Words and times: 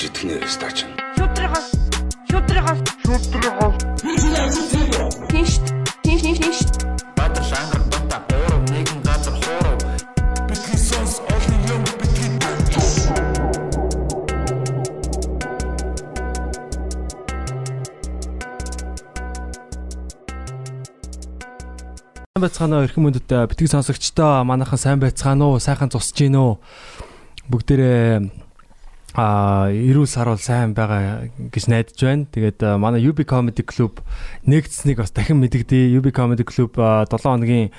гэж 0.00 0.08
итгэнэ 0.08 0.48
стач. 0.48 0.88
Шүтрихас. 1.12 1.66
Шүтрихас. 2.32 2.78
Шүтрихас. 3.04 3.76
Тинш. 5.28 5.60
Тинш 6.00 6.20
тинш 6.24 6.38
тинш. 6.40 6.58
Баатар 7.16 7.44
шангар 7.44 7.82
бата 7.92 8.16
оров 8.32 8.62
нэгэн 8.72 9.00
газар 9.04 9.36
хооров. 9.44 9.76
Бидний 10.48 10.80
сонс 10.80 11.20
олон 11.20 11.60
юм 11.68 11.82
бидний 12.00 12.32
Сайн 22.32 22.40
байцгаана 22.40 22.80
уу 22.80 22.84
эрхэм 22.88 23.04
мөндөд 23.04 23.28
битгий 23.52 23.68
сонсогчдоо 23.68 24.48
манайхан 24.48 24.80
сайн 24.80 24.96
байцгаана 24.96 25.44
уу 25.44 25.60
сайхан 25.60 25.92
зусж 25.92 26.16
гин 26.16 26.40
үү 26.40 26.56
бүгдээрээ 27.52 28.39
а 29.14 29.68
эрүүл 29.74 30.06
сар 30.06 30.30
бол 30.30 30.38
сайн 30.38 30.74
байгаа 30.74 31.30
гэж 31.50 31.64
найдаж 31.66 31.98
байна. 31.98 32.30
Тэгээд 32.30 32.60
манай 32.78 33.02
UB 33.02 33.26
Comedy 33.26 33.66
Club 33.66 33.98
нэгдсэнийг 34.46 35.02
бас 35.02 35.10
дахин 35.10 35.42
мэдэгдээ. 35.42 35.98
UB 35.98 36.14
Comedy 36.14 36.46
Club 36.46 36.78
7 36.78 37.10
хоногийн 37.18 37.74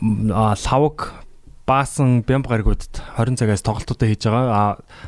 лавг 0.00 1.24
баасан 1.64 2.20
бямб 2.28 2.44
гаригуудад 2.44 3.00
20 3.16 3.40
цагаас 3.40 3.64
тоглолтуудаа 3.64 4.08
хийж 4.08 4.28
байгаа. 4.28 4.52
А 4.52 4.62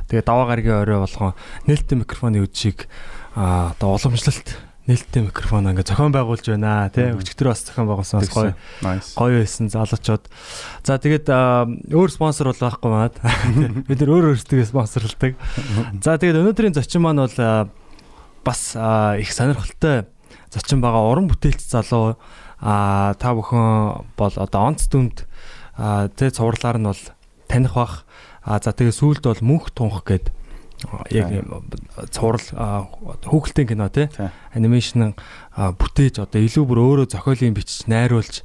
тэгээд 0.09 0.25
даваа 0.25 0.47
гарагийн 0.49 0.81
орой 0.81 1.05
болгон 1.05 1.37
нээлттэй 1.69 2.01
микрофоны 2.01 2.41
үдшийг 2.41 2.89
одоо 3.37 4.01
уламжлалт 4.01 4.57
нээлттэй 4.87 5.27
микрофон 5.27 5.67
ингээ 5.67 5.83
зохион 5.83 6.15
байгуулж 6.15 6.47
байна 6.47 6.87
тий 6.95 7.11
өчигдөр 7.11 7.51
бас 7.51 7.67
зохион 7.67 7.91
байгуулсан 7.91 8.23
бас 8.23 8.31
гоё 8.31 8.53
гоё 9.19 9.43
байсан 9.43 9.67
залуучууд. 9.67 10.25
За 10.87 10.95
тэгээд 11.03 11.27
өөр 11.91 12.11
спонсор 12.15 12.55
бол 12.55 12.63
байхгүй 12.63 12.91
маад. 12.95 13.19
Бид 13.91 13.99
нэр 13.99 14.15
өөр 14.15 14.31
өөрсдөө 14.31 14.63
спонсорлдог. 14.71 15.35
За 16.07 16.15
тэгээд 16.23 16.39
өнөөдрийн 16.39 16.79
зочин 16.79 17.03
маань 17.03 17.19
бол 17.19 17.35
бас 18.47 18.79
их 19.19 19.31
сонирхолтой 19.35 20.07
зочин 20.55 20.79
байгаа 20.79 21.11
уран 21.11 21.27
бүтээлч 21.35 21.67
залуу 21.67 22.15
та 22.63 23.29
бүхэн 23.35 24.07
бол 24.15 24.35
одоо 24.39 24.61
онц 24.71 24.87
дүнд 24.87 25.27
тэ 26.15 26.31
цувралаар 26.31 26.79
нь 26.79 26.87
бол 26.87 27.03
таних 27.51 27.75
бах. 27.75 28.07
За 28.47 28.71
тэгээд 28.71 29.03
сүүлд 29.03 29.27
бол 29.27 29.43
мөнх 29.43 29.75
тунх 29.75 30.07
гэдэг 30.07 30.46
яг 31.11 31.33
цуврал 32.11 32.89
хүүхэлдэйн 33.27 33.69
кино 33.69 33.89
тий 33.89 34.09
анимашн 34.55 35.15
бүтээж 35.57 36.23
одоо 36.23 36.41
илүү 36.41 36.65
бүр 36.67 36.81
өөрөө 36.83 37.07
зохиолын 37.13 37.57
бичиж 37.57 37.87
найруулж 37.91 38.43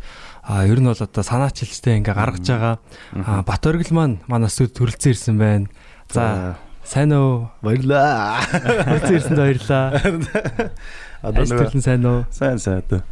ер 0.50 0.80
нь 0.81 0.89
бол 0.89 0.97
одоо 0.97 1.23
санаачилжтэй 1.23 2.02
ингээ 2.02 2.17
гаргаж 2.17 2.45
байгаа 2.45 3.45
бат 3.45 3.64
оргил 3.66 3.94
маань 3.94 4.17
манай 4.25 4.50
студ 4.50 4.73
төрөлцөн 4.73 5.14
ирсэн 5.14 5.38
байна. 5.38 5.67
За 6.09 6.58
сайн 6.84 7.14
уу? 7.14 7.47
баярлаа. 7.62 8.42
Төрөлцөн 8.50 9.16
ирсэнд 9.16 9.39
баярлаа. 9.39 9.84
Одоо 11.22 11.45
нэг 11.45 11.78
сайн 11.78 12.06
уу? 12.06 12.25
сайн 12.34 12.58
сайн 12.58 12.81
одоо. 12.81 13.06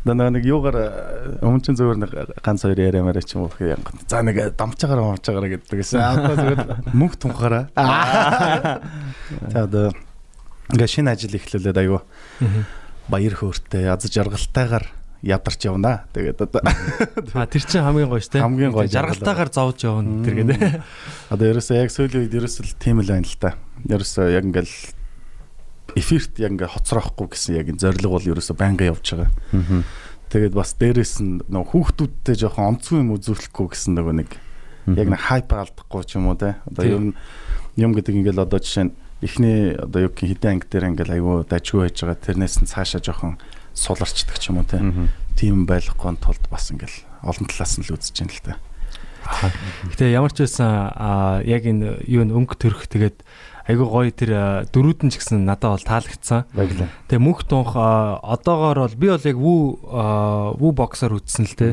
Одоо 0.00 0.32
нэг 0.32 0.44
юугаар 0.48 1.40
өмнө 1.44 1.60
чинь 1.60 1.76
зөвөр 1.76 2.00
нэг 2.00 2.12
ганц 2.40 2.64
хоёр 2.64 2.80
яриамаар 2.80 3.20
ч 3.20 3.36
юм 3.36 3.44
уу 3.44 3.52
гэх 3.52 3.76
юм. 3.76 3.84
За 4.08 4.24
нэг 4.24 4.56
дамчаагаар 4.56 5.20
дамчаагаар 5.20 5.60
гэдэг 5.60 5.76
гэсэн. 5.76 6.00
Одоо 6.00 6.34
зөвөр 6.40 6.58
мөнх 6.96 7.20
тунхаараа. 7.20 7.68
Одоо 9.52 9.92
ингээ 10.72 10.88
шинэ 10.88 11.12
ажил 11.12 11.36
эхлүүлээд 11.36 11.80
айгу 11.84 12.00
баяр 13.12 13.34
хөөртэй 13.36 13.92
аз 13.92 14.08
жаргалтайгаар 14.08 14.88
ядарч 15.20 15.68
явна. 15.68 16.08
Тэгээд 16.16 16.48
одоо 16.48 16.64
А 17.36 17.44
тэр 17.44 17.64
чинь 17.68 17.84
хамгийн 17.84 18.08
гоё 18.08 18.24
шүү 18.24 18.40
дээ. 18.40 18.44
Хамгийн 18.46 18.72
гоё 18.72 18.88
жаргалтаагаар 18.88 19.50
зовж 19.52 19.84
явна 19.84 20.24
тэр 20.24 20.34
гэдэг. 20.40 20.80
Одоо 21.28 21.46
ерөөсөө 21.52 21.76
яг 21.76 21.92
сүүлийн 21.92 22.24
үед 22.24 22.34
ерөөсөө 22.40 22.80
тийм 22.80 23.04
л 23.04 23.10
байна 23.12 23.28
л 23.28 23.36
та. 23.36 23.52
Ерөөсөө 23.84 24.32
яг 24.32 24.48
ингээл 24.48 24.72
эфирт 25.96 26.38
яг 26.38 26.54
ингээ 26.54 26.74
хоцроохгүй 26.74 27.26
гэсэн 27.30 27.56
яг 27.58 27.66
энэ 27.70 27.82
зориг 27.82 28.06
бол 28.06 28.22
ерөөсөө 28.22 28.56
байнга 28.56 28.90
явж 28.90 29.06
байгаа. 29.14 29.30
Тэгээд 30.30 30.54
бас 30.54 30.74
дээрэс 30.78 31.14
нь 31.22 31.42
нөгөө 31.50 31.70
хүүхдүүдтэй 31.74 32.36
жоохон 32.38 32.78
онцгүй 32.78 33.02
юм 33.02 33.14
үзүүлэхгүй 33.18 33.66
гэсэн 33.74 33.98
нөгөө 33.98 34.14
нэг 34.22 34.30
яг 34.94 35.08
нэг 35.10 35.20
хайп 35.26 35.50
алдахгүй 35.50 36.02
ч 36.06 36.16
юм 36.16 36.30
уу 36.30 36.38
те. 36.38 36.62
Одоо 36.70 36.86
юм 36.86 37.04
юм 37.74 37.90
гэдэг 37.94 38.14
ингээл 38.14 38.44
одоо 38.46 38.62
жишээ 38.62 38.90
нь 38.90 38.94
эхний 39.20 39.74
одоо 39.74 40.06
юу 40.06 40.12
гэх 40.14 40.30
хитэн 40.30 40.62
анги 40.62 40.70
дээр 40.70 40.94
ингээл 40.94 41.14
айгүй 41.18 41.36
дажгүй 41.50 41.80
байж 41.90 41.96
байгаа 41.98 42.18
тэрнээс 42.22 42.56
нь 42.62 42.70
цаашаа 42.70 43.02
жоохон 43.02 43.42
суларчдаг 43.74 44.38
ч 44.38 44.54
юм 44.54 44.62
уу 44.62 44.68
те. 44.70 44.78
Тийм 45.34 45.66
байхгүй 45.66 46.14
тулд 46.22 46.44
бас 46.46 46.70
ингээл 46.70 47.04
олон 47.26 47.46
талаас 47.50 47.74
нь 47.76 47.84
л 47.84 47.94
үзэж 47.98 48.16
байна 48.22 48.32
л 48.32 48.44
та. 48.46 48.54
Гэтэ 49.92 50.14
ямар 50.16 50.32
ч 50.32 50.46
байсан 50.48 51.44
яг 51.44 51.62
энэ 51.68 52.02
юу 52.08 52.24
өнгө 52.24 52.56
төрөх 52.56 52.88
тэгээд 52.88 53.20
айгүй 53.70 53.86
гоё 53.86 54.10
тэр 54.10 54.30
дөрүүд 54.74 55.06
нь 55.06 55.12
ч 55.14 55.22
гэсэн 55.22 55.46
надад 55.46 55.78
бол 55.78 55.86
таалагдсан. 55.86 56.44
Тэгээ 57.06 57.22
мөнх 57.22 57.46
тунх 57.46 57.72
одоогоор 57.78 58.90
бол 58.90 58.96
би 58.98 59.06
бол 59.14 59.22
яг 59.30 59.38
вүү 59.38 59.60
вүү 60.58 60.72
боксоор 60.74 61.14
үтсэн 61.22 61.46
л 61.46 61.54
те. 61.54 61.68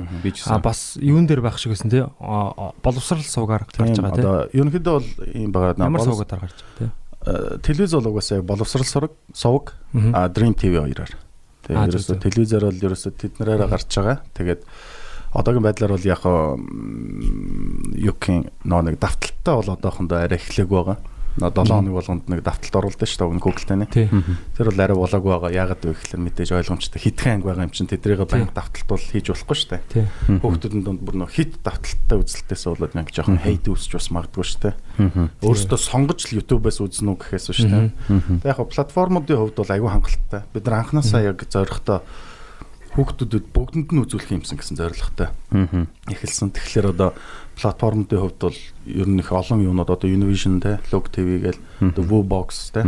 А 0.54 0.62
бас 0.62 0.96
юун 1.02 1.26
дээр 1.26 1.42
байх 1.42 1.58
шиг 1.58 1.74
байсан 1.74 1.90
те. 1.90 2.06
Боловсрал 2.86 3.26
суугаар 3.26 3.66
гарч 3.66 3.76
байгаа 3.98 4.14
те. 4.14 4.22
Одоо 4.22 4.36
ерөнхийдөө 4.54 4.94
бол 4.94 5.10
ийм 5.34 5.50
байгаа 5.52 5.74
Ямар 5.82 6.00
боловс- 6.00 6.14
суугаар 6.22 6.42
гарч 6.46 6.58
байгаа 6.62 6.78
те. 6.78 7.60
телевиз 7.66 7.92
бол 7.98 8.08
угаасаа 8.14 8.42
боловсрал 8.46 8.86
сураг 8.88 9.12
сувг 9.34 9.74
Dream 10.32 10.54
TV 10.56 10.78
хоёроор. 10.80 11.12
Тэгээ 11.68 11.84
ерөөсө 11.92 12.16
телевизээр 12.24 12.64
бол 12.70 12.80
ерөөсө 12.88 13.10
тэднэрээр 13.20 13.68
гарч 13.68 13.90
байгаа. 14.00 14.18
Тэгээд 14.38 14.62
одоогийн 15.36 15.66
байдлаар 15.68 15.92
бол 15.98 16.08
яг 16.08 16.24
юкин 17.98 18.48
нөө 18.64 18.82
нэг 18.88 18.96
давталттай 19.02 19.54
бол 19.56 19.74
одоохондоо 19.76 20.18
арай 20.24 20.40
эхлэх 20.40 20.68
байгаа. 20.70 20.98
Нөө 21.38 21.54
7 21.54 21.70
хоног 21.70 21.94
болгонд 21.94 22.26
нэг 22.34 22.42
давталт 22.42 22.76
оруулдаг 22.82 23.06
шүү 23.06 23.30
дээ 23.30 23.46
Google-тэй 23.46 23.78
нэ. 23.78 23.88
Тэр 24.58 24.68
бол 24.74 24.82
арай 24.82 24.98
болоогүй 24.98 25.32
байгаа. 25.38 25.54
Яагаад 25.54 25.86
вэ 25.86 25.94
гэхээр 25.94 26.22
мэдээж 26.26 26.50
ойлгомжтой 26.58 26.98
хитгэн 26.98 27.34
анги 27.38 27.46
байгаа 27.46 27.68
юм 27.70 27.74
чинь 27.78 27.86
тэдрийг 27.86 28.26
банк 28.26 28.58
давталт 28.58 28.90
бол 28.90 28.98
хийж 28.98 29.30
болохгүй 29.30 29.58
шүү 29.62 29.70
дээ. 29.78 30.42
Хүүхдүүдэн 30.42 30.82
донд 30.82 31.02
бүр 31.06 31.16
нөө 31.22 31.30
хит 31.30 31.62
давталттай 31.62 32.18
үзэлтээс 32.18 32.64
болоод 32.74 32.94
нэг 32.98 33.14
жоохон 33.14 33.38
хейт 33.38 33.70
үүсч 33.70 33.92
бас 33.94 34.10
магадгүй 34.10 34.46
шүү 34.50 34.62
дээ. 34.66 34.76
Өөрөөсөө 35.46 35.78
сонгож 35.78 36.26
л 36.26 36.42
YouTube-аас 36.42 36.82
үзнэ 36.82 37.06
үү 37.06 37.18
гэхээс 37.22 37.54
шүү 37.54 37.70
дээ. 37.70 38.42
Тэг 38.42 38.50
яг 38.50 38.66
платформуудын 38.66 39.38
хувьд 39.38 39.62
бол 39.62 39.74
аюу 39.78 39.94
хангалттай. 39.94 40.42
Бид 40.50 40.66
нар 40.66 40.82
анханасаа 40.82 41.22
яг 41.22 41.46
зоригтой 41.46 42.02
хүүхдүүдэд 42.98 43.54
бүгдэнд 43.54 43.94
нь 43.94 44.02
үзүүлэх 44.02 44.34
юмсан 44.34 44.58
гэсэн 44.58 44.82
зорилготой 44.82 45.30
эхэлсэн. 46.10 46.50
Тэгэхээр 46.50 46.98
одоо 46.98 47.14
платформуудын 47.58 48.22
хувьд 48.22 48.38
бол 48.40 48.58
ер 48.86 49.08
нь 49.10 49.20
их 49.20 49.32
олон 49.34 49.60
юмнууд 49.66 49.90
одоо 49.90 50.08
Univision 50.10 50.62
те, 50.62 50.80
Log 50.94 51.10
TV 51.10 51.42
гээл 51.42 51.60
одоо 51.82 52.04
Woobox 52.06 52.72
те. 52.74 52.86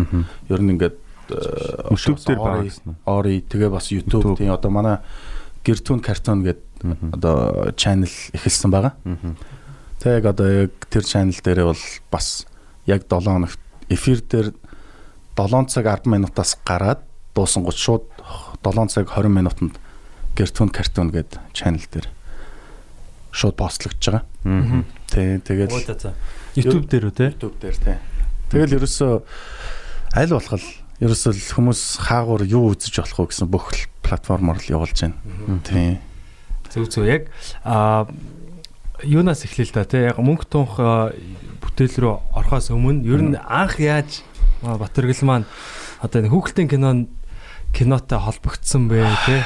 Ер 0.50 0.62
нь 0.62 0.78
ингээд 0.78 0.96
э, 1.34 1.90
YouTube 1.90 2.22
дээр 2.22 2.38
Ori- 2.38 2.46
байгаа 2.46 2.64
гэсэн? 2.70 2.96
Ori 3.06 3.36
тэгээ 3.42 3.70
бас 3.74 3.90
YouTube 3.90 4.38
тийм 4.38 4.54
одоо 4.54 4.70
манай 4.70 4.98
Гэртүүн 5.66 6.00
картон 6.00 6.46
гэдэг 6.46 7.18
одоо 7.18 7.74
channel 7.76 8.10
эхэлсэн 8.38 8.70
байгаа. 8.72 8.94
Тэг 10.00 10.24
одоо 10.26 10.48
яг 10.70 10.72
тэр 10.88 11.04
channel 11.04 11.36
дээрээ 11.36 11.66
бол 11.68 11.84
бас 12.14 12.46
яг 12.88 13.04
7 13.10 13.26
хоногт 13.26 13.60
эфир 13.90 14.22
дээр 14.24 14.54
7 15.36 15.68
цаг 15.68 15.86
10 15.86 16.08
минутаас 16.08 16.56
гараад 16.64 17.04
дуусангууд 17.36 17.76
шууд 17.76 18.06
7 18.64 18.88
цаг 18.88 19.10
20 19.12 19.28
минутанд 19.34 19.76
Гэртүүн 20.38 20.70
картон 20.72 21.12
гэдэг 21.12 21.42
channel 21.52 21.84
дээр 21.92 22.08
шууд 23.32 23.56
постлогдож 23.56 24.24
байгаа. 24.44 24.84
Тэг 25.10 25.70
за. 26.02 26.14
YouTube 26.56 26.90
дээр 26.90 27.10
үү 27.10 27.16
те. 27.16 27.26
YouTube 27.34 27.58
дээр 27.62 27.78
тий. 27.78 27.98
Тэгэл 28.50 28.78
ерөөсөө 28.82 29.14
аль 30.18 30.34
болох 30.34 30.56
л 30.58 30.68
ерөөсөө 31.00 31.32
хүмүүс 31.56 31.82
хаагуур 32.10 32.44
юу 32.50 32.74
үзэж 32.74 32.96
болох 33.00 33.20
вэ 33.22 33.30
гэсэн 33.30 33.48
бүх 33.50 33.66
л 33.72 33.82
платформоор 34.02 34.58
л 34.58 34.72
явуулж 34.74 34.98
байна. 34.98 35.18
Тий. 35.64 36.02
Зөв 36.74 36.90
зөв 36.90 37.06
яг 37.06 37.30
а 37.64 38.10
юунаас 39.06 39.46
л 39.46 39.72
да 39.74 39.86
те. 39.86 40.10
Яг 40.10 40.18
мөнх 40.18 40.50
тунх 40.50 40.82
бүтээл 41.62 42.02
рүү 42.02 42.14
орохоос 42.34 42.74
өмнө 42.74 43.06
ер 43.06 43.22
нь 43.22 43.38
анх 43.38 43.80
яаж 43.80 44.26
Батэргэл 44.60 45.24
маань 45.24 45.48
одоо 46.04 46.20
энэ 46.20 46.34
хүүхэлдэйн 46.34 46.68
кинон 46.68 47.00
кинотой 47.72 48.20
холбогдсон 48.20 48.90
бэ 48.92 49.08
те. 49.24 49.46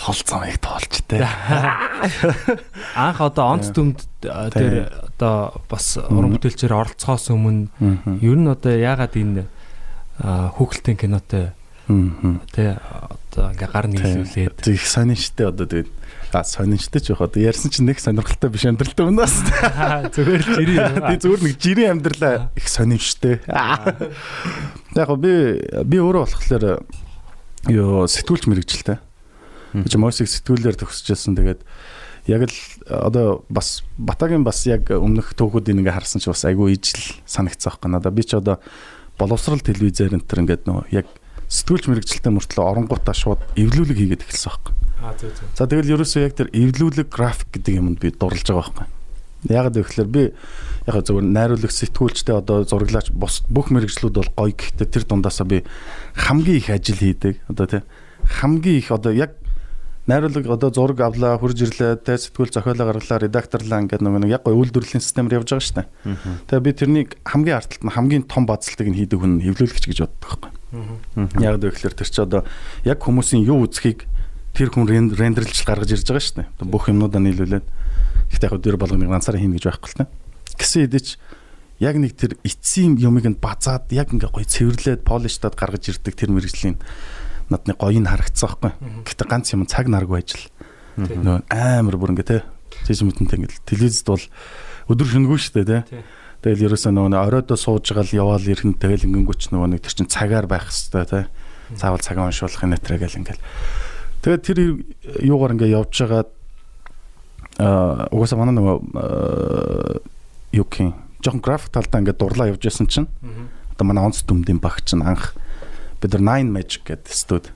Хол 0.00 0.20
замыг 0.24 0.56
тоолж 0.64 1.04
тий. 1.04 1.20
Анх 2.96 3.20
одоо 3.20 3.52
онц 3.52 3.68
дүмд 3.68 4.00
тэр 4.24 4.88
одоо 5.20 5.60
бас 5.68 6.00
уран 6.00 6.32
бүтээлчээр 6.32 6.72
оролцохоос 6.72 7.28
өмнө 7.36 7.68
ер 8.24 8.38
нь 8.40 8.48
одоо 8.48 8.72
яагаад 8.72 9.14
энэ 9.20 9.44
а, 10.24 10.48
хүүхэлдэйн 10.56 10.96
кинотой 10.96 11.52
те 12.56 12.80
одоо 12.80 13.52
ингээ 13.52 13.68
гар 13.68 13.86
нийлүүлээд. 13.92 14.64
Их 14.72 14.86
сонин 14.86 15.18
штэ 15.18 15.50
одоо 15.50 15.66
тэгээд 15.66 15.90
а 16.32 16.44
сонин 16.46 16.78
штэ 16.78 17.02
ч 17.02 17.10
яг 17.10 17.20
одоо 17.20 17.42
ярьсан 17.42 17.68
чинь 17.68 17.90
нэг 17.90 17.98
сонирхолтой 17.98 18.50
биш 18.50 18.64
амьдралтай 18.64 19.04
байна 19.04 19.26
бас. 19.26 19.34
зүгээр 20.14 20.42
л 20.46 20.50
жирийн 20.54 20.96
Тэг 21.12 21.20
зүгээр 21.20 21.42
нэг 21.44 21.54
жирийн 21.58 21.92
амьдралаа 21.98 22.54
их 22.54 22.66
сонин 22.70 23.02
штэ. 23.02 23.42
Яг 24.96 25.10
би 25.18 25.32
би 25.84 25.96
өөрөө 25.98 26.24
болохоор 26.24 26.86
ёо 27.68 28.06
сэтгүүлч 28.06 28.46
мэрэгчлээ. 28.46 29.09
Чи 29.72 29.96
мосик 29.98 30.28
сэтгүүлээр 30.28 30.76
төгсөжсэн 30.80 31.38
тэгээд 31.38 31.60
яг 32.26 32.42
л 32.46 32.56
одоо 32.86 33.44
бас 33.48 33.82
Батагийн 33.96 34.44
бас 34.44 34.66
яг 34.66 34.90
өмнөх 34.90 35.34
түүхүүдийг 35.38 35.80
ингээ 35.80 35.96
харсан 35.96 36.20
чи 36.20 36.30
бас 36.30 36.44
айгүй 36.44 36.76
ижил 36.76 37.16
санагцсан 37.24 37.78
байхгүй 37.78 37.90
надаа. 37.90 38.12
Би 38.12 38.22
ч 38.26 38.36
одоо 38.36 38.58
боловсрал 39.18 39.60
телевизээр 39.62 40.18
энэ 40.18 40.26
төр 40.26 40.42
ингээд 40.44 40.66
нөгөө 40.66 40.84
яг 40.94 41.06
сэтгүүлч 41.50 41.84
мэрэгчлэлтэй 41.90 42.32
мөртлөө 42.34 42.64
оронгуудаа 42.66 43.14
шууд 43.16 43.40
эвлүүлэг 43.58 43.98
хийгээд 43.98 44.24
эхэлсэн 44.26 44.50
байхгүй. 44.54 44.74
Аа 45.02 45.14
зөв 45.18 45.30
зөв. 45.34 45.46
За 45.58 45.66
тэгэл 45.66 45.94
ерөөсөө 45.98 46.22
яг 46.22 46.34
тэр 46.38 46.48
эвлүүлэг 46.54 47.08
график 47.10 47.48
гэдэг 47.56 47.74
юмд 47.80 47.98
би 47.98 48.14
дурлаж 48.14 48.46
байгаа 48.46 48.70
байхгүй. 48.70 48.86
Ягаад 49.50 49.76
гэвэл 49.80 50.12
би 50.12 50.22
яг 50.86 50.96
зөвхөн 51.00 51.32
найруулагч 51.32 51.74
сэтгүүлчтэй 51.74 52.36
одоо 52.38 52.62
зураглаач 52.68 53.10
бус 53.10 53.42
бүх 53.48 53.72
мэрэгжлүүд 53.72 54.14
бол 54.14 54.30
гоё 54.36 54.52
гэхдээ 54.52 54.88
тэр 54.92 55.04
дундаасаа 55.08 55.48
би 55.48 55.64
хамгийн 56.14 56.60
их 56.60 56.68
ажил 56.70 57.00
хийдэг. 57.00 57.40
Одоо 57.48 57.66
тий 57.66 57.82
хамгийн 58.28 58.78
их 58.78 58.92
одоо 58.92 59.12
яг 59.16 59.39
найруулаг 60.06 60.46
одоо 60.48 60.70
зураг 60.72 61.00
авлаа, 61.00 61.36
хурж 61.36 61.60
ирлээ, 61.60 62.00
тэ 62.00 62.16
сэтгүүл 62.16 62.54
зохиолоо 62.54 62.86
гаргалаа, 62.88 63.20
редакторлаа 63.20 63.84
ингээд 63.84 64.00
нөгөө 64.00 64.20
нэг 64.24 64.32
яг 64.32 64.42
гоё 64.48 64.56
үйлдвэрлэлийн 64.56 65.04
системээр 65.04 65.44
явж 65.44 65.48
байгаа 65.52 65.66
шүү 65.66 65.76
дээ. 65.76 65.88
Тэгээ 66.48 66.64
би 66.64 66.72
тэрнийг 66.72 67.08
хамгийн 67.24 67.58
арталт 67.60 67.84
нь 67.84 67.94
хамгийн 67.94 68.24
том 68.24 68.44
бацалтыг 68.48 68.88
нь 68.88 68.96
хийдэг 68.96 69.20
хүн 69.20 69.44
эвлүүлэгч 69.44 69.84
гэж 69.92 69.98
боддог 70.08 70.20
байхгүй. 70.24 70.50
Яг 71.44 71.60
гэвэл 71.60 71.98
тэр 71.98 72.08
чи 72.08 72.20
одоо 72.22 72.42
яг 72.88 72.98
хүмүүсийн 73.04 73.44
юу 73.44 73.68
үзхийг 73.68 74.08
тэр 74.56 74.72
хүн 74.72 74.88
рендерлж 74.88 75.60
гаргаж 75.68 75.92
ирж 75.92 76.06
байгаа 76.08 76.24
шүү 76.24 76.36
дээ. 76.42 76.48
Бүх 76.64 76.88
юмнуудаа 76.88 77.20
нийлүүлээд 77.20 77.66
ихтэй 78.34 78.48
яг 78.48 78.56
дөр 78.62 78.76
болгоныг 78.80 79.10
ганцаараа 79.10 79.42
хийнэ 79.42 79.58
гэж 79.58 79.66
байхгүй 79.68 79.90
л 79.90 79.98
та. 80.00 80.10
Гэсэн 80.58 80.88
хэдий 80.88 81.18
яг 81.80 81.96
нэг 81.96 82.12
тэр 82.14 82.36
эцсийн 82.44 83.00
юмыг 83.00 83.24
нь 83.24 83.40
базаад 83.40 83.88
яг 83.90 84.12
ингээ 84.12 84.30
гоё 84.30 84.44
цэвэрлээд 84.44 85.00
полиштад 85.00 85.56
гаргаж 85.56 85.88
ирдэг 85.88 86.14
тэр 86.14 86.30
мэрэгжлийн 86.30 86.76
надны 87.50 87.74
гоёг 87.74 88.06
харагдсан 88.06 88.48
байхгүй. 88.48 88.72
Гэтэ 89.04 89.24
ганц 89.26 89.52
юм 89.52 89.66
цаг 89.66 89.90
наргүй 89.90 90.22
ажил. 90.22 90.46
Нөө 90.96 91.44
амар 91.50 91.96
бүр 91.98 92.14
ингээ 92.14 92.30
те. 92.30 92.38
Жиж 92.86 93.02
мэдэнтэй 93.04 93.36
ингээ 93.42 93.66
телевизэд 93.66 94.06
бол 94.08 94.24
өдөр 94.90 95.06
шөнөгүй 95.10 95.38
шүү 95.38 95.54
дээ 95.66 95.84
те. 95.84 96.02
Тэгэл 96.40 96.72
ерөөсөө 96.72 96.92
нөгөө 96.94 97.20
оройдоо 97.20 97.58
сууж 97.58 97.92
байгаа 97.92 98.06
л 98.06 98.16
яваал 98.16 98.46
ирхэн 98.48 98.78
тэгэл 98.80 99.04
ингэнгүүч 99.04 99.52
нөгөө 99.52 99.68
нэг 99.76 99.84
тэр 99.84 99.94
чин 99.98 100.08
цагаар 100.08 100.46
байх 100.48 100.72
хэвээр 100.72 101.10
те. 101.10 101.28
Заавал 101.76 102.00
цагаа 102.00 102.32
уншуулах 102.32 102.64
юм 102.64 102.72
нэтрэ 102.72 102.96
гэл 102.96 103.20
ингээл. 103.20 103.44
Тэгээд 104.24 104.42
тэр 104.48 104.58
юугаар 105.20 105.54
ингээ 105.58 105.76
явж 105.76 105.92
байгаа 106.00 106.24
аа 107.60 108.08
угаасаа 108.08 108.40
манай 108.40 108.56
нөгөө 108.56 108.76
юу 110.56 110.64
гэх 110.64 110.96
жоохон 111.20 111.44
график 111.44 111.72
талдаа 111.72 112.00
ингээ 112.00 112.16
дурлаа 112.16 112.48
явж 112.48 112.64
байсан 112.64 112.88
чинь 112.88 113.08
одоо 113.76 113.84
манай 113.84 114.04
онц 114.08 114.24
дүмдийн 114.24 114.60
багч 114.60 114.96
нь 114.96 115.04
анх 115.04 115.36
бид 116.00 116.12
нар 116.16 116.40
9 116.40 116.50
magic 116.50 116.82
гэдэг 116.88 117.12
студ 117.12 117.52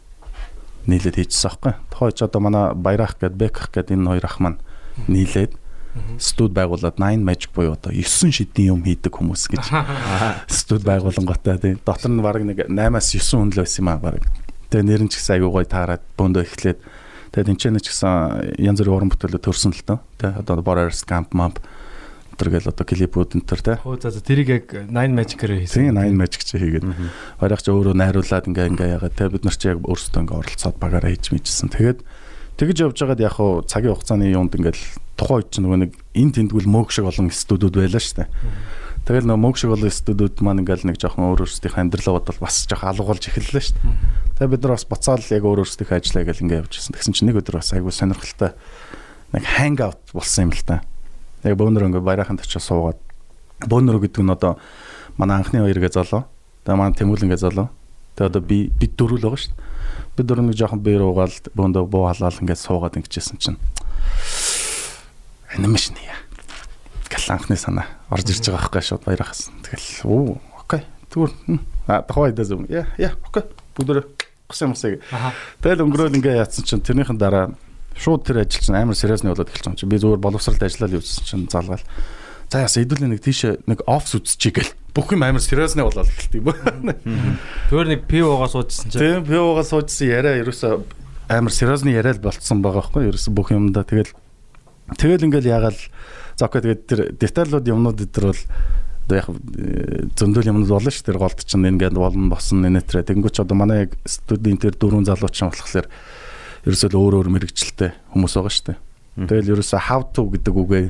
нийлээд 0.86 1.16
хийчихсэн 1.16 1.48
байхгүй. 1.50 1.72
Тухайч 1.90 2.18
одоо 2.22 2.40
манай 2.44 2.64
баярах 2.76 3.16
гэдэг 3.16 3.40
бэкх 3.40 3.72
гэдэг 3.72 3.96
энэ 3.96 4.08
хоёр 4.12 4.26
ах 4.28 4.38
маань 4.40 4.60
нийлээд 5.08 5.56
студ 6.18 6.52
байгуулад 6.52 6.98
9 6.98 7.24
magic 7.24 7.50
буюу 7.54 7.72
одоо 7.72 7.92
9 7.92 8.04
шидийн 8.32 8.76
юм 8.76 8.82
хийдэг 8.84 9.14
хүмүүс 9.14 9.48
гэж 9.48 9.64
студ 10.60 10.82
байгуулангуудаа 10.84 11.56
тийм 11.58 11.80
дотор 11.86 12.10
нь 12.10 12.20
баг 12.20 12.42
нэг 12.42 12.68
8-аас 12.68 13.08
9 13.16 13.22
хүн 13.32 13.50
л 13.54 13.60
байсан 13.62 13.80
юм 13.80 13.88
аа 13.88 13.98
баг. 14.02 14.22
Тэгээ 14.68 14.84
нэр 14.84 15.02
нь 15.06 15.10
ч 15.10 15.22
гэсэн 15.22 15.38
аягүй 15.38 15.50
гоё 15.54 15.68
таарад 15.70 16.02
бөөндөө 16.18 16.42
эхлээд 16.44 16.78
тэгээ 17.30 17.48
тэнцэнэ 17.54 17.80
ч 17.80 17.86
гэсэн 17.94 18.12
янз 18.58 18.78
бүрийн 18.82 18.96
уран 18.98 19.10
бүтээлүүд 19.14 19.44
төрсөн 19.46 19.72
л 19.72 19.86
тоо. 19.86 19.98
Тэ 20.18 20.34
одоо 20.34 20.60
Border 20.60 20.90
Scamp 20.90 21.30
Map 21.30 21.62
тэргээл 22.36 22.70
одоо 22.70 22.84
клипүүд 22.84 23.30
энэ 23.38 23.46
төр 23.46 23.60
те. 23.62 23.74
Хөө 23.80 24.02
за 24.02 24.20
тэрийг 24.20 24.48
яг 24.50 24.66
9 24.70 24.90
magic-ээр 24.92 25.52
хийсэн. 25.64 25.90
Тийм 25.90 25.98
9 25.98 26.18
magic 26.18 26.42
чи 26.44 26.58
хийгээд. 26.58 26.86
Барайх 27.40 27.62
чи 27.62 27.70
өөрөө 27.70 27.94
найруулад 27.94 28.48
ингээ 28.50 28.70
ингээ 28.74 28.94
ягаад 28.98 29.14
те 29.14 29.30
бид 29.30 29.44
нар 29.46 29.56
чи 29.56 29.70
яг 29.70 29.80
өөрсдөө 29.82 30.20
ингээ 30.24 30.40
оролцоод 30.42 30.76
багаараа 30.78 31.10
хийж 31.14 31.30
мэдсэн. 31.32 31.68
Тэгээд 31.72 32.00
тэгж 32.58 32.76
явж 32.86 32.96
байгаад 32.98 33.24
яг 33.24 33.34
хуу 33.38 33.62
цагийн 33.66 33.94
хугацааны 33.94 34.30
юунд 34.30 34.54
ингээл 34.54 34.82
тухайн 35.18 35.38
үед 35.42 35.50
чи 35.50 35.58
нөгөө 35.62 35.78
нэг 35.86 35.92
эн 36.14 36.30
тэмдгүүл 36.34 36.70
мөөг 36.70 36.90
шиг 36.90 37.06
олон 37.06 37.30
студиуд 37.30 37.74
байлаа 37.74 38.02
дээ. 38.02 38.28
Тэгэл 39.04 39.28
нөгөө 39.28 39.42
мөөг 39.42 39.56
шиг 39.60 39.70
олон 39.74 39.92
студиуд 39.92 40.38
маань 40.40 40.62
ингээл 40.64 40.88
нэг 40.88 40.96
жоохон 40.96 41.34
өөр 41.34 41.44
өөрсдийнх 41.44 41.76
амьдралаа 41.76 42.18
бодвол 42.18 42.40
бас 42.40 42.64
жоохон 42.64 42.88
алгуулж 42.88 43.24
эхэллээ 43.28 43.76
дээ. 43.76 44.38
Тэгээ 44.40 44.52
бид 44.54 44.62
нар 44.64 44.74
бас 44.74 44.86
буцаал 44.88 45.20
яг 45.28 45.44
өөр 45.44 45.60
өөрсдийнхөө 45.60 45.98
ажиллаа 46.00 46.24
гэл 46.24 46.42
ингээ 46.46 46.60
явж 46.64 46.72
ирсэн. 46.72 46.94
Тэгсэн 46.96 47.14
чинь 47.14 47.28
нэг 47.28 47.38
өдөр 47.44 47.60
бас 47.60 47.70
айгүй 47.76 47.92
сонирхолтой 47.92 48.56
нэг 49.36 49.44
hang 49.44 49.78
out 49.84 50.00
болсон 50.16 50.48
юм 50.48 50.52
л 50.56 50.64
та. 50.64 50.82
Яг 51.44 51.56
бөөнөр 51.60 51.86
ингээ 51.92 52.00
баяраханд 52.00 52.40
очиж 52.40 52.60
суугаад 52.64 52.98
бөөнөр 53.68 54.00
гэдэг 54.00 54.22
нь 54.24 54.32
одоо 54.32 54.56
манай 55.16 55.38
анхны 55.38 55.60
хоёргээ 55.60 55.92
залуу. 55.92 56.24
Тэгээ 56.64 56.78
манай 56.80 56.96
Тэмүүлэнгээ 56.96 57.40
залуу. 57.40 57.68
Тэгээ 58.16 58.30
одоо 58.32 58.42
би 58.42 58.72
бид 58.72 58.96
дөрөв 58.96 59.20
л 59.20 59.24
байгаа 59.28 59.40
шүү 59.44 59.52
дээ. 59.52 60.16
Бид 60.16 60.26
дөрөв 60.26 60.44
нэг 60.48 60.56
жоохон 60.56 60.80
биер 60.80 61.02
уугаал 61.04 61.36
бөөндөө 61.54 61.84
буу 61.84 62.08
халаал 62.08 62.40
ингээ 62.40 62.58
суугаад 62.58 62.96
ингэжсэн 62.98 63.38
чинь 63.38 63.58
анимашн 65.52 66.00
яа. 66.00 66.18
Гэл 67.12 67.34
анхны 67.34 67.56
санаа 67.60 67.86
орж 68.10 68.26
ирж 68.30 68.48
байгаа 68.48 68.70
байхгүй 68.70 68.82
шууд 68.82 69.04
баярахаас. 69.04 69.50
Тэгэл 69.62 69.88
оо 70.08 70.40
окей. 70.58 70.82
Тэгвэр 71.10 71.30
а 71.86 72.02
даа 72.06 72.44
зүм. 72.44 72.66
Яа 72.70 72.86
яа 72.98 73.14
окей. 73.26 73.44
Бүгдөө 73.74 74.02
гусан 74.48 74.72
юмсыг. 74.72 75.02
Тэгэл 75.62 75.84
өнгөрөөл 75.86 76.18
ингээ 76.18 76.42
яатсан 76.42 76.64
чинь 76.64 76.82
тэрнийхэн 76.82 77.18
дараа 77.18 77.54
шууд 77.94 78.26
тэр 78.26 78.42
ажил 78.42 78.62
чинь 78.62 78.76
амар 78.76 78.98
сериусны 78.98 79.30
болоод 79.30 79.48
эхэлж 79.48 79.64
байгаа 79.64 79.74
юм 79.74 79.78
чи. 79.78 79.86
Би 79.86 79.98
зүгээр 80.02 80.22
боловсралд 80.22 80.62
ажиллаад 80.62 80.96
явсан 80.98 81.24
чинь 81.24 81.48
залгаал. 81.50 81.84
За 82.50 82.66
яс 82.66 82.76
хэдүүлээ 82.76 83.10
нэг 83.10 83.22
тийш 83.22 83.40
нэг 83.66 83.80
офс 83.86 84.14
үзчихье 84.18 84.52
гэл. 84.62 84.74
Бүх 84.94 85.14
юм 85.14 85.22
амар 85.26 85.42
сериусны 85.42 85.86
болоод 85.86 86.10
эхэлт 86.10 86.34
юм 86.38 86.50
байна. 86.50 86.94
Зүгээр 87.70 87.88
нэг 87.94 88.00
пивогоо 88.10 88.50
суужсэн 88.50 88.90
чинь 88.90 89.00
тийм 89.00 89.24
пивогоо 89.26 89.64
суужсэн 89.64 90.10
яриа 90.10 90.38
ерөөсө 90.42 90.82
амар 91.30 91.54
сериусны 91.54 91.94
яриа 91.94 92.14
л 92.14 92.22
болцсон 92.22 92.62
байгаа 92.62 92.82
байхгүй 92.90 93.10
ерөөсө 93.10 93.30
бүх 93.34 93.50
юмдаа. 93.54 93.82
Тэгэл 93.82 94.12
тэгэл 94.98 95.26
ингээл 95.30 95.50
ягаал 95.50 95.80
за 96.36 96.46
окей 96.46 96.62
тэгээд 96.62 96.82
тэр 96.86 97.00
деталлууд 97.14 97.66
юмнууд 97.66 97.98
дээр 98.06 98.26
бол 98.30 98.42
одоо 99.04 99.16
яг 99.18 99.28
зөндөл 100.16 100.48
юмнууд 100.52 100.70
болно 100.70 100.90
шүү 100.90 101.04
дээ. 101.10 101.20
Голд 101.20 101.40
чинь 101.44 101.68
ингээд 101.68 101.96
болно 101.96 102.30
босон 102.32 102.64
нэтрэ 102.64 103.04
тэнгуүч 103.04 103.40
одоо 103.40 103.56
манай 103.56 103.88
яг 103.88 103.98
студент 104.08 104.64
тэр 104.64 104.76
дөрвөн 104.76 105.08
залуу 105.08 105.28
чинь 105.28 105.50
болохоор 105.50 105.88
ерөөсөө 106.64 106.90
л 106.92 106.98
өөр 107.00 107.14
өөр 107.20 107.28
мэрэгчлээ 107.32 107.90
хүмүүс 108.12 108.34
байгаа 108.36 108.52
шүү 108.52 108.66
дээ. 108.72 108.78
Тэгэл 109.28 109.52
ерөөсөө 109.54 109.80
how 109.84 110.00
to 110.10 110.22
гэдэг 110.32 110.54
үгээ 110.54 110.84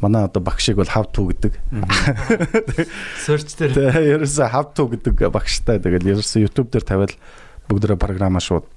манай 0.00 0.28
одоо 0.28 0.42
багшиг 0.44 0.76
бол 0.78 0.92
how 0.92 1.02
to 1.02 1.26
гэдэг. 1.32 1.52
search 3.24 3.56
дээр 3.58 3.72
Тэгээ 3.74 4.22
ерөөсөө 4.22 4.46
how 4.52 4.64
to 4.70 4.82
гэдэг 4.92 5.32
багштай 5.32 5.82
тэгэл 5.82 6.14
ерөөсөө 6.14 6.46
YouTube 6.46 6.70
дээр 6.70 6.84
тавиал 6.86 7.14
бүгдээрээ 7.66 7.98
програмаа 7.98 8.44
шууд 8.44 8.68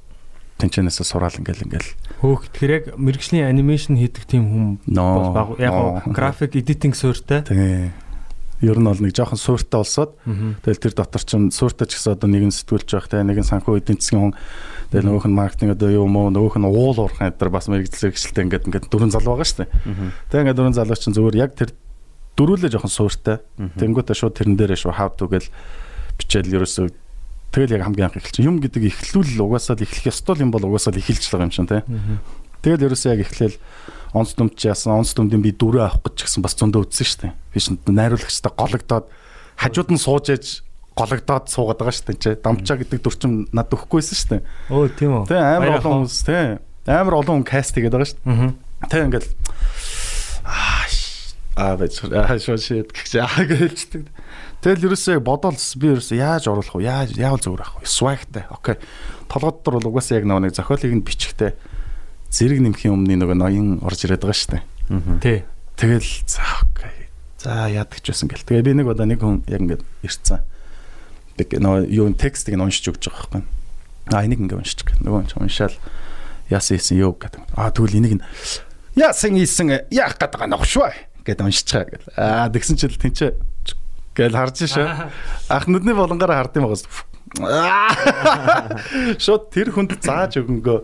тэнчэнээсээ 0.58 1.06
сураал 1.06 1.38
ингээл 1.38 1.66
ингээл. 1.66 1.92
Хөөх 2.22 2.50
тэр 2.54 2.70
яг 2.72 2.86
мэрэгжлийн 2.98 3.50
анимашн 3.50 3.98
хийдэг 3.98 4.26
тийм 4.30 4.44
хүн 4.48 4.68
бол 4.94 5.34
баг 5.34 5.50
яг 5.58 6.06
график 6.10 6.58
эдитинг 6.58 6.94
суурьтай. 6.98 7.42
Тэгээ 7.46 8.12
ер 8.62 8.78
нь 8.78 8.86
бол 8.86 9.02
нэг 9.02 9.14
жоохон 9.18 9.42
суурьтай 9.42 9.82
болсоод 9.82 10.14
тэгэл 10.62 10.84
тэр 10.86 10.94
дотор 10.94 11.24
чинь 11.26 11.50
суурьтай 11.50 11.90
ч 11.90 11.98
гэсэн 11.98 12.14
одоо 12.14 12.30
нэгэн 12.30 12.54
сэтгүүлж 12.54 12.90
байх 12.94 13.10
те 13.10 13.26
нэгэн 13.26 13.46
санхүү 13.46 13.82
эдийн 13.82 13.98
засгийн 13.98 14.22
хүн 14.30 14.34
тэгэл 14.92 15.08
нөгөөх 15.08 15.28
нь 15.32 15.40
маркетинг 15.40 15.72
одоо 15.80 15.90
юу 15.90 16.08
мó 16.12 16.28
нөгөөх 16.28 16.60
нь 16.60 16.68
уул 16.68 17.00
уурхайн 17.00 17.32
дээр 17.32 17.52
бас 17.52 17.72
мэрэгжил 17.72 18.12
хэрэгжилтэй 18.12 18.44
ингээд 18.44 18.68
ингээд 18.68 18.86
дөрвөн 18.92 19.16
залуу 19.16 19.40
байгаа 19.40 19.48
шүү 19.48 19.60
дээ. 19.64 19.72
Тэгээ 20.28 20.42
ингээд 20.52 20.60
дөрвөн 20.60 20.76
залуу 20.76 21.00
чинь 21.00 21.16
зүгээр 21.16 21.40
яг 21.40 21.52
тэр 21.56 21.72
дөрүүлээ 22.36 22.72
жоохон 22.76 22.92
суурьтай. 22.92 23.38
Тэнгүүтээ 23.56 24.16
шууд 24.20 24.36
тэрэн 24.36 24.56
дээрээ 24.60 24.80
шууд 24.84 25.00
how 25.00 25.10
to 25.16 25.32
гэл 25.32 25.48
бичээл 26.20 26.56
ерөөсөө 26.60 26.86
тэгэл 27.56 27.76
яг 27.80 27.84
хамгийн 27.88 28.08
анх 28.12 28.20
эхэлчих. 28.20 28.48
Юм 28.48 28.60
гэдэг 28.60 28.84
эхлүүл 28.92 29.40
угаасаа 29.44 29.80
л 29.80 29.84
эхлэх 29.88 30.12
ёстой 30.12 30.44
юм 30.44 30.52
бол 30.52 30.68
угаасаа 30.68 30.92
л 30.96 31.00
эхэлж 31.00 31.24
байгаа 31.28 31.48
юм 31.48 31.56
шин 31.56 31.68
те. 31.68 31.84
Тэгэл 32.64 32.92
ерөөсөө 32.92 33.10
яг 33.16 33.22
эхлээл 33.28 33.58
онц 34.16 34.36
дүмч 34.36 34.60
яасан 34.68 35.00
онц 35.00 35.16
дүмдийн 35.16 35.44
би 35.44 35.52
дөрөв 35.52 35.84
авах 35.88 36.04
гэж 36.04 36.28
гисэн 36.28 36.44
бас 36.44 36.56
зөндөө 36.56 36.88
үтсэн 36.88 37.08
шүү 37.08 37.20
дээ. 37.26 37.34
Би 37.52 37.60
чинь 37.60 37.80
найруулагчтай 37.88 38.52
гологдоод 38.56 39.06
хажууд 39.60 39.90
нь 39.92 40.00
сууж 40.00 40.26
ээж 40.32 40.46
гологдоод 40.96 41.46
суугаад 41.48 41.80
байгаа 41.80 41.96
шүү 41.96 42.08
дээ. 42.16 42.44
Дамчаа 42.44 42.78
гэдэг 42.82 43.00
дүрчим 43.00 43.48
над 43.56 43.72
өгөхгүйсэн 43.72 44.18
шүү 44.18 44.30
дээ. 44.36 44.42
Өө 44.72 44.88
тийм 44.98 45.12
үү. 45.22 45.26
Тэ 45.32 45.40
амар 45.40 45.80
олон 45.80 46.06
хүмүүс 46.06 46.20
тэ 46.28 46.60
амар 46.88 47.16
олон 47.20 47.42
хүн 47.42 47.48
каст 47.48 47.76
хийгээд 47.76 47.96
байгаа 47.96 48.12
шүү 48.12 48.20
дээ. 48.28 48.54
Тэ 48.92 49.06
ингээл 49.08 49.30
аа 50.46 50.82
аа 51.62 52.40
шоо 52.40 52.58
шийд 52.58 52.92
гэж 52.92 53.12
гэлждэг. 53.20 54.08
Тэгэл 54.62 54.94
ерөөсөө 54.94 55.20
бодоол 55.20 55.58
би 55.58 55.88
ерөөсөө 55.92 56.18
яаж 56.22 56.48
оруулах 56.48 56.76
вэ? 56.78 56.86
Яаж 56.86 57.10
яавал 57.18 57.42
зүгээр 57.42 57.66
ах 57.66 57.76
вэ? 57.82 57.90
Swagтай. 57.90 58.46
Окей. 58.50 58.78
Толгойд 59.28 59.62
дотор 59.62 59.82
бол 59.82 59.90
угаасаа 59.92 60.22
яг 60.22 60.26
нэг 60.30 60.54
зохиолыг 60.54 60.94
нь 60.96 61.04
бичихтэй 61.04 61.58
зэрэг 62.30 62.62
нэмхийн 62.62 62.94
өмнө 62.94 63.26
нөгөө 63.26 63.38
ноён 63.42 63.70
орж 63.84 64.06
ирээд 64.06 64.24
байгаа 64.24 64.38
шүү 64.38 64.52
дээ. 64.54 64.64
Тий. 65.20 65.40
Тэгэл 65.76 66.10
за 66.30 66.46
окей. 66.62 67.10
За 67.42 67.68
яадаг 67.68 68.00
ч 68.00 68.14
байсан 68.14 68.30
гэл. 68.30 68.46
Тэгээ 68.46 68.66
би 68.70 68.74
нэг 68.80 68.88
удаа 68.88 69.10
нэг 69.10 69.20
хүн 69.20 69.44
яг 69.50 69.62
ингээд 69.66 69.84
ирцэн. 70.06 70.46
Тэг 71.38 71.60
нөгөө 71.60 71.88
юу 71.92 72.08
текстийг 72.16 72.58
нь 72.58 72.64
уншиж 72.64 72.92
өгч 72.92 73.08
байгаа 73.08 73.42
байхгүй. 73.42 73.44
Аа 74.12 74.26
энийг 74.26 74.42
ингээд 74.44 74.62
уншиж 74.62 74.80
гэх. 74.84 75.00
Нөгөө 75.04 75.30
ч 75.30 75.34
уншаал 75.40 75.78
яасан 76.50 76.78
ийсэн 76.78 76.98
юу 77.00 77.14
гэдэг. 77.16 77.42
Аа 77.56 77.72
тэгвэл 77.72 78.00
энийг 78.00 78.14
нь 78.20 78.24
яасан 79.00 79.38
ийсэн 79.40 79.88
яах 79.92 80.16
гээд 80.20 80.34
байгаа 80.36 80.50
нөх 80.52 80.66
шүү 80.68 80.92
гэд 81.24 81.42
уншиж 81.42 81.70
байгаа 81.72 81.92
гэл. 81.96 82.08
Аа 82.20 82.50
тэгсэн 82.52 82.76
чил 82.78 82.96
тэнцээ 82.98 83.32
гэл 84.16 84.36
харж 84.36 84.58
шээ. 84.68 84.88
Ах 85.56 85.66
нүдний 85.72 85.96
болонгоор 85.96 86.36
хард 86.36 86.58
юм 86.60 86.68
байгаас. 86.68 86.84
Шот 89.24 89.56
тэр 89.56 89.72
хүнд 89.72 90.04
зааж 90.04 90.44
өгөнгөө 90.44 90.80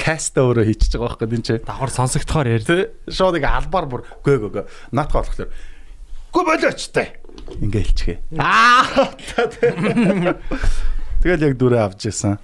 каста 0.00 0.44
өөрөө 0.48 0.64
хийчихэж 0.64 0.96
байгаа 0.96 1.12
байхгүй 1.20 1.36
энэ 1.36 1.46
чи 1.46 1.54
давхар 1.60 1.92
сонсогдохоор 1.92 2.48
тий 2.64 2.88
шууд 3.10 3.36
нэг 3.36 3.44
албаар 3.44 3.86
бүр 3.90 4.02
гээ 4.24 4.38
гээ 4.40 4.52
гээ 4.56 4.66
наатах 4.96 5.28
болохоор 5.28 5.50
гүй 6.32 6.44
болооч 6.46 6.80
таа 6.88 7.08
ингээ 7.60 7.84
хэлчихээ. 7.84 8.18
Аа. 8.38 8.84
Тэгэл 11.20 11.46
яг 11.50 11.54
дүрээ 11.60 11.82
авч 11.84 12.08
исэн. 12.08 12.38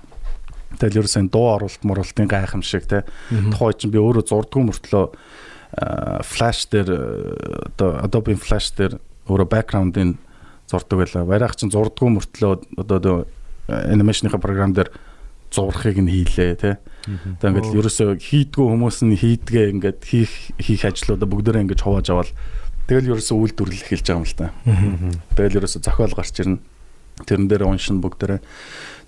Тэгэл 0.76 1.06
ерөөсөн 1.06 1.32
дуу 1.32 1.56
оруулалт 1.56 1.82
муралтын 1.86 2.28
гайхамшиг 2.28 2.84
те. 2.90 3.04
Тухай 3.32 3.72
чинь 3.78 3.94
би 3.94 4.02
өөрөө 4.02 4.24
зурдгүй 4.28 4.62
мөртлөө 4.68 5.04
флаш 6.26 6.68
дээр 6.72 6.90
одоо 7.72 8.00
Adobe 8.04 8.36
Flash 8.36 8.76
дээр 8.76 9.00
өөрөө 9.28 9.48
бэкграундын 9.50 10.16
зурдаг 10.68 10.96
байлаа. 11.00 11.24
Барайх 11.24 11.56
чинь 11.56 11.72
зурдгүй 11.72 12.10
мөртлөө 12.12 12.80
одоо 12.80 13.26
анимашныхаа 13.68 14.40
програм 14.40 14.72
дээр 14.76 14.92
зурхыг 15.50 15.98
нь 16.02 16.10
хийлээ 16.10 16.54
тий. 16.60 16.74
Одоо 17.38 17.48
ингээд 17.50 17.76
ерөөсөө 17.78 18.18
хийдгүү 18.18 18.66
хүмүүс 18.66 18.98
нь 19.06 19.16
хийдгээ 19.16 19.66
ингээд 19.72 20.00
хийх 20.02 20.32
хийх 20.58 20.82
ажлуудаа 20.86 21.28
бүгдээрээ 21.30 21.64
ингээд 21.70 21.84
хувааж 21.86 22.08
аваад 22.10 22.30
тэгэл 22.86 23.10
ерөөсөө 23.14 23.36
үйлдвэрлэл 23.36 23.84
эхэлж 23.86 24.06
байгаа 24.06 24.20
юм 24.20 24.26
л 24.26 24.38
та. 24.38 24.46
Тэгэл 25.36 25.58
ерөөсөө 25.62 25.82
зохиол 25.82 26.14
гарч 26.16 26.36
ирнэ. 26.40 26.58
Тэрэн 27.26 27.48
дээр 27.48 27.66
уншин 27.66 28.00
бүгдээрээ 28.00 28.40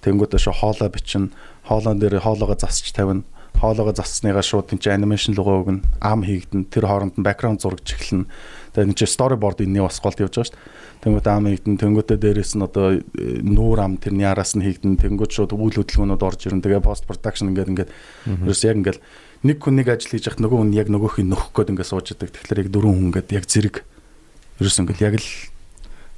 тэнгуүтээ 0.02 0.40
шо 0.40 0.52
хоолоо 0.52 0.88
бичнэ. 0.90 1.32
Хоолоон 1.66 1.98
дээр 1.98 2.20
хоолоогоо 2.22 2.58
засч 2.58 2.92
тавина. 2.92 3.22
Хоолоогоо 3.58 3.94
зассныгаа 3.94 4.42
шууд 4.42 4.72
тийч 4.72 4.88
анимашн 4.88 5.36
руугаа 5.36 5.62
өгнө. 5.62 5.82
Ам 6.00 6.24
хийгдэн. 6.24 6.70
Тэр 6.72 6.88
хооронд 6.88 7.18
нь 7.18 7.26
бэкграунд 7.26 7.60
зурагч 7.60 7.94
эхэлнэ. 7.94 8.30
Тэгээд 8.72 8.88
энэ 8.88 8.98
чи 8.98 9.06
storyboard 9.06 9.60
энэний 9.60 9.82
бас 9.84 10.00
гол 10.00 10.16
явж 10.16 10.34
байгаа 10.34 10.48
шүү 10.48 10.56
дээ 10.56 10.78
Тэнгүүт 10.98 11.26
ам 11.30 11.46
хийгдэн 11.46 11.78
тэнгүүтээ 11.78 12.18
дээрэс 12.18 12.58
нь 12.58 12.66
одоо 12.66 12.98
э, 12.98 13.02
нүүр 13.38 13.78
ам 13.86 14.02
тэрний 14.02 14.26
араас 14.26 14.58
нь 14.58 14.66
хийгдэн 14.66 14.98
тэнгүүт 14.98 15.30
шууд 15.30 15.54
үйл 15.54 15.78
хөдөлгөөнүүд 15.78 16.26
орж 16.26 16.50
ирнэ. 16.50 16.58
Тэгээ 16.58 16.82
пост 16.82 17.06
продакшн 17.06 17.54
ингээд 17.54 17.70
ингээд 17.70 17.90
ерөөс 18.26 18.62
яг 18.66 18.76
ингээд 18.82 18.98
нэг 19.44 19.56
хүн 19.62 19.78
нэг 19.78 19.88
ажил 19.92 20.14
хийж 20.16 20.26
яхад 20.30 20.42
нөгөө 20.42 20.58
хүн 20.58 20.74
яг 20.74 20.88
нөгөөхийг 20.90 21.28
нөхөх 21.28 21.52
гээд 21.54 21.70
ингээд 21.76 21.90
сууж 21.90 22.06
идэг. 22.14 22.32
Тэгэхээр 22.34 22.62
яг 22.64 22.68
дөрвөн 22.74 22.94
хүн 22.96 23.08
ингээд 23.12 23.28
яг 23.36 23.44
зэрэг 23.46 23.76
ерөөс 24.58 24.78
ингээд 24.82 25.04
яг 25.04 25.14
л 25.20 25.28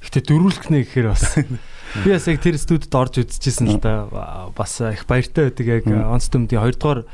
Гэтэ 0.01 0.33
дөрүүлэх 0.33 0.65
нэ 0.73 0.81
гэхээр 0.81 1.13
бас 1.13 1.37
би 2.03 2.09
бас 2.09 2.25
яг 2.25 2.41
тэр 2.41 2.57
студид 2.57 2.89
орж 2.89 3.21
үзчихсэн 3.21 3.77
л 3.77 3.77
да 3.77 4.09
бас 4.57 4.81
их 4.81 5.05
баяртай 5.05 5.53
байдаг 5.53 5.67
яг 5.69 5.85
онц 5.85 6.25
төмдийн 6.33 6.57
2 6.57 6.81
дугаар 6.81 7.05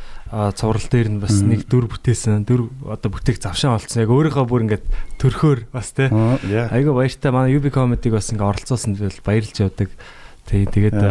цуврал 0.56 0.88
дээр 0.88 1.12
нь 1.12 1.20
бас 1.20 1.36
нэг 1.44 1.68
дүр 1.68 1.92
бүтээсэн. 1.92 2.48
Дүр 2.48 2.72
одоо 2.88 3.12
бүтээх 3.12 3.44
завшаан 3.44 3.76
олцсон. 3.76 4.08
Яг 4.08 4.12
өөрийнхөө 4.16 4.48
бүр 4.48 4.64
ингээд 4.72 4.86
төрхөөр 5.20 5.60
бас 5.76 5.92
тий. 5.92 6.08
Айгаа 6.08 6.96
баяртай 6.96 7.32
манай 7.36 7.60
UB 7.60 7.68
comedy-г 7.76 8.16
бас 8.16 8.32
ингээд 8.32 8.56
оролцуулсан 8.56 8.96
бол 8.96 9.20
баярлж 9.28 9.56
явдаг. 9.60 9.92
Тий 10.48 10.64
тэгээд 10.64 11.04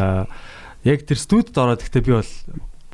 яг 0.88 1.00
тэр 1.04 1.18
студид 1.20 1.52
ороод 1.52 1.84
гэхдээ 1.84 2.08
би 2.08 2.12
бол 2.16 2.32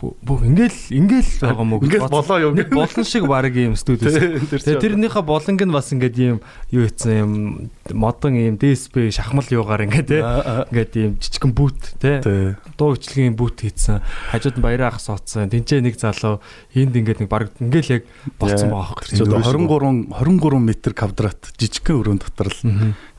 бүх 0.02 0.42
ингээл 0.42 0.80
ингээл 0.98 1.30
байгаа 1.46 1.62
мөг 1.62 1.86
ингээл 1.86 2.10
болоо 2.10 2.38
юм 2.50 2.58
болон 2.74 3.04
шиг 3.06 3.30
баг 3.30 3.54
юм 3.54 3.78
студиэс. 3.78 4.50
Тэрнийхээ 4.50 5.22
болонг 5.22 5.62
нь 5.62 5.70
бас 5.70 5.94
ингээд 5.94 6.16
юм 6.18 6.38
юу 6.74 6.90
хийсэн 6.90 7.12
юм 7.22 7.32
модон 7.94 8.34
юм 8.34 8.58
DSP 8.58 9.14
шахмал 9.14 9.46
юугаар 9.46 9.86
ингээд 9.86 10.10
те 10.10 10.18
ингээд 10.74 10.92
юм 10.98 11.12
жижигэн 11.22 11.54
бүүт 11.54 11.80
те 12.02 12.18
дуу 12.74 12.98
хөчлөгийн 12.98 13.38
бүүт 13.38 13.62
хийсэн. 13.62 14.02
Хажууд 14.34 14.58
нь 14.58 14.64
баяраа 14.66 14.90
ах 14.90 14.98
суудсан. 14.98 15.46
Тинчээ 15.46 15.86
нэг 15.86 15.94
залуу 15.94 16.42
энд 16.74 16.98
ингээд 16.98 17.22
нэг 17.22 17.30
баг 17.30 17.54
ингээл 17.62 18.02
яг 18.02 18.04
болцсон 18.42 18.74
байгаа 18.74 18.98
хэрэг. 19.06 19.22
23 19.22 20.10
23 20.10 20.58
м 20.58 20.66
квадрат 20.98 21.40
жижигхэн 21.54 21.98
өрөөнд 22.02 22.26
дотор 22.26 22.50
л 22.50 22.60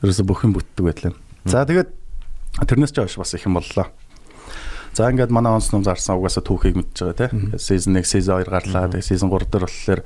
ерөөсө 0.04 0.28
бүх 0.28 0.44
юм 0.44 0.52
бүтдэг 0.52 0.84
байлаа. 0.84 1.16
За 1.48 1.64
тэгээд 1.64 1.88
тэрнээс 2.68 2.92
ч 2.92 3.00
хойш 3.00 3.16
бас 3.16 3.32
их 3.32 3.48
юм 3.48 3.56
боллоо. 3.56 3.88
За 4.94 5.10
ингээд 5.10 5.34
манай 5.34 5.52
онц 5.52 5.74
ном 5.74 5.82
зарсан 5.82 6.18
угаасаа 6.22 6.46
түүхийг 6.46 6.78
мэдж 6.78 7.02
байгаа 7.02 7.28
тийм. 7.28 7.58
Season 7.58 7.98
1, 7.98 8.06
season 8.06 8.38
2 8.38 8.46
гарлаа. 8.46 8.86
Тэгээ 8.94 9.08
season 9.10 9.28
3 9.28 9.50
дээр 9.50 9.66
болохоор 9.66 10.00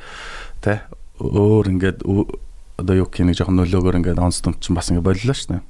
тийм 0.64 0.78
өөр 1.21 1.66
ингээд 1.76 1.99
одоо 2.78 2.95
юу 2.95 3.09
гэх 3.11 3.26
нэг 3.26 3.37
жоохон 3.37 3.59
нөлөөгөөр 3.59 3.99
ингээд 4.00 4.23
онц 4.23 4.40
ном 4.47 4.57
чинь 4.62 4.78
бас 4.78 4.88
ингээд 4.88 5.04
боллоо 5.04 5.35
шүү 5.35 5.50
дээ. 5.59 5.62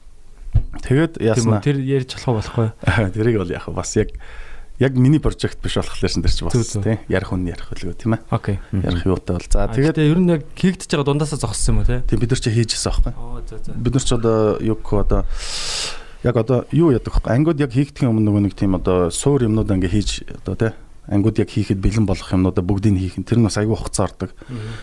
Тэгээд 0.84 1.12
яаснаа 1.24 1.64
тэр 1.64 1.80
ярьж 1.80 2.14
болох 2.20 2.44
болохгүй. 2.44 2.68
Тэрийг 3.16 3.36
бол 3.42 3.52
яг 3.52 3.64
бас 3.72 3.96
яг 3.96 4.12
яг 4.78 4.92
миний 4.94 5.18
прожект 5.18 5.58
биш 5.64 5.80
болохоор 5.80 6.08
шин 6.08 6.22
тэр 6.22 6.32
чи 6.32 6.44
бас 6.44 6.54
тийм 6.76 7.00
ярих 7.08 7.32
хүн 7.32 7.48
ярих 7.48 7.66
хөлгөө 7.72 7.96
тийм 7.96 8.14
ээ. 8.14 8.22
Окей. 8.30 8.60
Ярих 8.70 9.08
юутай 9.08 9.40
бол. 9.40 9.48
За 9.50 9.66
тэгээд 9.72 9.98
ер 9.98 10.20
нь 10.20 10.30
яг 10.30 10.44
хийгдэж 10.54 10.88
байгаа 10.92 11.08
дундаасаа 11.08 11.40
зогссон 11.40 11.74
юм 11.74 11.82
уу. 11.82 12.04
Тийм 12.06 12.20
бид 12.20 12.30
нар 12.30 12.40
чи 12.44 12.52
хийжсэн 12.52 12.92
аахгүй. 12.92 13.12
Оо 13.18 13.42
за 13.42 13.58
за. 13.58 13.72
Бид 13.74 13.94
нар 13.96 14.04
ч 14.04 14.10
одоо 14.14 14.60
гэх 14.60 14.92
одоо 14.92 15.20
яг 16.24 16.36
одоо 16.36 16.66
юу 16.72 16.90
яадаг 16.90 17.20
вэ? 17.20 17.30
Ангууд 17.30 17.60
яг 17.60 17.72
хийхдгийн 17.72 18.10
өмнө 18.10 18.26
нөгөө 18.26 18.42
нэг 18.48 18.54
тийм 18.58 18.74
одоо 18.74 19.10
суур 19.10 19.46
юмнууд 19.46 19.70
ингээ 19.70 19.92
хийж 19.92 20.26
одоо 20.42 20.54
тий 20.56 20.72
ангууд 21.08 21.40
яг 21.40 21.48
хийхэд 21.48 21.80
бэлэн 21.80 22.04
болох 22.04 22.28
юмнуудаа 22.28 22.60
бүгдийг 22.60 23.00
хийх 23.00 23.16
нь 23.16 23.24
тэр 23.24 23.40
нь 23.40 23.46
бас 23.48 23.56
айгүй 23.56 23.72
хугацаа 23.72 24.12
ордог. 24.12 24.30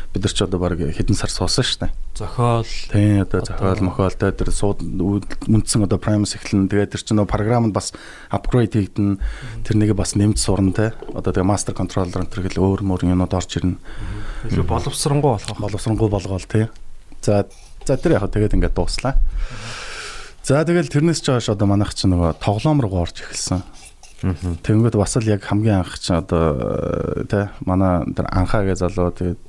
Бид 0.10 0.26
нар 0.26 0.34
ч 0.34 0.42
одоо 0.42 0.58
баг 0.58 0.82
хэдэн 0.82 1.14
сар 1.14 1.30
суусан 1.30 1.62
шүү 1.62 1.80
дээ. 1.86 1.92
Зохиол. 2.18 2.66
Тий 2.66 3.22
одоо 3.22 3.46
зохиол 3.46 3.86
мохиолтой 3.86 4.34
тэр 4.34 4.50
сууд 4.50 4.82
үндсэн 4.82 5.86
одоо 5.86 6.02
Primus 6.02 6.34
эхлэн 6.34 6.66
тэгээд 6.66 6.98
тэр 6.98 7.02
чинь 7.06 7.22
нөгөө 7.22 7.30
програмд 7.30 7.74
бас 7.78 7.94
апгрейд 8.34 8.74
хийгдэн 8.74 9.22
тэр 9.62 9.76
нэгэ 9.78 9.94
бас 9.94 10.18
нэмж 10.18 10.42
сурна 10.42 10.74
тий. 10.74 10.90
Одоо 11.14 11.30
тэгээ 11.30 11.46
master 11.46 11.78
controller 11.78 12.26
энэ 12.26 12.34
гэл 12.34 12.58
өөр 12.58 12.82
мөр 12.82 13.06
юмнууд 13.06 13.38
орж 13.38 13.62
ирнэ. 13.62 13.78
Илүү 14.50 14.66
боловсронгуй 14.66 15.38
болох. 15.38 15.58
Боловсронгуй 15.62 16.10
болгоол 16.10 16.50
тий. 16.50 16.74
За 17.22 17.46
за 17.86 18.02
тэр 18.02 18.18
яг 18.18 18.34
тэгээд 18.34 18.58
ингээд 18.58 18.74
дууслаа. 18.74 19.22
За 20.46 20.62
тэгэл 20.62 20.94
тэрнээс 20.94 21.26
ч 21.26 21.34
хойш 21.34 21.50
одоо 21.50 21.66
манайх 21.66 21.98
чинь 21.98 22.14
нөгөө 22.14 22.38
тоглоом 22.38 22.78
руу 22.78 23.02
орж 23.02 23.18
эхэлсэн. 23.18 23.66
Тэнгүүд 24.62 24.94
бас 24.94 25.18
л 25.18 25.26
яг 25.26 25.42
хамгийн 25.42 25.82
анх 25.82 25.98
чинь 25.98 26.22
одоо 26.22 27.26
тэ 27.26 27.50
манай 27.66 28.06
тэр 28.14 28.30
анхаагээ 28.30 28.78
залуу 28.78 29.10
тэгээд 29.10 29.42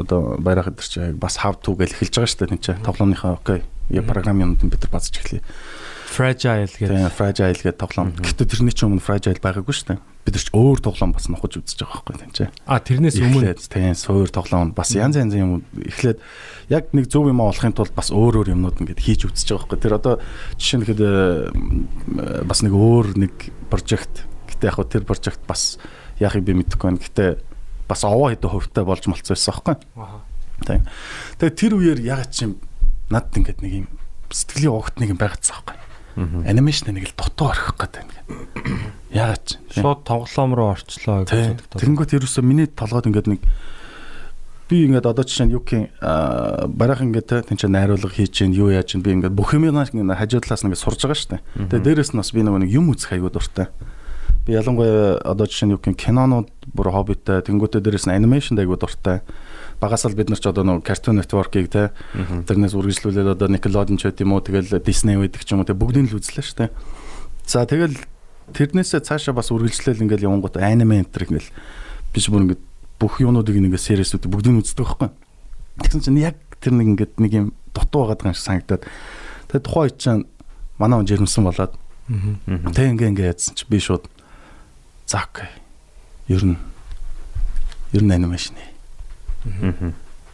одоо 0.00 0.40
байрах 0.40 0.72
өдр 0.72 0.88
чи 0.88 1.12
бас 1.12 1.36
to 1.36 1.76
гэл 1.76 1.92
эхэлж 1.92 2.16
байгаа 2.16 2.32
шүү 2.32 2.40
дээ 2.40 2.52
тийм 2.56 2.64
чи 2.64 2.72
тоглоомынхаа 2.80 3.36
окей 3.36 3.60
яг 3.92 4.08
програмын 4.08 4.56
юмд 4.56 4.64
бид 4.64 4.80
нар 4.88 4.92
базж 4.96 5.12
эхлэе. 5.20 5.44
Fragile 6.08 6.72
гэдэг. 6.72 6.88
Тийм 6.88 7.12
fragile 7.12 7.60
гэдэг 7.60 7.78
тоглоом. 7.78 8.16
Гэтэ 8.16 8.48
тэрний 8.48 8.72
ч 8.72 8.88
өмнө 8.88 9.04
fragile 9.04 9.38
байгаагүй 9.38 9.76
шүү 9.76 9.88
дээ 9.92 10.00
бид 10.28 10.36
нар 10.36 10.44
ч 10.44 10.52
өөр 10.52 10.78
тоглоом 10.84 11.12
бас 11.16 11.28
нохож 11.32 11.56
үзэж 11.56 11.80
байгаа 11.80 12.04
байхгүй 12.04 12.16
тийм 12.20 12.32
чи. 12.36 12.44
А 12.68 12.80
тэрнээс 12.84 13.16
өмнө 13.16 13.56
тийм 13.56 13.96
суур 13.96 14.28
тоглоом 14.28 14.76
бас 14.76 14.92
янз 14.92 15.16
янзын 15.16 15.40
юм 15.40 15.52
эхлээд 15.72 16.20
яг 16.68 16.92
нэг 16.92 17.08
зөв 17.08 17.32
юм 17.32 17.40
олохын 17.40 17.72
тулд 17.72 17.96
бас 17.96 18.12
өөр 18.12 18.44
өөр 18.44 18.52
юмнууд 18.52 18.84
ингээд 18.84 19.00
хийж 19.00 19.24
үзэж 19.24 19.56
байгаа 19.56 19.64
байхгүй. 19.64 19.80
Тэр 19.80 19.96
одоо 19.96 20.14
жишээ 20.60 20.78
нь 20.84 20.86
хэд 20.88 21.00
бас 22.44 22.60
нэг 22.60 22.74
өөр 22.76 23.06
нэг 23.16 23.34
прожект 23.72 24.28
гэтээ 24.52 24.68
яг 24.68 24.78
тэр 24.92 25.04
прожект 25.08 25.42
бас 25.48 25.80
яахыг 26.20 26.44
би 26.44 26.52
мэдэхгүй 26.60 26.92
байна. 26.92 27.00
Гэтээ 27.00 27.30
бас 27.88 28.04
овоо 28.04 28.28
хэдэн 28.28 28.52
хувьтай 28.52 28.84
болж 28.84 29.08
малцсан 29.08 29.32
байсан 29.32 29.54
байхгүй. 29.64 29.76
Аа. 29.96 30.20
Тийм. 30.68 30.82
Тэгээ 31.40 31.56
тэр 31.56 31.72
үеэр 31.72 32.00
яг 32.04 32.28
чим 32.28 32.60
надд 33.08 33.32
ингээд 33.32 33.64
нэг 33.64 33.72
юм 33.72 33.88
сэтгэлийн 34.28 34.76
огт 34.76 35.00
нэг 35.00 35.16
юм 35.16 35.20
байгаадсан 35.20 35.56
байхгүй 35.64 35.77
анимашн 36.18 36.90
нэг 36.90 37.10
л 37.10 37.14
дутуу 37.14 37.54
орхих 37.54 37.78
гэдэг 37.78 38.02
юм. 38.02 38.10
Яагаад 39.14 39.44
ч 39.46 39.58
шууд 39.78 40.02
тоглоом 40.02 40.52
руу 40.54 40.74
орчлоо 40.74 41.24
гэж 41.24 41.62
боддог. 41.62 41.78
Тэнгүүт 41.78 42.14
ерөөсөө 42.18 42.42
миний 42.42 42.66
толгойд 42.66 43.06
ингээд 43.06 43.30
нэг 43.30 43.40
би 44.68 44.84
ингээд 44.84 45.06
одоо 45.08 45.24
жишээ 45.24 45.46
нь 45.48 45.54
юу 45.54 45.62
гэх 45.64 45.88
барах 46.68 47.00
ингээд 47.00 47.48
тэн 47.48 47.56
чинь 47.56 47.72
найруулга 47.72 48.12
хийж 48.12 48.34
чинь 48.34 48.52
юу 48.52 48.68
яаж 48.68 48.92
чинь 48.92 49.02
би 49.02 49.16
ингээд 49.16 49.32
бүх 49.32 49.56
юм 49.56 49.70
ингээд 49.70 50.12
хажуу 50.18 50.42
талаас 50.44 50.60
нь 50.60 50.68
ингээд 50.68 50.84
сурж 50.84 51.00
байгаа 51.00 51.16
шүү 51.16 51.30
дээ. 51.32 51.42
Тэгээ 51.72 51.86
дээрэс 51.86 52.12
нь 52.12 52.20
бас 52.20 52.30
би 52.36 52.42
нэг 52.44 52.68
юм 52.68 52.92
үзэх 52.92 53.16
аягүй 53.16 53.32
дуртай. 53.32 53.72
Би 54.44 54.52
ялангуяа 54.52 55.24
одоо 55.24 55.46
жишээ 55.48 55.72
нь 55.72 55.76
гэх 55.80 55.96
кинонууд 55.96 56.52
бүр 56.76 56.92
хоббитай 56.92 57.40
тэнгүүтээ 57.48 57.80
дээрэс 57.80 58.06
нь 58.10 58.16
анимашнд 58.18 58.60
аягүй 58.60 58.76
дуртай 58.76 59.24
багаас 59.80 60.04
л 60.06 60.18
бид 60.18 60.30
нар 60.30 60.42
ч 60.42 60.46
одоо 60.50 60.66
нөгөө 60.66 60.82
Cartoon 60.82 61.22
Network-ыг 61.22 61.70
те 61.70 61.94
тэрнээс 62.18 62.74
үргэлжлүүлээд 62.74 63.38
одоо 63.38 63.46
Nickelodeon 63.46 63.94
ч 63.94 64.10
гэдэм 64.10 64.34
үү 64.34 64.42
тэгэл 64.42 64.82
Disney 64.82 65.14
байдаг 65.14 65.42
ч 65.46 65.54
юм 65.54 65.62
уу 65.62 65.68
те 65.70 65.78
бүгдийг 65.78 66.10
л 66.10 66.18
үзлээ 66.18 66.42
шүү 66.42 66.58
дээ. 66.66 66.70
За 67.46 67.62
тэгэл 67.62 67.94
тэрнээсээ 68.58 69.06
цаашаа 69.06 69.38
бас 69.38 69.54
үргэлжлээл 69.54 70.02
ингээл 70.02 70.26
явангууд 70.26 70.58
аниме 70.58 71.06
энтер 71.06 71.30
ингээл 71.30 71.50
биш 72.10 72.26
бүр 72.26 72.42
ингээд 72.50 72.62
бүх 72.98 73.22
юунуудыг 73.22 73.54
ингээд 73.54 73.86
сериэсүүд 73.86 74.26
бүгдийг 74.26 74.66
үздэг 74.66 74.82
байхгүй. 74.82 75.08
Тэгсэн 75.86 76.02
чинь 76.02 76.26
яг 76.26 76.34
тэр 76.58 76.74
нэг 76.74 76.98
ингээд 76.98 77.14
нэг 77.22 77.32
юм 77.38 77.46
дутуу 77.70 78.10
байгаад 78.10 78.18
байгаа 78.18 78.34
юм 78.34 78.38
шиг 78.38 78.46
санагдаад. 78.50 78.82
Тэгээ 79.46 79.62
тухайн 79.62 79.84
үед 79.86 79.96
чинь 80.02 80.26
манай 80.74 80.98
хүн 80.98 81.06
жирэмсэн 81.06 81.44
болоод 81.46 81.72
тэг 82.74 82.86
ингээ 82.98 83.10
ингээ 83.14 83.30
яадсан 83.30 83.54
чи 83.54 83.62
би 83.70 83.78
шууд 83.78 84.10
за 85.06 85.22
окей. 85.22 85.46
Ер 86.26 86.42
нь 86.42 86.58
ер 87.94 88.02
нь 88.02 88.10
анимашн 88.10 88.58
ээ 88.58 88.77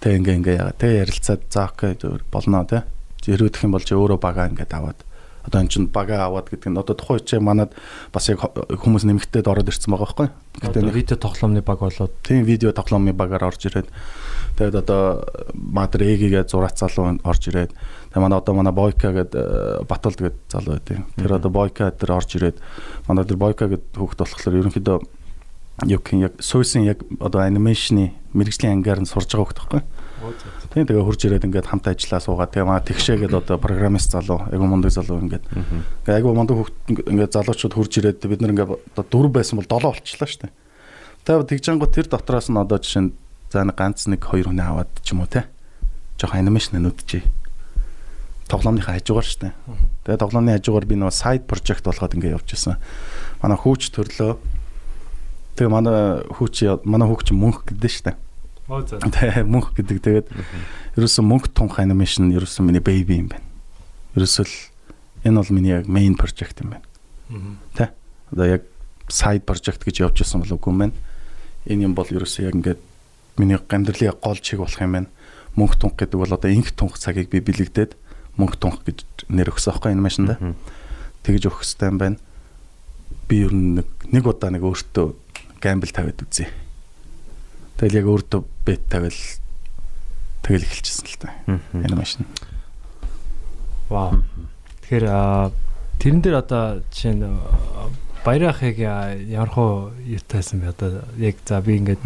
Тэг 0.00 0.20
ингээ 0.20 0.37
ингээ 0.40 0.56
яагаад 0.61 0.78
тэг 0.80 0.92
ярилцаад 1.04 1.42
за 1.49 1.64
окей 1.68 1.96
болно 2.32 2.64
те. 2.68 2.84
Хэрвэдэх 3.25 3.64
юм 3.64 3.73
бол 3.73 3.84
чи 3.84 3.96
өөрөө 3.96 4.20
бага 4.20 4.49
ингээд 4.52 4.73
аваад. 4.76 5.00
Одоо 5.44 5.61
эн 5.61 5.68
чин 5.68 5.88
бага 5.92 6.25
аваад 6.25 6.49
гэдэг 6.49 6.73
нь 6.73 6.80
одоо 6.80 6.96
тухайн 6.96 7.20
үчи 7.20 7.37
манад 7.37 7.76
бас 8.12 8.28
яг 8.32 8.40
хүмүүс 8.40 9.04
нэмэгдээд 9.04 9.44
ороод 9.44 9.68
ирсэн 9.68 9.92
байгаа 9.92 10.08
байхгүй. 10.08 10.28
Гэтэ 10.61 10.88
видео 10.88 11.16
тоглоомны 11.20 11.61
баг 11.61 11.84
болоод. 11.84 12.12
Тийм 12.25 12.49
видео 12.49 12.73
тоглоомны 12.73 13.12
багаар 13.12 13.52
орж 13.52 13.68
ирээд. 13.68 13.88
Тэгээд 14.56 14.80
одоо 14.80 15.25
Мадр 15.52 16.00
Эгийн 16.00 16.49
зураац 16.49 16.80
залуу 16.80 17.20
орж 17.20 17.49
ирээд. 17.52 17.76
Тэгээд 17.76 18.25
манай 18.25 18.40
одоо 18.40 18.56
манай 18.56 18.73
Бойка 18.73 19.12
гэдэг 19.12 19.84
Батулд 19.84 20.16
гэдэг 20.16 20.40
залуу 20.49 20.80
байдیں۔ 20.80 21.04
Тэр 21.20 21.32
одоо 21.37 21.50
Бойка 21.52 21.92
дээр 21.92 22.12
орж 22.16 22.40
ирээд. 22.40 22.56
Манай 23.04 23.25
тэр 23.28 23.37
Бойка 23.37 23.68
гэдэг 23.68 24.00
хүүхд 24.00 24.20
болохоор 24.25 24.61
ерөнхийдөө 24.64 24.96
юм 25.83 26.21
яг 26.23 26.38
суусын 26.38 26.87
яг 26.87 27.02
одоо 27.19 27.43
анимашны 27.43 28.14
мэрэгжлийн 28.33 28.78
ангаар 28.78 29.02
нь 29.02 29.11
сурж 29.11 29.35
байгаа 29.35 29.50
хөөх 29.50 29.59
тоххой. 29.59 29.83
Тийм 30.73 30.87
тэгээ 30.87 31.02
хурж 31.02 31.21
ирээд 31.26 31.47
ингээд 31.50 31.69
хамт 31.69 31.90
ажиллаа 31.90 32.21
суугаад 32.23 32.50
тэгээ 32.54 32.71
маа 32.71 32.81
тэгшээгээд 32.81 33.35
одоо 33.35 33.59
программист 33.59 34.14
залуу 34.14 34.47
айгу 34.49 34.64
мундаг 34.64 34.95
залуу 34.95 35.19
ингээд 35.21 35.45
ингээд 35.50 36.19
айгу 36.19 36.33
мундаг 36.33 36.57
хүүхд 36.57 36.76
ингээд 37.11 37.35
залуучууд 37.35 37.75
хурж 37.75 37.93
ирээд 37.99 38.23
бид 38.23 38.40
нар 38.40 38.54
ингээд 38.54 38.71
одоо 38.95 39.04
дөрв 39.04 39.31
байсан 39.35 39.59
бол 39.59 39.69
долоо 39.69 39.93
болчихлоо 39.93 40.31
шүү 40.31 40.43
дээ. 40.47 40.52
Тэгээ 41.26 41.50
тэгжэнгу 41.50 41.87
тэр 41.90 42.07
дотроос 42.09 42.49
нь 42.49 42.59
одоо 42.59 42.78
жишээ 42.78 43.02
нь 43.04 43.12
за 43.50 43.66
нэг 43.66 43.76
ганц 43.76 44.07
нэг 44.11 44.23
хоёр 44.25 44.50
хүн 44.50 44.62
аваад 44.62 44.90
ч 45.02 45.12
юм 45.12 45.23
уу 45.23 45.31
те. 45.31 45.47
Жохоо 46.19 46.38
анимашн 46.38 46.78
нүдчээ. 46.81 47.23
Тоглоомныхаа 48.49 48.99
хажуугаар 48.99 49.26
дээ. 49.26 49.52
Тэгээ 50.04 50.23
тоглоомны 50.23 50.59
хажуугаар 50.59 50.87
би 50.88 50.97
нөгөө 50.99 51.14
сайд 51.14 51.47
прожект 51.47 51.85
болгоод 51.85 52.14
ингээд 52.19 52.37
явж 52.38 52.49
исэн. 52.54 52.76
Манай 53.40 53.57
хүүч 53.57 53.88
төрлөө. 53.95 54.37
Тэгээ 55.54 55.70
манай 55.70 56.23
хүүч 56.34 56.84
манай 56.84 57.06
хүүч 57.08 57.30
мөнх 57.34 57.62
гэдэг 57.66 57.90
шүү 57.90 58.04
дээ 58.11 58.16
Оо 58.68 58.80
за. 58.80 58.96
Тэгээ 58.96 59.44
мөнх 59.44 59.76
гэдэг 59.76 59.99
тэгээд 60.00 60.26
ерөөсөн 60.96 61.26
мөнх 61.28 61.52
тунх 61.52 61.76
анимашн 61.76 62.32
ерөөсөн 62.32 62.64
миний 62.64 62.80
baby 62.80 63.20
юм 63.20 63.28
байна. 63.28 63.44
Ерөөсөл 64.16 64.49
энэ 65.28 65.37
бол 65.37 65.52
миний 65.52 65.76
яг 65.76 65.84
main 65.84 66.16
project 66.16 66.64
юм 66.64 66.73
байна. 66.73 66.87
Тэ. 67.76 67.92
Одоо 68.32 68.46
яг 68.49 68.62
side 69.12 69.44
project 69.44 69.84
гэж 69.84 70.00
явж 70.08 70.25
исэн 70.25 70.40
бол 70.40 70.56
үгүй 70.56 70.73
юм 70.73 70.80
байна. 70.80 70.96
Энэ 71.68 71.84
юм 71.84 71.92
бол 71.92 72.08
ерөөсөө 72.08 72.49
яг 72.49 72.56
ингээд 72.56 72.80
миний 73.37 73.61
амьдралын 73.61 74.16
гол 74.25 74.40
чиг 74.40 74.64
болох 74.64 74.80
юм 74.80 74.96
байна. 74.96 75.12
Мөнх 75.61 75.76
тунх 75.76 76.00
гэдэг 76.00 76.16
бол 76.16 76.32
одоо 76.32 76.49
инх 76.49 76.73
тунх 76.73 76.96
цагийг 76.96 77.28
би 77.28 77.44
бэлэгдээд 77.44 78.00
мөнх 78.40 78.56
тунх 78.56 78.80
гэж 78.88 79.28
нэр 79.28 79.52
өгсөн 79.52 79.76
аахгүй 79.76 79.92
анимашнда. 79.92 80.40
Тэгж 81.20 81.52
өгөх 81.52 81.68
хэрэгтэй 81.68 81.92
юм 81.92 82.00
байна. 82.00 82.16
Би 83.28 83.44
ер 83.44 83.52
нь 83.52 83.76
нэг 83.76 83.88
нэг 84.08 84.25
удаа 84.25 84.49
нэг 84.49 84.64
өөртөө 84.64 85.24
гамбл 85.64 85.88
тавиад 85.88 86.21
үзье 86.21 86.52
Тэгэл 87.80 87.99
яг 87.99 88.06
өөртөө 88.06 88.40
бет 88.62 88.83
тавил 88.87 89.18
тэгэл 90.47 90.62
эхэлчихсэн 90.62 91.06
л 91.11 91.18
та. 91.18 91.28
Анимашн. 91.75 92.23
Вау. 93.90 94.23
Тэгэхээр 94.87 95.11
тэрэн 95.99 96.21
дээр 96.23 96.37
одоо 96.38 96.87
жишээ 96.94 97.18
нь 97.18 97.26
баярахыг 98.23 98.78
ямар 98.78 99.50
хөө 99.50 100.06
ютайсан 100.06 100.62
бэ 100.62 100.71
одоо 100.71 101.02
яг 101.18 101.35
за 101.42 101.59
би 101.59 101.83
ингээд 101.83 102.00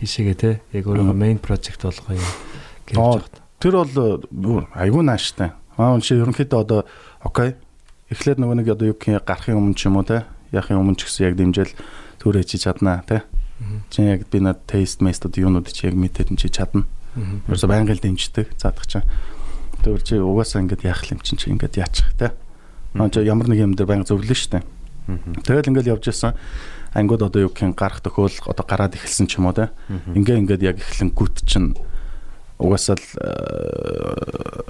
хийшээгээ 0.00 0.38
те 0.40 0.50
яг 0.72 0.88
өөрөө 0.88 1.44
project 1.44 1.84
болгоо 1.84 2.16
юм 2.16 2.28
гэж 2.88 2.96
байна. 2.96 3.28
Тэр 3.60 3.74
бол 3.84 4.64
айгүй 4.72 5.02
нааштай. 5.04 5.52
Аа 5.76 5.92
энэ 5.92 6.08
ерөнхийдөө 6.08 6.60
одоо 6.64 6.80
окей. 7.20 7.52
Эхлээд 8.08 8.40
нөгөө 8.40 8.64
нэг 8.64 8.68
одоо 8.72 8.90
юу 8.90 8.96
гэх 8.96 9.22
гарахын 9.28 9.60
өмнө 9.60 9.76
ч 9.76 9.92
юм 9.92 10.00
уу 10.00 10.08
те 10.08 10.24
яахын 10.52 10.80
өмнө 10.80 10.96
ч 11.00 11.08
гэсэн 11.08 11.32
яг 11.32 11.34
дэмжээл 11.36 11.72
төрөө 12.22 12.46
хийж 12.46 12.62
чаднаа 12.64 13.02
те 13.02 13.26
Чи 13.90 14.02
яг 14.02 14.26
би 14.30 14.40
над 14.40 14.64
тест 14.66 15.00
местод 15.00 15.36
юунууд 15.36 15.70
чи 15.72 15.86
яг 15.86 15.94
мэдээд 15.94 16.34
чи 16.38 16.48
чадна. 16.48 16.84
Ерөөсө 17.46 17.68
байнгын 17.68 18.00
дэмждэг 18.00 18.56
заадах 18.58 18.86
чинь. 18.88 19.06
Тэр 19.84 20.00
чи 20.02 20.18
угаасаа 20.18 20.62
ингээд 20.64 20.82
яах 20.82 21.04
юм 21.12 21.20
чинь 21.20 21.38
чи 21.38 21.50
ингээд 21.52 21.76
яачих 21.78 22.10
те. 22.18 22.32
Аа 22.94 23.10
чи 23.10 23.22
ямар 23.22 23.46
нэг 23.48 23.60
юм 23.60 23.74
дээр 23.76 23.86
байнга 23.86 24.08
зөвлөн 24.08 24.34
штэ. 24.34 24.62
Тэгэл 25.44 25.70
ингээд 25.70 25.92
явж 25.92 26.08
исэн 26.08 26.34
ангууд 26.94 27.22
одоо 27.22 27.46
юу 27.46 27.52
гэх 27.52 27.76
гарах 27.76 28.00
төхөөл 28.02 28.48
одоо 28.48 28.64
гараад 28.66 28.96
эхэлсэн 28.96 29.26
ч 29.28 29.38
юм 29.38 29.46
уу 29.46 29.54
те. 29.54 29.70
Ингээ 30.16 30.40
ингээд 30.42 30.62
яг 30.64 30.76
эхлэн 30.80 31.12
гүт 31.12 31.44
чинь 31.46 31.76
угаасаа 32.58 32.96
л 32.96 33.06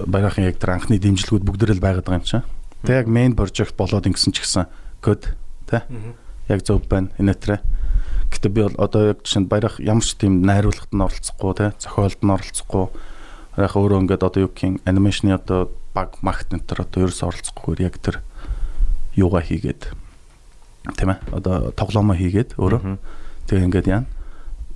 баярхан 0.05 0.45
яг 0.45 0.59
тэр 0.59 0.77
анхны 0.77 0.99
дэмжлэгүүд 0.99 1.47
бүгдээрэл 1.47 1.81
байгаад 1.81 2.05
байгаа 2.05 2.21
юм 2.21 2.27
чинь. 2.27 2.45
Тэг 2.83 3.05
яг 3.05 3.07
main 3.07 3.33
project 3.33 3.73
болоод 3.79 4.05
ингэсэн 4.05 4.35
ч 4.35 4.43
гэсэн 4.43 4.67
код 4.99 5.33
те. 5.71 5.87
Яг 6.49 6.65
зөв 6.65 6.83
байна. 6.89 7.09
Инээтрэ 7.19 7.61
Гэтэ 8.33 8.49
би 8.49 8.65
бол 8.65 8.77
одоо 8.81 9.13
яг 9.13 9.21
жишээнд 9.21 9.47
баярах 9.47 9.77
ямар 9.77 10.01
ч 10.01 10.17
тийм 10.17 10.41
найруулгад 10.41 10.89
нь 10.89 11.05
оролцохгүй 11.05 11.53
те 11.53 11.65
зохиолд 11.77 12.21
нь 12.25 12.33
оролцохгүй. 12.33 12.85
Яг 13.61 13.73
өөрөө 13.77 14.01
ингээд 14.09 14.25
одоо 14.25 14.41
юу 14.41 14.51
гэх 14.51 14.65
юм 14.65 14.75
анимашны 14.89 15.37
одоо 15.37 15.69
баг 15.93 16.17
магт 16.25 16.49
нэтер 16.49 16.81
одоо 16.81 17.05
ерөөс 17.05 17.21
оролцохгүйгээр 17.21 17.85
яг 17.85 17.95
тэр 18.01 18.25
юугаа 19.13 19.45
хийгээд 19.45 19.93
тийм 20.97 21.09
ээ 21.13 21.19
одоо 21.29 21.69
тоглоомоо 21.77 22.17
хийгээд 22.17 22.57
өөрөө. 22.57 22.81
Тэгээ 23.45 23.65
ингээд 23.69 23.87
яана. 23.93 24.09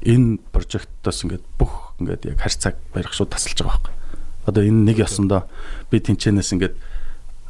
Энэ 0.06 0.38
прожектоос 0.54 1.26
ингээд 1.26 1.46
бүх 1.58 1.98
ингээд 1.98 2.38
яг 2.38 2.38
харьцааг 2.38 2.78
барих 2.94 3.18
шууд 3.18 3.34
тасалж 3.34 3.58
байгаа 3.58 3.82
байхгүй. 3.82 3.94
Одоо 4.46 4.62
энэ 4.70 4.86
нэг 4.94 4.98
ясандаа 5.02 5.50
би 5.90 5.98
тэнчэнээс 5.98 6.54
ингээд 6.54 6.76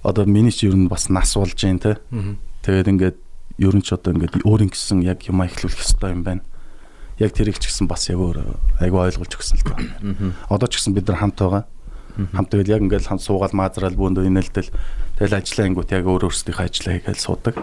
одоо 0.08 0.24
миний 0.24 0.56
ч 0.56 0.72
ер 0.72 0.76
нь 0.80 0.88
бас 0.88 1.12
нас 1.12 1.36
болж 1.36 1.60
जैन 1.60 1.84
те. 1.84 2.00
Тэгээд 2.64 2.88
ингээд 2.96 3.18
ер 3.58 3.74
нь 3.74 3.82
ч 3.82 3.94
одоо 3.94 4.14
ингээд 4.14 4.46
өөрийн 4.46 4.70
гэсэн 4.70 5.02
яг 5.02 5.26
юм 5.26 5.42
ихлүүлэх 5.42 5.82
хэрэгтэй 5.82 6.12
юм 6.14 6.24
байна. 6.24 6.44
Яг 7.18 7.34
тэрийг 7.34 7.58
ч 7.58 7.70
гэсэн 7.70 7.90
бас 7.90 8.06
яг 8.10 8.22
өөр 8.22 8.46
айгу 8.78 9.02
ойлгуулж 9.02 9.34
өгсөн 9.34 9.58
л 9.58 9.66
та. 9.66 9.76
Одоо 10.54 10.70
ч 10.70 10.78
гэсэн 10.78 10.94
бид 10.94 11.10
нар 11.10 11.18
хамт 11.18 11.42
байгаа. 11.42 11.64
Хамт 12.34 12.50
тэгэл 12.54 12.74
яг 12.78 12.82
ингээд 12.86 13.10
хамт 13.10 13.26
суугаал 13.26 13.58
маазраал 13.58 13.98
бөөндөө 13.98 14.30
инээлтэл 14.30 14.70
тэгэл 15.18 15.38
ажиллаа 15.42 15.68
ингүүт 15.74 15.94
яг 15.94 16.06
өөр 16.06 16.30
өөрсдийнхөө 16.30 16.66
ажиллаа 16.70 16.94
хийгээл 17.02 17.26
суудаг. 17.26 17.56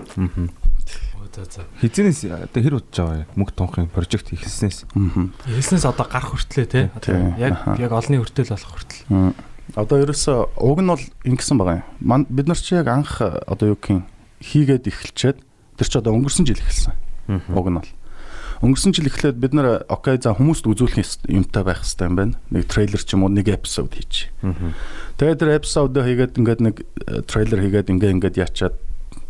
Хизэнээс 1.82 2.30
одоо 2.30 2.60
хэр 2.62 2.78
удаж 2.78 2.94
байгаа 2.94 3.26
мөнгө 3.34 3.54
тонхын 3.58 3.90
прожект 3.90 4.30
хийхснээс. 4.30 4.86
Эхлснээс 4.94 5.86
одоо 5.90 6.06
гарах 6.06 6.30
хүртлээ 6.30 6.66
те. 6.70 6.90
Яг 7.38 7.58
яг 7.74 7.90
олонний 7.90 8.22
хүртэл 8.22 8.54
болох 8.54 8.70
хүртэл. 8.70 9.34
Одоо 9.74 9.96
ерөөсө 9.98 10.54
уг 10.62 10.78
нь 10.78 10.90
бол 10.94 11.02
ингэсэн 11.26 11.58
байгаа 11.58 11.82
юм. 11.98 12.26
Бид 12.30 12.46
нар 12.46 12.58
чи 12.58 12.78
яг 12.78 12.86
анх 12.86 13.18
одоо 13.18 13.74
юу 13.74 13.78
гэх 13.78 13.98
юм 13.98 14.06
хийгээд 14.38 14.86
эхэлчээд 14.86 15.38
Тэр 15.78 15.88
ч 15.88 15.94
одоо 15.98 16.14
өнгөрсөн 16.14 16.46
жил 16.46 16.60
эхэлсэн. 16.60 16.94
Уг 17.54 17.68
нь 17.70 17.78
бол. 17.78 17.92
Өнгөрсөн 18.64 18.94
жил 18.94 19.10
эхлээд 19.10 19.36
бид 19.36 19.52
нэр 19.52 19.84
окей 19.90 20.16
за 20.16 20.32
хүмүүст 20.32 20.64
үзүүлэх 20.64 21.28
юмтай 21.28 21.62
байх 21.66 21.82
хэрэгтэй 21.82 22.06
юм 22.08 22.16
байна. 22.16 22.34
Нэг 22.48 22.70
трейлер 22.70 23.02
ч 23.02 23.12
юм 23.12 23.26
уу 23.26 23.32
нэг 23.34 23.50
эпизод 23.50 23.92
хийчих. 23.92 24.30
Тэгээд 25.18 25.40
тэр 25.42 25.50
эпизод 25.58 25.92
хийгээд 25.92 26.38
ингээд 26.38 26.60
нэг 26.62 26.76
трейлер 27.28 27.60
хийгээд 27.60 27.92
ингээ 27.92 28.14
ингээд 28.14 28.40
ячаад 28.40 28.78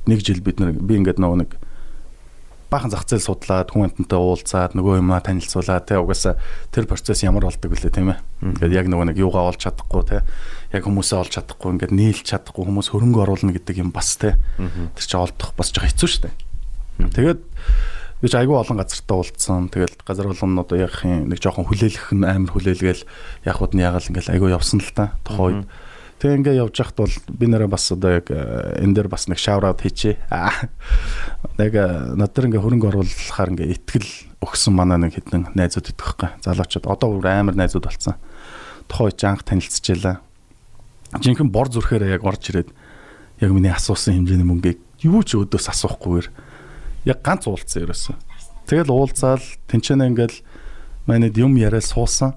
нэг 0.07 0.21
жил 0.21 0.45
бид 0.45 0.61
нар 0.61 0.77
би 0.77 1.01
ингээд 1.01 1.19
нөгөө 1.19 1.39
нэг 1.41 1.51
баахан 2.75 2.91
зах 2.91 3.07
зээл 3.07 3.23
судлаад 3.23 3.71
хүн 3.71 3.87
амтантай 3.87 4.19
уулзаад 4.19 4.75
нөгөө 4.75 4.99
юмаа 4.99 5.23
танилцуулаад 5.23 5.87
те 5.87 5.95
угаасаа 5.95 6.35
тэр 6.75 6.91
процесс 6.91 7.23
ямар 7.23 7.47
болдог 7.47 7.71
вүлээ 7.71 7.93
тийм 7.95 8.11
ээ. 8.11 8.19
Ингээд 8.43 8.75
яг 8.75 8.87
нөгөө 8.91 9.15
нэг 9.15 9.19
юугаа 9.23 9.47
олж 9.55 9.63
чадахгүй 9.63 10.03
те 10.11 10.27
яг 10.75 10.85
хүмүүсээ 10.85 11.19
олж 11.23 11.33
чадахгүй 11.39 11.71
ингээд 11.79 11.95
нийлж 11.95 12.27
чадахгүй 12.27 12.65
хүмүүс 12.67 12.91
хөрөнгө 12.91 13.23
оруулна 13.23 13.55
гэдэг 13.55 13.81
юм 13.81 13.91
бас 13.95 14.19
те. 14.19 14.35
Тэр 14.59 15.05
чинь 15.07 15.23
олдох 15.23 15.55
бас 15.55 15.71
жоо 15.71 15.87
хэцүү 15.87 16.27
дээ. 16.27 16.35
Тэгээд 17.15 17.41
би 18.23 18.27
ч 18.29 18.35
айгүй 18.35 18.57
олон 18.59 18.79
газартаа 18.83 19.17
уулзсан. 19.23 19.71
Тэгэл 19.71 19.97
газар 20.03 20.27
болгоно 20.31 20.67
одоо 20.67 20.79
яг 20.79 21.01
нэг 21.05 21.39
жоохон 21.39 21.67
хүлээлгэх 21.71 22.13
нь 22.15 22.27
амар 22.27 22.53
хүлээлгээл 22.55 23.03
яхууд 23.47 23.73
нь 23.75 23.85
ягаал 23.85 24.09
ингээд 24.11 24.33
айгүй 24.35 24.51
явсан 24.55 24.83
л 24.83 24.93
та. 24.95 25.15
Тухайд 25.23 25.67
Тэгээ 26.25 26.41
ингээ 26.41 26.57
явж 26.57 26.75
байхад 26.81 26.99
бол 27.05 27.17
би 27.37 27.47
нэрээ 27.53 27.69
бас 27.69 27.85
одоо 27.93 28.17
яг 28.17 28.33
э, 28.33 28.81
энэ 28.81 28.97
дээр 28.97 29.13
бас 29.13 29.29
нэг 29.29 29.37
out 29.45 29.85
хийчээ. 29.85 30.17
Нэг 31.61 31.73
э, 31.77 32.17
надад 32.17 32.49
ингээ 32.49 32.65
хөрөнгө 32.65 32.89
оруулахаар 32.89 33.53
ингээ 33.53 33.77
итгэл 33.77 34.09
өгсөн 34.41 34.73
манай 34.73 35.05
нэг 35.05 35.21
хэдэн 35.21 35.53
найзууд 35.53 35.91
идэх 35.93 36.17
байхгүй. 36.17 36.31
Залуучууд 36.49 36.87
одоо 36.89 37.21
бүр 37.21 37.29
амар 37.29 37.59
найзууд 37.61 37.85
болсон. 37.85 38.17
Тухайн 38.89 39.13
үед 39.13 39.21
анх 39.21 39.45
танилцчихлаа. 39.45 40.25
Жинхэнэ 41.21 41.51
бор 41.51 41.69
зүрхээрээ 41.71 42.17
яг 42.19 42.25
орж 42.25 42.43
ирээд 42.51 42.71
яг 43.41 43.51
миний 43.51 43.71
асуусан 43.71 44.25
хэмжээний 44.25 44.47
мөнгийг 44.47 44.79
юу 45.03 45.23
ч 45.23 45.39
өдөөс 45.39 45.71
асуухгүйгээр 45.71 46.29
яг 47.11 47.19
ганц 47.23 47.47
уулзсан 47.47 47.87
ерөөсөн. 47.87 48.17
Тэгэл 48.67 48.91
уулзаал 48.91 49.45
тэнчэнэ 49.69 50.09
ингээл 50.11 50.39
манайд 51.07 51.37
юм 51.37 51.55
яриад 51.61 51.85
суусан. 51.85 52.35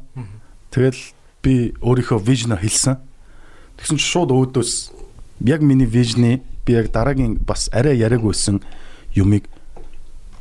Тэгэл 0.70 1.00
би 1.42 1.74
өөрийнхөө 1.80 2.20
вижноо 2.20 2.60
хэлсэн 2.60 3.08
Тэгсэн 3.78 3.98
чинь 4.02 4.10
шууд 4.10 4.34
өөдөөс 4.34 4.72
яг 5.46 5.62
миний 5.62 5.86
вижны 5.86 6.42
би 6.66 6.74
яг 6.74 6.90
дараагийн 6.90 7.38
бас 7.38 7.70
арай 7.70 8.02
яриагүйсэн 8.02 8.66
юмыг 9.14 9.46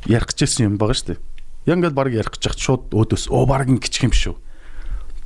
ярих 0.09 0.33
гэжсэн 0.33 0.73
юм 0.73 0.77
байгаа 0.81 0.97
шүү 0.97 1.07
дээ. 1.13 1.21
Яг 1.69 1.77
ингээд 1.77 1.93
баг 1.93 2.09
ярих 2.09 2.33
гэж 2.33 2.57
шууд 2.57 2.89
өөдөөс 2.89 3.29
оо 3.29 3.45
баг 3.45 3.69
ин 3.69 3.77
гिचх 3.77 4.09
юм 4.09 4.13
шүү. 4.17 4.35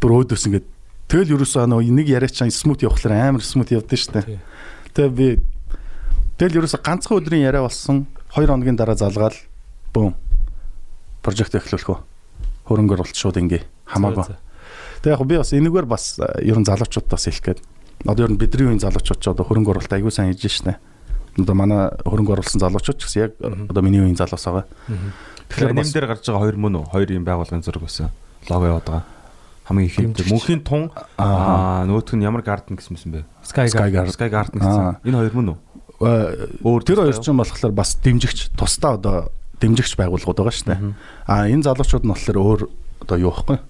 Бүр 0.03 0.27
өөдөөс 0.27 0.43
ингээд 0.51 0.67
тэгэл 1.11 1.35
ерөөсөө 1.35 1.67
нөө 1.67 1.91
нэг 1.91 2.07
яриач 2.07 2.39
чам 2.39 2.47
смут 2.47 2.87
явахлаар 2.87 3.35
амар 3.35 3.43
смут 3.43 3.75
явдсан 3.75 3.99
шүү 3.99 4.13
дээ. 4.15 4.39
Тэгээ 4.95 5.11
би 5.11 5.27
тэгэл 6.39 6.63
ерөөсөө 6.63 6.79
ганцхан 6.79 7.19
өдрийн 7.19 7.43
яриа 7.51 7.67
болсон 7.67 8.07
2 8.31 8.47
хоногийн 8.47 8.79
дараа 8.79 8.95
залгаал 8.95 9.35
бүүм 9.91 10.15
прожект 11.19 11.51
эхлүүлэх 11.59 11.91
үү. 11.91 11.99
Хөрөнгө 12.71 12.95
оруулалт 12.95 13.19
шууд 13.19 13.43
ингээ 13.43 13.67
хамаагүй. 13.91 14.39
Тэгээ 15.03 15.15
яг 15.19 15.27
би 15.27 15.35
бас 15.35 15.51
энэгээр 15.51 15.87
бас 15.91 16.15
ер 16.39 16.55
нь 16.55 16.67
залуучуудаас 16.71 17.27
хэлэх 17.27 17.43
гээд 17.43 17.59
одоо 18.07 18.23
ер 18.25 18.31
нь 18.31 18.39
бидний 18.39 18.71
үеийн 18.71 18.79
залуучууд 18.79 19.19
ч 19.19 19.27
одоо 19.27 19.43
хөрөнгө 19.43 19.75
оруулалт 19.75 19.91
аягүй 19.91 20.15
сайн 20.15 20.31
хийж 20.31 20.63
штэ. 20.63 20.79
Одоо 21.35 21.55
манай 21.59 21.91
хөрөнгө 22.07 22.39
оруулсан 22.39 22.63
залуучууд 22.63 22.97
ч 22.97 23.03
гэсэн 23.03 23.21
яг 23.27 23.31
одоо 23.67 23.83
миний 23.83 23.99
үеийн 23.99 24.15
залуус 24.15 24.47
байгаа. 24.47 24.65
Тэгэхээр 25.51 25.75
нэм 25.75 25.91
дээр 25.91 26.07
гарч 26.07 26.23
байгаа 26.23 26.43
хоёр 26.47 26.55
мөн 26.55 26.75
үү? 26.79 26.85
Хоёр 26.95 27.09
юм 27.11 27.27
байгуулгын 27.27 27.65
зураг 27.67 27.83
байсан. 27.83 28.09
Лого 28.47 28.65
яваад 28.71 28.87
байгаа. 28.87 29.20
Хамгийн 29.65 29.87
их 29.87 29.99
юм. 29.99 30.13
Мөнхийн 30.13 30.61
тун 30.65 30.91
аа 31.17 31.85
нөгөөх 31.85 32.15
нь 32.17 32.25
ямар 32.25 32.41
гарден 32.41 32.77
гэсэн 32.77 32.97
юм 32.97 33.11
бэ? 33.19 33.25
Sky 33.45 33.67
Garden. 33.69 34.09
Sky 34.09 34.29
Garden 34.29 34.57
гэсэн. 34.59 35.01
Энэ 35.05 35.17
хоёр 35.21 35.35
мөн 35.37 35.49
үү? 35.53 35.59
Өөр 36.65 36.81
тэр 36.81 37.05
хоёр 37.05 37.17
ч 37.21 37.29
юм 37.29 37.41
болохоор 37.41 37.73
бас 37.73 37.95
дэмжигч 38.01 38.57
тусдаа 38.57 38.97
одоо 38.97 39.29
дэмжигч 39.61 39.93
байгууллагууд 39.95 40.37
байгаа 40.41 40.55
шүү 40.55 40.69
дээ. 40.73 40.81
Аа 41.29 41.45
энэ 41.45 41.65
залуучууд 41.69 42.05
нь 42.05 42.13
болохоор 42.13 42.37
өөр 42.41 42.61
одоо 43.05 43.17
юу 43.21 43.33
вэ? 43.45 43.61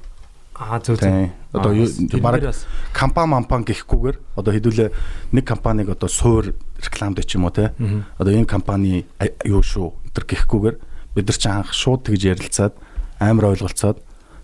Аа 0.56 0.80
зөв 0.80 0.96
зөв. 0.96 1.12
Одоо 1.52 1.76
бараг 2.24 2.56
компани 2.96 3.32
мампан 3.36 3.68
гэхгүйгээр 3.68 4.18
одоо 4.40 4.52
хэдүүлээ 4.56 4.90
нэг 5.36 5.44
компаниг 5.44 5.92
одоо 5.92 6.08
суур 6.08 6.56
рекламд 6.80 7.20
ч 7.28 7.36
юм 7.36 7.52
уу 7.52 7.52
те. 7.52 7.76
Одоо 8.16 8.32
энэ 8.32 8.48
компани 8.48 9.04
юу 9.44 9.60
шүү 9.60 10.16
тэр 10.16 10.24
гэхгүйгээр 10.28 10.76
бид 11.16 11.26
нар 11.28 11.38
ч 11.40 11.46
анх 11.52 11.76
шууд 11.76 12.08
тэгж 12.08 12.32
ярилцаад 12.32 12.74
амар 13.20 13.52
ойлголцоод 13.52 14.00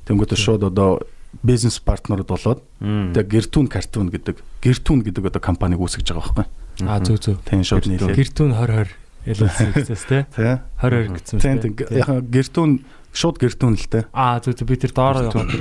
тэнгуүтээ 0.07 0.39
шууд 0.39 0.67
одоо 0.67 0.99
бизнес 1.43 1.79
партнерууд 1.83 2.27
болоод 2.27 2.61
тэгээ 2.81 3.25
гэртүүн 3.27 3.67
картун 3.67 4.09
гэдэг 4.09 4.41
гэртүүн 4.63 4.99
гэдэг 5.05 5.29
одоо 5.29 5.41
компаниг 5.43 5.79
үүсгэж 5.81 6.13
байгаа 6.13 6.33
байхгүй. 6.33 6.47
Аа 6.87 6.99
зөв 7.03 7.17
зөв. 7.21 7.35
Тийм 7.47 7.61
шууд 7.67 7.85
нийлээ. 7.85 8.15
Гэртүүн 8.15 8.53
20 8.55 9.07
20 9.27 9.43
LLC 9.43 9.59
гэжээс 9.75 10.03
те. 10.07 10.23
Тий. 10.31 10.55
20 10.79 11.13
гэсэн 11.19 11.35
мэт. 11.43 11.61
тийм 11.67 11.99
яг 11.99 12.09
гэртүүн 12.31 12.71
шууд 13.11 13.37
гэртүүн 13.43 13.75
л 13.75 13.87
те. 13.91 13.99
Аа 14.15 14.39
зөв 14.39 14.55
зөв 14.55 14.67
би 14.71 14.79
тэр 14.79 14.95
доороо 14.95 15.27
яваад 15.27 15.51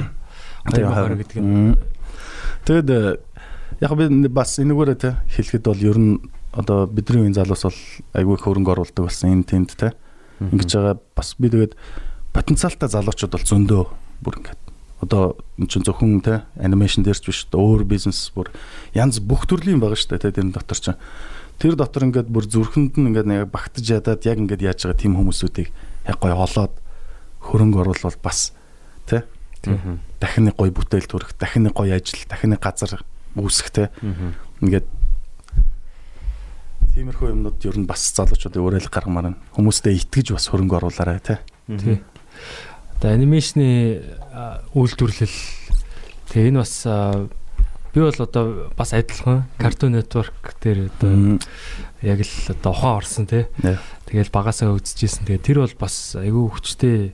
тэр 0.70 0.86
20 0.86 1.18
гэдэг 1.20 1.36
нь. 1.42 1.74
Тэгэд 2.66 2.90
э, 2.94 3.18
яг 3.82 3.92
би 3.98 4.04
бас 4.30 4.56
энэгээрээ 4.62 4.98
те 5.02 5.10
хэлэхэд 5.34 5.64
бол 5.66 5.82
ер 5.82 5.98
нь 5.98 6.14
одоо 6.54 6.86
бидний 6.86 7.26
үеийн 7.26 7.36
залуус 7.36 7.66
бол 7.66 7.80
айгүй 8.14 8.36
хөрөнгө 8.38 8.72
оруулдаг 8.72 9.10
болсон 9.10 9.34
энэ 9.34 9.48
тэнд 9.50 9.74
те. 9.76 9.92
Ингэж 10.40 10.70
байгаа 10.78 10.96
бас 11.16 11.34
би 11.36 11.50
тэгээд 11.50 11.74
потенциалтай 12.32 12.88
залуучууд 12.92 13.32
бол 13.34 13.46
зөндөө 13.50 13.82
бүр 14.22 14.36
ингээд 14.40 14.65
одоо 15.02 15.36
эн 15.60 15.66
чинь 15.68 15.84
зөвхөн 15.84 16.20
те 16.24 16.44
анимашн 16.56 17.04
дээрч 17.04 17.24
биш 17.26 17.40
одоо 17.50 17.76
өөр 17.76 17.84
бизнес 17.84 18.32
бүр 18.32 18.52
янз 18.96 19.20
бүх 19.20 19.44
төрлийн 19.44 19.80
байгаа 19.80 19.98
шүү 19.98 20.16
дээ 20.16 20.24
те 20.30 20.36
тэр 20.40 20.50
дотор 20.52 20.78
чинь 20.78 21.00
тэр 21.60 21.74
дотор 21.76 22.08
ингээд 22.08 22.28
бүр 22.32 22.44
зүрхэнд 22.48 22.96
нь 22.96 23.08
ингээд 23.12 23.28
нэг 23.28 23.52
багтаж 23.52 23.84
ядаад 23.84 24.24
яг 24.24 24.38
ингээд 24.40 24.64
яаж 24.64 24.80
байгаа 24.88 25.00
тийм 25.00 25.16
хүмүүсүүдийг 25.20 25.68
яг 26.08 26.16
гоё 26.20 26.36
олоод 26.36 26.74
хөрөнгө 27.44 27.80
оруулал 27.84 28.18
бас 28.24 28.56
те 29.04 29.28
дахин 30.20 30.48
нэг 30.48 30.56
гоё 30.56 30.70
бүтээл 30.70 31.08
төрөх, 31.08 31.34
дахин 31.38 31.66
нэг 31.66 31.74
гоё 31.74 31.96
ажил, 31.96 32.22
дахин 32.28 32.54
нэг 32.54 32.62
газар 32.62 33.02
үүсэх 33.34 33.70
те. 33.74 33.90
Ингээд 34.62 34.86
тиймэрхүү 36.94 37.32
юмнууд 37.34 37.60
ер 37.66 37.76
нь 37.76 37.88
бас 37.88 38.06
залуучуудын 38.14 38.62
уриалга 38.62 38.92
гаргамаар 38.92 39.34
байна. 39.34 39.40
Хүмүүстэй 39.52 39.98
итгэж 40.00 40.32
бас 40.32 40.48
хөрөнгө 40.48 40.78
оруулаарай 40.80 41.20
те. 41.20 41.38
Тий. 41.68 42.00
Одоо 42.96 43.12
анимашны 43.12 44.00
үйлдвэрлэл 44.72 45.36
тэгээ 46.32 46.48
энэ 46.50 46.60
бас 46.64 46.84
би 47.96 48.00
бол 48.00 48.20
одоо 48.20 48.72
бас 48.76 48.92
адилхан 48.92 49.44
Cartoon 49.60 49.96
Network 49.96 50.56
дээр 50.60 50.92
одоо 50.92 51.40
яг 52.04 52.20
л 52.20 52.34
одоо 52.52 52.72
ухаан 52.72 52.96
орсон 53.00 53.24
тий. 53.24 53.48
Тэгэл 54.08 54.32
багасаа 54.32 54.76
үзчихсэн. 54.76 55.24
Тэгээ 55.24 55.44
тэр 55.44 55.58
бол 55.64 55.76
бас 55.80 56.16
айгүй 56.16 56.44
хүчтэй 56.52 57.12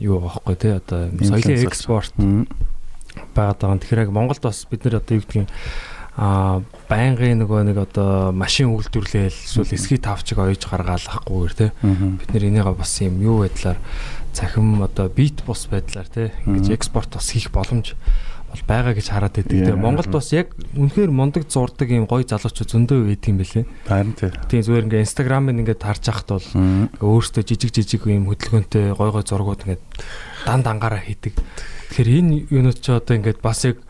юу 0.00 0.24
аахгүй 0.24 0.56
тий 0.56 0.72
одоо 0.72 1.12
соёлын 1.20 1.68
экспорт 1.68 2.16
байгаад 3.36 3.60
байгаа. 3.60 3.80
Тэгэхээр 3.80 4.02
яг 4.08 4.12
Монголд 4.12 4.40
бас 4.40 4.64
бид 4.68 4.84
нэр 4.88 5.04
одоо 5.04 5.20
юу 5.20 5.24
гэдгийг 5.24 5.48
а 6.16 6.60
байнгын 6.92 7.40
нөгөө 7.40 7.72
нэг 7.72 7.78
одоо 7.88 8.32
машин 8.36 8.68
үйлдвэрлээл 8.76 9.32
эсвэл 9.32 9.72
эсхий 9.72 9.96
тавчиг 9.96 10.36
оёж 10.38 10.60
гаргаал 10.68 11.00
ахгүйгээр 11.00 11.54
тий 11.56 11.70
Мгм. 11.80 12.20
бид 12.20 12.30
нэр 12.36 12.44
энийгээ 12.52 12.76
бас 12.76 12.92
юм 13.00 13.16
юу 13.24 13.48
байдлаар 13.48 13.80
цахим 14.36 14.82
одоо 14.84 15.08
бит 15.08 15.40
бус 15.48 15.64
байдлаар 15.72 16.08
тий 16.12 16.28
ингэж 16.44 16.68
экспорт 16.76 17.16
бас 17.16 17.32
хийх 17.32 17.48
боломж 17.48 17.96
бол 18.52 18.60
байгаа 18.68 18.92
гэж 18.92 19.08
хараад 19.08 19.32
байдаг. 19.40 19.48
Тэгээ 19.72 19.80
Монголд 19.80 20.12
бас 20.12 20.28
яг 20.36 20.52
үнэхээр 20.76 21.08
мундаг 21.08 21.48
зурдаг 21.48 21.88
юм 21.88 22.04
гоё 22.04 22.28
залуучууд 22.28 22.68
зөндөө 22.68 23.00
байдаг 23.08 23.28
юм 23.32 23.38
билээ. 23.40 23.64
Харин 23.88 24.12
тий. 24.12 24.28
Тийм 24.52 24.60
зүгээр 24.68 24.84
ингээ 24.92 25.04
инстаграмыг 25.08 25.56
ингээ 25.56 25.80
харж 25.80 26.04
ахт 26.12 26.28
бол 26.28 26.48
өөртөө 27.00 27.42
жижиг 27.48 27.72
жижиг 27.72 28.04
юм 28.04 28.28
хөдөлгөөнтэй 28.28 28.92
гой 28.92 29.08
гой 29.08 29.24
зургууд 29.24 29.64
ингээ 29.64 29.80
дан 30.44 30.60
дангаараа 30.60 31.00
хийдэг. 31.00 31.32
Тэгэхээр 31.96 32.12
энэ 32.12 32.32
юунууд 32.52 32.76
ч 32.84 32.92
одоо 32.92 33.16
ингээ 33.16 33.40
бас 33.40 33.64
яг 33.64 33.80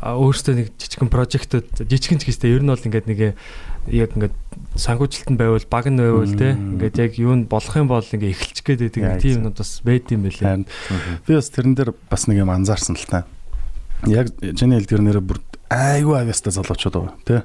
а, 0.00 0.16
өөртөө 0.16 0.54
нэг 0.56 0.68
жижигхэн 0.76 1.10
прожектууд 1.12 1.66
жижигхэн 1.88 2.20
ч 2.20 2.28
гэжтэй 2.28 2.52
ер 2.52 2.62
нь 2.62 2.70
бол 2.70 2.80
ингээд 2.80 3.06
нэг 3.08 3.20
яг 3.88 4.10
ингээд 4.12 4.36
сангуучлалтанд 4.76 5.38
байвал 5.40 5.66
баг 5.70 5.86
нь 5.88 5.96
байвал 5.96 6.34
те 6.36 6.52
ингээд 6.52 6.96
яг 7.00 7.12
юу 7.16 7.34
нь 7.38 7.48
болох 7.48 7.74
юм 7.76 7.88
бол 7.88 8.04
ингээ 8.04 8.34
эхэлчих 8.34 8.64
гээд 8.66 8.92
байдаг 8.92 9.22
тийм 9.22 9.40
юмуд 9.40 9.56
бас 9.56 9.80
байд 9.80 10.10
юм 10.12 10.28
байлээ. 10.28 10.66
Би 11.24 11.32
бас 11.32 11.48
тэрэн 11.48 11.74
дээр 11.74 11.90
бас 12.10 12.26
нэг 12.28 12.42
юм 12.44 12.50
анзаарсан 12.52 12.98
л 12.98 13.08
та. 13.08 13.24
Яг 14.04 14.28
чиний 14.36 14.76
хэлдгэр 14.76 15.02
нэрээ 15.06 15.24
бүр 15.24 15.40
айгүй 15.72 16.16
авьяастай 16.18 16.52
залуучууд 16.52 16.96
байгаа 17.00 17.16
тий. 17.24 17.40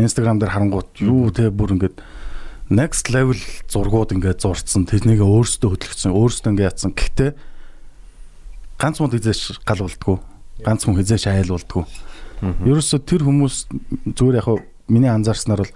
Instagram 0.00 0.40
дээр 0.40 0.54
харангуут 0.56 0.96
юу 1.04 1.28
те 1.34 1.50
бүр 1.50 1.76
ингээд 1.76 2.00
next 2.70 3.10
level 3.10 3.36
зургууд 3.68 4.14
ингээд 4.14 4.40
зурцсан 4.40 4.86
тэрнийг 4.86 5.20
өөрсдөө 5.20 5.74
хөдөлгөсөн 5.74 6.14
өөрсдөө 6.14 6.50
ингээд 6.54 6.70
ятсан 6.70 6.94
гэхдээ 6.94 7.30
ганц 8.78 8.96
мод 9.02 9.12
хизээш 9.18 9.60
гал 9.66 9.84
болдгоо 9.84 10.22
ганц 10.64 10.84
хүн 10.84 10.96
хизээш 11.00 11.26
айл 11.28 11.54
болдгоо 11.54 11.84
ерөөсө 12.40 13.04
тэр 13.04 13.24
хүмүүс 13.28 13.68
зүгээр 14.16 14.40
яг 14.40 14.48
миний 14.88 15.12
анзаарснаар 15.12 15.60
бол 15.60 15.74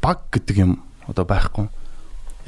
баг 0.00 0.18
гэдэг 0.32 0.56
юм 0.56 0.80
одоо 1.04 1.28
байхгүй. 1.28 1.68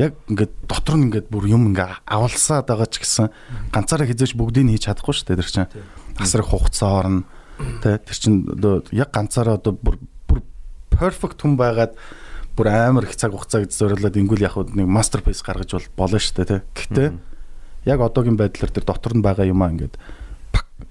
Яг 0.00 0.16
ингээд 0.32 0.52
дотор 0.64 0.96
нь 0.96 1.12
ингээд 1.12 1.28
бүр 1.28 1.52
юм 1.52 1.68
ингээ 1.72 2.00
авалсаад 2.08 2.64
байгаа 2.64 2.88
ч 2.88 3.04
гэсэн 3.04 3.28
ганцаараа 3.76 4.08
хизээш 4.08 4.32
бүгдийг 4.40 4.64
нь 4.64 4.72
хийж 4.72 4.88
чадахгүй 4.88 5.12
шүү 5.12 5.26
дээ 5.28 5.40
тэр 5.44 5.52
чинь. 5.52 5.72
Асар 6.16 6.40
их 6.40 6.48
хугацаа 6.48 6.92
орно 7.04 7.28
тэ 7.84 8.00
тэр 8.00 8.16
чинь 8.16 8.48
одоо 8.48 8.88
яг 8.88 9.12
ганцаараа 9.12 9.60
одоо 9.60 9.76
бүр 9.76 10.00
perfect 10.88 11.44
хүн 11.44 11.60
байгаад 11.60 11.92
бүр 12.56 12.66
амар 12.72 13.04
их 13.04 13.20
цаг 13.20 13.36
хугацаа 13.36 13.68
гэж 13.68 13.76
зориулаад 13.76 14.16
ингүүл 14.16 14.48
яг 14.48 14.56
нэг 14.72 14.88
masterpiece 14.88 15.44
гаргаж 15.44 15.76
бол 15.76 16.08
болно 16.08 16.16
шүү 16.16 16.40
дээ 16.40 16.48
тэ. 16.48 16.64
Гэхдээ 16.72 17.08
яг 17.84 18.00
одоогийн 18.00 18.40
байдлаар 18.40 18.72
тэр 18.72 18.88
дотор 18.88 19.12
нь 19.12 19.20
байгаа 19.20 19.44
юмаа 19.44 19.68
ингээд 19.76 20.00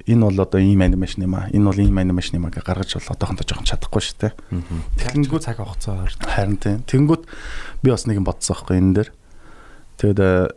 энэ 0.07 0.25
бол 0.25 0.39
одоо 0.41 0.61
ийм 0.61 0.81
анимашн 0.81 1.25
юм 1.25 1.35
аа 1.35 1.49
энэ 1.51 1.65
бол 1.65 1.79
ийм 1.79 1.97
анимашн 1.97 2.37
юм 2.39 2.45
аа 2.47 2.53
гэж 2.55 2.63
гаргаж 2.65 2.91
бол 2.97 3.13
одоохондоо 3.13 3.45
жоохон 3.45 3.69
чадахгүй 3.69 4.01
шүү 4.01 4.17
дээ 4.21 4.33
Тэгэнгүүт 4.99 5.43
цаг 5.45 5.57
хугацаа 5.57 6.05
орж. 6.05 6.17
Харин 6.21 6.57
тийм. 6.57 6.83
Тэнгүүт 6.85 7.23
би 7.81 7.89
бас 7.91 8.05
нэг 8.05 8.21
юм 8.21 8.27
бодсон 8.27 8.55
байхгүй 8.55 8.77
энэ 8.77 8.93
дээр. 8.95 9.09
Тэгэд 9.97 10.19
э, 10.19 10.49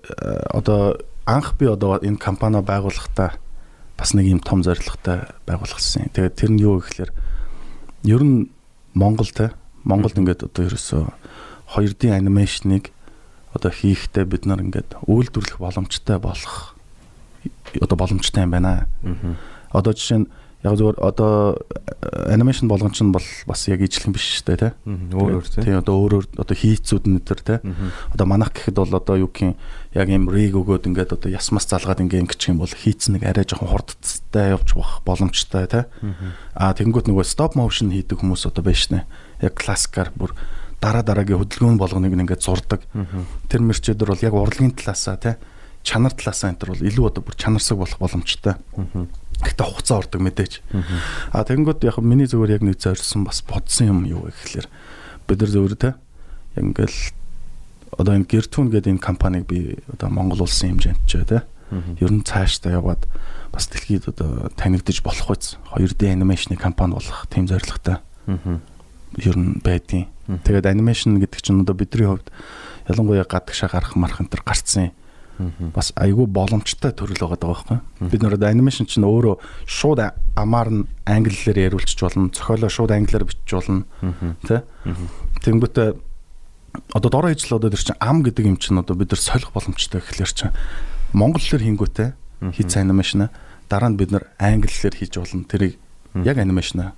одоо 0.52 0.98
анх 1.26 1.57
би 1.57 1.66
одоо 1.66 1.98
энэ 2.00 2.20
компани 2.20 2.61
байгуулахдаа 2.61 3.38
бас 3.96 4.11
нэг 4.14 4.26
юм 4.26 4.40
том 4.40 4.62
зорилготой 4.62 5.30
байгуулсан. 5.46 6.11
Тэгээд 6.12 6.35
тэр 6.37 6.50
нь 6.52 6.62
юу 6.62 6.83
гэхээр 6.83 7.11
ер 8.04 8.22
нь 8.22 8.50
Монгол 8.94 9.30
те 9.30 9.54
Монголд 9.85 10.18
ингээд 10.18 10.48
одоо 10.50 10.62
ерөөсөө 10.68 11.04
2D 11.76 12.12
анимашныг 12.12 12.90
одоо 13.54 13.70
хийхдээ 13.70 14.24
бид 14.26 14.46
нар 14.46 14.61
ингээд 14.61 14.98
үйлдвэрлэх 15.07 15.59
боломжтой 15.62 16.18
болох 16.18 16.74
одоо 17.83 17.97
боломжтой 17.97 18.45
юм 18.45 18.51
байна. 18.55 18.87
Одоо 19.73 19.93
жишээ 19.93 20.19
нь 20.23 20.29
яг 20.65 20.81
зөвөр 20.81 20.97
одоо 21.05 21.61
анимашн 22.33 22.69
болгон 22.73 22.97
ч 22.97 23.05
бол 23.05 23.21
бас 23.47 23.69
яг 23.69 23.85
ижлэх 23.85 24.09
юм 24.09 24.17
биш 24.17 24.41
шүү 24.41 24.57
дээ 24.57 24.57
те. 24.57 24.71
Өөр 25.13 25.37
өөр 25.37 25.45
тий. 25.45 25.61
Тийм 25.61 25.77
одоо 25.85 25.95
өөрөөр 26.01 26.27
одоо 26.41 26.57
хийцүүд 26.57 27.05
нь 27.05 27.21
өдр 27.21 27.41
те. 27.45 27.61
Одоо 28.17 28.25
манах 28.25 28.57
гэхэд 28.57 28.81
бол 28.81 28.97
одоо 28.97 29.17
юу 29.21 29.29
гэх 29.29 29.45
юм 29.45 29.55
яг 29.93 30.09
юм 30.09 30.25
риг 30.33 30.57
өгөөд 30.57 30.89
ингээд 30.89 31.13
одоо 31.21 31.29
ясмас 31.29 31.69
залгаад 31.69 32.01
ингээд 32.01 32.25
ингэчих 32.25 32.57
юм 32.57 32.65
бол 32.65 32.73
хийц 32.73 33.13
нэг 33.13 33.29
арай 33.29 33.45
жоохон 33.45 33.77
хурдтай 33.77 34.57
явж 34.57 34.73
бах 34.73 35.05
боломжтой 35.05 35.69
те. 35.69 35.85
Аа 36.57 36.73
тэгэнгүүт 36.73 37.13
нөгөө 37.13 37.29
стоп 37.29 37.61
моушн 37.61 37.93
хийдэг 37.93 38.25
хүмүүс 38.25 38.49
одоо 38.49 38.65
байна 38.65 38.81
шнэ. 38.81 39.01
Яг 39.45 39.61
классикаар 39.61 40.17
бүр 40.17 40.33
дараа 40.81 41.05
дараагийн 41.05 41.45
хөдөлгөөн 41.45 41.77
болгоныг 41.77 42.17
ингээд 42.17 42.41
зурдаг. 42.41 42.81
Тэр 43.53 43.61
мэрчүүдэр 43.69 44.09
бол 44.09 44.25
яг 44.25 44.33
урлагийн 44.33 44.73
талаасаа 44.73 45.21
те 45.21 45.37
чанар 45.85 46.16
талаасаа 46.16 46.51
энэ 46.51 46.61
төр 46.64 46.70
бол 46.73 46.88
илүү 46.88 47.05
одоо 47.12 47.23
бүр 47.23 47.37
чанарсаг 47.37 47.77
болох 47.79 48.01
боломжтой. 48.01 48.57
Гэхдээ 49.44 49.66
хугацаа 49.68 50.01
ордог 50.01 50.20
мэдээж. 50.25 50.64
А 51.31 51.44
тэгэнгүүт 51.44 51.85
яг 51.85 52.01
миний 52.01 52.25
зөвөр 52.25 52.57
яг 52.57 52.64
нэг 52.64 52.81
зорьсон 52.81 53.29
бас 53.29 53.44
бодсон 53.44 53.92
юм 53.92 54.01
юу 54.09 54.33
гэхэлэр 54.33 54.66
бид 55.29 55.38
нар 55.44 55.53
зөвөр 55.53 55.75
те 55.77 55.92
яг 56.57 56.64
ингээл 56.64 56.99
одоо 58.01 58.12
энэ 58.16 58.27
Гертүүн 58.27 58.73
гэдэг 58.73 58.92
энэ 58.97 59.05
компанийг 59.05 59.44
би 59.44 59.77
одоо 59.92 60.09
Монгол 60.09 60.49
улсын 60.49 60.81
хэмжээнд 60.81 61.05
ч 61.05 61.20
те 61.29 61.44
ер 62.01 62.12
нь 62.12 62.25
цаашдаа 62.25 62.81
яваад 62.81 63.05
бас 63.53 63.68
дэлхийд 63.68 64.09
одоо 64.09 64.49
танигдж 64.57 65.05
болох 65.05 65.31
үз 65.31 65.59
2D 65.77 66.09
анимашны 66.11 66.57
компани 66.57 66.97
болох 66.97 67.27
тийм 67.29 67.47
зорилготой 67.47 68.01
ер 69.20 69.37
нь 69.37 69.61
байдیں۔ 69.61 70.09
Тэгээд 70.27 70.66
анимашн 70.66 71.20
гэдэг 71.20 71.40
чинь 71.42 71.61
одоо 71.61 71.75
бидний 71.77 72.09
хувьд 72.09 72.31
ялангуяа 72.88 73.27
гадагшаа 73.29 73.68
гарах 73.68 73.94
марх 73.94 74.20
энэ 74.23 74.33
төр 74.33 74.42
гарцсан 74.42 74.90
бас 75.75 75.92
айгүй 75.97 76.27
боломжтой 76.27 76.92
төрөл 76.92 77.18
байгаа 77.18 77.38
даа 77.40 77.51
байхгүй. 77.55 77.79
Бид 78.11 78.25
одоо 78.25 78.49
анимашн 78.49 78.87
чинь 78.87 79.07
өөрөө 79.07 79.38
шууд 79.66 80.01
амаар 80.37 80.70
нь 80.70 80.87
англиар 81.07 81.59
яриулчих 81.59 82.01
болно, 82.01 82.31
зохиолоо 82.31 82.70
шууд 82.70 82.90
англиар 82.94 83.25
бичиж 83.25 83.51
болно. 83.51 83.85
Тэ? 84.47 84.62
Тэнгүүтээ 85.42 85.88
одоо 86.94 87.11
дороо 87.11 87.31
ижил 87.31 87.59
одоо 87.59 87.70
тэр 87.70 87.83
чинь 87.83 88.01
ам 88.01 88.23
гэдэг 88.23 88.47
юм 88.47 88.57
чинь 88.59 88.79
одоо 88.79 88.97
бид 88.97 89.11
нар 89.11 89.20
солих 89.20 89.51
боломжтой 89.51 90.01
гэхлээр 90.01 90.33
чинь 90.33 90.55
монгол 91.12 91.42
хэлээр 91.42 91.66
хийнгүүтээ 91.70 92.09
хийц 92.55 92.77
анимашн 92.77 93.31
дараа 93.68 93.90
нь 93.90 93.99
бид 93.99 94.11
нар 94.11 94.27
англи 94.38 94.70
хэлээр 94.70 94.99
хийж 94.99 95.14
болно. 95.18 95.47
Тэрийг 95.47 95.79
яг 96.23 96.38
анимашн. 96.38 96.94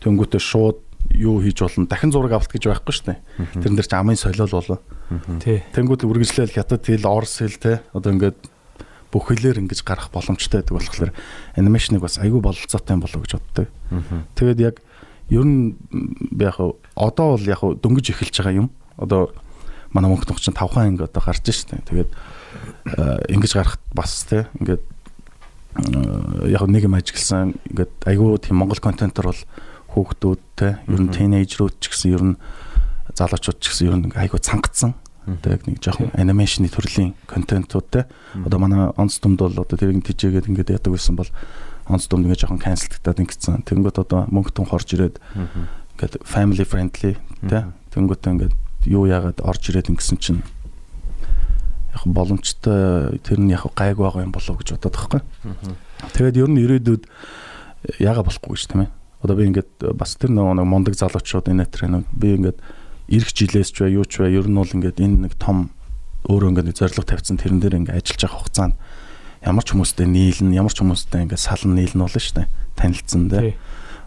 Тэнгүүтээ 0.00 0.40
шууд 0.40 0.78
юу 1.16 1.40
хийж 1.40 1.60
болно. 1.60 1.86
Дахин 1.86 2.12
зураг 2.12 2.32
авалт 2.36 2.52
гэж 2.52 2.68
байхгүй 2.68 2.92
шүү 2.92 3.06
дээ. 3.08 3.18
Тэрэн 3.60 3.76
дээр 3.76 3.88
чинь 3.88 4.00
амын 4.00 4.16
солиол 4.20 4.52
болоо. 4.52 4.78
Тий. 5.42 5.62
Тэнгүүд 5.74 6.06
л 6.06 6.10
үргэлжлээл 6.14 6.54
хятад 6.54 6.86
хэл, 6.86 7.02
орос 7.02 7.42
хэл 7.42 7.58
те 7.58 7.82
одоо 7.90 8.14
ингээд 8.14 8.38
бүхэлээр 9.10 9.58
ингэж 9.66 9.82
гарах 9.82 10.14
боломжтой 10.14 10.62
байдаг 10.62 10.74
болохоор 10.78 11.10
анимашныг 11.58 11.98
бас 11.98 12.22
айгүй 12.22 12.38
бололцоотой 12.38 12.94
юм 12.94 13.02
болов 13.02 13.20
гэж 13.26 13.32
боддог. 13.42 13.66
Тэгээд 14.38 14.60
яг 14.62 14.76
ер 15.34 15.42
нь 15.42 15.74
яг 16.38 16.62
одоо 16.94 17.26
бол 17.34 17.42
яг 17.42 17.58
дөнгөж 17.58 18.06
эхэлж 18.14 18.34
байгаа 18.38 18.54
юм. 18.54 18.70
Одоо 19.02 19.34
манай 19.90 20.14
мөнгө 20.14 20.30
төгч 20.30 20.46
чинь 20.46 20.54
5 20.54 20.78
хаан 20.78 20.94
ингэ 20.94 21.10
одоо 21.10 21.22
гарч 21.26 21.42
штэ. 21.42 21.82
Тэгээд 21.90 22.10
ингэж 23.34 23.52
гарахт 23.58 23.82
бас 23.90 24.22
те 24.30 24.46
ингээд 24.62 24.82
яг 26.46 26.62
нэг 26.70 26.86
юм 26.86 26.94
ажигласан 26.94 27.58
ингээд 27.66 28.06
айгүй 28.06 28.38
тийм 28.38 28.62
монгол 28.62 28.78
контентор 28.78 29.30
бол 29.30 29.42
хүүхдүүд 29.90 30.40
те 30.54 30.78
ер 30.86 31.00
нь 31.02 31.10
тинейжрүүд 31.10 31.82
ч 31.82 31.90
гэсэн 31.90 32.14
ер 32.14 32.22
нь 32.22 32.34
залуучууд 33.20 33.58
ч 33.60 33.64
гэсэн 33.68 33.86
ер 33.88 33.96
нь 34.00 34.12
айгүй 34.16 34.40
цангацсан. 34.40 34.96
Тэг 35.44 35.68
нэг 35.68 35.84
жоохон 35.84 36.10
анимашны 36.16 36.72
төрлийн 36.72 37.12
контентууд 37.28 37.86
те. 37.92 38.08
Одоо 38.34 38.58
манай 38.58 38.88
онц 38.96 39.20
дүмд 39.20 39.38
бол 39.38 39.52
одоо 39.52 39.76
тэрийг 39.76 40.00
тижээгээд 40.00 40.48
ингээд 40.48 40.72
яадаг 40.80 40.96
байсан 40.96 41.14
бол 41.20 41.28
онц 41.86 42.08
дүмд 42.08 42.24
ингээд 42.24 42.42
жоохон 42.48 42.64
канселдагдаад 42.64 43.20
ингэсэн. 43.20 43.62
Тэнгүүт 43.68 44.00
одоо 44.00 44.24
мөнгө 44.32 44.56
тун 44.56 44.66
хорж 44.66 44.96
ирээд 44.96 45.20
ингээд 46.00 46.24
family 46.24 46.64
friendly 46.64 47.20
те. 47.44 47.68
Тэнгүүт 47.92 48.24
ингээд 48.26 48.54
юу 48.88 49.04
яагаад 49.04 49.44
орж 49.44 49.68
ирээд 49.68 49.92
ингэсэн 49.92 50.18
чинь 50.18 50.40
яг 51.92 52.02
боломжтой 52.06 53.20
тэр 53.20 53.38
нь 53.44 53.52
яг 53.52 53.68
гайг 53.76 54.00
байгаа 54.00 54.24
юм 54.24 54.32
болов 54.32 54.56
гэж 54.56 54.80
бодоод 54.80 54.96
байхгүй. 54.96 55.20
Тэгээд 56.16 56.40
ер 56.40 56.48
нь 56.48 56.62
ирээдүйд 56.64 57.02
яага 58.00 58.24
болохгүй 58.24 58.56
ш 58.56 58.70
тийм 58.70 58.88
ээ. 58.88 58.90
Одоо 59.20 59.36
би 59.36 59.44
ингээд 59.50 59.92
бас 59.98 60.16
тэр 60.16 60.32
нөгөө 60.32 60.54
нэг 60.56 60.66
мундаг 60.66 60.94
залуучууд 60.96 61.50
энэ 61.50 61.68
тэр 61.68 61.92
нэг 61.92 62.08
би 62.14 62.40
ингээд 62.40 62.58
ирэх 63.10 63.30
жилээс 63.34 63.74
ч 63.74 63.82
бай 63.84 63.92
юу 63.98 64.06
ч 64.06 64.22
бай 64.22 64.32
ер 64.32 64.46
нь 64.46 64.56
бол 64.56 64.70
ингээд 64.70 65.02
энэ 65.02 65.28
нэг 65.28 65.34
том 65.36 65.74
өөрөө 66.30 66.54
ингээд 66.54 66.78
зориг 66.78 67.04
тавьсан 67.04 67.36
тэрэн 67.36 67.60
дээр 67.60 67.78
ингээд 67.82 67.98
ажиллаж 67.98 68.20
байгаа 68.22 68.38
хугацаанд 68.38 68.74
ямар 69.44 69.64
ч 69.66 69.68
хүмүүстэй 69.74 70.06
нийлнэ 70.06 70.56
ямар 70.56 70.72
ч 70.72 70.78
хүмүүстэй 70.80 71.26
ингээд 71.26 71.42
салан 71.42 71.74
нийлнэ 71.74 72.00
болно 72.06 72.20
шүү 72.20 72.36
дээ 72.38 72.48
танилцсан 72.80 73.28
дээ. 73.28 73.56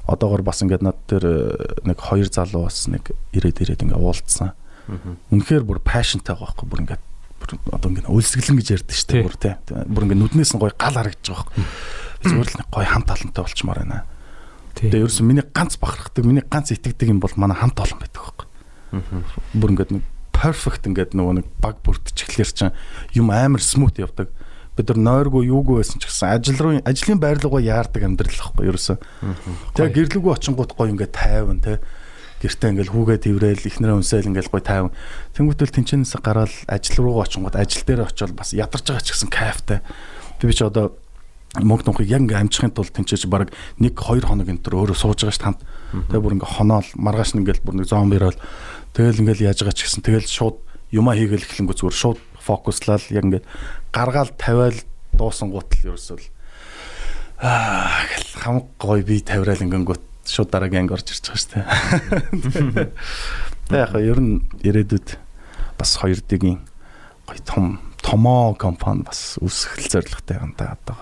Одоогор 0.08 0.44
бас 0.44 0.62
ингээд 0.62 0.84
над 0.84 0.98
тэр 1.08 1.24
э, 1.24 1.88
нэг 1.88 1.98
хоёр 2.02 2.28
залуу 2.28 2.68
бас 2.68 2.88
нэг 2.92 3.14
ирээд 3.32 3.64
ирээд 3.64 3.84
ингээд 3.88 4.02
уулзсан. 4.02 4.52
Үнэхээр 5.32 5.64
бүр 5.64 5.80
пашнтай 5.80 6.36
байгаа 6.36 6.54
байхгүй 6.54 6.68
бүр 6.68 6.82
ингээд 6.84 7.04
одоо 7.72 7.88
ингээд 7.90 8.12
өлсгөлэн 8.12 8.58
гэж 8.60 8.68
ярьдэн 8.84 8.98
шүү 9.00 9.10
дээ 9.10 9.24
бүр 9.24 9.38
тий. 9.40 9.54
Бүр 9.88 10.04
ингээд 10.12 10.22
нүднээс 10.22 10.52
нь 10.54 10.60
гоё 10.60 10.76
гал 10.76 10.98
харагдаж 11.00 11.24
байгаа 11.24 11.48
байхгүй. 11.50 11.66
Зүгээр 12.24 12.50
л 12.52 12.60
нэг 12.60 12.68
гоё 12.68 12.88
хамт 12.88 13.10
олонтой 13.16 13.44
болчмаар 13.48 13.80
байна. 13.84 14.04
Тэгээ 14.76 15.02
ерөөсөн 15.08 15.28
миний 15.28 15.46
ганц 15.56 15.80
бахархдаг, 15.80 16.24
миний 16.28 16.44
ганц 16.44 16.72
итгэдэг 16.76 17.08
юм 17.12 17.20
бол 17.24 17.32
манай 17.40 17.56
хамт 17.56 17.80
олон 17.80 18.00
байдаг 18.00 18.22
байхгүй. 18.28 18.48
Бүр 19.54 19.74
ингээд 19.74 19.92
нэг 19.98 20.04
perfect 20.34 20.86
ингээд 20.90 21.16
нөгөө 21.18 21.34
нэг 21.42 21.48
баг 21.64 21.80
бүрдчихлэр 21.86 22.50
чинь 22.52 22.76
юм 23.16 23.32
амар 23.34 23.64
смут 23.64 23.98
явдаг. 23.98 24.30
Бид 24.74 24.90
нар 24.90 25.24
нойргүй 25.26 25.50
юугүй 25.50 25.82
байсан 25.82 26.02
ч 26.02 26.10
гэсэн 26.10 26.34
ажил 26.34 26.60
руу 26.62 26.74
ажлын 26.82 27.22
байрлалгаа 27.22 27.62
яардаг 27.62 28.02
амьдрал 28.04 28.34
байхгүй 28.34 28.70
ерөөсөн. 28.74 28.98
Тэгээ 29.78 29.94
гэрлүүгөө 30.18 30.34
очингууд 30.34 30.74
гоё 30.74 30.90
ингээд 30.94 31.14
тайван 31.14 31.62
те 31.62 31.78
гэртээ 32.42 32.70
ингээл 32.76 32.92
хүүгээ 32.92 33.20
тэрэл 33.24 33.70
ихнэрээ 33.70 33.98
үнсээл 34.02 34.30
ингээл 34.34 34.52
гоё 34.52 34.66
тайван. 34.66 34.92
Тэнгүүтэл 35.38 35.74
тэнчэнээс 35.78 36.18
гараад 36.20 36.52
ажил 36.68 37.06
руугаа 37.06 37.30
очингууд 37.30 37.56
ажил 37.56 37.86
дээр 37.88 38.04
очивол 38.04 38.36
бас 38.36 38.52
ядарч 38.52 38.84
байгаа 38.90 39.06
ч 39.06 39.16
гэсэн 39.16 39.30
кайфтай. 39.32 39.80
Би 40.42 40.52
би 40.52 40.54
ч 40.58 40.66
одоо 40.66 40.98
мөнгө 41.62 41.86
тунхыг 41.86 42.10
яг 42.10 42.26
ингээм 42.26 42.50
амжихын 42.50 42.74
тулд 42.74 42.92
тэнцээж 42.98 43.30
баг 43.30 43.54
1 43.78 43.94
2 43.94 44.26
хоног 44.26 44.50
энэ 44.50 44.66
төр 44.66 44.90
өөрөө 44.90 44.98
сууж 44.98 45.22
байгаа 45.22 45.38
ш 45.38 45.40
тамт. 45.40 45.62
Тэгээ 45.94 46.24
бүр 46.26 46.36
ингээ 46.42 46.50
хоноол 46.50 46.90
маргааш 46.98 47.38
нь 47.38 47.46
ингээл 47.46 47.62
бүр 47.62 47.76
нэг 47.78 47.88
зомбирол 47.88 48.38
тэгэл 48.94 49.22
ингээл 49.26 49.50
яаж 49.50 49.60
байгаа 49.62 49.78
ч 49.78 49.90
гэсэн 49.90 50.06
тэгэл 50.06 50.30
шууд 50.30 50.58
юмаа 50.94 51.18
хийгээл 51.18 51.46
эхлэнгүү 51.46 51.76
зүгээр 51.78 51.98
шууд 51.98 52.20
фокуслал 52.38 53.04
яг 53.10 53.26
ингээ 53.26 53.44
гаргаал 53.90 54.32
тавиал 54.38 54.78
дуусан 55.18 55.50
гутал 55.50 55.94
ерөөсөл 55.94 56.26
аа 57.42 58.08
гэл 58.08 58.30
хам 58.40 58.56
гой 58.78 59.02
би 59.04 59.20
тавиал 59.20 59.60
ингээнгүүт 59.60 60.04
шууд 60.28 60.50
дараагийн 60.54 60.88
анги 60.88 60.96
орж 60.96 61.08
ирж 61.12 61.26
байгаа 61.28 61.42
ш 61.42 61.46
тэ. 61.52 61.60
Тэгээ 63.68 63.84
яг 63.84 63.94
ер 64.00 64.20
нь 64.22 64.46
ирээдүйд 64.64 65.08
бас 65.76 65.92
хоёр 66.00 66.20
дэгийн 66.24 66.64
гой 67.28 67.40
том 67.44 67.80
томоо 68.04 68.56
компани 68.56 69.04
бас 69.04 69.40
үүсгэл 69.40 69.92
зорилготой 69.92 70.38
юм 70.40 70.54
да 70.60 70.76
одоо. 70.76 70.96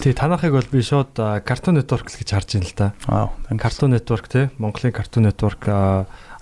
Тий 0.00 0.12
танахыг 0.12 0.52
бол 0.56 0.68
би 0.72 0.80
шууд 0.80 1.16
Cartoon 1.16 1.80
Network 1.80 2.08
л 2.08 2.18
гэж 2.20 2.28
харж 2.32 2.48
байна 2.56 2.68
л 2.68 2.76
да. 2.76 2.88
Аа. 3.08 3.28
Cartoon 3.60 3.92
Network 3.92 4.28
тий 4.28 4.48
Монголын 4.56 4.96
Cartoon 4.96 5.28
Network 5.28 5.68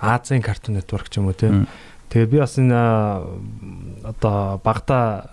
Азийн 0.03 0.43
Cartoon 0.43 0.75
Network 0.83 1.07
ч 1.09 1.23
юм 1.23 1.31
уу 1.31 1.37
тий. 1.38 1.49
Тэгээд 2.11 2.31
би 2.35 2.38
бас 2.43 2.59
энэ 2.59 2.75
одоо 4.05 4.59
багада 4.61 5.31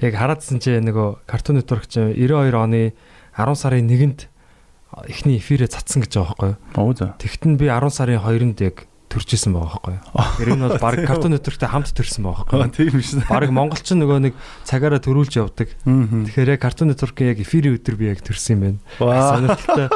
яг 0.00 0.14
хараадсэн 0.16 0.58
чи 0.58 0.80
нөгөө 0.80 1.28
Cartoon 1.28 1.60
Network 1.60 1.84
чи 1.86 2.00
92 2.16 2.56
оны 2.56 2.82
10 3.36 3.54
сарын 3.60 3.86
1-нд 3.86 4.26
эхний 5.06 5.38
эфирээ 5.38 5.68
цацсан 5.70 6.02
гэж 6.02 6.16
байгаа 6.18 6.34
байхгүй 6.34 6.48
юу. 6.50 6.58
Тэгтэн 7.20 7.54
би 7.60 7.68
10 7.68 7.92
сарын 7.94 8.18
2-нд 8.24 8.58
яг 8.64 8.88
төрчихсэн 9.10 9.50
байгаа 9.54 9.70
байхгүй 9.70 9.94
юу. 9.98 10.02
Тэр 10.38 10.48
энэ 10.54 10.64
бол 10.70 10.78
баг 10.82 10.96
Cartoon 11.06 11.32
Network-тэй 11.34 11.68
хамт 11.70 11.90
төрсэн 11.94 12.22
байгаа 12.26 12.46
байхгүй 12.46 12.58
юу. 12.58 12.74
тийм 12.74 12.94
биш. 12.94 13.10
Бараг 13.26 13.50
монголчин 13.54 13.98
нөгөө 14.02 14.18
нэг 14.30 14.34
цагаараа 14.66 15.02
төрүүлж 15.02 15.34
явдаг. 15.34 15.68
Тэгэхээр 16.30 16.58
Cartoon 16.62 16.90
Network-ийн 16.94 17.34
яг 17.34 17.38
эфирийн 17.42 17.74
өдөр 17.78 17.94
би 17.98 18.06
яг 18.10 18.22
төрсэн 18.22 18.54
юм 18.54 18.60
байна. 18.62 18.78
Сонирхолтой. 19.34 19.86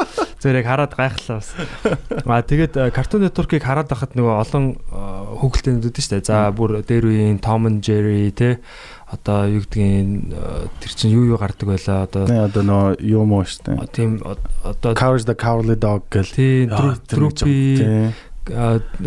Зөв 0.45 0.53
яг 0.53 0.69
хараад 0.69 0.93
гайхлаа 0.93 1.41
бас. 1.41 1.57
Аа 2.29 2.45
тэгээд 2.45 2.77
э, 2.77 2.93
Cartoon 2.93 3.25
Network-ыг 3.25 3.65
хараад 3.65 3.89
байхад 3.89 4.13
нөгөө 4.13 4.35
олон 4.45 4.77
э, 4.77 5.41
хүүхэлдэйнүүд 5.41 5.97
шүү 5.97 6.21
дээ. 6.21 6.29
За 6.29 6.53
бүр 6.53 6.85
дээр 6.85 7.09
үеийн 7.09 7.41
Tom 7.41 7.65
and 7.65 7.81
Jerry 7.81 8.29
те 8.29 8.61
одоо 9.09 9.49
юу 9.49 9.65
гэдгийг 9.65 10.37
тэр 10.85 10.93
чинь 10.93 11.17
юу 11.17 11.33
юу 11.33 11.41
гардаг 11.41 11.65
байлаа 11.65 12.05
одоо 12.05 12.29
одоо 12.29 12.61
нөө 12.61 13.01
юу 13.01 13.25
мөө 13.25 13.45
штэ. 13.49 13.73
тийм 13.89 14.21
одоо 14.21 14.93
Courage 14.93 15.25
the 15.25 15.33
Cowardly 15.33 15.81
Dog 15.81 16.13
гэл. 16.13 16.29
тийм 16.29 16.69
Droopy 17.09 17.57
тийм. 17.81 18.13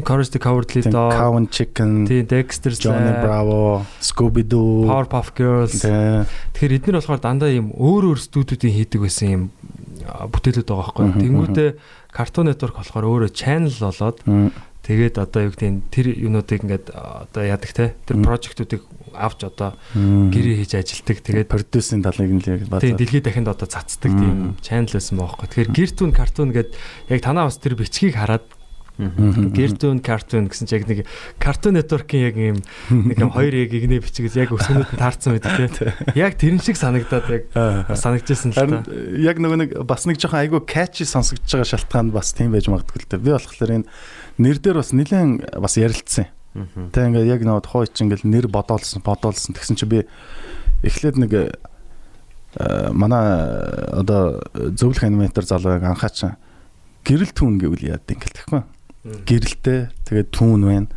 Courage 0.01 0.33
the 0.33 0.41
Cowardly 0.41 0.81
Dog 0.81 1.13
Cow 1.13 1.37
and 1.37 1.51
Chicken, 1.53 2.05
Dexter 2.05 2.73
Johnny 2.73 3.13
Bravo, 3.21 3.85
Scooby 4.01 4.41
Doo. 4.41 4.89
Powerpuff 4.89 5.37
Girls. 5.37 5.85
Тэгэхээр 5.85 6.81
эдгээр 6.81 6.97
болохоор 6.97 7.21
дандаа 7.21 7.53
ийм 7.53 7.69
өөр 7.77 8.17
өөр 8.17 8.19
студиудын 8.25 8.73
хийдэг 8.73 9.05
байсан 9.05 9.27
юм 9.29 9.43
а, 10.07 10.25
бүтээлүүд 10.31 10.67
байгаа 10.67 10.95
байхгүй. 10.95 11.07
Тэнгүүтээ 11.21 11.69
Cartoon 12.15 12.47
Network 12.49 12.75
болохоор 12.79 13.05
өөрөө 13.05 13.31
channel 13.35 13.75
болоод 13.75 14.17
тэгээд 14.87 15.15
одоо 15.19 15.41
юу 15.43 15.51
гэдэг 15.51 15.91
тэр 15.91 16.07
юмнуудыг 16.15 16.63
ингээд 16.63 16.85
одоо 16.95 17.43
яадаг 17.43 17.71
те 17.75 17.85
тэр 18.07 18.23
прожектуудыг 18.23 18.81
авч 19.11 19.43
одоо 19.43 19.75
гэрээ 19.93 20.63
хийж 20.63 20.73
ажилтдаг. 20.79 21.17
Тэгээд 21.21 21.51
продюсерийн 21.51 22.03
талыг 22.07 22.31
нь 22.31 22.41
л 22.41 22.49
яг 22.55 22.63
тийм 22.63 22.71
базар. 22.71 22.95
дэлхийд 22.95 23.25
дахинд 23.27 23.51
одоо 23.51 23.67
цацдаг 23.67 24.11
тийм 24.15 24.55
channel 24.63 24.87
байсан 24.87 25.15
байхгүй. 25.19 25.45
Тэгэхээр 25.51 25.75
Geartoon 25.75 26.11
Cartoon 26.15 26.49
гэдэг 26.55 26.73
яг 27.11 27.19
танаа 27.19 27.51
бас 27.51 27.59
тэр 27.59 27.75
бичгийг 27.75 28.15
хараад 28.15 28.47
Мгм. 28.97 29.53
Geartoon 29.53 30.01
Cartoon 30.01 30.49
гэсэн 30.49 30.65
чинь 30.65 30.81
яг 30.81 30.89
нэг 30.89 30.99
Cartoon 31.37 31.77
Network-ийн 31.77 32.23
яг 32.25 32.37
ийм 32.37 32.57
нэг 32.89 33.21
юм 33.21 33.29
хоёр 33.29 33.53
яг 33.53 33.69
игнэ 33.69 34.01
бичгээс 34.01 34.41
яг 34.41 34.49
өсгөнүүд 34.49 34.89
нь 34.89 34.97
таарсан 34.97 35.37
байдаг 35.37 35.69
те. 35.77 35.93
Яг 36.17 36.33
тэрэн 36.41 36.57
шиг 36.57 36.81
санагдаад 36.81 37.29
яг 37.29 37.43
санагдчихсан 37.93 38.57
л 38.57 38.81
та. 38.81 38.81
яг 39.21 39.37
нөгөө 39.37 39.57
нэг 39.61 39.69
бас 39.85 40.09
нэг 40.09 40.17
жоохон 40.17 40.41
айгүй 40.41 40.65
catchy 40.65 41.05
сонсогдож 41.05 41.45
байгаа 41.45 41.69
шалтгаан 41.77 42.09
бас 42.09 42.33
тийм 42.33 42.57
байж 42.57 42.65
магадгүй 42.65 43.05
л 43.05 43.09
дээ. 43.13 43.21
Би 43.21 43.31
болохоор 43.37 43.75
энэ 43.77 43.89
нэр 44.41 44.57
дээр 44.57 44.81
бас 44.81 44.89
нэлээд 44.97 45.61
бас 45.61 45.77
ярилцсан. 45.77 46.33
Тэ 46.57 47.05
ингээд 47.13 47.29
яг 47.29 47.41
нөгөө 47.45 47.63
тухай 47.69 47.85
чинь 47.93 48.09
ингээд 48.09 48.25
нэр 48.25 48.49
бодоолсон, 48.49 49.05
бодоолсон. 49.05 49.53
Тэгсэн 49.53 49.77
чи 49.77 49.85
би 49.85 49.99
эхлээд 50.81 51.21
нэг 51.21 51.31
э, 51.37 52.89
манай 52.89 53.93
одоо 53.93 54.41
зөвлөх 54.73 55.05
аниматор 55.05 55.45
залууг 55.45 55.85
анхаач 55.85 56.33
гэрэл 57.05 57.33
түүн 57.37 57.61
гэвэл 57.61 57.93
яад 57.93 58.09
ингээд 58.09 58.41
тэгэхгүй. 58.41 58.76
Гэрэлтэй 59.27 59.79
тэгээд 60.07 60.29
түүн 60.35 60.61
байна. 60.67 60.87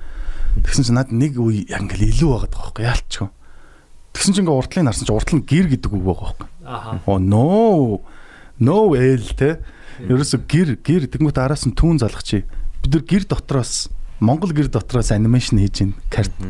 Тэгсэн 0.61 0.85
чи 0.87 0.93
над 0.95 1.15
нэг 1.15 1.39
үе 1.39 1.67
яг 1.71 1.87
ингээд 1.87 2.11
илүү 2.11 2.31
байгаад 2.31 2.55
байгаа 2.55 2.71
байхгүй 2.75 2.85
яалчгүй. 2.91 3.29
Тэгсэн 4.15 4.33
чи 4.35 4.41
ингээд 4.43 4.59
уртлыг 4.59 4.87
харсан 4.91 5.07
чи 5.07 5.15
уртл 5.15 5.37
нь 5.39 5.47
гэр 5.47 5.67
гэдэг 5.71 5.91
үг 5.95 6.05
байгаа 6.05 6.27
байхгүй. 6.27 6.49
Аха. 6.67 6.91
Оо 7.07 7.19
no. 7.23 7.47
No 8.59 8.79
L 8.99 9.27
те. 9.39 9.63
Ерөөсө 10.03 10.43
гэр 10.45 10.69
гэр 10.83 11.07
тэгмэт 11.07 11.39
араас 11.39 11.65
нь 11.69 11.77
түүн 11.77 12.03
залгах 12.03 12.27
чи. 12.27 12.43
Бид 12.83 12.93
нар 12.95 13.05
гэр 13.07 13.25
дотроос 13.31 13.89
Монгол 14.21 14.53
гэр 14.53 14.69
дотроос 14.69 15.13
анимашн 15.15 15.57
хийж 15.57 15.77
гин. 15.81 15.95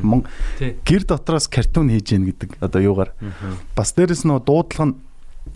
Мон 0.02 0.26
Тий. 0.58 0.74
гэр 0.82 1.06
дотроос 1.06 1.46
картун 1.46 1.90
хийж 1.90 2.10
гин 2.10 2.26
гэдэг 2.26 2.58
одоо 2.58 2.80
юугаар. 2.82 3.14
Бас 3.76 3.94
дээрэс 3.94 4.26
нь 4.26 4.34
дуудлага 4.42 4.90
нь 4.90 4.98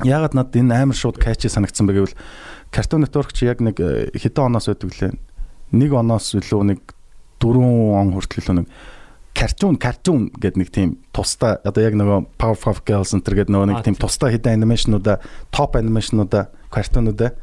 ягаад 0.07 0.35
надад 0.35 0.55
энэ 0.55 0.75
амар 0.75 0.97
шууд 0.97 1.19
качи 1.19 1.51
санагдсан 1.51 1.87
бэ 1.87 1.93
гэвэл 1.99 2.19
Cartoon 2.71 3.03
Network 3.07 3.35
чи 3.35 3.47
яг 3.47 3.61
нэг 3.63 3.79
э, 3.79 4.11
хэдэн 4.15 4.51
оноос 4.51 4.67
байдаг 4.67 4.91
лээ. 4.95 5.13
Нэг 5.75 5.91
оноос 5.99 6.33
илүү 6.39 6.63
нэг 6.71 6.81
4 7.43 7.61
он 7.61 8.15
хүртэл 8.15 8.41
илүү 8.43 8.57
нэг 8.63 8.69
картун 9.35 9.77
картун 9.77 10.31
гэдэг 10.31 10.59
нэг 10.63 10.71
тийм 10.71 10.91
тусдаа 11.11 11.59
одоо 11.67 11.83
яг 11.83 11.99
нөгөө 11.99 12.39
Powerpuff 12.39 12.87
Girls 12.87 13.13
энэ 13.13 13.27
гэдэг 13.27 13.51
нөгөө 13.51 13.69
нэг 13.75 13.83
тийм 13.83 13.99
тусдаа 13.99 14.31
хэдэн 14.31 14.63
анимашнуудаа 14.63 15.19
топ 15.51 15.75
анимашнуудаа 15.75 16.55
картунуудаа 16.71 17.35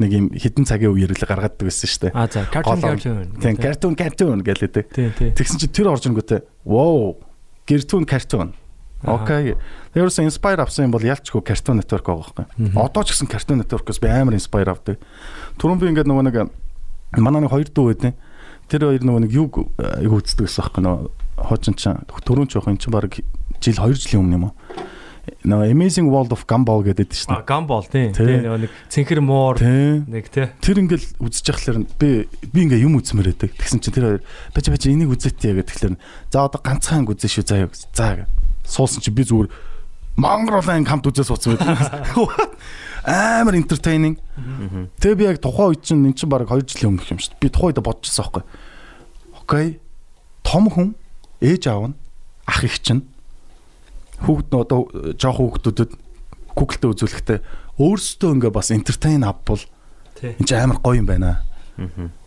нэг 0.00 0.10
юм 0.10 0.26
хідэн 0.32 0.64
цагийн 0.64 0.96
үе 0.96 1.04
ирэлэг 1.04 1.28
гаргадаг 1.28 1.60
байсан 1.60 1.86
шүү 1.86 2.02
дээ. 2.08 2.12
А 2.16 2.26
за 2.26 2.48
Cartoon. 2.48 2.80
Cartoon. 2.80 3.28
Тийм 3.38 3.56
картун 3.60 3.94
картун 3.94 4.40
гэлээдэг. 4.42 5.36
Тэгсэн 5.36 5.60
чи 5.60 5.68
тэр 5.68 5.92
орж 5.92 6.08
ирэнгүүтээ 6.08 6.66
wow 6.66 7.20
гэртүүн 7.68 8.08
картун 8.08 8.56
Окей. 9.04 9.54
Тэрээс 9.92 10.18
inspire 10.24 10.64
авсан 10.64 10.88
юм 10.88 10.96
бол 10.96 11.04
ялчгүй 11.04 11.44
Cartoon 11.44 11.76
Network 11.78 12.08
байгаа 12.08 12.24
байхгүй. 12.24 12.72
Одоо 12.72 13.04
ч 13.04 13.12
гэсэн 13.12 13.28
Cartoon 13.28 13.60
Network-оос 13.60 14.00
би 14.00 14.08
амар 14.08 14.34
inspire 14.34 14.72
авдаг. 14.72 14.96
Түрүүн 15.60 15.78
би 15.78 15.92
ингээд 15.92 16.08
нөгөө 16.08 16.24
нэг 16.24 16.36
манай 17.22 17.44
нэг 17.44 17.52
хоёр 17.52 17.68
дүү 17.68 17.86
байдیں۔ 17.92 18.14
Тэр 18.70 18.88
хоёр 18.88 19.02
нөгөө 19.04 19.22
нэг 19.28 19.32
юу 19.34 19.46
айгу 19.78 20.18
үздэг 20.18 20.48
гэсэн 20.48 20.62
байхгүй 20.64 20.82
нөгөө 20.82 21.00
хоочин 21.44 21.74
ч 21.76 21.92
түрүүн 21.92 22.48
ч 22.48 22.56
явах 22.56 22.72
эн 22.72 22.80
чинь 22.80 22.94
баг 22.94 23.14
жил 23.60 23.78
2 23.78 23.94
жилийн 23.94 24.22
өмнө 24.24 24.36
юм 24.38 24.44
уу? 24.48 24.54
Нөгөө 25.24 25.72
Amazing 25.72 26.08
World 26.12 26.32
of 26.36 26.44
Gumball 26.44 26.84
гэдэг 26.84 27.08
шүү 27.12 27.32
дээ. 27.32 27.48
Gumball 27.48 27.86
тийм. 27.88 28.12
Тийм 28.12 28.44
нөгөө 28.44 28.60
нэг 28.64 28.72
цэнхэр 28.92 29.20
муур 29.24 29.56
нэг 29.60 30.28
тий. 30.28 30.48
Тэр 30.60 30.84
ингээл 30.84 31.08
үзэж 31.16 31.48
явахлаар 31.48 31.78
би 31.96 32.28
би 32.52 32.58
ингээ 32.68 32.84
юм 32.84 33.00
үзмээр 33.00 33.32
байдаг. 33.32 33.56
Тэгсэн 33.56 33.80
чинь 33.80 33.94
тэр 33.96 34.04
хоёр 34.04 34.22
бач 34.52 34.68
бач 34.68 34.84
энийг 34.84 35.16
үзээтэй 35.16 35.56
гэдэг 35.56 35.64
тэгэхээр 35.64 35.96
за 36.28 36.44
одоо 36.44 36.60
ганцхан 36.60 37.08
үзэн 37.08 37.32
шүү 37.40 37.44
заа 37.44 37.64
юу. 37.64 37.72
За 37.72 38.28
суусан 38.68 39.00
чи 39.00 39.08
би 39.12 39.24
зүгээр 39.24 39.48
Монголын 40.20 40.84
хамт 40.84 41.08
үзээ 41.08 41.24
суудсан 41.24 41.56
байдаг. 41.56 42.04
Амар 43.04 43.54
entertaining. 43.60 44.16
Тэгээ 45.00 45.18
би 45.20 45.24
яг 45.28 45.38
тухайн 45.44 45.76
үед 45.76 45.84
чинь 45.84 46.08
эн 46.08 46.16
чинь 46.16 46.32
баг 46.32 46.48
2 46.48 46.64
жилийн 46.64 46.96
өмнөх 46.96 47.12
юм 47.12 47.20
шүү 47.20 47.36
дээ. 47.36 47.42
Би 47.44 47.48
тухайн 47.52 47.76
үед 47.76 47.84
бодчихсон 47.84 48.24
байхгүй. 48.24 48.44
Окей. 49.44 49.68
Том 50.40 50.72
хүн 50.72 50.96
ээж 51.44 51.68
аав 51.68 51.92
нь 51.92 51.96
ах 52.48 52.64
их 52.64 52.80
чинь 52.80 53.04
хүүхд 54.24 54.48
нь 54.48 54.56
одоо 54.56 54.88
жоох 55.20 55.36
хүүхдүүдэд 55.36 55.92
Google-тэй 56.56 56.90
үзүүлэхдээ 56.94 57.38
өөрсдөө 57.76 58.30
ингээ 58.38 58.52
бас 58.54 58.70
entertain 58.70 59.26
авбал 59.26 59.60
энэ 60.22 60.46
чинь 60.48 60.62
амар 60.64 60.80
гоё 60.80 61.02
юм 61.02 61.08
байна. 61.10 61.44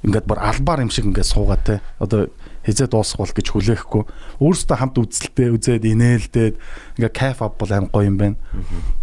Ингээд 0.03 0.27
бүр 0.27 0.39
албаар 0.43 0.83
юм 0.83 0.91
шиг 0.91 1.07
ингээд 1.07 1.31
суугаад 1.31 1.63
те. 1.63 1.81
Одоо 1.97 2.27
хизээ 2.67 2.91
дуусгавал 2.91 3.31
гэж 3.31 3.47
хүлээхгүй. 3.55 4.03
Өөрсдөө 4.43 4.75
хамт 4.77 4.99
үзэлтэй 4.99 5.55
үзээд 5.55 5.87
инээлдээд 5.87 6.55
ингээ 6.99 7.13
кайф 7.15 7.39
авбал 7.39 7.71
амар 7.71 7.91
гоё 7.95 8.11
юм 8.11 8.17
байна. 8.19 8.37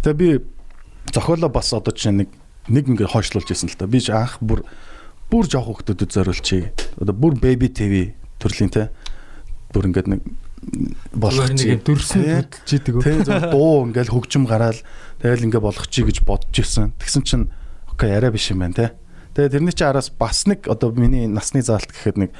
Тэгээ 0.05 0.21
би 0.21 0.29
зохиолоо 1.13 1.49
бас 1.49 1.73
одоо 1.73 1.93
чинь 1.93 2.25
нэг 2.25 2.29
нэг 2.69 2.85
ингээ 2.89 3.11
хойшлуулж 3.11 3.49
ирсэн 3.51 3.69
л 3.69 3.77
та. 3.77 3.85
Би 3.85 4.01
анх 4.09 4.41
бүр 4.41 4.65
бүр 5.29 5.45
жоох 5.45 5.69
хүүхдүүдэд 5.69 6.11
зориулчих. 6.13 6.73
Одоо 6.97 7.13
бүр 7.13 7.37
baby 7.37 7.69
TV 7.69 8.13
төрлийн 8.41 8.73
те. 8.73 8.89
Бүр 9.73 9.89
ингээд 9.91 10.09
нэг 10.09 10.21
болох 11.13 11.53
чи 11.53 11.77
дөрсөн 11.77 12.21
хөдөлж 12.25 12.69
идэг. 12.73 12.95
Тэ 13.01 13.51
дуу 13.53 13.85
ингээл 13.85 14.13
хөгжим 14.13 14.49
гараал 14.49 14.77
тэгэл 15.21 15.45
ингээ 15.49 15.61
болгох 15.61 15.87
чи 15.89 16.01
гэж 16.01 16.25
бодож 16.25 16.57
ирсэн. 16.57 16.93
Тэгсэн 16.97 17.23
чинь 17.25 17.45
окей 17.91 18.15
арай 18.15 18.33
биш 18.33 18.49
юм 18.49 18.65
байна 18.65 18.73
те. 18.73 18.87
Тэгээ 19.37 19.59
тэрний 19.59 19.75
чи 19.75 19.85
араас 19.85 20.09
бас 20.09 20.47
нэг 20.49 20.65
одоо 20.65 20.89
миний 20.95 21.27
насны 21.27 21.61
заалт 21.61 21.91
гэхэд 21.91 22.17
нэг 22.17 22.31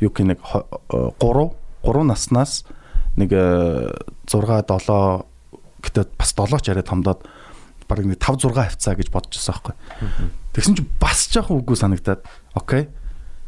юу 0.00 0.10
гэх 0.14 0.38
нэг 0.38 0.40
3 0.40 1.18
3 1.20 2.08
наснаас 2.08 2.64
нэг 3.20 3.34
6 3.34 4.32
7 4.32 5.26
гэтээ 5.84 6.04
бас 6.16 6.30
7 6.32 6.62
ч 6.62 6.72
арай 6.72 6.86
томдоод 6.86 7.26
баг 7.88 8.04
нэг 8.04 8.18
5 8.18 8.48
6 8.48 8.54
хавцаа 8.54 8.94
гэж 8.94 9.08
бодож 9.12 9.34
байсан 9.36 9.54
байхгүй. 9.54 9.74
Тэгсэн 10.54 10.74
чи 10.78 10.84
бас 11.00 11.28
жоохон 11.30 11.60
үгүй 11.60 11.76
санагдаад 11.76 12.22
окей. 12.54 12.88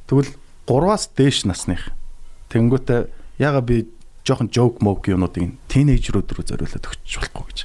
Тэгвэл 0.06 0.32
3-аас 0.66 1.10
дээш 1.14 1.46
насных. 1.46 1.92
Тэнгүүтээ 2.50 3.08
яга 3.38 3.60
би 3.62 3.86
жоохон 4.26 4.50
joke 4.50 4.82
moke 4.82 5.10
юмнуудыг 5.10 5.54
тинейжрүүд 5.70 6.34
рүү 6.34 6.44
зориулаад 6.50 6.86
өгч 6.86 7.14
болохгүй 7.14 7.44
гэж. 7.46 7.58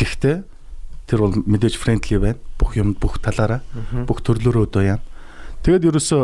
Гэхдээ 0.00 0.36
тэр 1.06 1.18
бол 1.20 1.36
мэдээж 1.44 1.76
friendly 1.76 2.16
байна. 2.16 2.40
Бүх 2.56 2.76
юм 2.80 2.96
бүх 2.96 3.20
талаараа 3.20 3.60
бүх 4.08 4.24
төрлөөрөө 4.24 4.64
одоо 4.64 4.82
яа. 4.96 5.00
Тэгэд 5.60 5.92
ерөөсө 5.92 6.18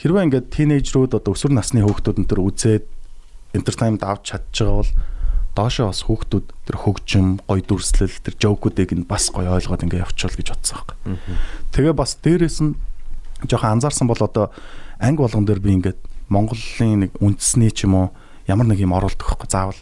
хэрвээ 0.00 0.24
ингээд 0.28 0.52
тинейжрүүд 0.52 1.20
одоо 1.20 1.36
өсвөр 1.36 1.52
насны 1.52 1.84
хүүхдүүд 1.84 2.20
энэ 2.24 2.30
төр 2.32 2.40
үзээд 2.48 2.84
entertainment 3.56 4.04
авч 4.04 4.32
чадж 4.32 4.64
байгаа 4.64 4.76
бол 4.80 4.92
доошоо 5.56 5.88
бас 5.88 6.04
хүүхдүүд 6.04 6.46
тэр 6.68 6.76
хөгжим, 6.76 7.40
гой 7.48 7.64
дүрслэл, 7.64 8.12
тэр 8.20 8.34
жоокуудыг 8.36 8.92
нь 8.92 9.08
бас 9.08 9.32
гой 9.32 9.48
ойлгоод 9.48 9.82
ингээд 9.88 10.04
явуучвал 10.04 10.36
гэж 10.36 10.48
бодсон 10.52 10.78
юм. 10.84 11.16
Тэгээ 11.72 11.94
бас 11.96 12.20
дээрэс 12.20 12.58
нь 12.60 12.76
жоохон 13.48 13.80
анзаарсан 13.80 14.06
бол 14.06 14.20
одоо 14.20 14.52
анги 15.00 15.24
болгон 15.24 15.48
дээр 15.48 15.60
би 15.64 15.72
ингээд 15.80 16.00
Монголын 16.28 17.08
нэг 17.08 17.12
үндэсний 17.22 17.72
ч 17.72 17.88
юм 17.88 17.94
уу 17.96 18.06
ямар 18.46 18.66
нэг 18.66 18.78
юм 18.82 18.94
оруулдаг 18.94 19.26
байхгүй 19.26 19.48
заавал. 19.50 19.80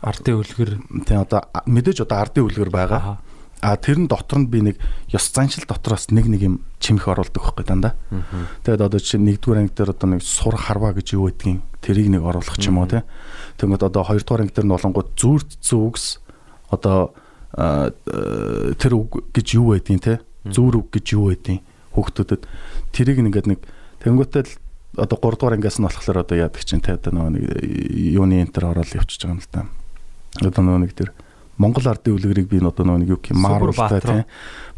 Ардын 0.00 0.40
үлгэр 0.40 0.70
тий 1.04 1.16
одоо 1.16 1.44
мэдээж 1.66 2.04
одоо 2.04 2.18
ардын 2.20 2.46
үлгэр 2.48 2.70
байгаа. 2.70 3.20
А 3.60 3.76
тэрэн 3.76 4.08
дотор 4.08 4.40
нь 4.40 4.48
би 4.48 4.64
нэг 4.64 4.76
ёс 5.12 5.28
заншил 5.28 5.68
дотроос 5.68 6.08
нэг 6.08 6.26
нэг 6.32 6.40
юм 6.40 6.54
чимэх 6.80 7.08
оруулдаг 7.12 7.44
байхгүй 7.44 7.64
дандаа. 7.68 7.92
Тэгээд 8.64 8.80
одоо 8.80 9.00
чинь 9.00 9.28
нэгдүгээр 9.28 9.60
анги 9.60 9.76
дээр 9.76 9.92
одоо 9.92 10.08
нэг 10.16 10.24
сур 10.24 10.56
харва 10.56 10.96
гэж 10.96 11.12
юу 11.12 11.28
гэдгийг 11.28 11.60
тэрийг 11.84 12.08
нэг 12.08 12.24
оруулах 12.24 12.56
ч 12.56 12.72
юм 12.72 12.80
уу 12.80 12.88
тий. 12.88 13.04
Тэгмэд 13.60 13.84
одоо 13.84 14.02
хоёрдугаар 14.08 14.48
анги 14.48 14.56
дээр 14.56 14.64
нь 14.64 14.74
болонгууд 14.74 15.08
зүрт 15.12 15.60
зүгс 15.60 16.24
одоо 16.72 17.12
тэр 17.52 18.92
үг 18.96 19.28
гэж 19.36 19.46
юу 19.60 19.76
байдгийг 19.76 20.00
тий. 20.00 20.18
Зүр 20.48 20.80
үг 20.80 20.88
гэж 20.96 21.06
юу 21.20 21.28
байдгийг 21.28 21.60
хүүхдүүдэд 21.92 22.42
тэрийг 22.96 23.18
ингээд 23.20 23.48
нэг 23.50 23.60
тэнгуэтэл 24.00 24.48
одоо 24.96 25.18
3 25.20 25.36
дугаар 25.36 25.54
ангиас 25.58 25.78
нь 25.78 25.86
болохоор 25.86 26.24
одоо 26.24 26.36
яадаг 26.38 26.62
чинь 26.64 26.80
те 26.80 26.96
одоо 26.96 27.12
нөгөө 27.12 27.32
нэг 27.36 27.44
юуны 28.16 28.42
энтер 28.42 28.72
ороод 28.72 28.90
явчихж 28.90 29.26
байгаа 29.26 29.36
юм 29.36 29.42
л 29.42 29.52
та. 29.52 29.68
Одоо 30.40 30.62
нөгөө 30.64 30.80
нэг 30.86 30.92
тэр 30.94 31.10
Монгол 31.60 31.86
ардын 31.92 32.16
үлгэрийг 32.16 32.48
би 32.48 32.58
одоо 32.64 32.96
нэг 32.96 33.12
юу 33.12 33.20
гэх 33.20 33.36
юм 33.36 33.44
Marvel-тай 33.44 34.00
те 34.00 34.24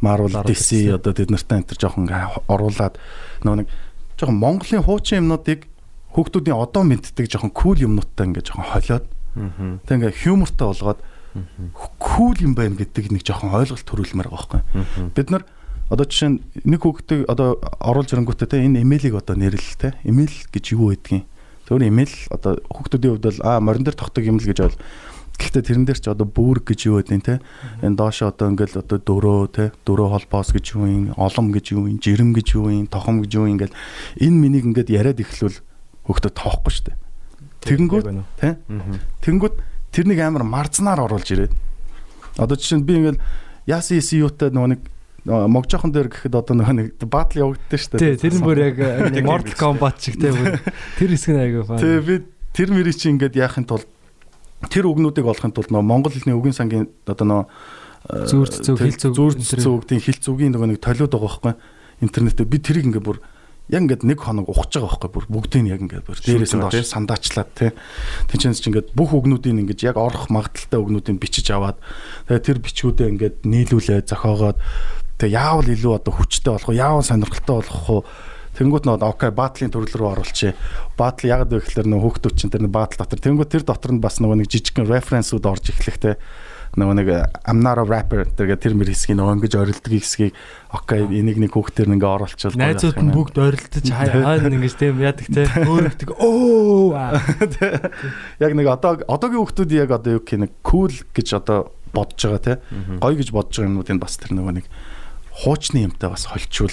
Marvel 0.03 0.35
DC 0.43 0.91
одоо 0.91 1.15
тэд 1.15 1.31
нартай 1.31 1.63
энтер 1.63 1.79
жоохон 1.79 2.11
оруулаад 2.51 2.99
нөгөө 3.47 3.59
нэг 3.63 3.69
жоохон 4.19 4.39
Монголын 4.43 4.83
хуучин 4.83 5.23
юмнуудыг 5.23 5.71
хүүхдүүдийн 6.13 6.59
одоо 6.59 6.83
мэддэг 6.83 7.31
жоохон 7.31 7.55
кул 7.55 7.79
юмнуудтай 7.79 8.27
ингээ 8.27 8.43
жоохон 8.43 8.67
холиод 8.67 9.07
тэг 9.87 9.95
ингээ 9.97 10.13
хьюмортай 10.13 10.67
болгоод 10.67 11.01
кул 11.99 12.37
юм 12.37 12.53
байна 12.55 12.77
гэдэг 12.77 13.09
нэг 13.09 13.25
жоохон 13.25 13.57
ойлголт 13.57 13.87
төрүүлмээр 13.89 14.29
байгаа 14.29 14.61
байхгүй. 14.61 15.09
Бид 15.17 15.29
нар 15.33 15.45
одоо 15.89 16.05
жишээ 16.05 16.29
нь 16.29 16.39
нэг 16.69 16.85
хүүхдээ 16.85 17.25
одоо 17.29 17.57
оруулж 17.81 18.13
ирэнгүүтээ 18.13 18.49
те 18.53 18.61
энэ 18.61 18.85
имэйлийг 18.85 19.17
одоо 19.17 19.37
нэрлэл 19.37 19.81
те. 19.81 19.97
Имэйл 20.05 20.37
гэж 20.53 20.77
юу 20.77 20.93
байдгийг? 20.93 21.25
Зөвхөн 21.65 21.89
имэйл 21.89 22.15
одоо 22.29 22.61
хүүхдүүдийн 22.69 23.13
хувьд 23.17 23.27
бол 23.33 23.41
а 23.49 23.61
морин 23.65 23.85
дээр 23.85 23.97
тогтдог 23.97 24.25
юм 24.29 24.37
л 24.37 24.45
гэж 24.45 24.59
бол 24.61 24.77
гэхдээ 25.43 25.63
тэрэн 25.67 25.85
дээр 25.91 25.99
ч 25.99 26.07
одоо 26.07 26.27
бүрг 26.31 26.71
гэж 26.71 26.81
юу 26.87 27.03
байдیں 27.03 27.21
те 27.21 27.35
энэ 27.83 27.99
доошо 27.99 28.31
одоо 28.31 28.55
ингээл 28.55 28.81
одоо 28.87 28.99
дөрөө 29.03 29.41
те 29.51 29.65
дөрөө 29.83 30.09
холбоос 30.15 30.55
гэж 30.55 30.65
юу 30.79 30.87
юм 30.87 31.05
олом 31.19 31.51
гэж 31.51 31.75
юу 31.75 31.91
юм 31.91 31.99
жирэм 31.99 32.31
гэж 32.31 32.49
юу 32.55 32.71
юм 32.71 32.87
тохом 32.87 33.21
гэж 33.27 33.31
юу 33.37 33.51
ингээл 33.51 33.75
энэ 34.23 34.39
минийг 34.39 34.65
ингээд 34.71 34.95
яриад 34.95 35.19
ихлүүл 35.19 35.59
хүүхдэд 36.07 36.35
тоохгүй 36.39 36.73
штэ 36.73 36.95
тэгэнгүүт 37.67 38.07
те 38.39 38.59
тэгэнгүүт 39.23 39.73
тэрнийг 39.93 40.21
амар 40.25 40.43
марзнаар 40.43 41.05
оруулж 41.05 41.29
ирээд. 41.31 41.53
Одоо 42.41 42.57
жишээ 42.57 42.81
нь 42.81 42.87
би 42.89 42.97
ингээл 42.97 43.21
яасан 43.69 44.01
яасан 44.01 44.25
юутай 44.25 44.49
нөгөө 44.49 44.71
нэг 44.73 44.81
мог 45.29 45.69
жоохон 45.69 45.93
дээр 45.93 46.09
гэхэд 46.09 46.35
одоо 46.35 46.57
нөгөө 46.57 46.77
нэг 46.81 46.89
батл 47.05 47.45
явагддаг 47.45 47.79
шүү 47.79 48.01
дээ. 48.01 48.17
Тий, 48.17 48.25
тэр 48.25 48.35
нь 48.41 48.43
бүр 48.43 48.59
яг 48.73 48.77
Mortal 49.29 49.55
Kombat 49.55 50.01
шиг 50.01 50.17
тий 50.17 50.33
тэр 50.33 51.11
хэсэг 51.13 51.37
нь 51.37 51.43
аягүй 51.45 51.65
фан. 51.69 51.79
Тий, 51.79 52.01
би 52.01 52.15
тэр 52.57 52.69
мэрийг 52.73 52.97
чи 52.97 53.13
ингээд 53.13 53.37
яахын 53.37 53.69
тулд 53.69 53.87
тэр 54.71 54.87
үгнүүдийг 54.91 55.27
олохын 55.27 55.55
тулд 55.55 55.71
нөгөө 55.71 55.87
монгол 55.87 56.15
хэлний 56.15 56.37
үгийн 56.37 56.57
сангийн 56.57 56.87
одоо 57.07 57.27
нөгөө 57.27 57.47
зүрд 58.31 58.55
зүг 58.67 58.79
хэл 58.79 58.99
зүг 58.99 59.15
зүрд 59.15 59.41
зүгдийн 59.43 60.03
хэл 60.03 60.21
зүгийн 60.23 60.53
нөгөө 60.55 60.69
нэг 60.75 60.81
толиод 60.83 61.13
байгаа 61.15 61.31
байхгүй 61.43 61.55
интернетээ 62.03 62.47
би 62.47 62.59
тэрийг 62.59 62.87
ингээд 62.91 63.07
бүр 63.07 63.19
яг 63.71 63.83
ингээд 63.87 64.03
нэг 64.03 64.19
хоног 64.19 64.51
ухаж 64.51 64.75
байгаа 64.75 64.91
байхгүй 64.99 65.11
бүр 65.11 65.27
бүгдийг 65.31 65.71
яг 65.71 65.81
ингээд 65.87 66.07
бүр 66.07 66.19
дээрээс 66.19 66.55
нь 66.59 66.63
доош 66.67 66.87
сандаачлаад 66.91 67.51
тий 67.55 67.71
Тинчэнс 68.31 68.59
чи 68.59 68.75
ингээд 68.75 68.91
бүх 68.95 69.15
үгнүүдийг 69.15 69.55
ингээд 69.55 69.87
яг 69.87 69.97
орох 70.03 70.27
магадaltaй 70.35 70.83
үгнүүдийг 70.83 71.23
бичиж 71.23 71.47
аваад 71.55 71.79
тэгээ 72.27 72.43
тэр 72.43 72.59
бичгүүдээ 72.59 73.09
ингээд 73.15 73.37
нийлүүлээ 73.47 74.03
зохиогоод 74.03 74.59
Тэгээ 75.23 75.39
яавал 75.39 75.69
илүү 75.71 75.93
одоо 76.03 76.13
хүчтэй 76.19 76.51
болох 76.51 76.67
уу? 76.67 76.75
Яавал 76.75 77.07
сонирхолтой 77.07 77.57
болох 77.63 77.87
уу? 77.87 78.03
Тэнгүүт 78.53 78.85
нөө 78.85 79.01
окей 79.09 79.33
баатлын 79.33 79.73
төрөл 79.73 79.97
рүү 79.97 80.09
оруулчих. 80.13 80.57
Баатл 81.01 81.31
яг 81.33 81.49
вэ 81.49 81.65
гэхэлэр 81.65 81.89
нөө 81.89 82.01
хөөхтүүд 82.05 82.37
чинь 82.37 82.53
тэр 82.53 82.69
баатл 82.69 83.01
дотор. 83.01 83.21
Тэнгүүт 83.21 83.49
тэр 83.49 83.65
дотор 83.65 83.97
нь 83.97 84.03
бас 84.05 84.21
нөгөө 84.21 84.45
нэг 84.45 84.53
жижигхэн 84.53 84.89
референсүүд 84.93 85.49
орж 85.49 85.73
эхлэхтэй 85.73 86.21
нөгөө 86.73 86.95
нэг 86.97 87.09
I'm 87.45 87.61
not 87.61 87.77
a 87.77 87.85
rapper 87.85 88.25
тэгээ 88.25 88.57
тэр 88.57 88.73
мэр 88.73 88.89
хэсгийг 88.93 89.21
нөгөө 89.21 89.37
ингэж 89.45 89.55
орилдог 89.61 89.93
хэсгийг 89.93 90.33
окей 90.73 91.05
энийг 91.21 91.37
нэг 91.37 91.53
хүүхдээр 91.53 91.89
нэг 91.93 92.01
оруулчихвал 92.01 92.57
найзууд 92.57 92.97
нь 92.97 93.13
бүгд 93.13 93.37
орилдож 93.37 93.89
хаа 93.93 94.41
ингэж 94.41 94.75
тийм 94.81 94.97
яадаг 95.05 95.29
те. 95.29 95.45
Өөрөгдөг 95.69 96.17
оо! 96.17 96.97
яг 98.45 98.53
нэг 98.57 98.67
одоо 98.73 99.05
одоогийн 99.05 99.45
хүүхдүүд 99.45 99.71
яг 99.77 99.93
одоо 100.01 100.17
юу 100.17 100.25
гэх 100.25 100.41
нэг 100.49 100.53
cool 100.65 100.93
гэж 101.13 101.29
одоо 101.45 101.77
бодож 101.93 102.25
байгаа 102.25 102.41
те. 102.41 102.55
Гоё 103.05 103.21
гэж 103.21 103.29
бодож 103.37 103.53
байгаа 103.53 103.69
юмнуудын 103.69 104.01
бас 104.01 104.17
тэр 104.17 104.33
нөгөө 104.33 104.65
нэг 104.65 104.67
хуучны 105.45 105.85
юмтай 105.85 106.09
бас 106.09 106.25
холчвол 106.33 106.73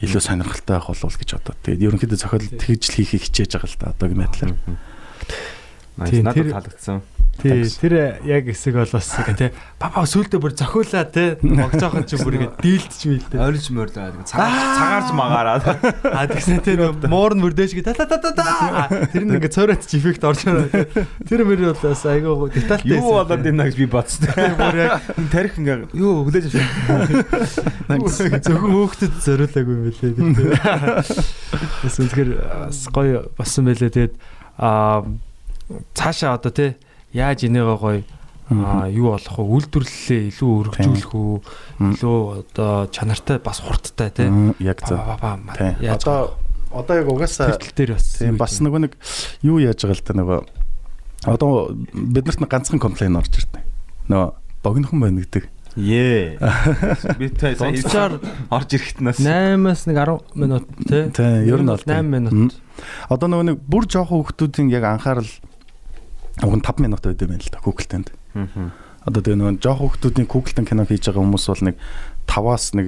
илүү 0.00 0.22
сонирхолтой 0.24 0.76
байх 0.80 0.88
болов 0.88 1.16
гэж 1.20 1.30
одоо. 1.36 1.54
Тэгээд 1.60 1.84
ерөнхийдөө 1.92 2.18
зохиол 2.20 2.48
тэгж 2.56 2.82
л 2.88 2.96
хийхийг 2.96 3.22
хичээж 3.28 3.52
байгаа 3.56 3.68
л 3.68 3.76
да 3.76 3.92
одоогийн 3.92 4.20
байдлаар. 4.24 4.52
Надад 6.00 6.48
таалагдсан. 6.48 7.04
Тий, 7.40 7.64
тэр 7.80 8.20
яг 8.24 8.44
хэсэг 8.48 8.76
бол 8.76 8.92
бас 8.92 9.08
тий. 9.36 9.50
Папа 9.80 10.04
сүултээ 10.04 10.40
бүр 10.40 10.54
зохиулаа 10.54 11.04
тий. 11.08 11.36
Могцоохон 11.42 12.04
ч 12.04 12.20
бүр 12.20 12.36
ингэ 12.36 12.48
дийлдэж 12.60 13.00
мэлдэ. 13.08 13.36
Орж 13.40 13.64
мөрлөө 13.72 14.24
цагаар 14.28 14.60
цагаарж 14.76 15.08
магаараа. 15.16 15.58
А 16.12 16.28
тэгсэн 16.28 16.60
тий 16.60 16.76
муур 16.76 17.34
нь 17.36 17.42
мөрдөөш 17.44 17.72
гэ 17.76 17.84
та 17.86 17.96
та 17.96 18.04
та 18.06 18.30
та. 18.30 18.88
Тэр 19.12 19.24
нь 19.24 19.34
ингэ 19.40 19.48
цорот 19.48 19.84
ч 19.88 19.96
эффект 19.96 20.24
орж 20.24 20.44
байгаа. 20.44 20.84
Тэр 21.24 21.44
мөр 21.48 21.72
бол 21.72 21.80
бас 21.80 22.04
айгүй 22.04 22.52
детальтай. 22.52 22.98
Юу 23.00 23.16
болоод 23.20 23.46
энэ 23.46 23.68
гэж 23.72 23.76
би 23.80 23.86
бодсон. 23.88 24.28
Бүр 24.60 24.76
яг 24.76 25.00
тарих 25.32 25.56
ингээ 25.56 25.96
юу 25.96 26.28
хүлээж 26.28 26.52
авсан. 26.52 27.24
зөвхөн 27.90 28.72
хөөхдөд 28.74 29.14
зориулаагүй 29.24 29.74
юм 29.74 29.82
билээ 29.88 30.12
үнэхээр 31.84 32.30
бас 32.68 32.80
гоё 32.92 33.24
болсон 33.36 33.64
байлээ 33.68 33.90
тэгээд 33.90 34.14
а 34.58 35.02
цаашаа 35.94 36.36
одоо 36.36 36.52
тий 36.52 36.70
яаж 37.12 37.44
энийгээ 37.46 37.78
гоё 37.80 38.02
юу 38.90 39.14
болох 39.14 39.36
вэ? 39.38 39.46
Үйлдвэрлэлээ 39.46 40.22
илүү 40.34 40.50
өргөжүүлэх 40.58 41.12
үү? 41.14 41.36
Илүү 41.94 42.18
одоо 42.42 42.72
чанартай 42.90 43.38
бас 43.38 43.62
хурдтай 43.62 44.10
тий 44.10 44.28
Яг 44.58 44.82
зөв. 44.82 44.98
яаж 45.78 46.02
Одоо 46.02 46.34
одоо 46.70 46.94
яг 46.98 47.06
угаасаа 47.10 47.54
төвтөл 47.54 47.74
дээр 47.78 47.92
бас 47.94 48.06
тийм 48.18 48.38
бас 48.38 48.58
нөгөө 48.58 48.80
нэг 48.86 48.92
юу 49.46 49.62
яаж 49.62 49.86
байгаа 49.86 49.98
л 49.98 50.06
та 50.06 50.14
нөгөө 50.18 50.38
одоо 51.30 51.50
биднэрт 51.94 52.42
нэг 52.42 52.50
ганцхан 52.50 52.82
комплейн 52.82 53.18
орж 53.18 53.38
ирдэ. 53.38 53.62
Нөгөө 54.10 54.28
богинохон 54.66 54.98
байна 55.02 55.22
гэдэг. 55.22 55.46
Ее. 55.78 56.38
Би 57.18 57.30
тэ 57.30 57.54
Дунджаар 57.54 58.18
орж 58.50 58.70
ирэхэд 58.74 58.98
нас 59.06 59.22
8-аас 59.22 59.86
нэг 59.86 59.98
10 59.98 60.34
минут 60.34 60.66
тий 60.86 61.06
Тийм, 61.14 61.46
ер 61.46 61.62
нь 61.62 61.70
бол 61.70 61.78
8 61.86 62.02
минут. 62.02 62.58
Одоо 63.06 63.30
нөгөө 63.30 63.46
нэг 63.54 63.58
бүр 63.62 63.86
жоохон 63.86 64.26
хүмүүсийн 64.26 64.74
яг 64.74 64.86
анхаарал 64.90 65.30
уг 66.46 66.56
нь 66.56 66.64
5 66.64 66.80
минут 66.80 67.04
юм 67.04 67.30
байна 67.30 67.44
л 67.44 67.52
да 67.52 67.60
Google 67.60 67.88
тэнд. 67.88 68.08
Одоо 69.04 69.20
тэгээ 69.24 69.38
нөгөө 69.40 69.60
жоохон 69.64 69.96
хүмүүсийн 69.96 70.28
Google 70.28 70.54
тэн 70.54 70.68
кино 70.68 70.84
хийж 70.84 71.08
байгаа 71.08 71.24
хүмүүс 71.24 71.46
бол 71.48 71.64
нэг 71.72 71.76
5-аас 72.28 72.64
нэг 72.76 72.86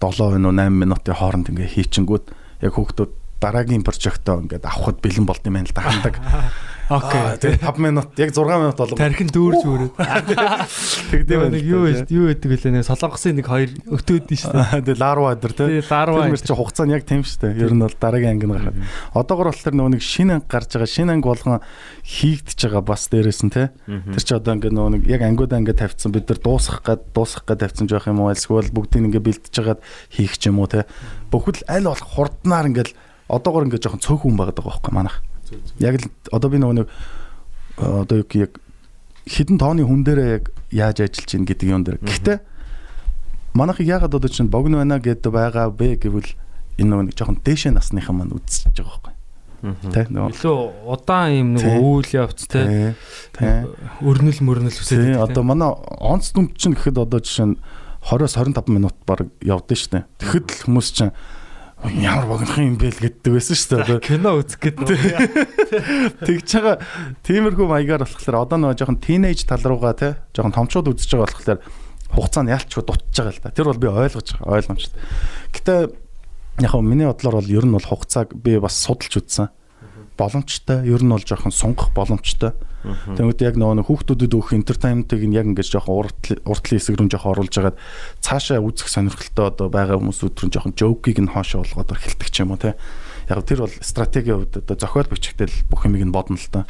7 0.00 0.36
минут 0.36 0.54
8 0.60 0.72
минутын 0.72 1.16
хооронд 1.16 1.48
ингээ 1.48 1.72
хийчингүүд 1.72 2.24
яг 2.64 2.72
хүмүүс 2.76 2.94
дараагийн 3.40 3.84
прожектоо 3.84 4.40
ингээд 4.44 4.64
авахд 4.64 5.00
бэлэн 5.00 5.26
болд 5.28 5.44
юм 5.44 5.56
байна 5.56 5.68
л 5.68 5.76
да 5.76 5.82
хандаг. 5.84 6.14
окей 6.90 7.22
Тэгээ 7.40 7.60
5 7.64 7.78
минут 7.80 8.08
яг 8.18 8.30
6 8.34 8.44
минут 8.60 8.76
болов. 8.76 8.98
тархин 8.98 9.28
дүүрж 9.32 9.62
өрөөд 9.64 9.92
Тэгдэв 11.10 11.38
байна. 11.40 11.54
нэг 11.54 11.64
юу 11.64 11.84
юу 11.88 12.26
гэдэг 12.32 12.48
вэ 12.50 12.70
нэг 12.76 12.84
солонгосын 12.84 13.36
нэг 13.40 13.46
хоёр 13.48 13.70
өтөөдөн 13.88 14.38
шүү 14.38 14.52
дээ 14.52 14.82
Тэгээ 14.84 15.00
ларва 15.00 15.32
өдр 15.34 15.52
тий. 15.56 15.80
ларва 15.88 16.28
Тэр 16.28 16.42
чи 16.44 16.52
хугацаа 16.54 16.84
нь 16.86 16.94
яг 16.94 17.04
тийм 17.08 17.22
шүү 17.24 17.40
дээ. 17.40 17.64
Ер 17.64 17.72
нь 17.72 17.80
бол 17.84 17.96
дараагийн 17.96 18.36
анги 18.36 18.46
нь 18.46 18.52
гараад. 18.52 18.76
Одоогор 19.16 19.48
болохоор 19.54 19.74
нөгөө 19.74 19.92
нэг 19.96 20.02
шинэ 20.04 20.32
анги 20.40 20.48
гарч 20.50 20.70
байгаа, 20.76 20.90
шинэ 20.90 21.12
анги 21.16 21.26
болгон 21.28 21.60
хийгдэж 22.04 22.58
байгаа 22.68 22.82
бас 22.84 23.02
дээрээс 23.08 23.40
нь 23.48 23.52
тий. 23.54 23.66
Тэр 23.88 24.22
чи 24.24 24.34
одоо 24.36 24.52
ингээ 24.58 24.72
нөгөө 24.74 24.90
нэг 24.98 25.02
яг 25.08 25.22
ангиудаа 25.24 25.58
ингээ 25.64 25.78
тавьчихсан 25.80 26.12
бид 26.12 26.28
нар 26.28 26.40
дуусгах 26.42 26.82
гад 26.84 27.00
дуусгах 27.16 27.44
гад 27.48 27.58
тавьсан 27.64 27.88
жоох 27.88 28.06
юм 28.10 28.20
уу 28.20 28.32
эсвэл 28.34 28.68
бүгдийг 28.74 29.08
ингээ 29.08 29.24
бэлдэж 29.24 29.54
хагаад 29.54 29.80
хийх 30.12 30.36
ч 30.36 30.48
юм 30.52 30.60
уу 30.60 30.68
тий. 30.68 30.84
Бүхэл 31.32 31.64
аль 31.70 31.88
болох 31.88 32.04
хурднаар 32.12 32.68
ингээл 32.68 32.92
одоогор 33.30 33.64
ингээ 33.68 33.80
жоохон 33.80 34.02
цөөхөн 34.04 34.36
байгаад 34.36 34.58
байгаа 34.60 34.72
байхгүй 34.76 34.92
манайх. 34.92 35.16
Яг 35.80 35.94
л 36.00 36.06
одоо 36.32 36.48
би 36.50 36.58
нөгөө 36.58 36.76
нэг 36.80 36.86
э, 36.86 38.02
одоо 38.04 38.16
юу 38.22 38.28
яг 38.34 38.52
хідэн 39.28 39.58
тооны 39.58 39.84
хүн 39.84 40.04
дээрээ 40.04 40.30
яг 40.38 40.44
яаж 40.70 41.00
ажиллаж 41.00 41.30
гин 41.32 41.46
гэдэг 41.48 41.68
юм 41.68 41.84
дээр. 41.84 41.98
Гэхдээ 42.04 42.38
манайхыг 43.54 43.86
яагаад 43.86 44.14
одоо 44.14 44.30
чинь 44.30 44.52
богино 44.52 44.82
байна 44.82 44.98
гэдэг 45.00 45.32
байгаа 45.32 45.70
бэ 45.70 46.02
гэвэл 46.02 46.30
энэ 46.78 46.88
нөгөө 46.90 47.04
нэг 47.08 47.16
жоохон 47.16 47.38
дээшээ 47.40 47.72
насныхан 47.72 48.16
маань 48.18 48.34
үзэж 48.34 48.74
байгаа 48.74 49.00
байхгүй. 49.00 49.14
Тэ 49.64 50.12
нөгөө 50.12 50.32
илүү 50.36 50.58
удаан 50.92 51.30
юм 51.32 51.50
Тий. 51.56 51.72
үйл 51.80 52.10
явц 52.12 52.44
Тэ. 52.52 52.92
өрнөл 54.04 54.40
мөрнөл 54.44 54.76
Тэ. 54.76 54.82
үсээд 54.84 55.16
Одоо 55.24 55.40
манай 55.40 55.72
онц 56.04 56.36
дүмт 56.36 56.52
чинь 56.60 56.76
гэхэд 56.76 57.00
одоо 57.00 57.24
жишээ 57.24 57.48
нь 57.48 57.56
20-оос 58.04 58.36
25 58.36 58.68
минут 58.68 58.92
баг 59.08 59.24
явдсан 59.40 59.78
шүү 59.80 59.90
дээ. 59.96 60.04
Тэгэхэд 60.20 60.46
л 60.52 60.62
хүмүүс 60.68 60.88
чинь 60.92 61.12
ямар 61.92 62.26
богинохон 62.26 62.64
юм 62.64 62.76
бэ 62.80 62.88
л 62.88 63.02
гэддэг 63.04 63.32
байсан 63.34 63.56
шүү 63.56 63.84
дээ. 63.84 64.00
Кино 64.00 64.40
үзэх 64.40 64.60
гэдэг 64.60 64.88
Тэгж 66.24 66.48
байгаа 66.56 66.76
тиймэрхүү 67.20 67.66
маягаар 67.68 68.08
болохоор 68.08 68.40
одоо 68.40 68.56
нөгөө 68.56 68.78
жоохон 68.80 69.00
тинейж 69.04 69.44
тал 69.44 69.60
руугаа 69.60 69.92
те 69.92 70.16
жоохон 70.32 70.56
томчууд 70.56 70.88
үзэж 70.96 71.12
байгаа 71.12 71.28
болохоор 71.28 71.60
хугацаа 72.08 72.42
нь 72.46 72.52
ялчгүй 72.56 72.84
дутж 72.88 73.12
байгаа 73.12 73.34
л 73.36 73.42
да. 73.44 73.52
Тэр 73.52 73.68
бол 73.68 73.82
би 73.82 73.88
ойлгож 73.92 74.28
байгаа 74.32 74.56
ойлгомжтой. 74.64 75.00
Гэтэ 75.52 75.74
яг 76.64 76.70
хөө 76.72 76.82
миний 76.86 77.08
бодлоор 77.10 77.36
бол 77.42 77.52
ер 77.52 77.64
нь 77.68 77.76
бол 77.76 77.84
хугацааг 77.84 78.32
би 78.32 78.56
бас 78.56 78.80
судалж 78.80 79.20
үзсэн. 79.20 79.52
Боломжтой. 80.16 80.86
Ер 80.88 81.02
нь 81.04 81.12
бол 81.12 81.20
жоохон 81.20 81.52
сунгах 81.52 81.92
боломжтой. 81.92 82.56
Тэгмэд 82.84 83.40
яг 83.40 83.56
нөгөө 83.56 83.80
нэг 83.80 83.88
хүүхдүүдэд 83.88 84.36
өгөх 84.36 84.52
entertainment-ыг 84.60 85.22
нь 85.24 85.36
яг 85.36 85.48
ингэж 85.48 85.68
жоохон 85.72 86.04
урт 86.04 86.22
уртлын 86.44 86.76
хэсэг 86.76 87.00
рүү 87.00 87.08
жоохон 87.08 87.32
оруулж 87.32 87.54
хагаад 87.56 87.80
цаашаа 88.20 88.60
үзэх 88.60 88.92
сонирхолтой 88.92 89.48
одоо 89.48 89.72
байгаа 89.72 89.96
хүмүүсүүд 89.96 90.36
рүү 90.36 90.50
жоохон 90.52 90.76
joke-ийг 90.76 91.18
нь 91.24 91.32
хоошоо 91.32 91.64
болгоод 91.64 91.96
эхэлдэг 91.96 92.28
ч 92.28 92.44
юм 92.44 92.52
уу 92.52 92.60
те. 92.60 92.76
Яг 93.32 93.40
тэр 93.48 93.64
бол 93.64 93.74
стратегийн 93.80 94.36
хувьд 94.44 94.60
одоо 94.60 94.76
зохиол 94.76 95.08
бичгтэл 95.08 95.56
бүх 95.72 95.88
юмыг 95.88 96.04
нь 96.04 96.12
бодно 96.12 96.36
л 96.36 96.52
та. 96.52 96.68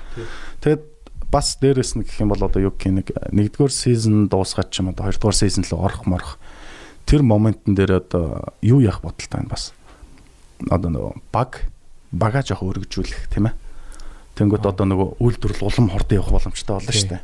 Тэгээд 0.62 0.94
бас 1.34 1.58
дээрэс 1.58 1.98
нь 1.98 2.06
гэх 2.06 2.22
юм 2.22 2.30
бол 2.30 2.46
одоо 2.46 2.70
юу 2.70 2.74
гэх 2.78 2.94
нэг 2.94 3.08
нэгдүгээр 3.34 3.74
сизон 3.74 4.30
дуусгаад 4.30 4.70
ч 4.70 4.86
юм 4.86 4.94
одоо 4.94 5.10
хоёрдугаар 5.10 5.34
сизон 5.34 5.66
руу 5.66 5.82
орох 5.82 6.06
морох 6.06 6.38
тэр 7.10 7.26
моментн 7.26 7.74
дээр 7.74 7.98
одоо 7.98 8.54
юу 8.62 8.78
яах 8.78 9.02
бодолтой 9.02 9.42
байна 9.42 9.50
бас. 9.50 9.74
Одоо 10.70 10.94
нөгөө 10.94 11.12
баг 11.34 11.66
багаа 12.14 12.46
жоох 12.46 12.62
өргөжүүлэх 12.62 13.34
тийм 13.34 13.50
ээ. 13.50 13.63
Тэнгүүд 14.34 14.66
одоо 14.66 14.86
нөгөө 14.90 15.08
үйлдвэрлэл 15.22 15.66
улам 15.70 15.88
хордон 15.94 16.18
явах 16.18 16.34
боломжтой 16.34 16.74
болно 16.74 16.90
шүү 16.90 17.10
дээ. 17.14 17.22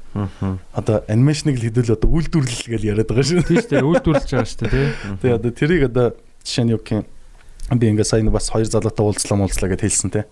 Одоо 0.79 0.97
анимашныг 1.11 1.59
л 1.59 1.67
хэдүүл 1.67 1.95
одоо 1.99 2.07
үйлдвэрлэл 2.07 2.71
гэж 2.71 2.83
яриад 2.87 3.11
байгаа 3.11 3.27
шүү. 3.27 3.43
тийм 3.51 3.59
шүү 3.59 3.71
дээ 3.75 3.83
үйлдвэрлэж 3.83 4.31
байгаа 4.31 4.47
шүү 4.47 4.61
дээ 4.63 4.71
тий 4.71 4.87
Тэгээ 5.19 5.39
одоо 5.43 5.51
тэрийг 5.51 5.83
одоо 5.91 6.07
жишээ 6.47 6.65
нь 6.65 6.71
юу 6.71 6.79
гэх 6.79 7.03
юм 7.03 7.79
би 7.79 7.87
ингээ 7.91 8.07
сайн 8.07 8.31
бас 8.31 8.47
хоёр 8.55 8.71
залуутай 8.71 9.03
уулзлаа 9.03 9.39
муулзлаа 9.43 9.69
гэд 9.75 9.83
хэлсэн 9.83 10.11
те. 10.15 10.31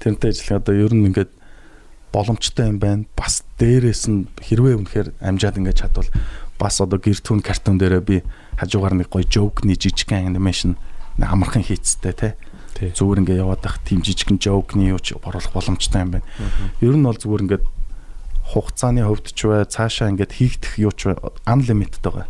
Тэрнтэй 0.00 0.32
ажиллах 0.32 0.64
одоо 0.64 0.74
ер 0.76 0.92
нь 0.96 1.04
ингээд 1.04 1.32
боломжтой 2.16 2.64
юм 2.72 2.78
байна. 2.80 3.04
Бас 3.12 3.44
дээрээс 3.60 4.08
нь 4.08 4.24
хэрвээ 4.40 4.76
үнэхээр 4.80 5.08
амжаад 5.20 5.60
ингээд 5.60 5.80
чадвал 5.84 6.08
бас 6.56 6.80
одоо 6.80 6.96
гэр 6.96 7.20
түн 7.20 7.44
картон 7.44 7.76
дээрээ 7.76 8.00
би 8.00 8.16
хажуугаар 8.56 8.96
нэг 8.96 9.12
гоё 9.12 9.24
жокны 9.28 9.76
жижигхэн 9.76 10.32
анимашн 10.32 10.80
амархан 11.20 11.60
хийцтэй 11.60 12.12
те. 12.12 12.28
Зүгээр 12.76 13.20
ингээ 13.24 13.40
яваад 13.40 13.62
байх 13.64 13.80
тийм 13.84 14.04
жижигхэн 14.04 14.38
жокны 14.40 14.92
юу 14.92 15.00
ч 15.00 15.16
оруулах 15.16 15.52
боломжтой 15.52 16.02
юм 16.04 16.10
байна. 16.20 16.26
Ер 16.84 16.94
нь 16.96 17.06
бол 17.06 17.16
зүгээр 17.16 17.44
ингээд 17.48 17.64
хугацааны 18.52 19.02
хувьд 19.02 19.32
ч 19.32 19.40
бай 19.48 19.64
цаашаа 19.64 20.12
ингээд 20.12 20.36
хийгдэх 20.36 20.72
юу 20.78 20.92
ч 20.92 21.16
unlimited 21.48 22.04
байгаа. 22.04 22.28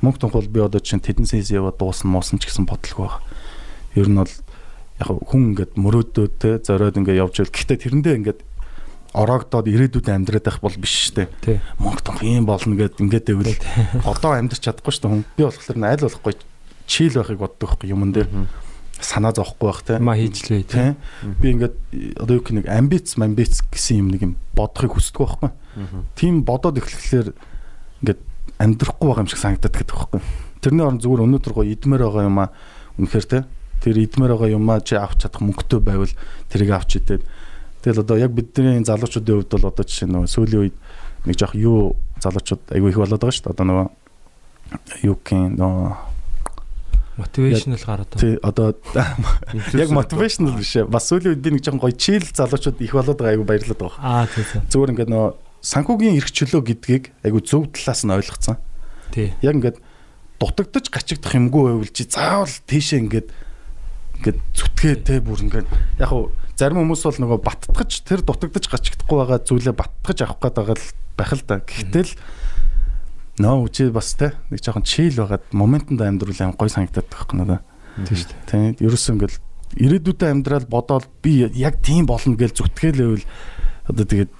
Мөнгө 0.00 0.20
тунхал 0.24 0.48
би 0.48 0.60
одоо 0.62 0.80
чинь 0.80 1.02
тэдэн 1.02 1.26
сенс 1.28 1.52
яваад 1.52 1.76
дуусна 1.76 2.08
муусан 2.08 2.38
ч 2.38 2.48
гэсэн 2.48 2.64
бодлого 2.64 3.20
баг. 3.20 3.22
Ер 3.98 4.08
нь 4.08 4.16
бол 4.16 4.32
яг 5.00 5.08
хүн 5.10 5.52
ингээд 5.52 5.76
мөрөөдөө 5.76 6.26
те 6.40 6.56
зориод 6.62 6.96
ингээд 6.96 7.20
явж 7.20 7.34
байл. 7.44 7.52
Гэхдээ 7.52 7.78
тэрэндээ 7.84 8.18
ингээд 8.24 8.40
ороогдоод 9.12 9.66
ирээдүйд 9.66 10.06
амьдраад 10.06 10.46
байх 10.46 10.60
бол 10.62 10.76
биш 10.78 11.10
штэ. 11.10 11.28
Мөнгө 11.82 12.02
тунх 12.06 12.22
юм 12.22 12.46
болно 12.46 12.78
гэд 12.78 13.02
ингээд 13.02 13.26
байвал 13.34 13.58
одоо 14.06 14.38
амьдрч 14.38 14.62
чадахгүй 14.64 14.94
штэ 14.94 15.10
хүн. 15.10 15.26
Би 15.34 15.44
болохоор 15.44 15.82
аль 15.82 16.06
болохгүй 16.06 16.34
чийл 16.86 17.18
байхыг 17.18 17.38
боддог 17.42 17.74
байхгүй 17.74 17.90
юмн 17.90 18.14
дээр 18.14 18.30
санаа 19.00 19.32
зовхгүй 19.32 19.66
байх 19.68 19.82
те. 19.82 19.98
ма 19.98 20.14
хийжлээ 20.16 20.62
Тэ. 20.64 20.94
Би 21.40 21.56
ингээд 21.56 21.76
одоо 22.20 22.34
юу 22.36 22.44
гэх 22.44 22.56
нэг 22.56 22.66
амбиц 22.68 23.16
амбиц 23.16 23.64
гэсэн 23.72 23.96
юм 24.04 24.08
нэг 24.12 24.22
юм 24.22 24.32
бодохыг 24.54 24.94
хүсдэг 24.94 25.20
байхгүй. 25.20 25.50
Тийм 26.14 26.44
бодоод 26.44 26.78
эхлэхлээр 26.78 27.32
ингээд 28.04 28.20
амьдрахгүй 28.60 29.06
байгаа 29.08 29.24
юм 29.24 29.30
шиг 29.32 29.40
санагдаад 29.40 29.74
гэдэг 29.74 29.96
байхгүй. 29.96 30.20
Тэрний 30.60 30.84
орон 30.84 31.00
зүгээр 31.00 31.24
өнөөдөр 31.24 31.54
гоё 31.56 31.72
идмээр 31.72 32.02
байгаа 32.04 32.28
юм 32.28 32.38
а 32.44 32.46
үнэхээр 33.00 33.26
те. 33.26 33.38
Тэр 33.80 33.96
идмээр 34.04 34.36
байгаа 34.36 34.52
юм 34.52 34.68
а 34.68 34.80
чи 34.84 34.94
авч 34.94 35.24
чадах 35.24 35.40
мөнгөтэй 35.40 35.80
байвал 35.80 36.12
тэрийг 36.52 36.70
авч 36.76 37.00
идээд 37.00 37.24
тэгэл 37.80 38.04
одоо 38.04 38.16
яг 38.20 38.36
бидний 38.36 38.76
залуучуудын 38.84 39.40
хувьд 39.40 39.52
бол 39.56 39.72
одоо 39.72 39.84
жишээ 39.88 40.08
нь 40.12 40.28
сүүлийн 40.28 40.60
үед 40.68 40.76
нэг 41.24 41.36
жоох 41.40 41.56
юу 41.56 41.96
залуучууд 42.20 42.76
айгүй 42.76 42.92
их 42.92 43.00
болоод 43.00 43.20
байгаа 43.20 43.32
шүү 43.32 43.44
дээ. 43.48 43.54
Одоо 43.56 43.66
нөгөө 43.66 43.88
юу 45.08 45.16
гэх 45.16 45.32
юм 45.32 45.56
нөгөө 45.56 46.09
мотивашнл 47.20 47.84
гараад 47.84 48.08
байгаа 48.08 48.24
тий 48.24 48.34
одоо 48.40 48.68
Яг 49.76 49.92
мотивашнл 49.92 50.56
биш 50.56 50.80
ээ. 50.80 50.88
Бас 50.88 51.06
сүүлийн 51.12 51.36
үед 51.36 51.44
би 51.44 51.50
нэг 51.54 51.62
жоохон 51.62 51.84
гоё 51.84 51.94
чийл 51.94 52.24
залуучууд 52.24 52.80
их 52.80 52.96
болоод 52.96 53.20
байгаа 53.20 53.34
айгу 53.36 53.44
баярлаад 53.44 53.80
байгаа. 53.80 54.00
аа 54.00 54.26
тий 54.26 54.44
тий 54.44 54.60
Зүгээр 54.72 54.92
ингээд 54.96 55.12
нөө 55.12 55.26
санхүүгийн 55.60 56.16
эрх 56.16 56.30
чөлөө 56.32 56.62
гэдгийг 56.64 57.04
айгу 57.22 57.38
зөв 57.44 57.68
талаас 57.70 58.02
нь 58.08 58.14
ойлгоцсон. 58.16 58.56
тий 59.12 59.36
Яг 59.44 59.54
ингээд 59.60 59.78
дутагдж 60.40 60.88
гачигдах 60.88 61.36
юмгүй 61.36 61.62
байвал 61.68 61.92
чи 61.92 62.08
заавал 62.08 62.56
тийшээ 62.64 63.00
ингээд 63.04 63.28
ингээд 64.20 64.38
зүтгээ 64.56 64.94
те 65.04 65.20
бүр 65.20 65.44
ингээд 65.44 65.68
яг 66.00 66.08
хуу 66.08 66.32
зарим 66.56 66.80
хүмүүс 66.80 67.04
бол 67.04 67.20
нөгөө 67.28 67.40
баттгаж 67.44 67.90
тэр 68.08 68.24
дутагдж 68.24 68.68
гачигдахгүй 68.72 69.16
байгаа 69.20 69.40
зүйлээ 69.44 69.76
баттгаж 69.76 70.18
авах 70.24 70.40
гээд 70.40 70.56
байгаа 70.56 70.76
л 70.80 70.88
байх 71.16 71.32
л 71.36 71.44
да. 71.44 71.56
Гэхдээ 71.60 72.04
л 72.08 72.12
нөө 73.40 73.68
чи 73.72 73.88
бас 73.88 74.14
те 74.14 74.36
нэг 74.52 74.60
жоохон 74.60 74.84
чийл 74.84 75.16
байгаад 75.24 75.44
моментонд 75.56 76.04
амьдрал 76.04 76.36
аим 76.36 76.52
гой 76.52 76.68
санагдаад 76.68 77.08
юм 77.08 77.38
надаа. 77.40 77.60
тий 78.04 78.16
шүү 78.20 78.28
дээ 78.52 78.76
Тийм 78.76 78.86
ерөөсөө 78.86 79.12
ингээл 79.16 79.38
ирээдүйдээ 79.80 80.30
амьдрал 80.30 80.66
бодоол 80.68 81.06
би 81.22 81.48
яг 81.56 81.80
тийм 81.80 82.04
болно 82.04 82.36
гэж 82.36 82.60
зүтгэлээвэл 82.60 83.24
одоо 83.88 84.04
тэгээд 84.04 84.32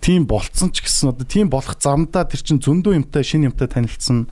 тийм 0.00 0.26
болцсон 0.26 0.70
ч 0.70 0.86
гэсэн 0.86 1.12
одоо 1.12 1.26
тийм 1.26 1.50
болох 1.50 1.76
замдаа 1.76 2.24
тэр 2.24 2.42
чин 2.42 2.62
зөндөө 2.62 2.94
юмтай 2.96 3.26
шинэ 3.26 3.50
юмтай 3.50 3.68
танилцсан. 3.68 4.30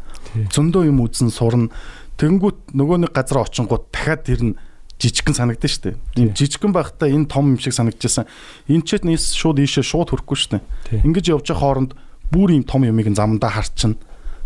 Зөндөө 0.55 0.87
юм 0.89 1.03
үзэн 1.03 1.31
сурна. 1.35 1.75
Тэгэнгүүт 2.17 2.73
нөгөө 2.79 2.97
нэг 3.07 3.13
газар 3.13 3.45
очингууд 3.45 3.91
дахиад 3.91 4.23
тэр 4.25 4.43
нь 4.43 4.55
жижигхэн 4.97 5.37
санагдсан 5.37 5.69
шүү 5.69 5.83
дээ. 5.83 5.97
Тий. 6.17 6.25
Энэ 6.25 6.37
жижигхэн 6.39 6.73
байхдаа 6.73 7.09
энэ 7.11 7.29
том 7.29 7.53
юм 7.53 7.61
шиг 7.61 7.77
санагдчихсан. 7.77 8.25
Энэ 8.71 8.87
ч 8.87 9.03
нийс 9.05 9.37
шууд 9.37 9.61
ийшээ 9.61 9.85
шууд 9.85 10.15
хөрөхгүй 10.15 10.37
шүү 10.39 10.51
дээ. 10.57 11.05
Ингэж 11.05 11.25
явж 11.37 11.53
байгаа 11.53 11.61
хооронд 11.61 11.93
бүр 12.31 12.57
юм 12.57 12.65
том 12.65 12.83
юмыг 12.85 13.09
замдаа 13.15 13.51
харчин. 13.51 13.97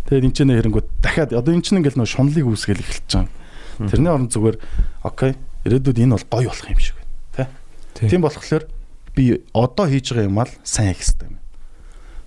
Тэгээд 0.09 0.25
энэ 0.27 0.35
ч 0.35 0.39
нэ 0.45 0.57
хэрэнгүүд 0.59 0.87
дахиад 1.01 1.31
одоо 1.33 1.53
энэ 1.53 1.63
ч 1.65 1.73
ингээл 1.73 1.99
нөө 2.01 2.09
шунлыг 2.09 2.45
үүсгэл 2.45 2.81
эхэлж 2.81 3.09
байгаа. 3.11 3.89
Тэрний 3.89 4.11
оронд 4.11 4.31
зүгээр 4.33 4.57
окей 5.05 5.31
ирээдүйд 5.65 5.97
энэ 6.01 6.15
бол 6.17 6.27
гоё 6.29 6.49
болох 6.49 6.69
юм 6.69 6.81
шиг 6.81 6.95
байна. 6.97 7.09
Тэ? 7.33 7.43
Тий. 7.97 8.09
Тийм 8.09 8.21
болохоор 8.21 8.63
би 9.15 9.23
одоо 9.53 9.85
хийж 9.89 10.05
байгаа 10.13 10.29
юм 10.29 10.37
аа 10.41 10.49
сайн 10.63 10.93
хийх 10.93 11.05
хэрэгтэй 11.05 11.27
юм. 11.29 11.37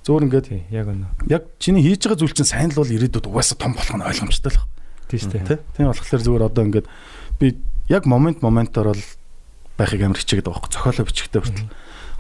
Зөвөр 0.04 0.24
ингээд 0.28 0.46
яг 0.70 0.86
үнэ. 0.90 1.08
яг 1.32 1.42
чиний 1.58 1.82
хийж 1.82 2.04
байгаа 2.04 2.20
зүйл 2.20 2.36
чинь 2.36 2.50
сайн 2.50 2.70
л 2.70 2.78
бол 2.78 2.90
ирээдүйд 2.90 3.26
угаасаа 3.26 3.58
том 3.58 3.72
болох 3.72 3.94
нь 3.96 4.04
ойлгомжтой 4.04 4.52
л 4.52 4.58
байна. 4.60 4.72
Тий 5.08 5.18
штэ. 5.18 5.38
Тэ? 5.44 5.62
Тийм 5.76 5.88
болохоор 5.88 6.22
зүгээр 6.22 6.48
одоо 6.48 6.62
ингээд 6.68 6.86
би 7.40 7.46
яг 7.88 8.04
момент 8.04 8.44
моментоор 8.44 8.92
бол 8.92 9.04
байхыг 9.78 10.02
амар 10.04 10.18
хичээгээд 10.20 10.46
байгаа 10.46 10.60
байхгүй 10.60 10.72
зохиолоо 10.76 11.06
бичихтэй 11.08 11.40
хүртэл. 11.40 11.68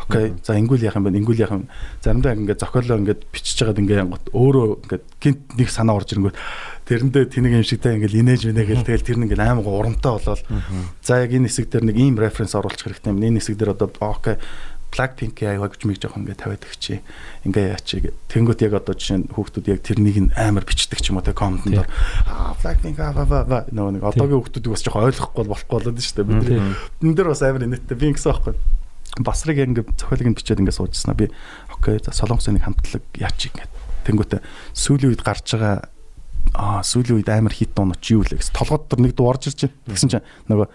Окей. 0.08 0.32
За 0.44 0.58
ингүүл 0.58 0.84
яах 0.84 0.96
юм 1.00 1.08
бэ? 1.08 1.16
Ингүүл 1.16 1.42
яах 1.44 1.54
юм? 1.56 1.68
Заримдаа 2.04 2.36
ингээд 2.36 2.60
зохиолоо 2.60 2.98
ингээд 3.00 3.20
бичиж 3.32 3.56
байгаад 3.64 3.80
ингээд 3.80 4.02
янгот 4.04 4.24
өөрөө 4.32 4.68
ингээд 4.84 5.04
гинт 5.20 5.42
нэг 5.56 5.68
санаа 5.72 5.96
орж 5.96 6.12
ирэнгүүт 6.12 6.36
тэрэндээ 6.84 7.24
тэнэг 7.32 7.52
юм 7.56 7.64
шигтэй 7.64 7.96
ингээд 7.96 8.18
инээж 8.20 8.42
минэ 8.52 8.64
гэл 8.68 8.84
тэгэл 8.84 9.06
тэр 9.08 9.18
нь 9.18 9.24
ингээд 9.32 9.40
аймаг 9.40 9.64
урамтай 9.64 10.12
болоод 10.12 10.42
за 11.00 11.12
яг 11.24 11.30
энэ 11.32 11.48
хэсэг 11.48 11.72
дээр 11.72 11.84
нэг 11.88 11.96
ийм 11.96 12.20
референс 12.20 12.52
оруулах 12.52 12.76
хэрэгтэй 12.76 13.12
юм. 13.12 13.24
Энэ 13.24 13.40
хэсэг 13.40 13.56
дээр 13.56 13.72
одоо 13.72 13.88
окей 14.04 14.36
Blackpink-ийн 14.94 15.58
аяг 15.58 15.74
хөгжмийг 15.74 15.98
жоох 15.98 16.14
ингээд 16.14 16.38
тавиад 16.38 16.62
өгчээ. 16.62 16.98
Ингээ 17.50 17.66
яачи 17.74 17.98
гэ. 17.98 18.14
Тэнгүүт 18.30 18.62
яг 18.62 18.78
одоо 18.78 18.94
жишээ 18.94 19.18
нь 19.26 19.30
хүүхдүүд 19.34 19.66
яг 19.74 19.80
тэрнийг 19.82 20.18
нь 20.22 20.30
амар 20.38 20.62
бичдэг 20.62 21.02
ч 21.02 21.10
юм 21.10 21.18
уу 21.18 21.26
те 21.26 21.34
комментод 21.34 21.90
аа 22.30 22.54
Blackpink 22.62 22.98
аа 23.02 23.10
ба 23.10 23.42
ба 23.42 23.58
нөгөө 23.74 23.98
нэг 23.98 24.04
одоогийн 24.06 24.38
хүүхдүүд 24.38 24.70
бас 24.70 24.86
жоох 24.86 25.02
ойлгохгүй 25.02 25.44
болохгүй 25.50 25.74
болоод 25.74 25.98
шүү 25.98 26.14
дээ. 26.14 26.30
Бид 26.30 26.46
энэ 27.02 27.16
дээр 27.18 27.28
бас 27.34 27.42
амар 27.42 27.66
инээдтэй 27.66 27.98
би 27.98 28.06
ингэсэн 28.14 28.30
байхгүй. 28.30 28.54
Басрыг 29.22 29.58
яг 29.58 29.68
ингээ 29.70 29.86
зохиолыг 29.94 30.34
бичээд 30.34 30.60
ингээ 30.64 30.74
суужснаа 30.74 31.14
би 31.14 31.30
окей 31.70 32.00
за 32.02 32.10
солонгосын 32.10 32.58
нэг 32.58 32.66
хамтлаг 32.66 33.02
яачи 33.14 33.52
ингээд. 33.54 33.72
Тэнгүүтээ 34.10 34.40
сүүлийн 34.74 35.10
үед 35.14 35.22
гарч 35.22 35.54
байгаа 35.54 35.86
аа 36.54 36.82
сүүлийн 36.82 37.22
үед 37.22 37.30
амар 37.30 37.54
хит 37.54 37.74
дуунууд 37.78 38.02
чи 38.02 38.18
юу 38.18 38.26
лээ 38.26 38.42
гэсэн. 38.42 38.58
Толгойд 38.58 38.90
төр 38.90 39.00
нэг 39.06 39.14
дуу 39.14 39.30
орж 39.30 39.48
ирж 39.48 39.70
байна. 39.70 39.78
Тэгсэн 39.86 40.10
чинь 40.10 40.26
нөгөө 40.50 40.68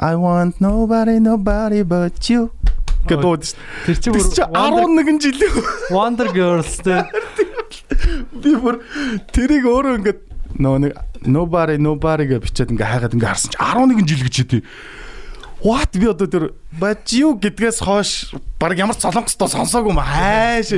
I 0.00 0.14
want 0.16 0.60
nobody 0.60 1.18
nobody 1.18 1.82
but 1.82 2.20
you 2.28 2.52
гэдэг 3.08 3.24
дуу 3.24 3.36
шүү. 3.40 3.56
Тэр 3.88 3.96
чинь 3.96 4.12
бүр 4.12 4.28
чинь 4.28 4.48
Wonder, 4.52 4.84
11 4.92 5.24
жилийн 5.24 5.54
Wonder 5.90 6.28
Girls 6.36 6.74
тэ. 6.84 7.08
би 8.44 8.54
бүр 8.60 8.80
тэрийг 9.32 9.64
өөрөө 9.64 9.94
ингээд 10.00 10.20
нөгөө 10.60 10.80
нэг 10.84 10.92
nobody 11.26 11.76
nobody 11.80 12.28
гэж 12.28 12.40
бичээд 12.44 12.72
ингээ 12.76 12.90
хайгаад 12.92 13.16
ингээ 13.16 13.30
харсан 13.30 13.50
чи 13.52 13.58
11 13.60 14.08
жил 14.08 14.24
гэж 14.24 14.36
хэдий. 14.40 14.62
What 15.60 15.92
би 15.92 16.08
одоо 16.08 16.26
тэр 16.26 16.44
you 17.12 17.36
гэдгээс 17.36 17.84
хойш 17.84 18.32
баг 18.56 18.78
ямар 18.80 18.96
ч 18.96 19.04
солонгостой 19.04 19.48
сонсоогүй 19.48 19.92
юм 19.92 20.00
хайш. 20.00 20.72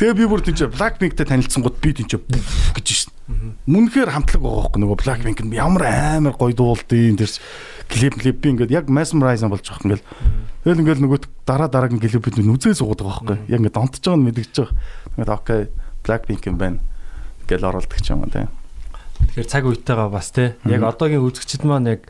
Тэгээ 0.00 0.16
би 0.16 0.24
бүр 0.24 0.40
тийч 0.40 0.64
Blackpink-тэй 0.72 1.28
танилцсан 1.28 1.60
гот 1.60 1.76
би 1.84 1.92
тийч 1.92 2.16
гэж 2.16 2.88
шин. 2.88 3.12
Мөнхөр 3.68 4.08
хамтлаг 4.08 4.40
байгаа 4.40 4.72
байхгүй 4.72 4.80
нөгөө 4.80 4.98
Blackpink 5.04 5.44
нь 5.44 5.52
ямар 5.52 5.84
амар 6.16 6.32
гоё 6.32 6.56
дуулдیں۔ 6.56 7.20
Тэр 7.20 7.28
клип 7.92 8.14
клип 8.16 8.40
би 8.40 8.56
ингээд 8.56 8.72
яг 8.72 8.88
mesmerize 8.88 9.44
болж 9.44 9.68
байгаа 9.68 9.84
юм 9.84 9.92
ингээл. 9.92 10.06
Тэгэл 10.64 10.80
ингээл 10.80 11.04
нөгөө 11.04 11.20
дараа 11.44 11.68
дараагийн 11.68 12.00
клипүүд 12.00 12.40
нь 12.40 12.54
үзээ 12.56 12.80
суугаад 12.80 13.04
байгаа 13.04 13.36
байхгүй. 13.36 13.38
Яг 13.52 13.60
ингээд 13.60 13.76
донтож 13.76 14.00
байгаа 14.00 14.16
нь 14.16 14.26
мэдгэж 14.32 14.52
байгаа. 14.56 14.76
Ингээд 15.20 15.34
окей 15.36 15.60
Blackpink 16.08 16.42
юм 16.48 16.56
байна. 16.56 16.80
Гэл 17.44 17.68
оролдог 17.68 18.00
ч 18.00 18.08
юм 18.08 18.24
уу 18.24 18.32
тийм. 18.32 18.48
Тэгэхээр 19.36 19.48
цаг 19.52 19.64
үетэйгээ 19.68 20.08
бас 20.08 20.28
те. 20.32 20.56
Яг 20.64 20.88
одоогийн 20.88 21.20
үзэгчд 21.20 21.68
маань 21.68 22.00
яг 22.00 22.08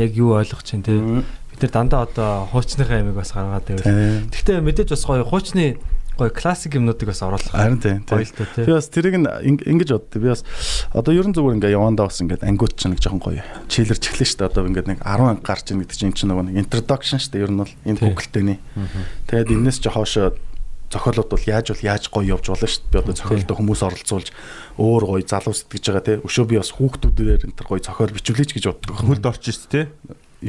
яг 0.00 0.16
юу 0.16 0.32
ойлгож 0.40 0.64
чинь 0.64 0.82
те. 0.82 0.96
Бид 0.96 1.60
нар 1.60 1.70
дандаа 1.70 2.08
одоо 2.08 2.48
хуучныхаа 2.48 3.04
ямиг 3.04 3.14
бас 3.14 3.32
гаргаад 3.36 3.68
байвал. 3.68 3.84
Тийм. 3.84 4.32
Гэхдээ 4.32 4.58
мэдээж 4.64 4.88
бас 4.96 5.04
гоё 5.04 5.24
хуучны 5.28 5.76
гоё 6.20 6.30
классик 6.32 6.74
юмнуудыг 6.76 7.08
бас 7.08 7.22
оруулах. 7.22 7.52
Харин 7.52 7.80
тийм. 7.80 8.04
Гоё 8.08 8.24
тийм. 8.24 8.32
л 8.32 8.36
та 8.36 8.44
те. 8.56 8.64
Би 8.64 8.72
бас 8.72 8.88
тэрийг 8.88 9.14
ингэж 9.20 9.88
боддог. 9.92 10.20
Би 10.20 10.28
бас 10.32 10.44
одоо 10.92 11.12
ерөн 11.12 11.32
зүгээр 11.36 11.56
ингээ 11.60 11.76
явандаа 11.76 12.08
бас 12.08 12.20
ингээд 12.20 12.44
ангиуд 12.44 12.76
чинь 12.76 12.92
нэг 12.96 13.00
жоохон 13.00 13.20
гоё. 13.20 13.44
Чилэрч 13.68 14.04
эхлэн 14.08 14.28
шүү 14.28 14.38
дээ. 14.40 14.50
Одоо 14.52 14.68
ингээд 14.68 14.88
нэг 14.88 14.98
10 15.00 15.32
анги 15.32 15.44
гарч 15.44 15.66
ийн 15.72 15.80
гэдэг 15.84 15.96
чинь 15.96 16.08
энэ 16.12 16.18
чинь 16.20 16.30
нөгөө 16.32 16.44
нэг 16.48 16.56
introduction 16.64 17.18
шүү 17.20 17.32
дээ. 17.32 17.44
Ер 17.44 17.52
нь 17.52 17.60
бол 17.60 17.72
энэ 17.88 17.98
Тийм. 18.00 18.08
Google-тэйний. 18.12 18.58
Тэгээд 19.28 19.52
энэс 19.52 19.78
хоошоо 19.84 20.36
зохиолууд 20.90 21.30
бол 21.30 21.46
яаж 21.46 21.66
бол 21.70 21.86
яаж 21.86 22.04
гоё 22.10 22.34
явж 22.34 22.46
болно 22.50 22.66
шүү 22.66 22.82
дээ. 22.82 22.92
Би 22.92 22.98
одоо 22.98 23.14
зохиолтой 23.14 23.56
хүмүүс 23.56 23.82
оролцуулж 23.86 24.28
өөр 24.74 25.02
гоё 25.06 25.22
залуу 25.22 25.54
сэтгэж 25.54 25.84
байгаа 25.86 26.04
те. 26.04 26.18
Өшөө 26.26 26.46
би 26.50 26.58
бас 26.58 26.74
хүүхдүүдээр 26.74 27.46
энэ 27.46 27.56
төр 27.56 27.68
гоё 27.70 27.80
зохиол 27.80 28.14
бичүүлээч 28.18 28.50
гэж 28.58 28.64
боддог. 28.66 28.98
Хөлд 28.98 29.26
орч 29.30 29.44
шүү 29.54 29.70
дээ. 29.70 29.86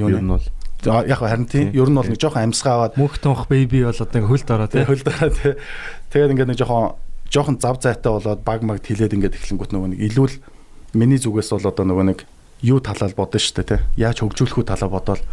Юу 0.02 0.10
нэ? 0.10 0.26
бол 0.26 0.46
Яг 0.82 1.20
харин 1.22 1.46
тийм. 1.46 1.70
Ер 1.78 1.90
нь 1.94 1.98
бол 1.98 2.10
нэг 2.10 2.18
жоохон 2.18 2.50
амьсгаа 2.50 2.74
аваад 2.74 2.98
Мөнх 2.98 3.22
тунх 3.22 3.46
baby 3.46 3.86
бол 3.86 3.94
одоо 3.94 4.22
хөлд 4.26 4.50
ороо 4.50 4.66
те. 4.66 4.82
Тэг 4.82 4.90
хөл 4.90 5.06
дараа 5.06 5.30
тий. 5.30 5.54
Тэгээд 6.10 6.32
ингээд 6.34 6.50
нэг 6.50 6.58
жоохон 6.58 6.98
жоохон 7.30 7.58
зав 7.62 7.78
зайтай 7.78 8.10
болоод 8.10 8.42
баг 8.42 8.66
маг 8.66 8.82
тэлээд 8.82 9.14
ингээд 9.14 9.38
эхлэнгүүт 9.38 9.72
нөгөө 9.78 9.90
нэг 9.94 10.02
илүүл 10.10 10.36
миний 10.98 11.22
зүгээс 11.22 11.54
бол 11.54 11.70
одоо 11.70 11.86
нөгөө 11.86 12.06
нэг 12.10 12.20
юу 12.62 12.80
талаар 12.80 13.14
бодно 13.18 13.42
шүү 13.42 13.56
дээ 13.62 13.70
тий. 13.74 13.80
Яаж 13.98 14.22
хөгжүүлэх 14.22 14.58
үү 14.62 14.70
талаа 14.70 14.90
бодоол. 14.94 15.24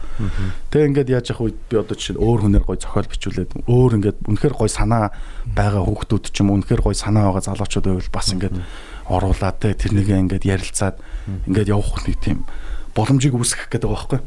Тэг 0.73 0.89
ингээд 0.89 1.13
яаж 1.13 1.27
явах 1.37 1.53
үед 1.53 1.59
би 1.69 1.77
одоо 1.77 1.93
жишээ 1.93 2.17
нь 2.17 2.23
өөр 2.25 2.41
хүнээр 2.49 2.65
гой 2.65 2.79
зохиол 2.81 3.09
бичүүлээд 3.13 3.51
өөр 3.69 3.93
ингээд 4.01 4.19
үнэхээр 4.25 4.55
гой 4.57 4.71
санаа 4.73 5.13
байгаа 5.45 5.85
хүүхдүүд 5.85 6.25
ч 6.33 6.37
юм 6.41 6.57
үнэхээр 6.57 6.81
гой 6.81 6.97
санаа 6.97 7.29
байгаа 7.29 7.45
залуучууд 7.53 7.85
байвал 7.85 8.17
бас 8.17 8.29
ингээд 8.33 8.57
оруулаад 9.13 9.57
тий 9.61 9.73
тэрнийгээ 9.77 10.23
ингээд 10.25 10.45
ярилцаад 10.49 10.97
ингээд 11.45 11.69
явах 11.69 12.01
нэг 12.09 12.17
тийм 12.17 12.39
боломжийг 12.97 13.37
үүсгэх 13.37 13.69
гэдэг 13.69 13.89
байгаа 13.93 14.09
байхгүй. 14.09 14.21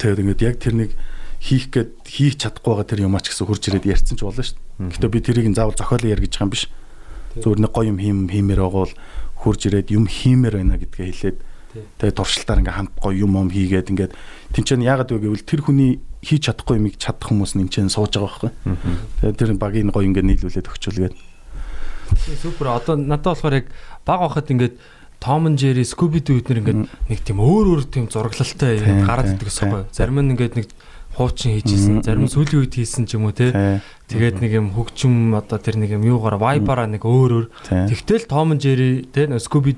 Тэгээд 0.00 0.22
ингээд 0.24 0.40
яг 0.40 0.56
тэрнийг 0.56 0.92
хийх 1.36 1.68
гээд 1.68 1.92
хийх 2.08 2.34
чадахгүй 2.40 2.72
байгаа 2.72 2.88
тэр 2.88 3.04
юмаа 3.04 3.20
ч 3.20 3.30
гэсэн 3.30 3.44
хурж 3.44 3.62
ирээд 3.68 3.86
ярьсан 3.92 4.16
ч 4.16 4.24
болно 4.24 4.40
шүү 4.40 4.56
дээ. 4.56 4.88
Гэтэ 4.96 5.12
би 5.12 5.20
тэрийг 5.20 5.46
заавал 5.52 5.76
зохиолоо 5.76 6.08
яар 6.08 6.24
гэж 6.24 6.32
байгаа 6.32 6.48
юм 6.48 6.52
биш. 6.56 6.64
Зүгээр 7.36 7.60
нэг 7.60 7.72
гоё 7.76 7.88
юм 7.92 8.00
хийм 8.00 8.18
хиймээр 8.32 8.60
байгаа 8.64 8.82
бол 8.88 8.94
хурж 9.36 9.60
ирээд 9.68 9.92
юм 9.92 10.08
хиймээр 10.08 10.54
байна 10.56 10.80
гэдгээ 10.80 11.06
хэлээд 11.12 11.38
тэгээд 12.00 12.16
туршилтаар 12.16 12.60
ингээ 12.62 12.76
хамт 12.76 12.94
гоё 13.00 13.14
юм 13.26 13.36
юм 13.36 13.50
хийгээд 13.50 13.90
ингээд 13.92 14.12
тэнцэн 14.54 14.84
яагаад 14.84 15.10
вэ 15.12 15.20
гэвэл 15.22 15.48
тэр 15.48 15.60
хүний 15.64 16.00
хийж 16.22 16.50
чадахгүй 16.50 16.76
юмыг 16.80 16.96
чадах 16.98 17.28
хүмүүс 17.30 17.54
энэ 17.56 17.92
сууж 17.92 18.16
байгаа 18.18 18.50
байхгүй. 18.50 18.50
Тэгээд 19.22 19.38
тэр 19.38 19.50
багийн 19.60 19.90
гоё 19.94 20.06
ингээ 20.08 20.24
нийлүүлээд 20.26 20.70
өгчүүлгээд. 20.70 21.14
Супер. 22.42 22.66
Одоо 22.74 22.96
надад 22.96 23.34
болохоор 23.36 23.54
яг 23.62 23.66
баг 24.06 24.20
байхад 24.26 24.50
ингээд 24.50 24.74
Том 25.20 25.46
and 25.46 25.58
Jerry, 25.58 25.84
Scooby 25.84 26.20
Doo 26.20 26.38
эднэр 26.38 26.60
ингээд 26.60 26.80
нэг 27.08 27.20
тийм 27.24 27.40
өөр 27.40 27.66
өөр 27.72 27.82
тийм 27.88 28.04
зураглалтай 28.12 28.78
гараад 29.06 29.32
тийм, 29.32 29.36
иддэг 29.40 29.48
байхгүй. 29.48 29.82
Зарим 29.90 30.20
нь 30.20 30.32
ингээд 30.36 30.54
нэг 30.60 30.68
хуучин 31.16 31.56
хийжсэн, 31.56 32.04
зарим 32.04 32.28
сүүлийн 32.28 32.60
үед 32.68 32.76
хийсэн 32.76 33.08
ч 33.08 33.16
юм 33.16 33.24
уу 33.24 33.32
те. 33.32 33.80
Тэгээд 34.06 34.44
нэг 34.44 34.52
юм 34.52 34.66
хөгжим 34.76 35.32
одоо 35.32 35.56
тэр 35.56 35.80
нэг 35.80 35.96
юм 35.96 36.04
юугаар 36.04 36.36
вайбараа 36.36 36.84
нэг 36.86 37.08
өөр 37.08 37.32
өөр. 37.32 37.46
Тэгтэл 37.88 38.28
Том 38.28 38.52
Jerry 38.60 39.08
те 39.08 39.24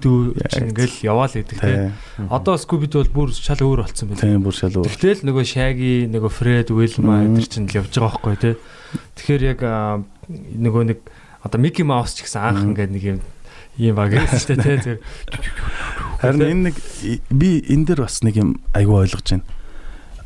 Doo 0.03 0.35
чинь 0.51 0.75
ингээл 0.75 1.07
яваал 1.07 1.31
идэг 1.33 1.59
те. 1.63 1.95
Одоо 2.27 2.59
Scooby 2.59 2.91
Doo 2.91 3.07
бол 3.07 3.31
бүр 3.31 3.39
шал 3.39 3.63
өөр 3.63 3.87
болцсон 3.87 4.11
байна. 4.11 4.21
Тийм 4.21 4.43
бүр 4.43 4.53
шал 4.59 4.75
өөр. 4.75 4.91
Тэгтэл 4.91 5.23
нөгөө 5.31 5.45
Shaggy, 5.47 5.95
нөгөө 6.11 6.31
Wilma 6.75 7.23
Мгм. 7.23 7.39
эдгээр 7.39 7.49
чинь 7.49 7.71
л 7.71 7.79
явж 7.79 7.95
байгаа 7.95 8.19
байхгүй 8.19 8.37
те. 8.43 8.51
Тэгэхээр 9.15 9.43
яг 9.55 9.61
нөгөө 10.59 10.83
нэг 10.91 10.99
одоо 11.47 11.59
Mickey 11.63 11.87
Mouse 11.87 12.19
ч 12.19 12.27
гэсэн 12.27 12.43
анх 12.43 12.63
ингээд 12.67 12.93
нэг 12.93 13.05
юм 13.07 13.19
юм 13.79 13.95
баг 13.95 14.11
гэсэн 14.11 14.43
шүү 14.43 14.59
дээ 14.59 14.79
те. 14.83 14.95
Харин 16.19 16.43
энэ 16.43 16.63
нэг 16.69 16.77
би 17.31 17.63
энэ 17.63 17.95
дээр 17.95 18.03
бас 18.05 18.21
нэг 18.27 18.35
юм 18.37 18.59
айгүй 18.75 19.07
ойлгож 19.07 19.39
байна. 19.39 19.47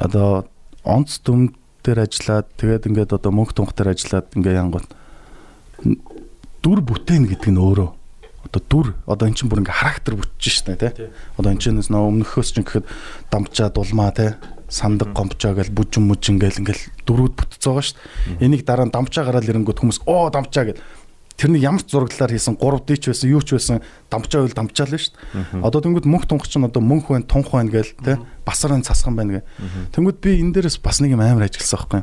Одоо 0.00 0.48
онц 0.84 1.22
дүм 1.22 1.54
дээр 1.82 2.06
ажиллаад 2.06 2.46
тэгээд 2.58 2.86
ингээд 2.90 3.14
одоо 3.18 3.32
мөнх 3.34 3.54
тунх 3.54 3.74
дээр 3.74 3.94
ажиллаад 3.94 4.30
ингээ 4.38 4.58
янгот 4.58 4.86
дүр 6.62 6.78
бүтээн 6.82 7.26
гэдэг 7.26 7.50
нь 7.50 7.58
өөрөө. 7.58 7.90
Одоо 8.46 8.62
дүр 8.70 8.86
одоо 9.06 9.26
эн 9.26 9.34
чинь 9.34 9.50
бүр 9.50 9.66
ингээ 9.66 9.80
характер 9.82 10.14
бүтэж 10.18 10.42
штэ 10.46 10.78
тий. 10.78 11.10
Одоо 11.38 11.50
эн 11.50 11.58
чинь 11.58 11.78
нөө 11.78 12.22
өмнөхөөс 12.22 12.50
чинь 12.54 12.66
гэхэд 12.66 12.86
дамжаа 13.30 13.70
дулмаа 13.74 14.14
тий. 14.14 14.34
Сандаг 14.70 15.10
гомчоо 15.12 15.58
гэл 15.58 15.74
бүжин 15.74 16.06
мүжин 16.06 16.38
гэл 16.38 16.62
ингээл 16.62 16.86
дөрүүд 17.06 17.34
бүтц 17.34 17.62
байгаа 17.66 17.82
штэ. 17.82 18.00
Энийг 18.40 18.62
дараа 18.62 18.86
нь 18.86 18.94
дамжаа 18.94 19.26
гараад 19.26 19.46
ирэнгүүт 19.46 19.82
хүмүүс 19.82 20.06
оо 20.06 20.30
дамжаа 20.30 20.70
гэл 20.70 20.80
тэрний 21.42 21.58
ямар 21.58 21.82
ч 21.82 21.90
зураглалаар 21.90 22.30
хийсэн 22.30 22.54
3D 22.54 23.02
ч 23.02 23.10
байсан 23.10 23.26
юу 23.34 23.42
ч 23.42 23.58
байсан 23.58 23.82
дамжаа 24.06 24.46
үйл 24.46 24.54
дамжаал 24.54 24.94
шүү 24.94 25.10
дээ. 25.58 25.66
Одоо 25.66 25.82
тэнгууд 25.82 26.06
мөнх 26.06 26.30
тунх 26.30 26.46
чинь 26.46 26.62
одоо 26.62 26.78
мөнх 26.78 27.10
байна, 27.10 27.26
тунх 27.26 27.50
байна 27.50 27.74
гээл 27.74 27.98
тий 27.98 28.16
басрын 28.46 28.86
цасхан 28.86 29.18
байна 29.18 29.42
гэ. 29.42 29.90
Тэнгууд 29.90 30.22
би 30.22 30.38
энэ 30.38 30.54
дээрээс 30.54 30.78
бас 30.78 31.02
нэг 31.02 31.18
юм 31.18 31.22
амар 31.26 31.50
ажилласан 31.50 31.82
байхгүй. 31.82 32.02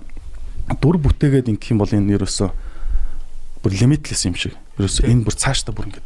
Дүр 0.83 0.99
бүтээгээд 0.99 1.47
ингэх 1.55 1.71
юм 1.71 1.79
бол 1.79 1.87
энэ 1.87 2.19
ерөөсөө 2.19 2.49
бүр 3.63 3.71
limitless 3.79 4.27
юм 4.27 4.35
шиг. 4.35 4.59
Ерөөсөө 4.75 5.07
энэ 5.07 5.23
бүр 5.23 5.35
цаашдаа 5.39 5.71
бүр 5.71 5.87
ингэ 5.87 6.03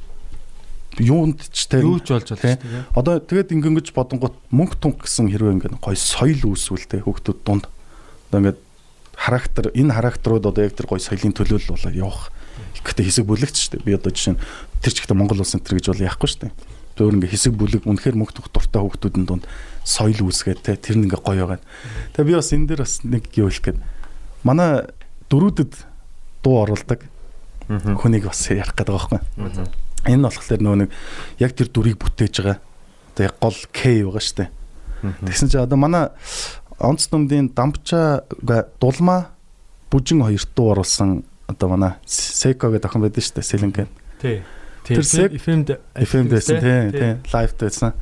юунд 1.02 1.42
ч 1.50 1.66
тий 1.66 1.82
Юу 1.82 1.98
ч 1.98 2.14
болж 2.14 2.30
шүү 2.30 2.38
дээ. 2.38 2.58
Одоо 2.94 3.18
тэгээд 3.18 3.50
ингэнгэж 3.50 3.98
бодонгот 3.98 4.38
мөнх 4.54 4.78
тунх 4.78 5.02
гэсэн 5.02 5.34
хэрвээ 5.34 5.58
ингэ 5.58 5.82
гоё 5.82 5.98
соёл 5.98 6.54
үүсвэл 6.54 6.86
тий 6.86 7.02
хүүхдүүд 7.02 7.40
дунд 7.42 7.66
одоо 8.30 8.38
ингэ 8.46 8.62
характер 9.18 9.74
энэ 9.74 9.94
характерууд 9.94 10.46
одоо 10.46 10.62
яг 10.62 10.78
тэр 10.78 10.86
гоё 10.86 11.02
соёлын 11.02 11.34
төлөөлөл 11.34 11.74
болоод 11.74 11.98
явах 11.98 12.33
ихтэй 12.82 13.06
хэсэг 13.06 13.26
бүлэгч 13.30 13.56
шүү 13.58 13.72
дээ. 13.80 13.86
Би 13.86 13.94
одоо 13.94 14.12
жишээ 14.12 14.34
нь 14.34 14.42
тэр 14.82 14.94
чигтээ 14.94 15.18
Монгол 15.18 15.42
улс 15.42 15.54
энэ 15.54 15.64
гэж 15.64 15.88
бол 15.94 16.06
яахгүй 16.08 16.30
шүү 16.30 16.42
дээ. 16.50 16.54
Зөвөр 16.98 17.16
ингээ 17.18 17.34
хэсэг 17.34 17.54
бүлэг 17.54 17.84
үнэхээр 17.90 18.18
мөнх 18.18 18.34
дуртай 18.34 18.82
хүүхдүүдийн 18.82 19.26
дунд 19.26 19.46
соёл 19.82 20.30
үүсгээд 20.30 20.62
те 20.62 20.78
тэр 20.78 20.98
нь 21.02 21.10
ингээ 21.10 21.22
гоё 21.26 21.46
байгаад. 21.58 21.64
Тэгээ 22.14 22.30
би 22.30 22.38
бас 22.38 22.54
энэ 22.54 22.68
дээр 22.70 22.82
бас 22.86 22.96
нэг 23.02 23.24
юу 23.34 23.50
хэлэх 23.50 23.66
гээд 23.74 23.80
манай 24.46 24.86
дөрүүдэд 25.30 25.74
дуу 26.46 26.56
оруулдаг 26.62 27.02
хүнийг 27.70 28.30
бас 28.30 28.46
ярих 28.52 28.78
гэдэг 28.78 28.94
байгаа 28.94 29.10
байхгүй. 29.10 29.66
Энэ 30.06 30.20
нь 30.22 30.26
болохоор 30.28 30.62
нөгөө 30.62 30.80
нэг 30.86 30.92
яг 31.40 31.52
тэр 31.58 31.70
дүрийг 31.72 31.98
бүтээж 31.98 32.34
байгаа. 32.44 32.58
Одоо 33.16 33.24
яг 33.26 33.36
гол 33.40 33.58
К 33.74 33.82
байгаа 33.90 34.22
шүү 34.22 34.38
дээ. 34.44 34.50
Тэгсэн 35.24 35.48
чинь 35.50 35.64
одоо 35.64 35.80
манай 35.80 36.12
онц 36.80 37.08
дүмдийн 37.08 37.56
дампчаа 37.56 38.28
дулмаа 38.80 39.34
бүжин 39.92 40.24
хоёрт 40.24 40.50
дуу 40.56 40.74
оруулсан 40.76 41.24
одоо 41.54 41.70
манай 41.70 41.94
Секо 42.06 42.70
гэдэг 42.74 42.90
охин 42.90 43.02
байдаг 43.06 43.22
шүү 43.24 43.36
дээ. 43.40 43.50
Сэлэнген. 43.54 43.90
Тий. 44.22 44.42
Тэр 44.84 45.00
Sek- 45.08 45.38
FM 45.40 45.64
FM 45.96 46.26
дэсэн 46.28 46.60
тий, 46.60 46.80
тий, 46.92 47.12
лайв 47.32 47.52
дэсэн. 47.56 47.94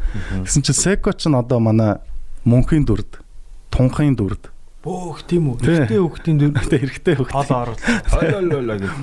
Тэгсэн 0.43 0.61
чинь 0.65 0.73
Секо 0.79 1.13
ч 1.13 1.29
н 1.29 1.37
одоо 1.37 1.59
манай 1.61 2.01
мөнхийн 2.47 2.87
дүрд, 2.89 3.21
тунхын 3.69 4.17
дүрд. 4.17 4.49
Бөөх 4.81 5.21
тийм 5.29 5.53
үү. 5.53 5.61
Тий. 5.61 5.77
Эхтэй 5.85 6.01
хүүхдийн 6.01 6.37
дүр 6.41 6.51
Тэ 6.57 6.81
хэрэгтэй 6.81 7.15
хөх. 7.21 7.29
хоол 7.29 7.53
оруулах. 7.53 7.85
Ойлолоо 8.17 8.77
гэх. 8.81 8.93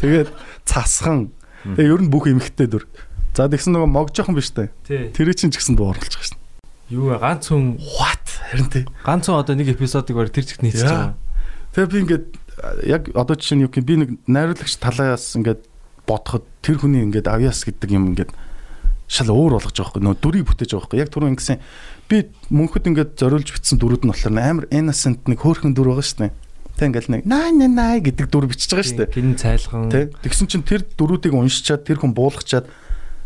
Тэгээд 0.00 0.28
цасхан. 0.64 1.28
Тэгээ 1.76 1.92
ер 1.92 2.00
нь 2.00 2.08
бүх 2.08 2.24
эмхтэй 2.32 2.64
дүр. 2.72 2.88
За 3.36 3.46
тэгсэн 3.52 3.76
нөгөө 3.76 3.90
мог 3.92 4.08
жоохон 4.16 4.32
биш? 4.40 4.48
Тий. 4.56 4.72
Тэр 5.12 5.28
чинь 5.36 5.52
ч 5.52 5.60
гэсэн 5.60 5.76
дуу 5.76 5.92
оруулж 5.92 6.08
байгаа 6.08 6.24
шин. 6.24 6.40
Юу 6.88 7.12
вэ? 7.12 7.20
Ганц 7.20 7.52
хүн 7.52 7.76
What? 7.76 8.24
Харин 8.48 8.68
тий. 8.72 8.84
ганц 9.04 9.28
хүн 9.28 9.36
одоо 9.44 9.54
нэг 9.60 9.68
эпизодыг 9.76 10.16
барь 10.16 10.32
тэр 10.32 10.48
чигт 10.48 10.64
нийцэж 10.64 10.88
байгаа. 10.88 11.14
Тэгээ 11.76 11.92
би 11.92 11.98
ингээд 12.08 12.24
яг 12.84 13.08
одоо 13.14 13.34
жишээ 13.36 13.56
нь 13.58 13.64
юу 13.64 13.70
гэх 13.70 13.82
юм 13.82 13.88
би 13.88 13.94
нэг 14.02 14.10
найруулагч 14.26 14.74
талаас 14.78 15.36
ингээд 15.38 15.62
бодоход 16.08 16.44
тэр 16.62 16.82
хүний 16.82 17.04
ингээд 17.04 17.28
авьяас 17.28 17.64
гэдэг 17.64 17.90
юм 17.92 18.12
ингээд 18.12 18.32
шал 19.08 19.32
өөр 19.32 19.56
болгож 19.56 19.72
байгаа 19.72 19.98
байхгүй 19.98 20.04
нөө 20.04 20.16
дүрийг 20.20 20.46
бүтээж 20.48 20.70
байгаа 20.76 20.84
байхгүй 20.88 21.00
яг 21.00 21.10
түрүү 21.12 21.30
ингэсэн 21.32 21.56
би 22.08 22.16
мөнхөд 22.52 22.88
ингээд 22.92 23.12
зориулж 23.16 23.48
битсэн 23.56 23.80
дүрүүд 23.80 24.04
нь 24.04 24.12
болохоор 24.12 24.36
амар 24.36 24.66
innocent 24.68 25.24
нэг 25.24 25.40
хөөрхөн 25.40 25.72
дүр 25.72 25.96
байгаа 25.96 26.04
шүү 26.04 26.20
дээ 26.28 26.32
тэг 26.78 26.86
ингээд 26.92 27.08
нэг 27.08 27.22
най 27.24 27.50
най 27.56 27.70
най 27.72 27.98
гэдэг 28.04 28.28
дүр 28.28 28.46
бичиж 28.52 28.72
байгаа 28.72 28.88
шүү 28.88 29.00
дээ 29.04 29.12
Гин 29.16 29.34
цайлган. 29.36 29.88
Тэ. 29.88 30.12
Тэгсэн 30.22 30.46
чинь 30.46 30.64
тэр 30.64 30.84
дөрүүдийг 30.84 31.34
уншичаад 31.34 31.82
тэр 31.88 31.98
хүн 32.04 32.12
буулгачаад 32.14 32.68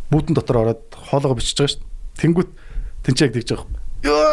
бүүтэн 0.09 0.35
дотор 0.39 0.63
ороод 0.63 0.83
хоолоо 0.95 1.37
бичиж 1.37 1.59
байгаа 1.59 1.73
шүү 1.77 1.83
дээ. 1.83 2.21
Тэнгүүт 2.23 2.51
тэнцээг 3.05 3.33
тэгж 3.37 3.49
байгаа. 3.53 3.69
Йоо 4.07 4.31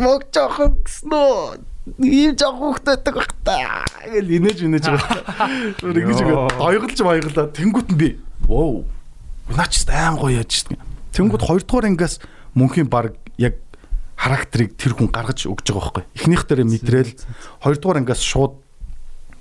мог 0.00 0.22
жоохон 0.32 0.80
гэснөө. 0.82 1.71
Ийм 1.98 2.38
жоохон 2.38 2.78
хөхтэйдэг 2.78 3.14
бах 3.14 3.30
та. 3.42 3.82
Гэл 4.06 4.30
инээж 4.38 4.58
инээж 4.62 4.86
байгаа. 4.86 5.18
Тэр 5.82 5.98
ингэж 5.98 6.18
ингээд 6.22 6.62
ойголж 6.62 6.98
баяглаа. 7.02 7.50
Тэнгүүт 7.50 7.88
нь 7.90 7.98
би. 7.98 8.08
Воо. 8.46 8.86
Наач 9.50 9.82
аим 9.90 10.14
гоё 10.14 10.38
яаж 10.38 10.62
шүү 10.62 10.78
дээ. 10.78 10.82
Тэнгүүт 11.10 11.42
хоёрдугаар 11.42 11.90
ангиас 11.90 12.22
мөнхийн 12.54 12.86
баг 12.86 13.18
яг 13.34 13.58
характерыг 14.14 14.78
тэр 14.78 14.94
хүн 14.94 15.10
гаргаж 15.10 15.50
өгч 15.50 15.74
байгаа 15.74 15.90
байхгүй. 15.90 16.04
Эхнийх 16.14 16.46
дээр 16.46 16.62
мэдрэл 16.70 17.10
хоёрдугаар 17.66 17.98
ангиас 17.98 18.22
шууд 18.22 18.62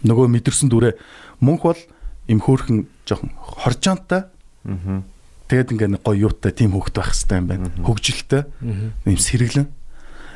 нөгөө 0.02 0.26
мэдэрсэн 0.34 0.74
дүрээ 0.74 0.98
мөнх 1.46 1.62
бол 1.62 1.82
им 2.26 2.42
хөөрхөн 2.42 2.90
жоохон 3.06 3.38
хоржоонтой 3.38 4.26
Аа. 4.66 5.06
тэгээд 5.46 5.74
ингээ 5.78 6.02
гоё 6.02 6.26
юутай 6.26 6.54
тийм 6.58 6.74
хөвгт 6.74 6.98
байх 6.98 7.14
хэрэгтэй 7.14 7.38
юм 7.38 7.48
байна. 7.50 7.70
Хөгжилтэй 7.86 8.42
юм 9.06 9.18
сэргэлэн. 9.22 9.70
Аа 9.70 9.81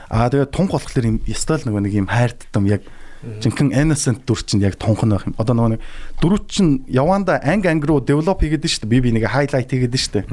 тэгээд 0.10 0.52
тунх 0.54 0.72
болохоор 0.72 1.06
юм 1.06 1.18
ястал 1.26 1.62
нөгөө 1.64 1.82
нэг 1.86 1.94
юм 1.94 2.08
хайрттам 2.10 2.66
яг 2.70 2.86
жинхэнэ 3.26 3.74
innocent 3.82 4.22
дүр 4.26 4.42
чинь 4.46 4.62
яг 4.62 4.78
тунх 4.78 5.02
нь 5.02 5.10
байх 5.10 5.26
юм. 5.26 5.34
Одоо 5.42 5.58
нөгөө 5.58 5.72
нэг 5.76 5.82
дөрүв 6.22 6.46
чинь 6.46 6.86
яванда 6.86 7.42
анги 7.42 7.68
анги 7.68 7.90
руу 7.90 8.02
develop 8.06 8.42
хийгээд 8.42 8.66
нь 8.66 8.70
шүү 8.70 8.86
дээ. 8.86 8.94
Би 8.94 9.02
би 9.02 9.10
нэг 9.18 9.26
highlight 9.26 9.70
хийгээд 9.72 9.94
нь 9.94 10.02
шүү 10.02 10.14
дээ. 10.14 10.26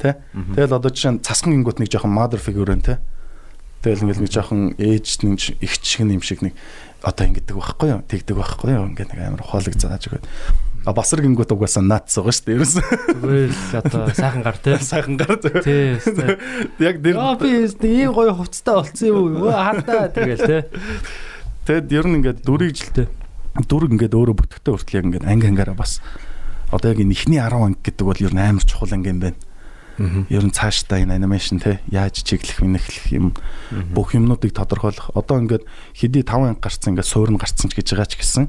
Тэ? 0.00 0.16
Тэгэл 0.56 0.76
одоо 0.80 0.88
жишээ 0.88 1.12
нь 1.12 1.20
цасхан 1.20 1.52
гингүүт 1.52 1.80
нэг 1.84 1.92
жоохон 1.92 2.14
mother 2.14 2.40
figure 2.40 2.72
байна 2.72 2.96
тэ. 2.96 2.96
Тэгэл 3.84 4.08
ингээл 4.08 4.24
нэг 4.24 4.32
жоохон 4.32 4.60
ээж 4.80 5.06
нэг 5.28 5.60
их 5.60 5.72
шиг 5.84 6.08
юм 6.08 6.24
шиг 6.24 6.40
нэг 6.40 6.56
одоо 7.04 7.28
ингэдэг 7.28 7.52
байхгүй 7.52 7.88
юу? 7.92 8.02
Тэгдэг 8.08 8.36
байхгүй 8.40 8.72
юу? 8.72 8.88
Ингээ 8.96 9.06
нэг 9.12 9.20
амар 9.28 9.44
хоолыг 9.44 9.76
зааж 9.76 10.08
өгöd. 10.08 10.24
А 10.88 10.94
басар 10.96 11.20
гингүүт 11.20 11.52
угаасаа 11.52 11.84
наац 11.84 12.16
байгаа 12.16 12.32
шүү 12.32 12.44
дээ. 12.48 12.56
Ерөөс 12.56 12.74
Зүгээр 13.20 13.50
л 13.52 13.76
одоо 13.76 14.08
сайхан 14.16 14.40
гар 14.40 14.56
те. 14.56 14.72
сайхан 14.80 15.16
гар. 15.20 15.36
Тий. 15.60 16.00
Яг 16.88 17.04
дэр 17.04 17.20
Аа 17.20 17.36
би 17.36 17.68
ийм 17.68 18.16
гоё 18.16 18.32
хувцастай 18.32 18.72
болцсон 18.72 19.08
юм 19.12 19.16
уу? 19.36 19.52
Өө 19.52 19.52
хардаа 19.52 20.08
тэгэл 20.08 20.48
те. 20.48 20.58
Тэгэд 21.68 21.92
ер 21.92 22.06
нь 22.08 22.16
ингээд 22.24 22.40
дүрийг 22.40 22.72
Жилтэй. 22.72 23.04
дүр 23.68 23.92
ингээд 23.92 24.16
өөрөө 24.16 24.36
бүтгэхтэй 24.40 24.72
хүртэл 24.72 24.96
яг 24.96 25.04
ингээд 25.12 25.28
анги 25.28 25.46
ангаараа 25.52 25.76
бас 25.76 26.00
одоо 26.72 26.96
яг 26.96 27.04
энэ 27.04 27.12
ихний 27.12 27.36
10 27.36 27.52
анги 27.52 27.84
гэдэг 27.84 28.04
бол 28.08 28.24
ер 28.24 28.32
нь 28.32 28.40
амар 28.40 28.64
чухал 28.64 28.88
анги 28.96 29.12
юм 29.12 29.20
байна. 29.20 29.36
Ер 30.32 30.40
нь 30.40 30.56
цаашдаа 30.56 31.04
энэ 31.04 31.20
анимашн 31.20 31.60
те 31.60 31.84
яаж 31.92 32.24
чиглэх 32.24 32.64
минэхлэх 32.64 33.12
юм 33.12 33.36
бүх 33.92 34.16
юмнуудыг 34.16 34.56
тодорхойлох. 34.56 35.12
Одоо 35.12 35.44
ингээд 35.44 35.68
хэдий 35.92 36.24
5 36.24 36.56
анги 36.56 36.64
гарцсан 36.64 36.96
ингээд 36.96 37.12
суурн 37.12 37.36
гарцсан 37.36 37.68
ч 37.68 37.76
гэж 37.76 37.92
байгаа 37.92 38.08
ч 38.08 38.16
гэсэн 38.16 38.48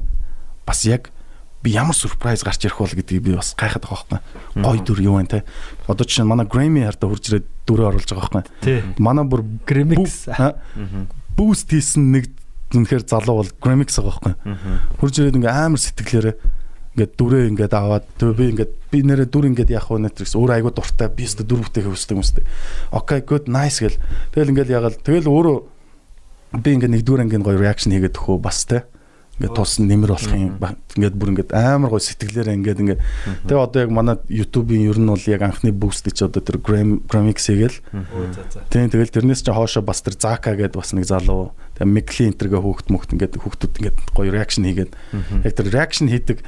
бас 0.64 0.88
яг 0.88 1.12
би 1.62 1.74
ямар 1.76 1.96
surprise 1.96 2.44
гарч 2.44 2.64
ирэх 2.64 2.80
бол 2.80 2.88
гэдгийг 2.88 3.22
би 3.22 3.36
бас 3.36 3.52
гайхаад 3.52 3.84
байгаа 3.84 4.04
байхгүй. 4.08 4.64
Гой 4.64 4.78
дүр 4.80 5.00
юу 5.04 5.16
вэ 5.20 5.28
те. 5.28 5.44
Одоо 5.84 6.08
жишээ 6.08 6.24
нь 6.24 6.30
манай 6.32 6.48
Grammy 6.48 6.88
хардаа 6.88 7.12
хурж 7.12 7.24
ирээд 7.28 7.46
дүрээ 7.68 7.88
оруулж 7.92 8.08
байгаа 8.08 8.40
байхгүй. 8.40 8.44
Манай 8.96 9.24
бүр 9.28 9.44
Gramix. 9.68 10.24
Boost 11.36 11.68
хийсэн 11.68 12.12
нэг 12.16 12.32
үнэхээр 12.72 13.04
залуу 13.04 13.44
бол 13.44 13.52
Gramix 13.60 14.00
байгаа 14.00 14.34
байхгүй. 14.34 14.34
Хурж 15.04 15.14
ирээд 15.20 15.36
ингээ 15.36 15.52
амар 15.52 15.80
сэтгэлээрээ 15.84 16.36
ингээд 16.96 17.12
дүрээ 17.14 17.44
ингээд 17.54 17.74
аваад 17.76 18.04
тэгээ 18.18 18.34
би 18.34 18.44
ингээд 18.50 18.72
би 18.90 18.98
нэрээ 19.06 19.28
дүр 19.30 19.46
ингээд 19.54 19.70
яах 19.70 19.88
вэ 19.94 20.02
нэтрикс 20.10 20.34
өөр 20.34 20.58
айгуу 20.58 20.74
дуртай 20.74 21.06
би 21.06 21.22
өстө 21.22 21.46
дүр 21.46 21.62
бүтээх 21.62 21.86
хүсдэг 21.86 22.18
юм 22.18 22.24
өстө. 22.26 22.42
Окей 22.90 23.22
good 23.22 23.46
nice 23.46 23.78
гэл. 23.78 23.94
Тэгэл 24.34 24.50
ингээд 24.50 24.74
ягаал 24.74 24.98
тэгэл 24.98 25.30
өөрөө 25.30 25.56
би 26.58 26.70
ингээд 26.74 26.94
нэг 26.98 27.02
дүр 27.06 27.22
ангийн 27.22 27.46
гоё 27.46 27.62
реакшн 27.62 27.94
хийгээд 27.94 28.18
өгөө 28.18 28.38
бас 28.42 28.66
те. 28.66 28.82
Ингээд 29.40 29.56
тус 29.56 29.80
нэмэр 29.80 30.12
болох 30.12 30.34
юм. 30.36 30.60
Ингээд 31.00 31.16
бүр 31.16 31.32
ингээд 31.32 31.50
амар 31.56 31.88
гоё 31.88 32.04
сэтгэлээрээ 32.04 32.56
ингээд 32.60 32.80
ингээд 32.84 33.00
тэгээ 33.48 33.64
одоо 33.64 33.80
яг 33.80 33.90
манай 33.90 34.20
YouTube-ийн 34.28 34.92
ер 34.92 35.00
нь 35.00 35.08
бол 35.08 35.24
яг 35.32 35.40
анхны 35.40 35.72
boost 35.72 36.04
чи 36.04 36.20
одоо 36.20 36.44
тэр 36.44 36.60
Gram 36.60 37.00
Gramix 37.08 37.48
хийгээл. 37.48 37.80
Өө 37.88 38.36
за 38.36 38.44
за. 38.52 38.68
Тийм 38.68 38.92
тэгэл 38.92 39.08
тэрнээс 39.08 39.40
чи 39.40 39.48
хоошо 39.48 39.80
бас 39.80 40.04
тэр 40.04 40.20
Зака 40.20 40.52
гэдэг 40.52 40.76
бас 40.76 40.92
нэг 40.92 41.08
залуу. 41.08 41.56
Тэгээ 41.80 41.88
Микли 41.88 42.28
энтергээ 42.28 42.60
хүүхд 42.60 42.86
мөхт 42.92 43.16
ингээд 43.16 43.40
хүүхдүүд 43.40 43.74
ингээд 43.80 43.98
гоё 44.12 44.28
реакшн 44.28 44.68
хийгээд. 44.68 44.92
Яг 45.48 45.54
тэр 45.56 45.68
реакшн 45.72 46.12
хийдэг 46.12 46.44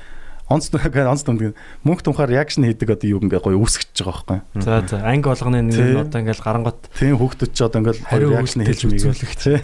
онц 0.53 0.69
нэг 0.69 0.93
онц 0.93 1.25
нэг 1.25 1.57
мөнх 1.83 2.05
тунхаар 2.05 2.29
реакшн 2.29 2.69
хийдэг 2.69 2.93
одоо 2.95 3.09
юу 3.09 3.21
ингээд 3.25 3.43
гоё 3.43 3.57
үүсгэж 3.57 3.97
байгаа 3.97 4.13
байхгүй. 4.13 4.39
За 4.61 4.85
за. 4.85 5.01
Анги 5.01 5.27
болгоны 5.27 5.65
нэг 5.65 5.81
нь 5.81 5.97
одоо 5.97 6.21
ингээл 6.21 6.45
гарангот 6.45 6.81
Тийм 6.93 7.17
хүүхдүүд 7.17 7.53
ч 7.57 7.59
одоо 7.65 7.79
ингээд 7.81 8.01
гоё 8.05 8.29
реакшн 8.37 8.61
хийж 8.69 8.81
үзүүлэх. 8.85 9.33
Тий. 9.41 9.57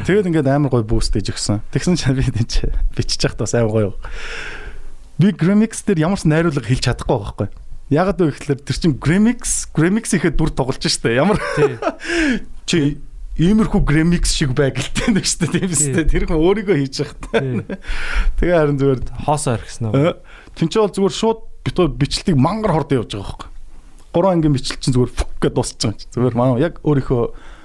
Тэгээд 0.00 0.28
ингээд 0.32 0.48
амар 0.48 0.72
гоё 0.72 0.84
бүүст 0.88 1.12
хийж 1.12 1.36
өгсөн. 1.36 1.60
Тэгсэн 1.68 2.00
чинь 2.00 2.16
би 2.16 2.24
тийч 2.32 2.64
бичиж 2.96 3.20
яхад 3.28 3.44
бас 3.44 3.52
амар 3.52 3.72
гоё. 3.76 3.90
Би 5.20 5.30
Gramix 5.36 5.84
дээр 5.84 6.08
ямар 6.08 6.16
ч 6.16 6.24
найруулга 6.24 6.64
хэлж 6.64 6.88
чадахгүй 6.88 7.18
байхгүй. 7.20 7.48
Ягаад 7.92 8.18
вэ 8.24 8.32
гэхээр 8.32 8.60
тэр 8.64 8.76
чин 8.80 8.96
Gramix, 8.96 9.68
Gramix 9.76 10.16
ихэд 10.16 10.40
дүр 10.40 10.48
тоглож 10.56 10.80
штэ. 10.80 11.12
Ямар 11.12 11.36
чи 12.64 12.96
иймэрхүү 13.40 13.80
Gramix 13.88 14.36
шиг 14.36 14.52
байг 14.52 14.76
гэлтэй 14.76 15.16
нэг 15.16 15.24
штэ 15.24 15.48
тийм 15.48 15.72
үстэй. 15.72 16.04
Тэр 16.04 16.28
хүн 16.28 16.36
өөрийгөө 16.36 16.76
хийж 16.76 17.00
явах. 17.00 17.16
Тий. 17.32 17.64
Тэгээ 18.36 18.56
харин 18.60 18.76
зүгээр 18.76 19.00
Хоосоо 19.24 19.56
орхисон 19.56 19.88
уу? 19.88 20.20
тэнцээ 20.52 20.80
бол 20.84 20.92
зүгээр 20.92 21.14
шууд 21.16 21.40
битүү 21.64 21.86
бичлэлтийг 21.96 22.36
мангар 22.36 22.76
хордоо 22.76 23.00
явж 23.00 23.16
байгаа 23.16 23.24
байхгүй. 23.24 23.48
Гурван 24.12 24.36
ангийн 24.36 24.52
бичлэл 24.52 24.80
чинь 24.84 24.92
зүгээр 24.92 25.12
фүк 25.16 25.30
гэдээ 25.40 25.56
дуусч 25.56 25.80
байгаа 25.80 25.96
юм. 25.96 26.12
Зүгээр 26.12 26.34
маа 26.36 26.60
яг 26.60 26.74
өөрийнхөө 26.84 27.22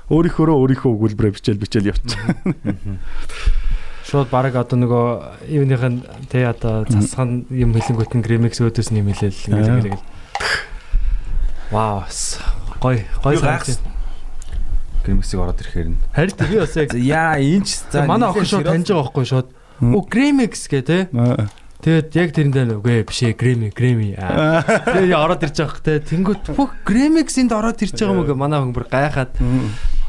өөрийнхөөрөө 0.07 0.55
өөрийнхөө 0.55 0.91
өгүүлбэрээ 0.95 1.35
бичээл 1.35 1.59
бичээл 1.59 1.91
явчих. 1.91 2.15
Шууд 4.07 4.31
баг 4.31 4.55
одоо 4.55 4.79
нөгөө 4.79 5.51
нь 5.51 5.99
тий 6.31 6.47
одоо 6.47 6.87
цасхан 6.87 7.43
юм 7.51 7.75
хэлэнгүүт 7.75 8.15
нь 8.15 8.23
Gramix 8.23 8.63
өөдөөс 8.63 8.95
нь 8.95 9.03
юм 9.03 9.11
хэлээл 9.11 9.51
Аа. 9.51 9.59
ингээл 9.59 9.79
ингээл. 9.83 10.05
Вау. 11.75 12.07
Гой 12.79 13.03
гой 13.19 13.35
Би 13.35 13.96
Гримиксийг 15.07 15.39
ороод 15.39 15.63
ирэхээр 15.63 15.89
нь. 15.95 15.99
Харин 16.11 16.35
би 16.51 16.57
бас 16.59 16.75
яг 16.75 16.91
Яа, 16.91 17.39
энэ 17.39 17.63
ч 17.63 17.87
за 17.87 18.03
манай 18.03 18.27
охин 18.27 18.43
шууд 18.43 18.67
таньж 18.67 18.91
байгаа 18.91 19.07
байхгүй 19.07 19.25
шууд. 19.31 19.47
Оо 19.79 20.03
Gramix 20.03 20.67
гэ 20.67 20.81
тий. 20.83 21.07
Аа. 21.15 21.47
Тэгээд 21.77 22.09
яг 22.17 22.29
тэрэндээ 22.35 22.75
үгүй 22.75 23.05
биш 23.07 23.21
ээ 23.23 23.37
Grammy 23.39 23.69
Grammy. 23.71 24.17
аа. 24.19 24.65
Тэгээд 24.65 25.15
ороод 25.15 25.45
ирж 25.47 25.57
байгаа 25.63 25.79
хэ. 25.79 26.03
Тэнгүүт 26.11 26.43
бүх 26.57 26.71
Gramix-инд 26.83 27.53
ороод 27.55 27.79
ирж 27.85 27.95
байгаа 27.95 28.27
гэ 28.27 28.35
манай 28.35 28.59
хүн 28.59 28.73
бүр 28.75 28.87
гайхаад 28.91 29.31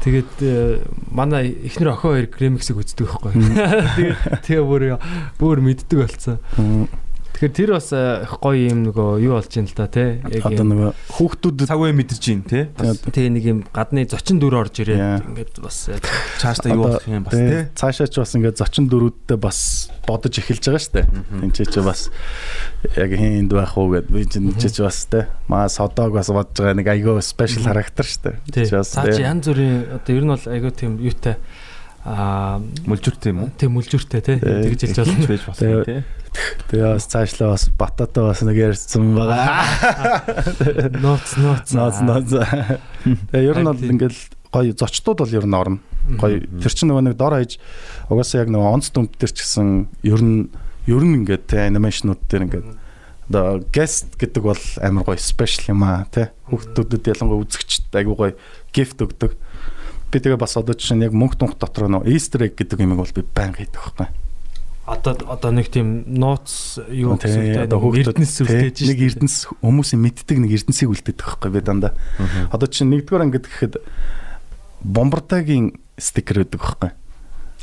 тэгээд 0.03 0.33
э, 0.43 0.81
манай 1.13 1.53
эхнэр 1.69 1.93
охин 1.93 2.03
хоёр 2.03 2.25
Gramix-ийг 2.27 2.81
үздэг 2.81 3.05
байхгүй. 3.05 3.31
Тэгээд 3.95 4.43
тэгээ 4.43 4.65
бүр 4.65 4.83
бүр 5.37 5.61
мэддэг 5.61 5.97
болцсон. 6.03 6.41
Тэгэхээр 7.39 7.55
тэр 7.55 7.69
бас 7.71 7.87
э, 7.95 8.27
их 8.27 8.33
гоё 8.43 8.67
юм 8.67 8.79
нөгөө 8.91 9.23
юу 9.23 9.39
болж 9.39 9.47
байна 9.47 9.71
л 9.71 9.75
да 9.79 9.87
тий. 9.87 10.19
Яг 10.27 10.43
Одоо 10.43 10.59
юм- 10.59 10.71
нөгөө 10.75 10.89
хүүхдүүд 11.07 11.57
Цагваа 11.71 11.91
мэдэрч 11.95 12.23
юм 12.35 12.41
те. 12.43 12.67
Бас 12.75 12.99
тий 13.15 13.31
нэг 13.31 13.43
юм 13.47 13.59
гадны 13.71 14.03
зочин 14.11 14.43
дүр 14.43 14.59
орж 14.59 14.83
ирээд 14.83 15.23
ингээд 15.23 15.55
бас 15.63 15.87
э, 15.87 15.95
цаашдаа 16.35 16.75
юу 16.75 16.83
болох 16.83 17.07
юм 17.07 17.23
бас 17.23 17.39
те. 17.39 17.71
цаашаа 17.79 18.11
ч 18.11 18.19
бас 18.19 18.35
ингээд 18.35 18.59
зочин 18.59 18.91
дөрүүдтэй 18.91 19.39
бас 19.39 19.87
бодож 20.03 20.35
эхэлж 20.35 20.67
байгаа. 20.67 21.07
Энд 21.39 21.55
чи 21.55 21.63
чи 21.63 21.79
бас 21.79 22.11
яг 22.99 23.07
хин 23.15 23.47
энд 23.47 23.55
байх 23.55 23.71
уу 23.79 23.87
гэд 23.95 24.11
би 24.11 24.27
чинь 24.27 24.51
чи 24.59 24.67
чи 24.67 24.83
бас 24.83 25.07
те 25.07 25.31
маа 25.47 25.71
содог 25.71 26.11
бас 26.11 26.27
бодож 26.27 26.59
байгаа 26.59 26.75
нэг 26.75 26.91
айгаа 26.91 27.23
спешиал 27.23 27.71
характер 27.71 28.03
дээ. 28.03 28.35
тий. 28.51 28.67
Чи 28.67 28.75
бас 28.75 28.91
Цаа 28.91 29.15
чи 29.15 29.23
янз 29.23 29.47
бүрийн 29.47 29.87
одоо 29.95 30.11
ер 30.11 30.23
нь 30.27 30.33
бол 30.35 30.43
айгүй 30.43 30.71
тийм 30.75 30.99
юутай 30.99 31.39
аа 32.05 32.59
Мүлжүртэй 32.87 33.31
юм 33.33 33.43
уу? 33.43 33.49
тийм 33.59 33.75
мүлжүртэй 33.75 34.21
тий. 34.23 34.37
Тий. 34.39 34.71
Тэгж 34.71 34.81
хэлж 34.87 34.99
болно. 35.03 35.27
байж 35.27 35.43
болох 35.45 35.85
те. 35.85 36.03
Тэгээ 36.69 36.93
бас 36.95 37.05
цаашлаа 37.09 37.49
бас 37.57 37.63
бататай 37.75 38.23
бас 38.23 38.41
нэг 38.45 38.57
ярьсан 38.57 39.15
байгаа. 39.17 39.65
Ноц 41.03 41.35
ноц. 41.41 41.67
Наац 41.73 41.97
наац. 42.05 42.29
Тэгээ 43.33 43.49
ер 43.49 43.57
нь 43.59 43.67
бол 43.67 43.79
Тийм. 43.81 43.91
ингээд 43.97 44.15
гоё 44.53 44.73
зочдод 44.77 45.19
бол 45.19 45.33
ер 45.33 45.45
нь 45.45 45.57
орно. 45.57 45.79
Гоё 46.21 46.39
тэр 46.61 46.71
чинь 46.73 46.89
нөгөө 46.89 47.03
нэг 47.09 47.15
дор 47.17 47.35
хаяж 47.37 47.57
угаасаа 48.09 48.45
яг 48.45 48.49
нөгөө 48.53 48.73
онц 48.79 48.89
дүмт 48.93 49.17
төр 49.19 49.29
ч 49.33 49.41
гэсэн 49.43 49.89
ер 50.05 50.21
нь 50.23 50.49
ер 50.87 51.03
нь 51.03 51.17
ингээд 51.25 51.45
те 51.49 51.65
анимашнууд 51.69 52.21
дээр 52.29 52.45
ингээд 52.47 52.67
одоо 53.29 53.61
guest 53.69 54.17
гэдэг 54.17 54.41
бол 54.41 54.63
амар 54.81 55.05
гоё 55.05 55.21
спешиал 55.21 55.77
юм 55.77 55.85
аа 55.85 56.09
те 56.09 56.33
хүүхдүүдэд 56.49 57.13
ялангуяа 57.13 57.45
үзэгчд 57.45 57.93
айгуу 57.93 58.17
гоё 58.17 58.33
gift 58.73 58.97
өгдөг. 59.05 59.37
Би 60.09 60.17
тэгээ 60.17 60.41
бас 60.41 60.57
одоо 60.57 60.73
жишээ 60.73 60.97
нь 60.97 61.05
яг 61.05 61.13
мөнх 61.13 61.37
тунх 61.37 61.57
дотор 61.61 61.89
нөгөө 61.89 62.09
easter 62.09 62.41
egg 62.41 62.57
гэдэг 62.57 62.81
юм 62.81 62.97
бол 62.97 63.13
би 63.13 63.21
байнга 63.21 63.61
хийдэг 63.61 63.77
байхгүй. 63.77 64.09
Одоо 64.89 65.13
одоо 65.29 65.51
нэг 65.53 65.69
тийм 65.69 66.09
нууц 66.09 66.81
юу 66.89 67.13
гэсэн 67.13 67.69
одоо 67.69 67.93
эрдэнэс 67.93 68.41
үлдээж 68.41 68.89
нэг 68.89 68.99
эрдэнэс 69.05 69.53
хүмүүсийн 69.61 70.01
мэддэг 70.01 70.37
нэг 70.41 70.51
эрдэнсийг 70.57 70.89
үлдээдэг 70.89 71.25
байхгүй 71.29 71.49
би 71.53 71.61
дандаа. 71.61 71.93
Одоо 72.49 72.65
чинь 72.65 72.89
нэгдүгээр 72.89 73.25
ангид 73.29 73.45
гэхэд 73.45 73.77
бомбардагийн 74.81 75.77
стикер 75.93 76.41
өгдөг 76.41 76.57
байхгүй. 76.57 76.89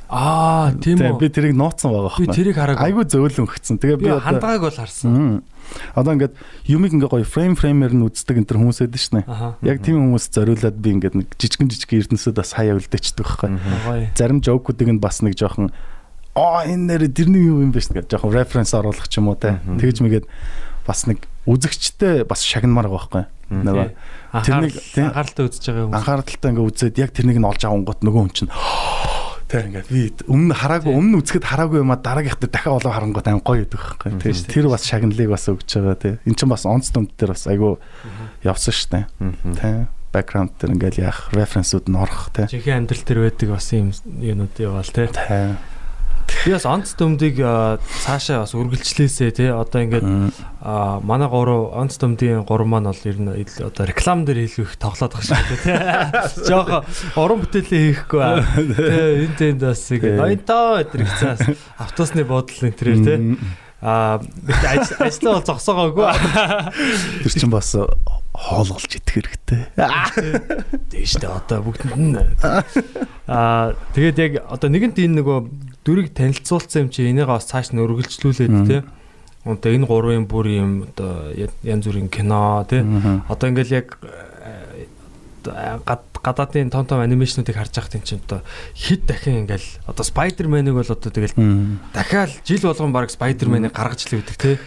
Аа 0.09 0.71
тийм 0.79 0.99
Тий, 1.03 1.11
үү. 1.11 1.19
би 1.19 1.27
тэрийг 1.29 1.55
нууцсан 1.59 1.91
байгаа 1.91 2.15
Би 2.15 2.27
байхгүй. 2.31 2.37
тэрийг 2.39 2.57
хараагүй. 2.57 2.83
Айгу 2.87 3.03
зөөлөн 3.11 3.47
өгцөн. 3.51 3.77
Тэгээ 3.83 3.99
би 3.99 4.05
би 4.07 4.11
одоо 4.15 4.23
хандагааг 4.23 4.63
бол 4.63 4.79
харсан. 4.79 5.43
Одоо 5.99 6.13
ингээд 6.15 6.35
юмыг 6.71 6.93
ингээ 6.95 7.11
гоё 7.11 7.27
фрейм 7.27 7.55
фреймээр 7.59 7.93
нь 7.99 8.07
үздэг 8.07 8.39
энэ 8.39 8.47
төр 8.47 8.59
хүмүүс 8.63 8.79
байдаг 8.87 9.03
шнэ. 9.03 9.21
Яг 9.67 9.83
тийм 9.83 9.99
хүмүүс 9.99 10.25
зориулаад 10.31 10.79
би 10.79 10.89
ингээд 10.95 11.15
нэг 11.19 11.27
жижигэн 11.35 11.67
жижигэн 11.75 11.99
эрдэнэсүүд 12.07 12.37
бас 12.39 12.55
хаяа 12.55 12.79
үлдээчдэг 12.79 13.27
байхгүй. 13.27 13.51
Зарим 14.15 14.39
жоокуудыг 14.47 14.89
нь 14.95 15.03
бас 15.03 15.27
нэг 15.27 15.35
жоохон 15.35 15.75
аа 16.39 16.63
энэ 16.71 16.87
нэр 16.87 17.03
тэрний 17.11 17.51
юу 17.51 17.67
юм 17.67 17.75
бэ 17.75 17.83
гэж 17.83 18.07
жоохон 18.07 18.31
референс 18.31 18.71
оруулах 18.79 19.11
ч 19.11 19.19
юм 19.19 19.27
уу 19.27 19.35
те. 19.35 19.59
Тэгж 19.67 20.07
мэгээд 20.07 20.27
бас 20.87 21.11
нэг 21.11 21.27
үзэгчтэй 21.51 22.23
бас 22.23 22.47
шагнамаар 22.47 22.87
байгаа 22.87 23.27
байхгүй. 23.27 23.59
Нөгөө 23.67 23.87
Тэрнийг 24.47 24.75
анхааралтай 25.03 25.45
үзэж 25.51 25.65
байгаа 25.67 25.83
юм. 25.87 25.95
анхааралтай 25.99 26.49
ингээ 26.55 26.67
үзээд 26.71 26.95
яг 27.03 27.11
тэрнийг 27.11 27.39
нь 27.43 27.47
олж 27.51 27.63
авангууд 27.67 28.01
нөгөө 28.07 28.23
хүн 28.23 28.35
чинь 28.35 28.51
тэр 29.47 29.69
ингээд 29.71 29.89
би 29.91 30.03
өмнө 30.27 30.55
хараагүй 30.59 30.93
өмнө 30.93 31.23
үзэхэд 31.23 31.47
хараагүй 31.47 31.79
юм 31.83 31.95
а 31.95 31.99
дараагийнхтай 32.03 32.51
дахиад 32.51 32.83
олон 32.83 32.95
харангууд 32.95 33.29
аим 33.31 33.41
гоё 33.43 33.63
гэдэг 33.63 33.79
байхгүй. 33.79 34.11
Дээ. 34.19 34.51
тэр 34.51 34.67
бас 34.67 34.83
шагналыг 34.83 35.31
бас 35.31 35.47
өгч 35.47 35.71
байгаа 35.79 35.97
тийм 36.03 36.19
эн 36.27 36.35
чинь 36.35 36.51
бас 36.51 36.67
онц 36.67 36.91
дүмд 36.91 37.15
дээр 37.15 37.31
бас 37.31 37.47
айгу 37.47 37.79
явсан 38.43 38.75
штэ 38.75 39.07
тийм 39.55 39.87
бэкграунд 40.11 40.53
дээр 40.59 40.75
ингээл 40.75 41.05
яах 41.07 41.31
референсүүд 41.31 41.87
нь 41.87 41.99
орох 42.01 42.35
тийм 42.35 42.51
Жинхэнэ 42.51 42.79
амьдрал 42.81 43.05
төр 43.07 43.19
байдаг 43.23 43.49
бас 43.55 43.67
юм 43.71 43.93
юунууд 44.19 44.55
яваал 44.59 44.91
те. 44.91 45.07
тийм 45.13 45.55
Би 46.27 46.53
бас 46.55 46.67
онц 46.67 46.93
дүмдийг 46.99 47.39
а, 47.43 47.79
цаашаа 48.03 48.43
бас 48.45 48.55
үргэлжлээсэй 48.55 49.31
те. 49.35 49.51
Одоо 49.51 49.83
ингээд 49.83 50.07
манай 51.07 51.29
гурав 51.31 51.75
онц 51.75 51.99
дүмдийн 51.99 52.47
гурав 52.47 52.67
маань 52.71 52.91
бол 52.91 53.03
ер 53.07 53.19
нь 53.19 53.31
одоо 53.63 53.85
реклам 53.87 54.23
дээр 54.27 54.47
илүү 54.47 54.67
их 54.67 54.75
тоглоод 54.79 55.15
байгаа 55.15 55.27
шүү 55.27 55.43
дээ 55.43 55.63
те. 55.67 55.75
Жохо 56.47 56.83
уран 57.19 57.43
бүтээлээ 57.43 57.83
хийхгүй 57.91 58.21
аа. 58.23 58.43
Тэ 58.47 59.27
энэ 59.27 59.39
тэнд 59.39 59.61
бас 59.67 59.83
Тий. 59.87 59.99
ингэ 59.99 60.19
ноёнтоо 60.23 60.83
өдр 60.83 61.01
гисаас 61.07 61.43
автобусны 61.83 62.23
буудлын 62.27 62.75
тэрээр 62.75 63.01
те. 63.03 63.15
Аа 63.83 64.19
ажлаа 64.67 65.39
бол 65.39 65.47
зогсоогоогүй. 65.47 66.07
тэр 67.27 67.33
чинь 67.35 67.53
бас 67.53 67.75
хоолголж 68.37 68.93
идэх 68.99 69.15
хэрэгтэй 69.23 69.63
Тийм 70.91 71.05
шүү 71.07 71.21
дээ. 71.23 71.33
Одоо 71.33 71.59
бүгдэнд 71.65 71.97
нь 71.97 72.17
аа 73.27 73.73
тэгээд 73.95 74.17
яг 74.19 74.33
одоо 74.49 74.69
нэгэнт 74.73 74.97
энэ 75.01 75.17
нөгөө 75.23 75.39
дүрийг 75.87 76.11
танилцуулсан 76.13 76.87
юм 76.87 76.91
чи 76.91 77.07
энийг 77.07 77.31
бас 77.31 77.47
цааш 77.47 77.71
нь 77.71 77.79
өргөлжлүүлээд 77.79 78.55
тий. 78.67 78.83
Одоо 79.47 79.71
энэ 79.71 79.87
гурвын 79.87 80.27
бүр 80.27 80.47
юм 80.51 80.71
одоо 80.91 81.31
янз 81.63 81.87
бүрийн 81.87 82.11
кино 82.11 82.67
тий. 82.67 82.83
Одоо 83.31 83.47
ингээл 83.55 83.79
яг 83.79 84.03
э, 84.03 84.91
гадаадын 85.47 86.71
том 86.75 86.87
том 86.87 86.99
анимашнуудыг 86.99 87.55
харж 87.55 87.71
байхад 87.71 87.95
энэ 87.95 88.07
чинь 88.07 88.23
одоо 88.27 88.43
хэд 88.75 89.07
дахин 89.07 89.47
ингээл 89.47 89.69
одоо 89.87 90.03
Spider-Man-ыг 90.03 90.75
бол 90.75 90.91
одоо 90.91 91.11
тэгэл 91.15 91.39
дахиад 91.95 92.35
жил 92.43 92.67
болгон 92.67 92.91
баг 92.91 93.15
Spider-Man-ыг 93.15 93.71
гаргаж 93.71 94.11
л 94.11 94.19
өгдөг 94.19 94.37
тий. 94.37 94.59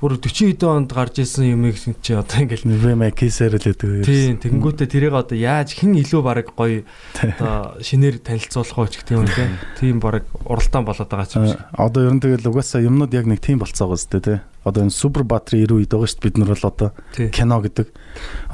Бүр 0.00 0.16
40 0.16 0.56
хэдэн 0.56 0.88
онд 0.88 0.92
гарч 0.96 1.20
исэн 1.20 1.60
юмыг 1.60 1.76
чи 1.76 2.16
одоо 2.16 2.40
ингээл 2.40 2.72
ремейкисээр 2.72 3.60
л 3.60 3.68
гэдэг 3.68 4.08
Тийм, 4.08 4.40
тэгэнгүүтээ 4.40 4.88
тэрийг 4.88 5.12
одоо 5.12 5.36
яаж 5.36 5.76
хэн 5.76 5.92
илүү 6.00 6.24
баг 6.24 6.56
гоё 6.56 6.88
одоо 7.20 7.76
шинээр 7.84 8.24
танилцуулах 8.24 8.80
уу 8.80 8.88
ч 8.88 9.04
гэх 9.04 9.12
юм 9.12 9.28
те. 9.28 9.52
Тийм 9.76 10.00
баг 10.00 10.24
уралдаан 10.48 10.88
болоод 10.88 11.04
байгаа 11.04 11.28
ч 11.28 11.36
юм 11.36 11.52
шиг. 11.52 11.60
А, 11.76 11.84
одоо 11.84 12.08
ер 12.08 12.16
нь 12.16 12.22
тэгэл 12.24 12.48
угаасаа 12.48 12.80
юмнууд 12.80 13.12
яг 13.12 13.28
нэг 13.28 13.44
тийм 13.44 13.60
болцоогоо 13.60 14.00
зү 14.00 14.24
тий. 14.24 14.40
Одоо 14.64 14.88
энэ 14.88 14.96
супер 14.96 15.20
батри 15.28 15.68
90 15.68 15.84
үед 15.84 15.92
байгаа 15.92 16.08
шүү 16.08 16.16
дээ 16.16 16.24
бид 16.32 16.36
нар 16.40 16.50
бол 16.56 16.64
одоо 16.64 16.88
кино 17.28 17.56
гэдэг. 17.60 17.86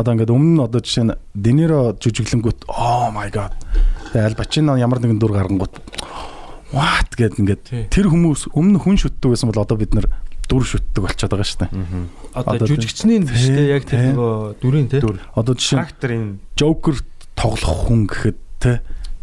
Одоо 0.02 0.10
ингээд 0.18 0.34
өмнө 0.34 0.50
нь 0.50 0.64
одоо 0.66 0.80
жишээ 0.82 1.06
нь 1.06 1.14
Дениро 1.30 1.94
жүжиглэнгүүт 1.94 2.66
oh 2.74 3.06
my 3.14 3.30
god. 3.30 3.54
Аль 4.18 4.34
Пачино 4.34 4.74
ямар 4.74 4.98
нэгэн 4.98 5.22
дүр 5.22 5.38
гаргангууд 5.38 5.78
what 6.74 7.14
гэд 7.14 7.38
ингээд 7.38 7.94
тэр 7.94 8.10
хүмүүс 8.10 8.50
өмнө 8.50 8.82
хүн 8.82 8.98
шүтдэг 8.98 9.30
байсан 9.30 9.54
бол 9.54 9.62
одоо 9.62 9.78
бид 9.78 9.94
нар 9.94 10.10
дүр 10.46 10.64
шүтдэг 10.66 11.02
болчиход 11.02 11.32
байгаа 11.34 11.48
шүү 11.50 11.60
дээ. 11.62 11.72
Одоо 12.34 12.54
одоо 12.54 12.66
жүжигчний 12.70 13.20
биш 13.22 13.46
те 13.50 13.62
яг 13.70 13.84
тэр 13.86 14.14
нөгөө 14.14 14.34
дүрийн 14.62 14.88
те. 14.90 15.02
Одоо 15.34 15.54
жишээ 15.54 15.78
Характерын 15.82 16.40
Joker 16.56 16.96
тоглох 17.34 17.80
хүн 17.86 18.06
гэхэд 18.06 18.38
тий 18.62 18.76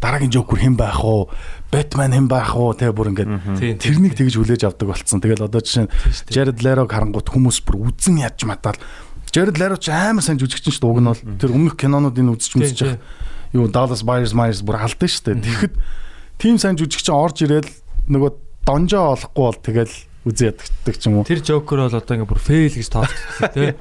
дараагийн 0.04 0.32
Joker 0.32 0.58
хэн 0.60 0.76
байх 0.76 1.00
уу? 1.00 1.32
Batman 1.72 2.12
хэн 2.12 2.28
байх 2.28 2.52
уу? 2.52 2.76
Тэ 2.76 2.92
бүр 2.92 3.16
ингээд 3.16 3.80
тэрнийг 3.80 4.14
тэгж 4.14 4.36
хүлээж 4.36 4.62
авдаг 4.68 4.92
болцсон. 4.92 5.24
Тэгэл 5.24 5.48
одоо 5.48 5.64
жишээ 5.64 5.88
Jared 6.28 6.60
Leto-г 6.60 6.92
харангуут 6.92 7.32
хүмүүс 7.32 7.64
бүр 7.64 7.88
үзэн 7.88 8.20
ядж 8.20 8.44
матаал. 8.44 8.76
Jared 9.32 9.56
Leto 9.56 9.80
ч 9.80 9.88
амар 9.88 10.22
сайн 10.22 10.36
жүжигчин 10.36 10.70
шүү 10.70 10.84
дээ. 10.84 10.92
Уг 10.92 11.00
нь 11.00 11.08
бол 11.08 11.22
тэр 11.40 11.50
өмнөх 11.56 11.74
кинонуудыг 11.80 12.36
үзэж 12.36 12.52
Тийм, 12.52 12.62
үзэж 12.62 12.78
явах. 12.84 13.00
Юу 13.56 13.66
Dallas 13.72 14.02
Buyers 14.04 14.36
Myers 14.36 14.60
бүр 14.60 14.78
алдсан 14.78 15.08
шүү 15.08 15.24
дээ. 15.24 15.42
Тэгэхэд 15.42 15.74
тийм 16.38 16.56
сайн 16.60 16.76
жүжигчин 16.78 17.16
орж 17.16 17.42
ирэл 17.42 17.70
нөгөө 18.06 18.30
донжоо 18.68 19.16
олохгүй 19.16 19.44
бол 19.48 19.60
тэгэл 19.64 19.94
үзээ 20.24 20.56
яддаг 20.56 20.96
ч 20.96 21.02
юм 21.06 21.20
уу. 21.20 21.28
Тэр 21.28 21.44
Joker 21.44 21.84
бол 21.84 21.92
одоо 21.92 22.14
ингээ 22.16 22.28
бүр 22.28 22.40
fail 22.40 22.72
гэж 22.72 22.88
тооцогдсон 22.88 23.52
те. 23.52 23.76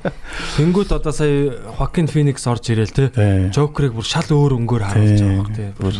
Тэнгүүд 0.59 0.91
одоо 0.91 1.13
сая 1.15 1.55
Joaquin 1.79 2.07
Phoenix 2.11 2.43
орж 2.47 2.67
ирэл 2.75 2.91
те. 2.91 3.07
Тий. 3.15 3.47
Joker-ыг 3.55 3.95
бүр 3.95 4.03
шал 4.03 4.27
өөр 4.27 4.59
өнгөөр 4.59 4.83
харуулж 4.83 5.19
байгаа 5.23 5.39
баг 5.39 5.55
те. 5.55 5.71
Бүр 5.79 5.95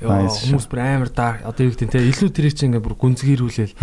хүмүүс 0.00 0.66
бүр 0.66 0.80
амар 0.80 1.10
даа 1.14 1.38
одоо 1.46 1.68
юу 1.68 1.74
гэдэг 1.76 1.92
те. 1.92 2.02
Илүү 2.02 2.30
тэрийг 2.34 2.56
чинь 2.56 2.72
ингээ 2.74 2.82
бүр 2.82 2.96
гүнзгийрүүлээл 2.98 3.74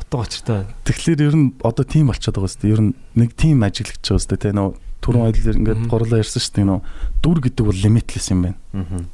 утга 0.00 0.22
учиртай. 0.22 0.64
Тэгэхээр 0.86 1.26
ер 1.28 1.34
нь 1.34 1.52
одоо 1.60 1.84
тийм 1.84 2.08
болчиход 2.08 2.38
байгаа 2.40 2.52
шүү 2.54 2.62
дээ. 2.62 2.74
Ер 2.78 2.82
нь 2.88 2.92
нэг 3.18 3.30
тийм 3.34 3.58
ажиглагч 3.66 4.00
байгаа 4.00 4.22
шүү 4.22 4.32
дээ. 4.38 4.42
Тэ 4.48 4.54
нөө 4.54 4.68
түрүүн 5.02 5.26
ойлэр 5.28 5.58
ингээд 5.60 5.82
гурлаа 5.90 6.22
ярьсан 6.22 6.40
шүү 6.40 6.54
дээ. 6.56 6.68
Нөө 6.70 6.80
дүр 7.20 7.38
гэдэг 7.42 7.64
бол 7.66 7.82
limitless 7.84 8.30
юм 8.30 8.40
байна. 8.46 8.58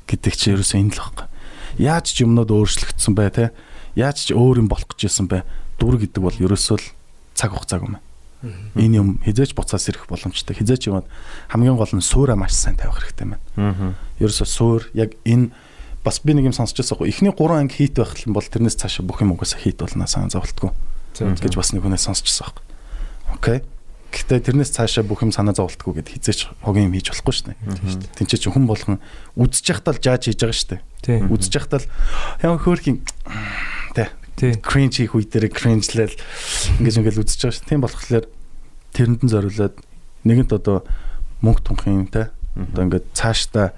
гэдэг 0.05 0.35
чи 0.37 0.53
ерөөсөө 0.53 0.79
энэ 0.79 0.95
л 0.95 1.01
байхгүй. 1.01 1.27
Яаж 1.81 2.07
ч 2.13 2.17
юмнууд 2.23 2.51
өөрчлөгдсөн 2.53 3.15
бай 3.17 3.31
те. 3.33 3.51
Яаж 3.97 4.31
ч 4.31 4.37
өөр 4.37 4.63
юм 4.63 4.69
болох 4.69 4.87
гэж 4.93 5.09
исэн 5.09 5.27
бай. 5.27 5.43
Дүр 5.81 5.97
гэдэг 5.97 6.21
бол 6.21 6.37
ерөөсөө 6.37 6.77
л 6.77 6.87
цаг 7.35 7.57
хугацааг 7.57 7.83
юм. 7.89 7.97
Энэ 8.77 8.97
юм 9.01 9.09
хизээч 9.25 9.57
буцаас 9.57 9.89
ирэх 9.89 10.05
боломжтой. 10.09 10.57
Хизээч 10.57 10.93
юм 10.93 11.05
хамгийн 11.49 11.77
гол 11.77 11.93
нь 11.93 12.05
суураа 12.05 12.37
маш 12.37 12.53
сайн 12.53 12.77
тавих 12.77 13.01
хэрэгтэй 13.01 13.25
юм 13.25 13.33
байна. 13.57 13.97
Ерөөсөө 14.21 14.49
суур 14.49 14.89
яг 14.93 15.17
энэ 15.25 15.53
бас 16.05 16.21
би 16.25 16.33
нэг 16.33 16.49
юм 16.49 16.57
сонсч 16.57 16.77
байсан. 16.77 16.97
Эхний 17.05 17.33
3 17.33 17.61
анги 17.61 17.77
хийт 17.77 17.97
байх 18.01 18.17
юм 18.25 18.33
бол 18.33 18.45
тэрнээс 18.45 18.81
цаашаа 18.81 19.05
бүх 19.05 19.21
юм 19.21 19.37
угаасаа 19.37 19.61
хийт 19.61 19.81
болно 19.81 20.09
сайн 20.09 20.33
зовлтгүй 20.33 20.73
гэж 21.19 21.53
бас 21.57 21.73
нэг 21.77 21.85
хүнээс 21.85 22.09
сонсчихсан 22.09 22.49
байхгүй. 22.49 22.65
Окей. 23.37 23.59
Гэхдээ 24.11 24.41
тэрнээс 24.41 24.73
цаашаа 24.75 25.05
бүх 25.05 25.23
юм 25.23 25.31
санаа 25.31 25.55
зовлтгүй 25.55 26.01
гэд 26.01 26.09
хизээч 26.09 26.65
хогийн 26.65 26.89
юм 26.89 26.97
хийж 26.97 27.13
болохгүй 27.13 27.35
шүү 27.37 27.47
дээ. 27.53 27.61
Тинчээ 28.19 28.41
чи 28.43 28.51
хүн 28.51 28.67
болгон 28.67 28.99
үдсэж 29.39 29.67
явахдаа 29.71 29.95
л 29.95 30.03
жааж 30.03 30.23
хийж 30.27 30.41
байгаа 30.41 30.57
шүү 30.57 30.71
дээ. 30.75 30.81
Тийм. 31.05 31.31
Үдсэж 31.31 31.53
явахдаа 31.55 31.79
л 31.79 31.91
ямар 32.43 32.59
хөөрхийн. 32.59 32.99
Cringe 34.65 35.05
хийх 35.05 35.15
үе 35.15 35.27
дээр 35.29 35.53
cringe-лэл 35.53 36.17
ингэж 36.81 36.95
ингээл 37.01 37.23
үдсэж 37.23 37.41
байгаа 37.45 37.57
шүү. 37.57 37.69
Тийм 37.69 37.81
болохоор 37.85 38.27
тэрэнд 38.97 39.21
нь 39.25 39.33
зориулаад 39.33 39.75
нэгэнт 40.25 40.53
одоо 40.57 40.83
мөнгө 41.45 41.63
тунхын 41.65 42.09
тэ 42.09 42.33
одоо 42.57 42.83
ингээд 42.85 43.07
цаашдаа 43.15 43.73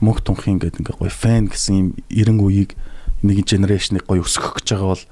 мөнгө 0.00 0.22
тунхын 0.22 0.58
ингээд 0.58 0.80
ингээ 0.80 0.98
гоё 0.98 1.12
фэн 1.12 1.50
гэсэн 1.50 1.74
юм 1.74 1.88
эрен 2.10 2.40
үеийг 2.40 2.78
нэг 3.22 3.44
генерашныг 3.44 4.04
гоё 4.06 4.24
өсгөх 4.24 4.60
гэж 4.62 4.74
байгаа 4.74 4.90
бол 4.94 5.04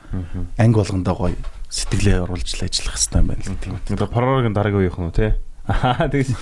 анги 0.59 0.76
болгондоо 0.76 1.14
гоё 1.14 1.38
сэтгэлээ 1.72 2.24
оруулж 2.28 2.48
л 2.59 2.64
ажиллах 2.66 2.96
хэрэгтэй 2.96 3.20
юм 3.20 3.28
байна 3.32 3.42
л 3.48 3.61
тийм. 3.62 3.72
Одоо 3.96 4.09
Пророгийн 4.09 4.53
дараагийн 4.53 4.82
үеийнх 4.84 5.00
нь 5.00 5.16
тий. 5.16 5.32
Аа 5.71 6.11
тэгээс 6.11 6.35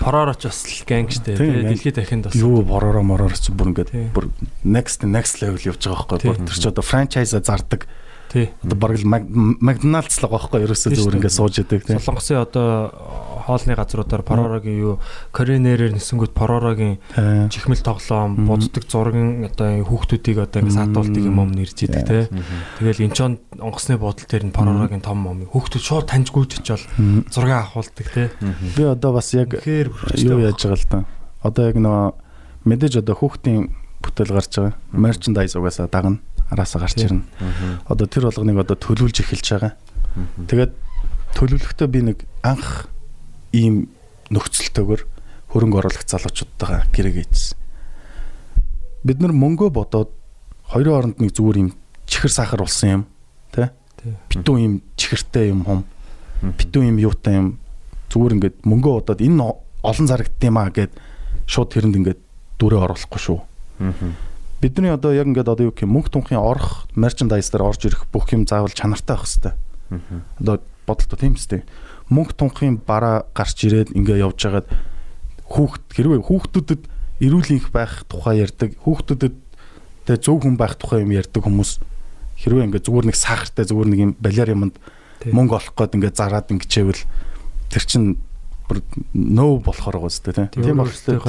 Поророч 0.00 0.48
бас 0.48 0.64
л 0.64 0.84
гангштэй 0.88 1.36
Тийм, 1.36 1.52
тий. 1.52 1.68
Дэлхийд 1.68 1.96
дахинд 1.96 2.24
бас. 2.28 2.34
Юу 2.36 2.64
боророо 2.64 3.04
мороор 3.04 3.32
ч 3.36 3.52
бүр 3.52 3.72
ингээд 3.72 4.12
бүр 4.12 4.32
next 4.64 5.04
next 5.04 5.40
level 5.44 5.60
явж 5.60 5.84
байгаа 5.84 6.16
байхгүй. 6.16 6.32
Бүр 6.32 6.38
тэр 6.48 6.56
чи 6.56 6.68
одоо 6.68 6.84
franchise 6.84 7.36
зардаг. 7.36 7.84
Одоо 8.64 8.76
бараг 8.78 8.98
л 8.98 9.06
McDonald's 9.06 10.18
л 10.18 10.26
байгаа 10.26 10.50
байхгүй. 10.50 10.64
Ерөөсөө 10.66 10.90
Тийм 10.92 11.00
шүү 11.02 11.14
ингээд 11.16 11.36
сууж 11.36 11.54
идэг 11.62 11.80
тийм. 11.86 11.98
Солонгосын 12.02 12.42
одоо 12.42 12.90
хоолны 13.46 13.74
газруудаар 13.78 14.22
Поророгийн 14.26 14.78
юу 14.82 14.94
Коренерээр 15.30 15.94
нисэнгүүт 15.94 16.34
Поророгийн 16.34 16.98
Тийм. 17.14 17.46
чихмэл 17.48 17.82
тоглоом, 17.86 18.34
буддаг 18.50 18.84
зургийн 18.90 19.46
одоо 19.46 19.86
хүүхдүүдийг 19.86 20.38
одоо 20.42 20.58
ингэ 20.66 20.74
саатуулдаг 20.74 21.22
юм 21.22 21.38
юм 21.38 21.50
нэрж 21.54 21.78
идэг 21.86 22.02
те. 22.02 22.26
Тэгэл 22.82 23.06
энэ 23.06 23.14
ч 23.14 23.20
онгоцны 23.22 23.94
буудлын 24.02 24.26
дээр 24.26 24.44
нь 24.50 24.56
Поророгийн 24.56 25.00
том 25.06 25.22
юм. 25.22 25.46
Хүүхдүүд 25.46 25.84
шууд 25.86 26.10
таньж 26.10 26.34
гүйж 26.34 26.58
очивол 26.58 26.84
Мгм. 26.98 27.30
зураг 27.30 27.52
авахулдаг 27.70 28.06
те. 28.10 28.30
Би 28.74 28.82
одоо 28.82 29.14
бас 29.14 29.30
яг 29.32 29.54
юу 29.62 30.42
яаж 30.42 30.58
байгаа 30.58 30.74
л 30.74 30.90
та. 30.90 30.98
Одоо 31.46 31.70
яг 31.70 31.78
нөгөө 31.78 32.66
мэдээж 32.66 32.98
одоо 33.06 33.14
хүүхдийн 33.14 33.70
бүтээл 34.02 34.34
гарч 34.34 34.52
байгаа. 34.58 34.74
Merchandise 34.90 35.54
угаасаа 35.54 35.86
дагна. 35.86 36.18
Араасаа 36.50 36.80
гарч 36.86 37.02
ирнэ. 37.02 37.24
Одоо 37.90 38.06
тэр 38.06 38.30
болгоныг 38.30 38.62
одоо 38.62 38.76
төлөвлөж 38.78 39.22
эхэлж 39.22 39.46
байгаа. 39.50 39.72
Тэгээд 40.46 40.72
төлөвлөхдөө 41.36 41.88
би 41.90 42.00
нэг 42.12 42.18
анх 42.46 42.88
ийм 43.52 43.90
нөхцөлтөөр 44.30 45.00
хөрөнгө 45.52 45.78
оруулагч 45.82 46.08
залуучуудтайгаа 46.10 46.86
гэрээгээ 46.90 47.24
ийдсэн. 47.26 47.58
Бид 49.06 49.18
нар 49.22 49.34
мөнгөө 49.34 49.70
бодоод 49.70 50.10
хоёрын 50.70 50.96
оронд 50.96 51.16
нэг 51.22 51.34
зүгээр 51.34 51.60
юм 51.62 51.70
чихэр 52.06 52.32
сахар 52.32 52.62
болсон 52.62 52.88
юм 52.90 53.02
тий? 53.54 53.70
Битүү 54.30 54.56
юм 54.62 54.74
чихэртэй 54.98 55.50
юм 55.50 55.62
хум. 55.66 55.84
Битүү 56.42 56.90
юм 56.90 56.98
юутай 56.98 57.38
юм 57.38 57.58
зүгээр 58.10 58.34
ингээд 58.38 58.56
мөнгөө 58.66 58.92
бодоод 59.02 59.20
энэ 59.22 59.42
олон 59.82 60.06
зарагдсан 60.06 60.50
юм 60.50 60.58
аа 60.58 60.70
гэд 60.74 60.92
шууд 61.46 61.70
тэрэнд 61.70 61.96
ингээд 61.96 62.20
дүрээ 62.58 62.80
оруулахгүй 62.82 63.20
шүү. 63.22 63.38
Бидний 64.60 64.90
одоо 64.90 65.12
яг 65.12 65.28
ингээд 65.28 65.52
одоо 65.52 65.68
юу 65.68 65.74
гэх 65.74 65.84
юм 65.84 66.00
мөнгө 66.00 66.16
тунхын 66.16 66.40
орох 66.40 66.88
мерчендайз 66.96 67.52
дээр 67.52 67.68
орж 67.68 67.84
ирэх 67.84 68.08
бүх 68.08 68.32
юм 68.32 68.48
заавал 68.48 68.72
чанартай 68.72 69.16
байх 69.16 69.28
хэрэгтэй. 69.28 69.54
Одоо 70.40 70.60
бодолтой 70.88 71.18
тийм 71.20 71.36
үстэй. 71.36 71.62
Мөнгө 72.08 72.32
тунхын 72.40 72.80
бараа 72.80 73.28
гарч 73.36 73.68
ирээд 73.68 73.92
ингээ 73.92 74.24
явж 74.24 74.38
хагаад 74.40 74.68
хүүхд 75.44 75.82
хэрвээ 75.92 76.20
хүүхдүүдэд 76.24 76.82
эрүүл 77.20 77.50
их 77.54 77.68
байх 77.70 78.04
тухай 78.08 78.42
ярьдаг 78.42 78.76
хүүхдүүдэд 78.82 79.34
тэгээ 80.06 80.20
зөв 80.22 80.42
хүн 80.42 80.56
байх 80.58 80.74
тухай 80.76 81.04
юм 81.06 81.14
ярьдаг 81.14 81.42
хүмүүс 81.42 81.80
хэрвээ 82.42 82.66
ингээ 82.68 82.84
зүгээр 82.84 83.06
нэг 83.08 83.16
сахартай 83.16 83.64
зүгээр 83.64 83.88
нэг 83.90 84.00
юм 84.00 84.12
балиар 84.20 84.52
юмд 84.52 84.76
мөнгө 85.24 85.56
олох 85.56 85.74
гээд 85.74 85.96
ингээ 85.96 86.12
зараад 86.12 86.50
ингэчээвэл 86.52 87.02
тэр 87.72 87.84
чин 87.88 88.20
бүр 88.66 88.82
нөө 89.14 89.62
болохоор 89.62 89.96
байгаа 90.02 90.10
үстэй 90.10 90.34
тийм 90.34 90.50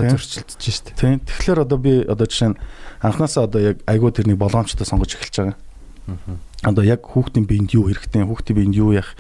тийм. 0.10 0.18
зөрчилдөж 0.18 0.64
штэ. 0.74 0.92
Тийм. 0.98 1.22
Тэгэхээр 1.22 1.60
одоо 1.64 1.78
би 1.78 2.02
одоо 2.02 2.26
жишээ 2.26 2.50
нь 2.54 2.60
анханасаа 3.02 3.46
одоо 3.46 3.62
яг 3.62 3.78
айгуу 3.86 4.10
тэрний 4.10 4.34
болгоомжтой 4.34 4.86
сонгож 4.90 5.14
эхэлж 5.14 5.54
байгаа. 5.54 5.58
Одоо 6.66 6.84
яг 6.84 7.06
хүүхдийн 7.06 7.46
биед 7.46 7.74
юу 7.78 7.94
хэрэгтэй, 7.94 8.26
хүүхдийн 8.26 8.58
биед 8.58 8.74
юу 8.74 8.98
яах 8.98 9.14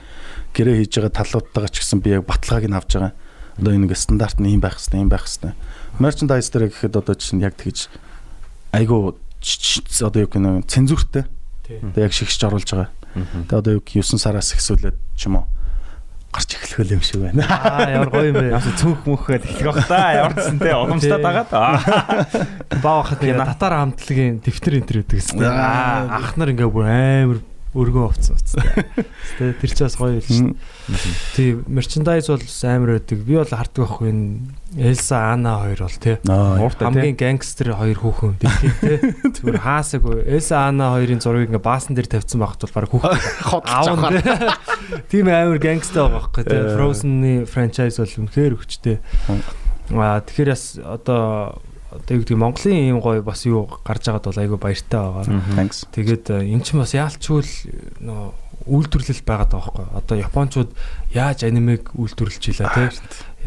гэрээ 0.57 0.81
хийж 0.81 0.93
байгаа 0.97 1.13
талуудтайгаа 1.13 1.69
ч 1.69 1.85
гэсэн 1.85 2.01
би 2.01 2.17
яг 2.17 2.25
баталгааг 2.25 2.65
нь 2.65 2.77
авч 2.77 2.91
байгаа. 2.97 3.13
Одоо 3.61 3.71
энэ 3.77 3.85
ингээ 3.85 4.01
стандарт 4.01 4.37
нь 4.41 4.49
ийм 4.57 4.61
байх 4.65 4.81
хэрэгтэй, 4.81 5.01
ийм 5.05 5.11
байх 5.13 5.29
хэрэгтэй. 5.29 5.53
Merchandise 6.01 6.49
дээр 6.49 6.73
гэхэд 6.73 6.97
одоо 6.97 7.13
жишээ 7.13 7.37
нь 7.37 7.45
яг 7.45 7.53
тэгж 7.53 7.89
айгуу 8.73 9.13
одоо 9.13 10.19
юу 10.25 10.31
юм 10.33 10.65
цензуртэй. 10.65 11.29
Одоо 11.69 12.01
яг 12.01 12.13
шигшж 12.17 12.41
оруулж 12.49 12.69
байгаа. 12.73 12.89
Тэгээ 13.45 13.61
одоо 13.61 13.73
юу 13.77 13.83
гэх 13.85 14.01
9 14.01 14.17
сараас 14.17 14.53
ихсүүлээд 14.57 14.97
ч 15.13 15.29
юм 15.29 15.43
уу 15.43 15.45
гарч 16.37 16.53
эхлэх 16.53 16.93
юм 16.93 17.01
шиг 17.01 17.17
байна. 17.25 17.41
Аа 17.49 17.89
ямар 17.89 18.09
гоё 18.13 18.29
юм 18.29 18.37
бэ. 18.37 18.53
Яасан 18.53 18.77
цүнх 18.77 19.01
мөхөд 19.09 19.41
эхлэх 19.41 19.73
бах 19.73 19.87
та 19.89 20.01
ямарчсан 20.13 20.57
те 20.61 20.69
уламжлаад 20.77 21.25
байгаа 21.25 21.45
да. 21.49 21.61
Баа 22.85 23.01
хахад 23.01 23.25
татар 23.25 23.73
хамтлагийн 23.73 24.37
дэвтэр 24.45 24.77
энэ 24.77 24.85
төр 24.85 24.97
өгдөг 25.01 25.17
гэсэн. 25.17 25.41
Аа 25.41 26.21
ах 26.21 26.37
нар 26.37 26.53
ингээ 26.53 26.69
бүр 26.69 26.85
амар 26.85 27.39
өргөн 27.77 28.07
овцсон 28.09 28.37
уцтай. 28.37 28.85
Тэ 29.37 29.53
тэр 29.61 29.71
ч 29.71 29.79
бас 29.85 29.95
гоё 29.99 30.17
л 30.17 30.25
шүү. 30.25 30.55
Тий 31.37 31.53
мерчендайз 31.69 32.29
бол 32.31 32.41
амар 32.41 32.97
байдаг. 32.97 33.21
Би 33.21 33.37
бол 33.37 33.53
харддаг 33.53 33.81
байхгүй 33.85 34.09
энэ 34.09 34.87
Элса 34.89 35.19
Ана 35.31 35.53
хоёр 35.61 35.85
бол 35.85 35.97
тий. 36.01 36.17
Хамгийн 36.25 37.17
гангстер 37.17 37.71
хоёр 37.77 37.97
хүүхэн 38.01 38.35
дэлхий 38.41 38.73
тий. 38.81 38.97
Зүгээр 39.37 39.61
хаасаагүй 39.61 40.17
Элса 40.25 40.65
Ана 40.65 40.91
хоёрын 40.97 41.21
зургийг 41.21 41.53
ингээ 41.53 41.63
баасан 41.63 41.93
дээр 41.93 42.09
тавьсан 42.09 42.41
байхад 42.41 42.65
бол 42.65 42.75
баг 42.75 42.89
хүүхэн 42.89 43.13
аав 43.77 43.95
нь 43.95 44.21
тийм 45.13 45.29
амар 45.29 45.61
гангстер 45.61 46.09
байгаа 46.09 46.17
байхгүй 46.17 46.43
тий. 46.49 46.61
Frozen-ы 46.73 47.33
франчайз 47.45 48.01
бол 48.01 48.17
үнэхээр 48.25 48.53
хүчтэй. 48.57 48.97
Аа 49.93 50.19
тэгэхээр 50.25 50.49
бас 50.51 50.65
одоо 50.81 51.61
одоо 51.91 52.17
юу 52.17 52.21
гэдэг 52.23 52.37
Монголын 52.37 52.77
ийм 52.91 52.99
гоё 52.99 53.23
бас 53.23 53.45
юу 53.47 53.67
гарч 53.83 54.07
байгаад 54.11 54.27
бол 54.27 54.41
айгүй 54.43 54.59
баяртай 54.59 54.99
байгаа. 54.99 55.71
Тэгээд 55.95 56.25
э, 56.35 56.51
эн 56.51 56.61
чинь 56.61 56.79
бас 56.83 56.91
яалчгүй 56.91 57.41
нөө 58.03 58.35
үйлдвэрлэл 58.67 59.23
байгаад 59.23 59.51
байгаа 59.55 59.71
байхгүй. 59.71 59.85
Одоо 59.95 60.15
японочууд 60.19 60.71
яаж 61.15 61.47
анимег 61.47 61.95
үйлдвэрлэж 61.95 62.43
ийла 62.51 62.71
тий. 62.75 62.91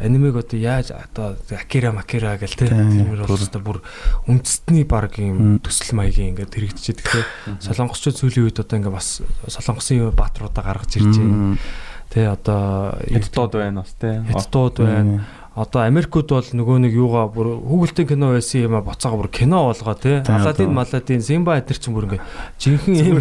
Анимег 0.00 0.40
одоо 0.40 0.56
яаж 0.56 0.96
одоо 0.96 1.36
Акира 1.52 1.92
Макира 1.92 2.40
гэл 2.40 2.56
тий. 2.56 2.68
Тийм, 2.72 3.12
Тэр 3.12 3.20
бол 3.20 3.28
бүр. 3.28 3.44
одоо 3.44 3.60
бүр 3.60 3.78
үндэстний 4.24 4.88
баг 4.88 5.20
юм 5.20 5.60
төсөл 5.60 6.00
маягийн 6.00 6.32
ингээд 6.32 6.56
хэрэгжиж 6.56 6.96
идэг 6.96 7.06
тий. 7.12 7.24
Солонгосчууд 7.68 8.16
сүүлийн 8.16 8.48
үед 8.48 8.64
одоо 8.64 8.80
ингээд 8.80 8.96
бас 8.96 9.20
солонгосын 9.52 10.08
баатруудаа 10.16 10.64
гаргаж 10.64 10.96
ирж 10.96 11.20
байна. 11.20 11.60
Тий 12.08 12.24
одоо 12.24 12.96
Хэдтууд 13.04 13.52
байна 13.60 13.84
бас 13.84 13.92
те. 14.00 14.24
Хэдтууд 14.24 14.76
байна. 14.80 15.28
Одоо 15.60 15.84
Америкууд 15.84 16.32
бол 16.32 16.48
нөгөө 16.56 16.76
нэг 16.88 16.92
юугаа 16.96 17.28
бүр 17.28 17.60
хүүхэлдэйн 17.60 18.08
кино 18.08 18.32
байсан 18.32 18.64
юм 18.64 18.74
а 18.78 18.80
буцаага 18.80 19.20
бүр 19.20 19.28
кино 19.28 19.68
болгоо 19.68 19.92
Аладдин 19.92 20.24
одоо. 20.24 20.72
Маладдин 20.72 21.20
Симба 21.20 21.58
эдэр 21.60 21.76
чинь 21.76 21.92
бүр 21.92 22.08
ингээ 22.08 22.24
жинхэнэ 22.56 23.04
юм 23.12 23.18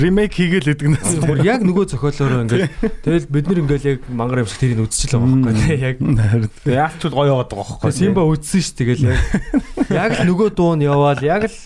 ремейк 0.00 0.32
хийгээл 0.32 0.72
өгдөгнээс 0.72 1.20
бүр 1.20 1.44
яг 1.44 1.60
нөгөө 1.60 1.84
зохиолоороо 1.92 2.48
ингээ 2.48 2.68
тэгэл 3.04 3.28
бид 3.28 3.44
нар 3.44 3.60
ингээл 3.60 3.88
яг 3.92 4.00
мангар 4.08 4.40
юм 4.40 4.48
шиг 4.48 4.60
тэрийг 4.64 4.88
үзчихлээ 4.88 5.20
байхгүй 5.20 5.52
тий. 5.60 5.76
Яг 5.84 5.96
Яалчуд 6.64 7.12
гоё 7.12 7.28
яваад 7.28 7.52
байгаа 7.52 7.76
байхгүй. 7.76 7.92
Симба 7.92 8.24
үзсэн 8.24 8.60
ш 8.64 8.72
тэгэл 8.80 9.12
яг 9.12 9.20
яг 9.92 10.10
л 10.16 10.26
нөгөө 10.32 10.48
дуу 10.56 10.74
нь 10.80 10.88
яваал 10.88 11.20
яг 11.20 11.44
л 11.44 11.56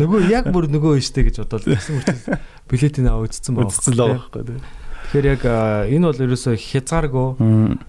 нөгөө 0.00 0.32
яг 0.32 0.48
бүр 0.48 0.72
нөгөө 0.72 0.96
штэ 1.02 1.28
гэж 1.28 1.44
бодоод 1.44 1.68
гэсэн 1.68 1.92
мөрчс 2.00 2.24
билетийн 2.72 3.10
аваа 3.10 3.28
үзсэн 3.28 3.52
байгаа. 3.52 3.68
үзсэн 3.68 3.92
л 3.92 4.00
байгаа 4.00 4.16
байхгүй 4.16 4.42
тий. 4.48 4.81
Тэгэхээр 5.12 5.28
яг 5.28 5.44
энэ 5.92 6.08
бол 6.08 6.20
ерөөсөө 6.24 6.56
хязгааргүй 6.56 7.28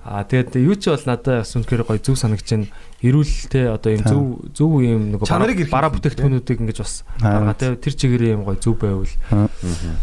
Аа 0.03 0.27
тэгээд 0.27 0.59
юу 0.59 0.75
ч 0.75 0.91
бол 0.91 1.07
надад 1.07 1.39
бас 1.47 1.55
үнэхээр 1.55 1.87
гоё 1.87 1.99
зөв 2.03 2.19
санагч. 2.19 2.51
Ирүүл 2.99 3.33
те 3.47 3.71
одоо 3.71 3.91
юм 3.95 4.03
Та. 4.03 4.11
зөв 4.11 4.23
зөв 4.51 4.71
юм 4.83 5.15
Чанарыг 5.23 5.63
бараа- 5.71 5.87
бүтээгдэхүүнүүдийг 5.95 6.59
ингэж 6.67 6.77
бас 6.83 7.07
Харин. 7.23 7.47
гаргаа 7.47 7.55
те 7.55 7.67
тэр 7.79 7.93
чигээрээ 7.95 8.35
юм 8.35 8.43
гоё 8.43 8.59
зөв 8.59 8.75
байвал 8.75 9.07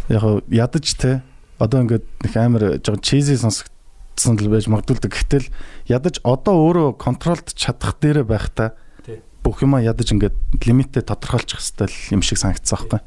яг 0.09 0.23
ядаж 0.49 0.85
те 0.97 1.21
одоо 1.61 1.85
ингээд 1.85 2.05
нэг 2.25 2.33
амар 2.41 2.63
жоо 2.81 2.97
чизи 2.97 3.37
сонсогдсон 3.37 4.41
л 4.41 4.49
байж 4.49 4.65
магадгүй 4.65 5.05
гэтэл 5.05 5.45
ядаж 5.93 6.17
одоо 6.25 6.57
өөрөө 6.57 6.97
контролд 6.97 7.53
чадах 7.53 8.01
дээрээ 8.01 8.25
байхдаа 8.25 8.73
Тий. 9.05 9.21
бүх 9.45 9.61
юма 9.61 9.77
ядаж 9.85 10.09
ингээд 10.09 10.33
лимитээ 10.65 11.05
тодорхойлчих 11.05 11.61
хэвэл 11.61 12.17
юм 12.17 12.21
шиг 12.25 12.37
санагдсан 12.41 12.81
байхгүй. 12.89 13.01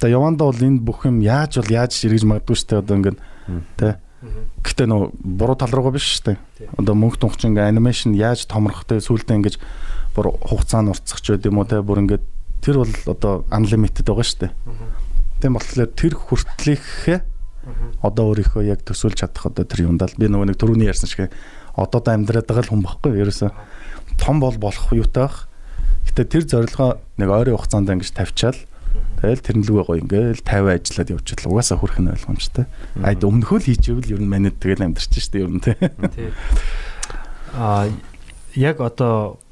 За 0.00 0.08
яванда 0.08 0.44
бол 0.44 0.60
энэ 0.60 0.84
бүх 0.84 1.06
юм 1.08 1.20
яаж 1.20 1.60
бол 1.60 1.72
яаж 1.72 1.96
эргэж 2.04 2.24
магадгүй 2.24 2.56
дээ. 2.56 2.80
Одоо 2.84 2.96
ингээд 2.96 3.18
те 3.80 3.96
Гэтэ 4.64 4.88
нөө 4.90 5.12
буруу 5.22 5.56
тал 5.56 5.70
руугаа 5.70 5.94
биш. 5.94 6.20
Тий. 6.24 6.36
Одоо 6.76 6.96
мөнх 6.98 7.20
тунхч 7.20 7.46
ингээ 7.46 7.70
анимашн 7.70 8.16
яаж 8.16 8.48
томрох 8.50 8.82
те 8.88 8.98
сүултээ 8.98 9.38
ингэж 9.38 9.56
бүр 10.16 10.34
хугацаа 10.42 10.82
нь 10.82 10.90
уртсах 10.90 11.20
ч 11.22 11.36
байд 11.36 11.46
юм 11.46 11.60
уу 11.62 11.68
те 11.68 11.78
бүр 11.78 12.02
ингээд 12.02 12.24
тэр 12.64 12.82
бол 12.82 12.94
одоо 13.06 13.46
unlimited 13.52 14.08
байгаа 14.08 14.50
дээ. 14.50 14.52
Тийм 15.40 15.52
болохоор 15.54 15.90
тэр 15.94 16.14
хүртлийнхээ 16.16 17.18
одоо 18.02 18.24
өөрийнхөө 18.32 18.62
яг 18.66 18.82
төсөөлж 18.82 19.20
чадах 19.20 19.52
одоо 19.52 19.64
тэр 19.68 19.86
юмдаа 19.86 20.10
би 20.16 20.26
нөгөө 20.26 20.50
нэг 20.50 20.58
түрүүний 20.58 20.90
ярьсан 20.90 21.06
шиг 21.06 21.30
одоо 21.76 22.00
да 22.00 22.16
амьдраад 22.16 22.48
байгаа 22.48 22.64
л 22.66 22.72
хүн 22.72 22.82
баггүй 22.82 23.20
ерөөсөө 23.20 23.50
том 24.18 24.40
бол 24.40 24.56
болох 24.56 24.90
юутай 24.96 25.28
бах. 25.28 25.46
Гэтэ 26.08 26.24
тэр 26.24 26.44
зорилгоо 26.48 26.98
нэг 27.20 27.28
ойрын 27.28 27.58
хугацаанд 27.58 27.90
ингэж 27.90 28.10
тавьчаал 28.16 28.58
тэгэл 29.26 29.42
тэрнлүүгээ 29.42 29.86
гоё 29.90 30.00
ингээл 30.06 30.46
50 30.46 30.78
ажиллаад 30.78 31.12
явчихлаа. 31.18 31.50
Угаасаа 31.50 31.78
хүрх 31.82 31.98
нь 31.98 32.12
ойлгомжтой. 32.14 32.64
Айд 33.02 33.26
өмнөхөө 33.26 33.58
л 33.58 33.68
хийчихвэл 33.74 34.14
ер 34.14 34.22
нь 34.22 34.30
манайд 34.30 34.56
тэгэл 34.62 34.86
амьдрч 34.86 35.12
штэ 35.18 35.42
ер 35.42 35.50
нь 35.50 35.62
те. 35.62 35.74
Аа 37.58 37.90
яг 38.54 38.78
одоо 38.78 39.42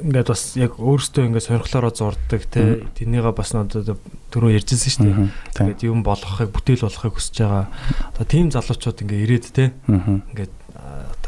ингээд 0.00 0.28
бас 0.32 0.42
яг 0.56 0.72
өөрөөсөө 0.80 1.28
ингээд 1.28 1.46
сонирхлоороо 1.46 1.92
зурдаг 1.92 2.42
те 2.48 2.82
тэрнийгээ 2.96 3.34
бас 3.36 3.54
одоо 3.54 4.00
түрүү 4.32 4.56
ярьжсэн 4.58 4.90
шүү 4.90 5.04
дээ. 5.04 5.14
Тийм. 5.54 5.64
Ингээд 5.68 5.82
юм 5.86 6.00
болгохыг 6.02 6.50
бүтээл 6.50 6.88
болгохыг 6.88 7.14
хүсэж 7.14 7.36
байгаа. 7.44 7.68
Одоо 8.16 8.26
тийм 8.26 8.48
залуучууд 8.50 9.02
ингээд 9.04 9.24
ирээд 9.28 9.46
те 9.54 9.64
ингээд 9.86 10.54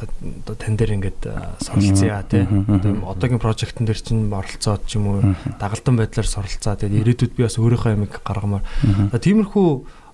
одоо 0.05 0.55
тань 0.57 0.77
дээр 0.77 0.97
ингээд 1.01 1.21
суралцъя 1.65 2.23
тий. 2.29 2.45
Одоо 2.45 3.17
одоогийн 3.17 3.41
прожектын 3.41 3.87
дээр 3.89 4.01
чинь 4.01 4.29
оролцоод 4.29 4.85
ч 4.85 5.01
юм 5.01 5.07
уу 5.09 5.19
дагалдан 5.61 5.97
байдлаар 5.97 6.29
суралцаа. 6.29 6.77
Тэгээд 6.77 7.01
ирээдүйд 7.17 7.33
би 7.37 7.47
бас 7.49 7.57
өөрийнхөө 7.57 7.95
ямиг 7.97 8.21
гаргамаар. 8.21 8.65
Одоо 9.11 9.21
тиймэрхүү 9.21 9.69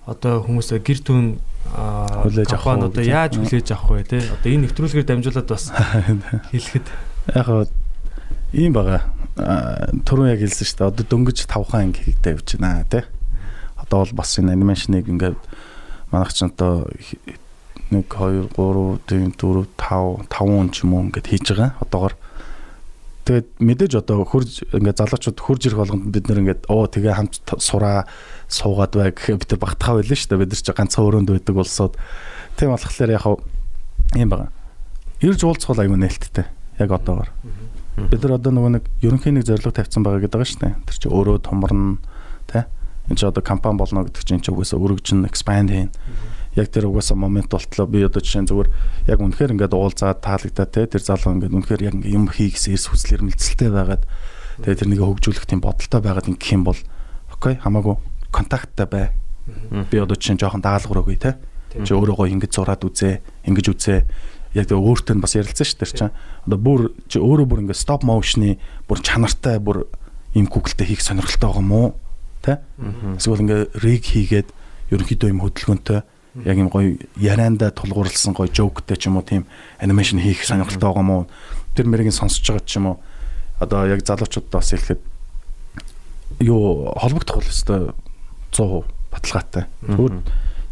одоо 0.07 0.43
хүмүүс 0.43 0.75
гэр 0.83 0.99
түн 1.03 1.39
Хүлээж 1.63 2.51
авах 2.51 2.75
компаниудаа 2.75 3.03
гэж. 3.03 3.07
яаж 3.07 3.33
хүлээж 3.39 3.67
авах 3.71 3.89
вэ 3.95 4.03
те? 4.03 4.19
Одоо 4.19 4.49
энэ 4.51 4.63
нэвтрүүлгээр 4.67 5.07
дамжуулаад 5.07 5.47
бас 5.47 5.71
хэлэхэд 6.51 6.87
Яг 7.31 7.47
ийм 8.51 8.75
байгаа. 8.75 9.01
Аа, 9.39 9.87
Түрүүн 10.03 10.35
яг 10.35 10.43
хэлсэн 10.43 10.67
шүү 10.67 10.77
дээ. 10.77 10.91
Одоо 10.91 11.05
дөнгөж 11.07 11.39
тавхан 11.47 11.89
анги 11.89 12.03
хийгдэ 12.03 12.35
явж 12.35 12.59
байна 12.59 12.83
тий. 12.83 13.07
Одоо 13.79 14.03
бол 14.03 14.13
бас 14.19 14.35
энэ 14.37 14.51
анимашныг 14.53 15.07
ингээд 15.07 15.39
манайх 16.11 16.35
ч 16.35 16.43
одоо 16.43 16.83
1 18.01 18.49
2 18.57 19.05
3 19.05 19.35
4 19.37 19.67
5 19.77 20.25
5 20.31 20.73
ч 20.73 20.83
юм 20.83 20.93
уу 20.97 21.05
ингээд 21.05 21.27
хийж 21.29 21.45
байгаа. 21.53 21.77
Одоогор 21.83 22.17
Тэгээд 23.23 23.55
мэдээж 23.55 23.93
одоо 24.03 24.27
хурж 24.27 24.67
ингээд 24.75 24.99
залуучууд 24.99 25.39
хурж 25.39 25.71
ирэх 25.71 25.79
болгонд 25.79 26.11
бид 26.11 26.27
нэр 26.27 26.43
ингээд 26.43 26.61
оо 26.67 26.91
тэгээ 26.91 27.15
хамт 27.15 27.55
сураа 27.55 28.03
суугаад 28.51 28.99
бай 28.99 29.15
гэхээр 29.15 29.39
бид 29.39 29.51
нар 29.55 29.63
багтахаа 29.63 30.03
байлаа 30.03 30.19
шүү 30.19 30.27
дээ. 30.35 30.43
Бид 30.43 30.51
нар 30.51 30.59
ч 30.59 30.67
ганцхан 30.75 31.07
өрөөнд 31.07 31.31
байдаг 31.31 31.55
болсоод 31.55 31.95
тийм 32.59 32.75
болохоор 32.75 33.15
яг 33.15 33.23
юм 34.19 34.27
байгаа. 34.27 34.51
Ирж 35.23 35.39
уулзах 35.47 35.79
аюу 35.79 35.95
нээлттэй. 35.95 36.51
Яг 36.83 36.91
одоогор. 36.91 37.31
Бид 37.95 38.19
нар 38.27 38.43
одоо 38.43 38.51
нөгөө 38.51 38.71
нэг 38.75 38.83
ерөнхий 38.99 39.31
нэг 39.31 39.47
зорилго 39.47 39.71
тавьсан 39.71 40.03
байгаа 40.03 40.19
гэдэг 40.19 40.35
байгаа 40.43 40.51
шүү 40.51 40.61
дээ. 40.67 40.75
Тэр 40.83 40.97
чинь 40.99 41.15
өөрөө 41.15 41.37
томорно 41.47 42.03
тий. 42.51 42.67
Энд 43.07 43.17
чинь 43.23 43.31
одоо 43.31 43.39
компани 43.39 43.79
болно 43.79 44.03
гэдэг 44.03 44.19
чинь 44.19 44.35
энэ 44.35 44.43
чинь 44.43 44.51
угаасаа 44.51 44.83
өргөжин 44.83 45.23
expand 45.23 45.71
хийн. 45.71 45.95
Яг 46.53 46.69
тэр 46.69 46.89
угаасаа 46.89 47.17
момент 47.17 47.49
болтлоо 47.49 47.87
би 47.89 48.05
одоо 48.05 48.21
жишээ 48.21 48.45
нь 48.45 48.49
зүгээр 48.49 48.69
яг 49.09 49.19
үнэхээр 49.19 49.53
ингээд 49.57 49.73
уулзаад 49.73 50.21
таалагдаа 50.21 50.67
тий. 50.69 50.85
Тэр 50.85 51.01
залуу 51.01 51.33
ингээд 51.41 51.57
үнэхээр 51.57 51.81
яг 51.89 51.95
юм 52.05 52.29
хийгээс 52.29 52.69
эрс 52.69 52.93
хүслэр 52.93 53.25
мэлцэлтэй 53.25 53.73
байгаад 53.73 54.03
тэгээ 54.61 54.79
тэр 54.85 54.89
нэгэ 54.93 55.01
хөгжүүлэх 55.01 55.45
тийм 55.49 55.65
бодолтой 55.65 56.01
байгаад 56.01 56.29
ингэх 56.29 56.53
юм 56.53 56.63
бол 56.69 56.77
окей 57.33 57.57
хамаагүй 57.57 57.97
контакттай 58.29 58.85
бай. 58.85 59.05
Би 59.89 59.97
одоо 59.97 60.13
жишээ 60.13 60.37
нь 60.37 60.41
жоохон 60.45 60.61
даалгавар 60.61 61.01
өгье 61.01 61.17
тий. 61.17 61.33
Чи 61.73 61.97
өөрөө 61.97 62.21
гоё 62.21 62.29
ингэж 62.37 62.53
зураад 62.53 62.85
үзээ, 62.85 63.49
ингэж 63.49 63.65
үзээ 63.73 63.99
яг 64.53 64.69
тэгээ 64.69 64.77
өөртөө 64.77 65.17
бас 65.17 65.33
ярилцсан 65.33 65.65
шүү 65.65 65.77
дээ 65.81 65.97
чинь. 65.97 66.13
Одоо 66.45 66.59
бүр 66.61 66.81
чи 67.09 67.17
өөрөө 67.17 67.45
бүр 67.49 67.61
ингээд 67.65 67.81
стоп 67.81 68.05
моушны 68.05 68.61
бүр 68.85 69.01
чанартай 69.01 69.57
бүр 69.57 69.89
юм 70.37 70.45
гуглтэй 70.45 70.85
хийх 70.93 71.01
сонирхолтой 71.01 71.49
байгаа 71.49 71.65
юм 71.65 71.73
уу? 71.73 71.89
Тэ? 72.45 72.61
Эсвэл 73.17 73.41
ингээд 73.41 73.81
риг 73.81 74.05
хийгээд 74.05 74.49
ерөнхийдөө 74.93 75.29
юм 75.33 75.41
хөдөлгөөнтэй 75.41 75.99
яг 76.41 76.57
юм 76.57 76.69
гоё 76.69 76.97
ярианда 77.17 77.69
тулгуурласан 77.69 78.33
гоё 78.33 78.49
жооктэй 78.49 78.97
ч 78.97 79.07
юм 79.07 79.21
уу 79.21 79.25
тийм 79.25 79.45
анимашн 79.77 80.17
хийх 80.17 80.41
сонирхолтой 80.41 80.81
байгаа 80.81 81.05
уу? 81.05 81.27
Тэр 81.77 81.85
мэрийг 81.85 82.09
сонсож 82.09 82.41
байгаа 82.41 82.65
ч 82.65 82.81
юм 82.81 82.85
уу? 82.89 82.97
Одоо 83.61 83.85
яг 83.85 84.01
залуучуудаа 84.01 84.59
бас 84.59 84.73
хэлэхэд 84.73 85.01
юу 86.41 86.89
холбогдох 86.97 87.37
бол 87.37 87.49
өстой 87.53 87.93
100% 88.49 88.85
баталгаатай. 89.13 89.65
Зүгээр 89.85 90.15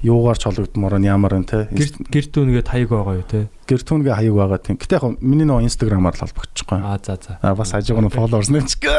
юугаар 0.02 0.38
ч 0.38 0.44
холбогдмоор 0.50 0.98
нь 0.98 1.06
ямар 1.06 1.38
нь 1.38 1.46
те 1.46 1.70
гэр 1.70 2.26
түнгээд 2.34 2.68
хаяг 2.74 2.90
байгаа 2.90 3.22
юу 3.22 3.28
те? 3.30 3.50
гэр 3.70 3.82
түнгээ 3.86 4.18
хаяг 4.18 4.34
байгаа 4.34 4.60
тийм. 4.60 4.78
Гэтэ 4.82 4.98
яг 4.98 5.06
миний 5.22 5.46
нөгөө 5.46 5.70
инстаграмаар 5.70 6.18
л 6.18 6.24
холбогдчихгүй. 6.26 6.80
Аа 6.82 6.98
за 7.00 7.16
за. 7.22 7.38
А 7.40 7.54
бас 7.54 7.72
хажуугаар 7.72 8.10
нь 8.10 8.16
followers 8.18 8.50
нэмчих 8.50 8.82
гээ. 8.82 8.98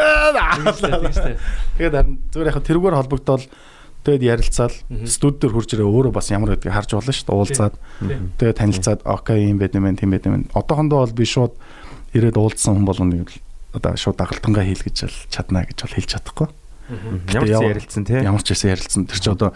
Тэгээд 1.77 1.95
харин 1.99 2.17
зүгээр 2.31 2.51
яг 2.55 2.59
тэрүүгээр 2.63 2.99
холбогдоод 3.03 3.43
тэгээд 4.03 4.23
ярилцаал 4.23 4.75
студ 5.07 5.39
дээр 5.39 5.55
хурж 5.55 5.75
ирээ 5.75 5.87
өөрөө 5.87 6.13
бас 6.13 6.31
ямар 6.35 6.59
гэдгийг 6.59 6.75
харж 6.75 6.91
болно 6.99 7.15
шүү 7.15 7.27
дээ 7.27 7.39
уулзаад. 7.39 7.75
Тэгээд 8.39 8.59
танилцаад 8.59 9.01
окей 9.07 9.47
юм 9.47 9.59
байт 9.63 9.75
юм 9.79 9.87
байна 9.87 9.99
тийм 9.99 10.11
байт 10.11 10.27
юм 10.27 10.35
байна. 10.43 10.51
Одоохондоо 10.59 11.07
бол 11.07 11.15
би 11.15 11.27
шууд 11.27 11.55
ирээд 12.13 12.37
уулзсан 12.37 12.83
хүн 12.83 12.87
болгоныг 12.87 13.31
одоо 13.73 13.95
шууд 13.97 14.19
дагалдангаа 14.19 14.67
хийл 14.67 14.83
гэж 14.83 15.31
чадна 15.31 15.65
гэж 15.65 15.79
бол 15.87 15.97
хэлж 15.97 16.11
чадахгүй. 16.19 16.49
Ямар 17.33 17.49
ч 17.49 17.63
ярилцсан 17.63 18.05
те. 18.05 18.21
Ямар 18.21 18.43
ч 18.43 18.53
байсан 18.53 18.71
ярилцсан. 18.75 19.07
Тэр 19.07 19.19
чинь 19.23 19.35
одоо 19.39 19.51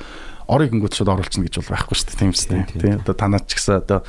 орыг 0.49 0.73
ингүүд 0.73 0.95
шууд 0.95 1.11
оруулчихна 1.11 1.45
гэж 1.51 1.55
бол 1.61 1.73
байхгүй 1.75 1.95
шүү 1.99 2.07
дээ. 2.07 2.21
Тийм 2.23 2.33
үстэй. 2.33 2.61
Тийм. 2.71 3.03
Одоо 3.03 3.15
танаад 3.19 3.45
ч 3.51 3.59
гэсэн 3.59 3.83
одоо 3.83 4.01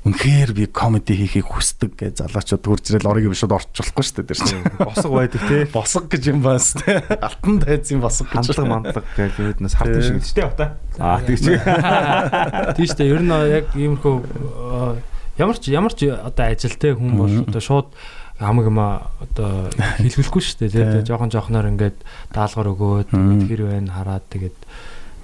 үнэхээр 0.00 0.50
би 0.56 0.64
комеди 0.64 1.12
хийхийг 1.12 1.44
хүсдэг 1.44 1.92
гэж 1.92 2.24
залуучууд 2.24 2.64
хурж 2.64 2.84
ирэл 2.88 3.10
орыг 3.12 3.28
юм 3.28 3.36
шууд 3.36 3.52
орчуулахгүй 3.52 4.00
шүү 4.00 4.24
дээ. 4.24 4.40
Чинь 4.40 4.64
Босго 4.80 5.12
байдаг 5.12 5.42
те. 5.44 5.68
босго 5.68 6.08
гэж 6.08 6.24
юм 6.32 6.40
баас 6.40 6.72
те. 6.72 7.04
Алтан 7.20 7.60
дайцын 7.60 8.00
босго 8.00 8.24
гэж. 8.24 8.32
Хандлага 8.32 8.64
мандлага 8.64 9.04
гэж 9.12 9.32
биднээс 9.36 9.76
хардсан 9.76 10.00
шиг 10.08 10.24
ч 10.24 10.32
те 10.32 10.48
бата. 10.48 10.80
Аа 10.96 11.20
тэгч. 11.20 11.52
Тийм 12.80 12.86
шүү 12.88 12.96
дээ. 12.96 13.12
Ер 13.12 13.20
нь 13.20 13.34
яг 13.52 13.66
иймэрхүү 13.76 14.14
ямар 15.36 15.56
ч 15.60 15.64
ямар 15.68 15.92
ч 15.92 16.08
одоо 16.08 16.44
ажилтэй 16.48 16.96
хүн 16.96 17.12
бол 17.20 17.34
одоо 17.44 17.60
шууд 17.60 17.92
хамаг 18.40 18.66
юм 18.72 18.80
одоо 18.80 19.68
хэлүүлэхгүй 20.00 20.40
шүү 20.40 20.56
дээ. 20.64 21.04
Тэгээ 21.04 21.08
жоохон 21.12 21.28
жоохноор 21.28 21.68
ингээд 21.76 22.00
даалгавар 22.32 22.72
өгөөд 22.72 23.08
хэр 23.12 23.62
байна 23.68 23.92
хараад 24.00 24.24
тэгээд 24.32 24.56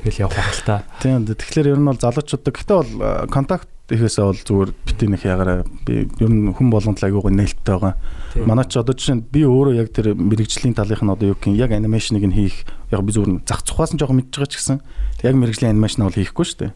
тэгэл 0.05 0.29
явах 0.29 0.37
байх 0.37 0.53
л 0.53 0.68
та. 0.68 0.77
Тийм. 1.01 1.24
Тэгэхээр 1.24 1.72
ер 1.72 1.81
нь 1.81 1.89
бол 1.89 1.97
залуучуудаа 1.97 2.53
гэхдээ 2.53 2.77
бол 2.77 2.93
контакт 3.33 3.72
ихээсээ 3.87 4.24
бол 4.26 4.43
зүгээр 4.43 4.70
битээ 4.82 5.09
нэг 5.14 5.22
ягаараа 5.22 5.62
би 5.87 6.11
ер 6.18 6.30
нь 6.32 6.51
хүн 6.51 6.68
болгонд 6.74 6.99
л 6.99 7.07
айгуугаа 7.07 7.30
нээлттэй 7.30 7.70
байгаа. 7.70 7.95
Манай 8.43 8.66
ч 8.66 8.82
одоо 8.82 8.99
жишээ 8.99 9.22
нь 9.22 9.26
би 9.30 9.47
өөрөө 9.47 9.78
яг 9.78 9.95
тэр 9.95 10.18
мэрэгжлийн 10.18 10.74
талынх 10.74 11.07
нь 11.07 11.12
одоо 11.14 11.26
юу 11.30 11.39
гэх 11.39 11.55
юм 11.55 11.55
яг 11.55 11.70
анимашныг 11.70 12.26
нь 12.26 12.34
хийх 12.34 12.66
яг 12.91 13.07
би 13.07 13.14
зүгээр 13.14 13.47
зах 13.47 13.62
цухаас 13.62 13.95
нь 13.95 13.99
жоохон 14.03 14.18
мэдж 14.18 14.34
байгаа 14.34 14.51
ч 14.51 14.55
гэсэн 14.59 14.78
яг 15.22 15.34
мэрэгжлийн 15.39 15.78
анимашн 15.78 16.03
бол 16.03 16.18
хийхгүй 16.18 16.47
шүү 16.51 16.59
дээ. 16.66 16.72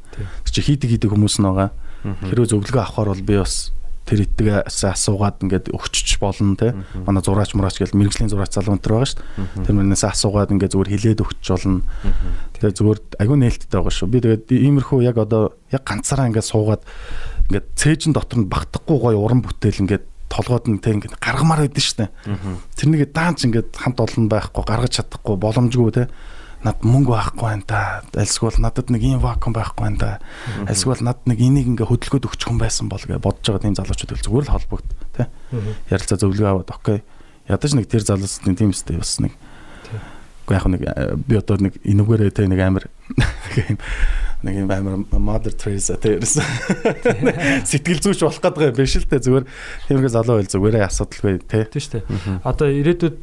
Тэр 0.46 0.52
чи 0.54 0.62
хийдэг 0.62 0.88
хийдэг 0.94 1.10
хүмүүс 1.10 1.42
нь 1.42 1.46
байгаа. 1.50 1.74
Хэрвээ 2.30 2.50
зөвлөгөө 2.54 2.82
авахар 2.86 3.10
бол 3.10 3.26
би 3.26 3.34
бас 3.42 3.74
тэр 4.10 4.26
итгээс 4.26 4.82
асуугаад 4.90 5.46
ингээд 5.46 5.70
өгчөж 5.70 6.18
болно 6.18 6.58
те. 6.58 6.74
Манай 7.06 7.22
зураач 7.22 7.54
мураач 7.54 7.78
гэл 7.78 7.94
мэрэгжлийн 7.94 8.26
зураач 8.26 8.50
залуу 8.58 8.74
өнтер 8.74 8.98
байгаа 8.98 9.06
шүү 9.06 9.22
дээ. 9.22 9.64
Тэр 9.70 9.74
мөрнөөс 9.78 10.04
асуугаад 10.10 10.50
ингээд 10.50 10.74
зүгээр 10.74 10.92
хилээд 10.98 11.22
өгч 11.22 11.46
болно. 11.46 11.86
Тэгээ 12.58 12.74
зүгээр 12.74 12.98
айгүй 13.22 13.36
нээлттэй 13.38 13.70
байгаа 13.70 13.94
шүү. 13.94 14.10
Би 14.10 14.18
тэгээд 14.18 14.46
иймэрхүү 14.50 14.98
яг 15.06 15.16
одоо 15.22 15.54
яг 15.70 15.86
ганцаараа 15.86 16.26
ингээд 16.26 16.50
суугаад 16.50 16.82
ингээд 17.54 17.66
цээжин 17.78 18.12
дотор 18.18 18.42
нь 18.42 18.50
багтахгүй 18.50 18.98
гоё 18.98 19.18
уран 19.22 19.46
бүтээл 19.46 19.86
ингээд 19.86 20.04
толгойд 20.30 20.66
нь 20.66 20.82
тэг 20.82 20.98
ингээд 20.98 21.18
гаргамаар 21.22 21.70
байдсан 21.70 21.86
шүү 21.86 21.98
дээ. 22.02 22.10
Тэрнийг 22.78 23.10
даанч 23.14 23.46
ингээд 23.46 23.78
хамт 23.78 23.98
олон 23.98 24.26
байхгүй 24.30 24.62
гаргаж 24.66 24.92
чадахгүй 24.98 25.34
боломжгүй 25.38 25.90
те. 25.94 26.04
Над 26.60 26.84
мөнгө 26.84 27.14
байхгүй 27.14 27.46
байна 27.46 27.64
да. 27.66 27.80
Альсгүй 28.20 28.52
надад 28.60 28.92
нэг 28.92 29.02
ийм 29.02 29.20
вакуум 29.22 29.56
байхгүй 29.56 29.84
байна 29.84 29.98
да. 29.98 30.10
Альсгүй 30.68 31.00
над 31.00 31.24
нэг 31.24 31.40
энийг 31.40 31.66
ингээ 31.72 31.88
хөдөлгөөд 31.88 32.28
өгчих 32.28 32.48
хүн 32.52 32.60
байсан 32.60 32.92
бол 32.92 33.00
гэж 33.00 33.16
бодож 33.16 33.46
байгаа 33.48 33.64
тийм 33.64 33.76
залуучууд 33.80 34.12
л 34.12 34.24
зүгээр 34.28 34.44
л 34.44 34.54
холбогд 34.54 34.88
тий. 35.16 35.26
Ярилцаа 35.88 36.20
зөвлөгөө 36.20 36.50
аваад 36.52 36.70
окей. 36.74 37.00
Ядаж 37.48 37.72
нэг 37.72 37.88
тэр 37.88 38.04
залуучдын 38.04 38.58
тийм 38.60 38.76
үстэй 38.76 39.00
бас 39.00 39.16
нэг 39.24 39.32
Уу 40.50 40.56
яг 40.58 40.66
нэг 40.66 40.82
э, 40.82 41.14
би 41.14 41.38
одоо 41.38 41.56
нэг 41.62 41.78
энүүгээрээ 41.86 42.34
тэ 42.34 42.50
нэг 42.50 42.58
амар 42.58 42.90
нэг 43.14 43.54
юм 43.70 43.78
нэг 44.42 44.54
юм 44.56 44.70
амар 44.72 44.94
mother 45.14 45.52
Teresa 45.54 45.94
тэрсэн 46.00 46.42
сэтгэл 47.70 48.00
зүйч 48.02 48.24
болох 48.24 48.40
гэдэг 48.42 48.72
юм 48.72 48.74
биш 48.74 48.96
л 48.98 49.06
тэ 49.06 49.20
зүгээр 49.22 49.44
тиймэрхүү 49.86 50.10
залуу 50.10 50.40
байл 50.40 50.50
зүгээрээ 50.50 50.84
асуудалгүй 50.88 51.34
тэ 51.44 51.68
Тийм 51.70 51.82
шүү 51.84 51.92
дээ. 52.00 52.40
Одоо 52.42 52.66
ирээдүйд 52.72 53.18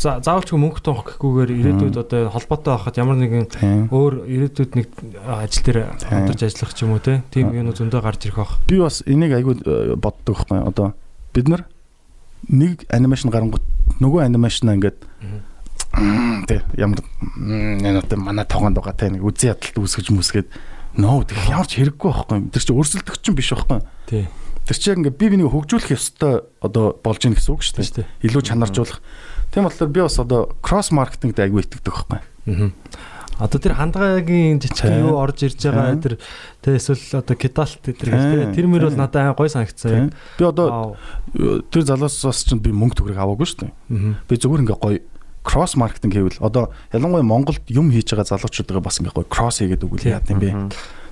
за- 0.00 0.18
заавалчгүй 0.20 0.58
мөнгө 0.58 0.82
тоох 0.82 1.00
гэхгүйгээр 1.16 1.50
ирээдүйд 1.54 1.96
одоо 2.02 2.28
холбоотой 2.34 2.72
байхад 2.76 2.98
ямар 2.98 3.16
нэгэн 3.22 3.46
өөр 3.94 4.14
ирээдүйд 4.26 4.72
нэг 4.74 4.88
ажил 5.22 5.64
дээр 5.64 5.78
хамтарч 6.02 6.40
ажиллах 6.50 6.74
ч 6.74 6.82
юм 6.82 6.98
уу 6.98 7.02
те. 7.04 7.22
Тийм 7.30 7.54
юм 7.54 7.70
зөндөө 7.70 8.00
гарч 8.02 8.26
ирэх 8.26 8.42
бах. 8.42 8.58
би 8.66 8.82
бас 8.82 9.00
энийг 9.06 9.32
айгүй 9.38 9.54
э, 9.64 9.94
боддог 9.94 10.34
байхгүй. 10.34 10.66
Одоо 10.66 10.92
бид 11.30 11.46
нар 11.46 11.62
нэг 12.50 12.90
анимашн 12.90 13.30
гарангууд 13.30 13.62
нөгөө 14.02 14.26
анимашнаа 14.26 14.74
ингээд 14.74 14.98
«Мм, 15.96 16.46
тэ 16.46 16.62
ямар 16.78 17.02
энэ 17.38 17.98
одоо 17.98 18.18
манай 18.18 18.46
тогоонд 18.46 18.78
байгаа 18.78 18.94
тэ 18.94 19.10
нэг 19.10 19.26
үзий 19.26 19.50
ядалт 19.50 19.74
үүсгэж 19.74 20.14
мүсгээд 20.14 20.48
нөө 20.98 21.26
тэг 21.26 21.38
ямар 21.50 21.66
ч 21.66 21.82
хэрэггүй 21.82 22.10
байхгүй. 22.10 22.38
Тэр 22.54 22.62
чинь 22.62 22.78
өрсөлдөх 22.78 23.16
чинь 23.22 23.34
биш 23.38 23.50
байхгүй. 23.54 23.80
Тий. 24.06 24.26
тэр 24.70 24.78
чинь 24.78 25.02
ингээд 25.02 25.18
би 25.18 25.26
бинийг 25.34 25.50
хөгжүүлэх 25.50 25.98
ёстой 25.98 26.46
одоо 26.62 26.94
болж 27.02 27.26
ийн 27.26 27.34
гэсэн 27.34 27.54
үг 27.54 27.62
шүү 27.66 28.06
дээ. 28.06 28.06
илүү 28.22 28.42
чанаржуулах. 28.46 29.02
Тийм 29.50 29.66
болохоор 29.66 29.90
би 29.90 30.00
бас 30.02 30.18
одоо 30.22 30.54
кросс 30.62 30.94
маркетингд 30.94 31.42
айгүй 31.42 31.66
итгэдэг 31.66 31.90
байхгүй. 31.90 32.22
Аа. 32.22 32.70
Одоо 33.40 33.58
тэр 33.58 33.74
хандгаагийн 33.74 34.60
жижиг 34.60 35.00
юу 35.00 35.16
орж 35.16 35.48
ирж 35.48 35.64
байгаа 35.64 35.96
тэр 35.96 36.14
тэ 36.60 36.76
эсвэл 36.76 37.18
одоо 37.18 37.34
кидалт 37.34 37.80
тэр 37.82 38.52
тэр 38.52 38.66
мөр 38.68 38.92
бол 38.92 38.98
надад 39.00 39.32
гой 39.34 39.48
санагцсан. 39.48 40.12
би 40.38 40.44
одоо 40.44 40.94
тэр 41.34 41.82
залуусаас 41.82 42.44
чинь 42.44 42.60
би 42.60 42.68
мөнгө 42.68 43.00
төгрөг 43.00 43.16
аваагүй 43.16 43.48
шүү 43.48 43.60
дээ. 43.64 43.72
Би 44.28 44.34
зүгээр 44.36 44.62
ингээ 44.70 44.78
гоё 44.78 45.00
кросс 45.42 45.76
маркетинг 45.76 46.14
хийвэл 46.14 46.40
одоо 46.40 46.70
ялангуяа 46.92 47.22
Монголд 47.22 47.64
юм 47.68 47.90
хийж 47.90 48.12
байгаа 48.12 48.36
залуучуудаа 48.36 48.80
бас 48.80 49.00
ингээ 49.00 49.16
гоё 49.16 49.28
кросс 49.28 49.60
хийгээд 49.60 49.84
өгвөл 49.84 50.08
яа 50.08 50.20
гэм 50.20 50.38
бэ. 50.40 50.50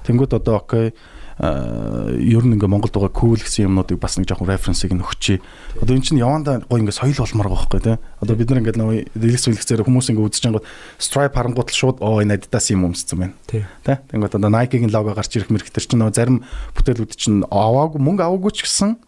Тэнгүүд 0.05 0.37
одоо 0.37 0.61
окей 0.61 0.93
ер 1.39 2.43
нь 2.43 2.59
ингээ 2.59 2.66
Монголд 2.66 2.91
байгаа 2.91 3.14
cool 3.14 3.39
гэсэн 3.39 3.70
юмнуудыг 3.70 4.03
бас 4.03 4.18
нэг 4.18 4.26
жоохон 4.26 4.51
референсыг 4.51 4.91
нь 4.91 4.99
өгчий. 4.99 5.39
Одоо 5.79 5.95
эн 5.95 6.03
чинь 6.03 6.18
явандаа 6.18 6.66
гоё 6.66 6.83
ингээ 6.83 6.99
соёл 6.99 7.14
болмоор 7.14 7.47
байгаа 7.55 7.62
байхгүй 7.62 7.83
тий. 7.87 7.97
Одоо 8.18 8.35
бид 8.35 8.51
нар 8.51 8.59
ингээ 8.59 8.74
нөгөө 8.74 8.99
дэлгэц 9.14 9.45
үлгцээр 9.47 9.87
хүмүүс 9.87 10.11
ингээ 10.11 10.26
үзэж 10.26 10.45
байгаа 10.51 10.66
Stripe 10.99 11.39
харангуут 11.39 11.70
л 11.70 11.79
шууд 11.79 12.03
оо 12.03 12.18
энэ 12.18 12.43
Adidas 12.43 12.66
юм 12.74 12.91
өмссөн 12.91 13.18
байна. 13.22 13.35
Тий. 13.47 13.62
Тэ? 13.87 14.03
Тэнгүүд 14.11 14.35
одоо 14.35 14.51
Nike-гийн 14.51 14.91
лого 14.91 15.14
гарч 15.14 15.31
ирэх 15.39 15.55
мэрэг 15.55 15.70
тэр 15.70 15.87
чинь 15.87 16.03
нөгөө 16.03 16.18
зарим 16.18 16.43
бүтээлүүд 16.74 17.14
чинь 17.14 17.47
аваагүй 17.47 18.03
мөнгө 18.03 18.26
аваагүй 18.26 18.59
ч 18.59 18.66
гэсэн 18.66 18.99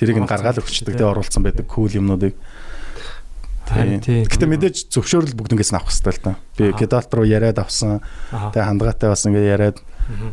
тэрийг 0.00 0.24
нь 0.24 0.30
гаргаад 0.30 0.64
өгчдөг 0.64 0.96
тий. 0.96 1.04
оруулсан 1.04 1.44
байдаг 1.44 1.68
cool 1.68 1.92
юмнуудыг. 1.92 2.32
Харин 2.32 2.40
Гэтэ 4.28 4.46
мэдээж 4.46 4.76
зөвшөөрөл 4.92 5.36
бүгднгээс 5.38 5.72
нь 5.72 5.78
авах 5.80 5.88
хэрэгтэй 5.88 6.12
л 6.12 6.24
та. 6.24 6.32
Би 6.58 6.72
Гедалт 6.76 7.10
руу 7.14 7.24
яриад 7.24 7.58
авсан. 7.58 8.04
Тэгээ 8.30 8.68
хандгаатай 8.68 9.08
бас 9.08 9.24
ингээд 9.24 9.48
яриад 9.48 9.78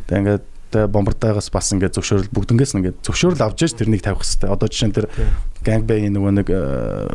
тэгээ 0.07 0.19
ингээд 0.19 0.43
тэгээ 0.71 0.87
бомбардаагаас 0.87 1.51
бас 1.51 1.71
ингээд 1.75 1.95
зөвшөөрөл 1.99 2.31
бүгднгээс 2.31 2.71
нь 2.75 2.79
ингээд 2.79 3.03
зөвшөөрөл 3.03 3.43
авч 3.43 3.59
яж 3.67 3.73
тэрнийг 3.75 4.03
тавих 4.03 4.23
хэрэгтэй. 4.23 4.47
Одоо 4.47 4.67
жишээ 4.71 4.87
нь 4.87 4.95
тэр 4.95 5.07
Gangbang 5.61 6.09
нөгөө 6.09 6.33
нэг 6.41 6.49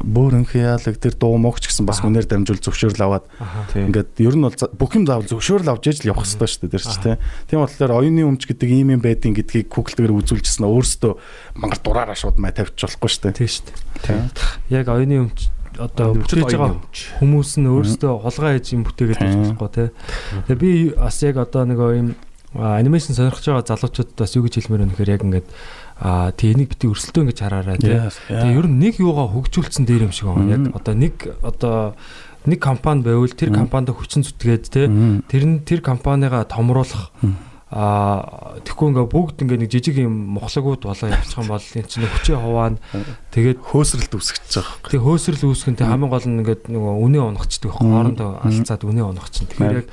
бөөрөн 0.07 0.47
хяалаг 0.47 1.03
тэр 1.03 1.19
дуу 1.19 1.35
могч 1.35 1.67
гэсэн 1.67 1.83
бас 1.83 1.99
үнээр 1.99 2.31
дамжуул 2.31 2.63
зөвшөөрөл 2.63 3.03
аваад 3.03 3.27
Тийм. 3.75 3.91
ингээд 3.91 4.23
ер 4.23 4.37
нь 4.39 4.45
бол 4.47 4.55
бүх 4.55 4.95
юм 4.95 5.03
заавал 5.03 5.27
зөвшөөрөл 5.27 5.73
авч 5.75 5.83
яж 5.91 5.99
л 6.07 6.15
явах 6.15 6.31
хэрэгтэй 6.31 6.47
шүү 6.47 6.63
дээ 6.63 6.75
тэр 6.79 6.85
чинь 6.87 7.03
тий. 7.03 7.17
Тийм 7.51 7.59
болохоор 7.67 7.93
оюуны 7.99 8.23
өмч 8.23 8.47
гэдэг 8.47 8.71
ийм 8.71 8.95
юм 8.95 9.03
байдгийн 9.03 9.35
гэдгийг 9.35 9.67
Google-дээр 9.67 10.15
үзүүлжсэн 10.15 10.63
нь 10.63 10.71
өөрөөсөө 10.71 11.13
мангар 11.59 11.81
дураараа 11.83 12.15
шууд 12.15 12.39
май 12.39 12.55
тавьчих 12.55 12.87
болохгүй 12.87 13.11
шүү 13.11 13.23
дээ. 13.35 13.39
Тийм 13.43 13.51
шүү 13.51 13.67
дээ. 13.67 13.79
Тийм. 14.07 14.23
Яг 14.71 14.87
оюуны 14.95 15.17
өмч 15.27 15.51
одоо 15.79 16.15
бүтээж 16.15 16.45
байгаа 16.55 16.79
хүмүүс 17.19 17.51
нь 17.61 17.69
өөрсдөө 17.71 18.13
хулгай 18.23 18.59
хийж 18.59 18.69
юм 18.75 18.83
бүтээгээд 18.87 19.21
байж 19.21 19.35
болохгүй 19.37 19.71
тий. 19.75 19.89
Тэгээ 20.47 20.61
би 20.61 20.71
бас 20.95 21.19
яг 21.23 21.37
одоо 21.43 21.63
нэг 21.67 21.81
юм 21.81 22.09
анимашн 22.57 23.17
сонирхож 23.17 23.45
байгаа 23.45 23.69
залуучуудад 23.69 24.17
бас 24.17 24.33
юу 24.37 24.45
гэж 24.47 24.55
хэлмээр 24.65 24.89
гэхээр 24.95 25.15
яг 25.15 25.23
ингээд 25.27 25.49
аа 26.01 26.31
тий 26.33 26.53
энийг 26.53 26.73
бити 26.73 26.89
өрсөлдөө 26.89 27.23
ингэж 27.29 27.39
хараарай 27.41 27.77
тий. 27.81 27.97
Тэгээ 28.29 28.57
ер 28.57 28.67
нь 28.69 28.81
нэг 28.81 28.95
юугаа 29.01 29.29
хөгжүүлсэн 29.33 29.85
дээр 29.85 30.09
юм 30.09 30.13
шиг 30.13 30.33
байна. 30.33 30.57
Яг 30.57 30.77
одоо 30.77 30.95
нэг 30.95 31.15
одоо 31.45 31.77
нэг 32.47 32.61
компани 32.61 33.03
байвал 33.03 33.33
тэр 33.33 33.51
компанид 33.53 33.93
хүчин 33.93 34.25
зүтгээд 34.25 34.65
тий 34.71 34.87
тэр 35.29 35.45
нь 35.45 35.65
тэр 35.67 35.81
компанигаа 35.83 36.45
томруулах 36.49 37.11
Аа 37.67 38.63
тэгэхгүй 38.63 38.95
ингээ 38.95 39.07
бүгд 39.11 39.43
ингээ 39.43 39.59
нэг 39.67 39.71
жижиг 39.75 39.99
юм 39.99 40.39
мохлогууд 40.39 40.87
болоо 40.87 41.11
явчих 41.11 41.35
юм 41.35 41.51
бол 41.51 41.59
энэ 41.59 41.91
чинь 41.91 42.07
хүчээ 42.07 42.39
хуваана. 42.39 42.79
Тэгээд 43.35 43.59
хөөсрөлт 43.59 44.13
үүсгэж 44.15 44.47
байгаа. 44.55 44.87
тэг 44.87 45.03
хөөсрөл 45.03 45.51
үүсгэн 45.51 45.75
тэг 45.75 45.91
хамгийн 45.91 46.13
гол 46.15 46.27
нь 46.31 46.39
ингээд 46.47 46.63
нөгөө 46.71 46.95
үнэ 47.03 47.19
унахчдаг 47.27 47.75
байхгүй 47.75 47.91
хоорондоо 47.91 48.31
алцаад 48.39 48.83
үнэ 48.87 49.03
унах 49.03 49.35
чинь. 49.35 49.51
Тэгэхээр 49.51 49.79
яг 49.83 49.89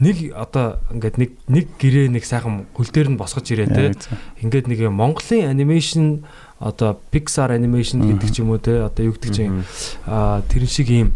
нэг 0.00 0.16
одоо 0.32 0.80
ингээд 0.88 1.16
нэг 1.20 1.30
нэг 1.52 1.66
гэрээ 1.76 2.08
нэг 2.16 2.24
сайхан 2.24 2.64
хөл 2.72 2.88
дээр 2.88 3.12
нь 3.12 3.20
босгож 3.20 3.44
ирээ 3.44 3.68
те 3.76 3.92
ингээд 4.40 4.72
нэг 4.72 4.88
Монголын 4.88 5.52
анимашн 5.52 6.24
одоо 6.58 6.96
Pixar 7.12 7.52
animation 7.52 8.08
гэдэг 8.08 8.30
ч 8.32 8.40
юм 8.40 8.56
уу 8.56 8.62
те 8.62 8.88
одоо 8.88 9.04
юу 9.04 9.14
гэдэг 9.14 9.30
чинь 9.36 9.68
тэрэн 10.48 10.70
шиг 10.70 10.88
юм 10.90 11.12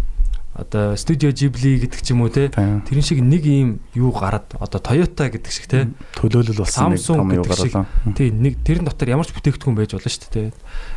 одоо 0.62 0.94
Studio 0.94 1.34
Ghibli 1.34 1.82
гэдэг 1.82 2.00
ч 2.00 2.14
юм 2.14 2.22
уу 2.22 2.30
те 2.30 2.48
тэрэн 2.54 3.02
шиг 3.04 3.20
нэг 3.20 3.42
юм 3.44 3.82
юу 3.92 4.14
гараад 4.14 4.46
одоо 4.56 4.80
Toyota 4.80 5.28
гэдэг 5.28 5.52
шиг 5.52 5.66
те 5.66 5.90
төлөөлөл 6.16 6.62
болсон 6.62 6.94
нэг 6.94 7.02
том 7.02 7.28
юу 7.34 7.44
гаргалаа. 7.44 7.86
тий 8.14 8.30
нэг 8.30 8.62
тэрэн 8.62 8.86
дотор 8.86 9.10
ямар 9.10 9.26
ч 9.26 9.34
бүтээгдэхүүн 9.34 9.76
байж 9.76 9.92
болно 9.98 10.10
шүү 10.10 10.30
дээ. 10.30 10.54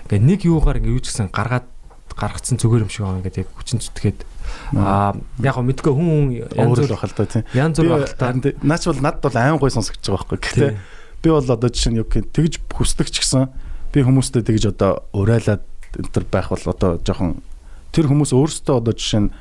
Те 0.07 0.15
ингээ 0.15 0.21
нэг 0.21 0.39
юугаар 0.45 0.79
ингээ 0.79 0.93
юу 0.93 1.01
ч 1.01 1.09
гэсэн 1.09 1.33
гаргаад 1.33 1.65
гаргацсан 2.15 2.57
зүгээр 2.61 2.85
юм 2.87 2.91
шиг 2.91 3.03
байгаа 3.03 3.19
ингээд 3.19 3.41
яг 3.43 3.49
хүчин 3.59 3.79
зүтгээд. 3.83 4.19
Аа 4.79 5.17
яг 5.43 5.55
гоо 5.59 5.65
мэдгүй 5.67 5.91
хүн 5.91 6.47
янз 6.55 6.79
бүр 6.79 6.95
бахал 6.95 7.11
та 7.11 7.27
тийм. 7.27 7.43
янз 7.51 7.75
бүр 7.75 7.91
байх 7.91 8.15
та 8.15 8.31
наач 8.63 8.83
бол 8.87 9.01
надд 9.03 9.19
бол 9.19 9.35
айн 9.35 9.59
гой 9.59 9.71
сонсогдож 9.73 10.07
байгаа 10.07 10.27
байхгүй. 10.31 10.39
Гэхдээ 10.39 10.71
би 11.19 11.29
бол 11.29 11.43
одоо 11.43 11.69
жишээ 11.69 11.91
нь 11.91 11.99
юу 11.99 12.07
гэх 12.07 12.31
тэгж 12.31 12.53
хүсдэг 12.71 13.11
ч 13.11 13.19
гэсэн 13.19 13.51
би 13.91 13.99
хүмүүстэй 13.99 14.47
тэгж 14.47 14.71
одоо 14.71 15.03
урайлаад 15.11 15.63
энэ 15.99 16.11
төр 16.15 16.25
байх 16.31 16.53
бол 16.55 16.65
одоо 16.71 17.01
жоохон 17.03 17.43
тэр 17.91 18.07
хүмүүс 18.07 18.31
өөрсдөө 18.31 18.75
одоо 18.79 18.93
жишээ 18.95 19.21
нь 19.27 19.31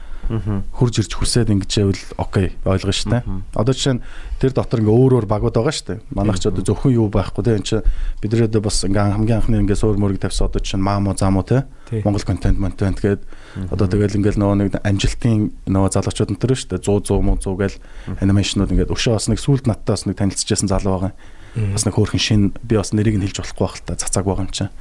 хурж 0.72 0.94
ирж 1.02 1.12
хүсээд 1.14 1.52
ингэж 1.52 1.72
байвал 1.80 2.02
окей 2.18 2.46
ойлгоо 2.64 2.94
штэ. 2.94 3.22
Одоо 3.54 3.74
жишээ 3.74 3.94
нь 3.98 4.02
тэр 4.40 4.52
дотор 4.52 4.80
ингээ 4.80 4.94
өөр 4.94 5.12
өөр 5.22 5.26
багууд 5.26 5.54
байгаа 5.54 5.74
штэ. 5.74 6.00
Манайх 6.12 6.40
ч 6.40 6.48
одоо 6.48 6.64
зөвхөн 6.64 6.92
юу 6.96 7.08
байхгүй 7.08 7.44
те. 7.44 7.56
Энд 7.56 7.66
чинь 7.68 7.86
бидний 8.20 8.44
одоо 8.44 8.60
бас 8.64 8.84
ингээ 8.84 9.14
хамгийн 9.14 9.38
анхны 9.40 9.60
ингээ 9.60 9.78
суур 9.78 9.96
мөрөг 10.00 10.20
тавьсан 10.20 10.48
одоо 10.48 10.60
жишээ 10.60 10.80
нь 10.80 10.86
мамо 10.86 11.14
замуу 11.14 11.44
те. 11.44 11.64
Монгол 12.04 12.24
контент 12.24 12.58
монтент 12.58 13.00
гээд 13.00 13.22
одоо 13.70 13.86
тэгэл 13.86 14.18
ингээл 14.18 14.40
нөгөө 14.40 14.56
нэг 14.56 14.80
амжилтын 14.82 15.52
нөгөө 15.68 15.90
залуучууд 15.94 16.32
энэ 16.34 16.42
төр 16.42 16.54
штэ 16.56 16.82
100 16.82 17.12
100 17.12 17.22
муу 17.22 17.36
100 17.38 17.60
гээл 17.60 17.76
анимашнууд 18.20 18.72
ингээд 18.72 18.94
өшөө 18.94 19.14
бас 19.14 19.28
нэг 19.30 19.38
сүлд 19.38 19.68
надтай 19.68 19.94
бас 19.94 20.04
нэг 20.08 20.16
танилцчихсан 20.18 20.68
залуу 20.68 21.12
байгаа. 21.12 21.12
Бас 21.54 21.86
нэг 21.86 21.94
хөөрхөн 21.94 22.18
шин 22.18 22.42
би 22.66 22.74
бас 22.74 22.90
нэрийг 22.90 23.14
нь 23.14 23.24
хэлж 23.30 23.38
болохгүй 23.38 23.62
байх 23.62 23.78
л 23.78 23.86
та 23.86 23.94
цацааг 23.94 24.26
байгаа 24.26 24.42
юм 24.42 24.50
чинь. 24.50 24.74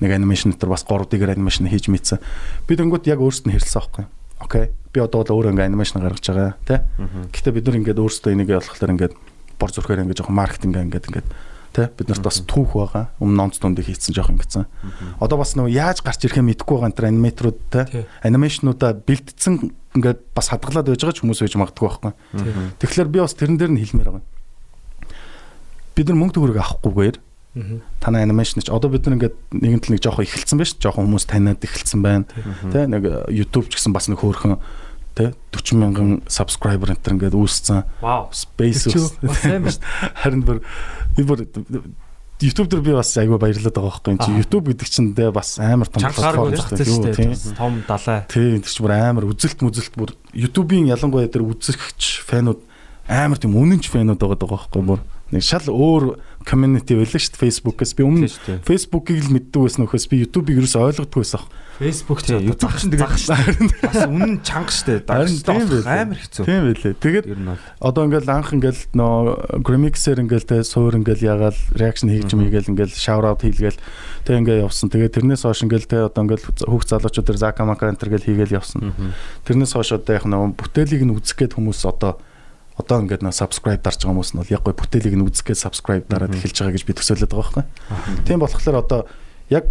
Нэг 0.00 0.10
анимашн 0.16 0.56
дотор 0.56 0.72
бас 0.72 0.88
3 0.88 1.04
дигэр 1.12 1.36
анимашн 1.36 1.68
хийж 1.68 1.92
мэдсэн. 1.92 2.18
Би 2.64 2.80
тэнгууд 2.80 3.04
яг 3.04 3.20
өөрсдөө 3.20 3.52
нь 3.52 3.56
хэлсэн 3.60 3.76
аахгүй. 3.76 4.04
Окей. 4.44 4.70
Би 4.92 5.00
одоо 5.00 5.24
бол 5.24 5.40
өөрөө 5.40 5.56
ингээ 5.56 5.68
анимашн 5.72 6.04
гаргаж 6.04 6.24
байгаа 6.28 6.54
тий. 6.68 6.78
Гэхдээ 7.32 7.54
бид 7.56 7.66
нар 7.66 7.78
ингээд 7.80 8.02
өөрсдөө 8.04 8.30
энийг 8.36 8.50
болохоор 8.52 8.92
ингээд 8.94 9.14
бор 9.58 9.70
зүрхээр 9.72 10.04
ингээд 10.04 10.20
жоохон 10.20 10.36
маркетинг 10.36 10.76
ингээд 10.76 11.08
ингээд 11.08 11.28
тий 11.74 11.86
бид 11.90 12.06
нарт 12.12 12.22
бас 12.22 12.38
түүх 12.46 12.76
байгаа. 12.78 13.10
Өмнө 13.18 13.34
нонц 13.34 13.58
дундыг 13.58 13.88
хийцэн 13.90 14.14
жоохон 14.14 14.38
ингэсэн. 14.38 14.68
Одоо 15.18 15.36
бас 15.40 15.58
нөгөө 15.58 15.74
яаж 15.74 15.98
гарч 16.06 16.22
ирэхээ 16.28 16.46
мэдэхгүй 16.46 16.76
байгаа 16.78 16.94
энэ 16.94 17.10
аниматорууд 17.10 17.58
тий 17.72 18.06
анимашнуудаа 18.22 18.94
бэлдсэн 18.94 19.54
ингээд 19.98 20.20
бас 20.30 20.46
хадгалаад 20.54 20.86
байж 20.94 21.02
байгаа 21.02 21.16
ч 21.18 21.20
хүмүүс 21.26 21.42
байж 21.42 21.54
магадгүй 21.58 21.86
байхгүй. 21.90 22.12
Тэгэхээр 22.78 23.08
би 23.10 23.18
бас 23.18 23.34
тэрэн 23.34 23.58
дээр 23.58 23.72
нь 23.74 23.82
хэлмээр 23.82 24.10
байгаа. 24.14 24.26
Бид 25.98 26.06
нар 26.06 26.18
мөнгө 26.22 26.34
төгрөг 26.38 26.58
авахгүйгээр 26.62 27.16
танай 28.02 28.22
анимашн 28.26 28.60
ч 28.60 28.70
одоо 28.70 28.90
бид 28.90 29.06
нар 29.06 29.14
ингээд 29.18 29.36
нэгэнт 29.54 29.84
л 29.86 29.92
нэг 29.94 30.02
жоохон 30.02 30.26
эхэлсэн 30.26 30.58
байж 30.58 30.74
жоохон 30.82 31.06
хүмүүс 31.06 31.26
таниад 31.30 31.62
эхэлсэн 31.62 32.00
байна. 32.02 32.26
Тэ 32.74 32.90
нэг 32.90 33.02
э, 33.06 33.14
YouTube 33.30 33.70
ч 33.70 33.78
гэсэн 33.78 33.94
бас 33.94 34.10
нэг 34.10 34.18
хөөрхөн 34.18 34.58
тэ 35.14 35.30
40 35.54 35.78
мянган 35.78 36.10
subscriber 36.26 36.90
энэ 36.90 36.98
төр 36.98 37.14
ингээд 37.14 37.38
үүссэн. 37.38 37.86
вау 38.02 38.26
Space 38.34 38.90
Чи 38.90 38.98
үүс- 38.98 39.22
бас 39.22 39.38
сайн 39.38 39.62
ба 39.62 39.70
шүү 39.70 39.86
Харин 40.18 40.42
бүр 40.42 40.58
бүр 41.22 41.46
YouTube 42.42 42.66
дээр 42.66 42.82
би 42.82 42.92
бас 42.98 43.14
айгүй 43.14 43.38
баярлаад 43.38 43.70
байгаа 43.70 43.94
байхгүй. 43.94 44.18
Чи. 44.18 44.34
YouTube 44.42 44.66
гэдэг 44.74 44.88
чинь 44.90 45.14
тэ 45.14 45.30
бас 45.30 45.54
амар 45.62 45.86
том 45.86 46.02
платформ 46.02 46.50
шүү. 46.58 47.14
Тийм. 47.14 47.30
том 47.54 47.72
далай 47.86 48.26
Тийм 48.26 48.58
тэр 48.58 48.72
чинь 48.74 48.82
бүр 48.82 48.94
амар 48.98 49.24
үзэлт 49.30 49.62
мүзэлт 49.62 49.94
бүр 49.94 50.10
YouTube-ийн 50.34 50.90
ялангуяа 50.90 51.30
тэр 51.30 51.46
үзэгч 51.46 52.26
фэнүүд 52.26 52.58
амар 53.06 53.38
тийм 53.38 53.54
үнэнч 53.54 53.86
фэнүүд 53.86 54.18
байгаа 54.18 54.38
даа 54.42 54.50
байхгүй 54.50 54.82
бүр 54.82 55.00
нэг 55.34 55.42
шал 55.42 55.66
өөр 55.66 56.04
community 56.46 56.94
байлаа 56.94 57.18
шүү 57.18 57.34
дээ 57.34 57.42
Facebook-ээс 57.42 57.92
би 57.98 58.02
өмнө 58.04 58.28
шүү 58.30 58.44
дээ. 58.46 58.58
Facebook-ыг 58.68 59.18
л 59.24 59.32
мэддэг 59.34 59.60
байсан 59.64 59.80
нөхөөс 59.84 60.06
би 60.12 60.16
YouTube-ыг 60.22 60.56
ерөөсөй 60.62 60.82
ойлгодгүй 60.94 61.20
байсан. 61.24 61.42
Facebook 61.74 62.20
ч 62.22 62.26
Тийм, 62.30 62.46
YouTube 62.46 62.74
чинь 62.78 62.92
тэгээд 62.94 63.10
бас 63.82 63.98
үнэн 64.06 64.34
чанга 64.46 64.70
Дагчтай 65.02 65.58
байлээ. 65.58 66.02
амар 66.04 66.18
хэцүү. 66.22 66.44
Тийм 66.46 66.62
байлээ. 66.70 66.94
Тэгээд 67.02 67.26
одоо 67.82 68.02
ингээл 68.06 68.30
анх 68.30 68.48
ингээл 68.54 68.82
нөө 68.94 69.64
Gramix-ээр 69.64 70.22
ингээл 70.22 70.46
тэ 70.46 70.62
суур 70.62 70.94
ингээл 70.94 71.26
ягаал 71.26 71.58
reaction 71.74 72.12
хийж 72.14 72.30
мийгээл 72.30 72.70
ингээл 72.70 72.94
shout 72.94 73.26
out 73.26 73.42
хийлгээл 73.42 73.80
тэ 74.22 74.38
ингээ 74.38 74.62
явсан. 74.62 74.86
Тэгээд 74.92 75.18
тэрнээс 75.18 75.42
хойш 75.42 75.66
ингээл 75.66 75.88
тэ 75.90 76.06
одоо 76.06 76.22
ингээл 76.28 76.46
хүүхд 76.62 76.88
залуучууд 76.94 77.26
тэр 77.26 77.38
Zaka 77.42 77.66
Maka 77.66 77.90
enter 77.90 78.06
гэл 78.06 78.22
хийгээл 78.22 78.54
явсан. 78.62 78.94
Тэрнээс 79.42 79.74
хойш 79.74 79.98
одоо 79.98 80.14
яг 80.14 80.30
нэг 80.30 80.54
бүтээлийг 80.54 81.02
нь 81.02 81.14
үзэх 81.16 81.42
гээд 81.42 81.58
хүмүүс 81.58 81.82
одоо 81.90 82.22
одоо 82.74 83.06
ингээд 83.06 83.22
нэг 83.22 83.34
subscribe 83.34 83.82
дарж 83.82 84.02
байгаа 84.02 84.14
хүмүүс 84.18 84.30
нь 84.34 84.40
бол 84.42 84.54
яг 84.54 84.62
гой 84.66 84.74
бүтээлийг 84.74 85.14
нь 85.14 85.26
үзэх 85.26 85.46
гээд 85.46 85.62
subscribe 85.62 86.06
дараад 86.10 86.34
эхэлж 86.34 86.58
байгаа 86.58 86.74
гэж 86.74 86.84
би 86.86 86.94
төсөөлөд 86.98 87.30
байгаа 87.30 87.62
байхгүй. 87.62 87.64
Тийм 88.26 88.38
болохоор 88.42 88.76
одоо 88.82 89.00
яг 89.50 89.64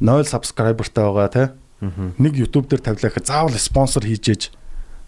0 0.00 0.24
subscriberтай 0.24 1.04
байгаа 1.04 1.28
те 1.28 1.44
нэг 2.16 2.32
YouTube 2.36 2.68
дээр 2.72 2.80
тавилаа 2.80 3.12
гэхэд 3.12 3.28
заавал 3.28 3.56
спонсор 3.60 4.04
хийж 4.08 4.24
ээж 4.32 4.42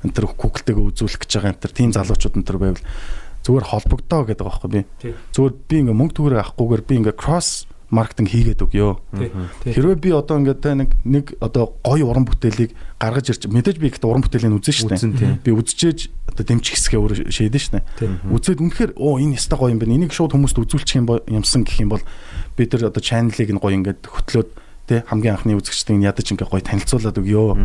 энэ 0.04 0.12
төр 0.12 0.26
Google-тэйгээ 0.36 0.88
үзүүлэх 0.92 1.20
гэж 1.24 1.30
байгаа 1.36 1.52
энэ 1.56 1.62
төр 1.64 1.72
тийм 1.72 1.90
залуучууд 1.96 2.36
энэ 2.36 2.48
төр 2.48 2.58
байвал 2.60 2.84
зүгээр 3.44 3.66
холбогдоо 3.68 4.20
гэдэг 4.28 4.44
байгаа 4.44 4.60
байхгүй 4.60 4.72
би. 4.72 4.82
Зүгээр 5.32 5.54
би 5.68 5.76
ингээ 5.84 5.96
мөнгө 5.96 6.16
төгрөг 6.16 6.40
авахгүйгээр 6.44 6.82
би 6.84 6.94
ингээ 7.00 7.16
кросс 7.16 7.67
маркетинг 7.88 8.28
хийгээд 8.28 8.60
өгөө. 8.68 8.92
Хэрвээ 9.64 9.96
би 9.96 10.10
одоо 10.12 10.36
ингээд 10.44 10.60
те 10.60 10.76
нэг 10.76 10.92
нэг 11.08 11.26
одоо 11.40 11.72
гоё 11.80 12.12
уран 12.12 12.28
бүтээлийг 12.28 12.76
гаргаж 13.00 13.32
ирч 13.32 13.48
мэдээж 13.48 13.80
би 13.80 13.88
ихт 13.88 14.04
уран 14.04 14.20
бүтээлийг 14.20 14.60
үзэн 14.60 14.76
штэ. 14.76 14.96
Үзэн, 15.00 15.12
тийм. 15.16 15.32
Би 15.40 15.56
үзчихээж 15.56 16.12
одоо 16.28 16.44
дэмжих 16.44 16.76
хэсгээ 16.76 17.00
өөр 17.00 17.12
шийдэн 17.32 17.64
штэ. 17.64 17.80
тий 17.96 18.08
Үзээд 18.28 18.60
үнэхээр 18.60 18.92
оо 19.00 19.16
энэ 19.16 19.40
яста 19.40 19.56
гоё 19.56 19.72
юм 19.72 19.80
байна. 19.80 19.96
Энийг 19.96 20.12
шууд 20.12 20.36
хүмүүст 20.36 20.60
үзүүлчих 20.60 21.00
юм 21.00 21.08
юмсан 21.32 21.64
гэх 21.64 21.80
юм 21.80 21.96
бол 21.96 22.04
бид 22.60 22.76
нар 22.76 22.92
одоо 22.92 23.00
чаналыг 23.00 23.48
нь 23.56 23.62
гоё 23.62 23.76
ингээд 23.80 24.04
хөтлөөд 24.04 24.48
те 24.84 25.04
хамгийн 25.08 25.40
анхны 25.40 25.56
үзэгчдийн 25.56 26.04
ядаж 26.04 26.28
ингээд 26.28 26.52
гоё 26.52 26.60
танилцуулаад 26.60 27.16
өгөө. 27.16 27.56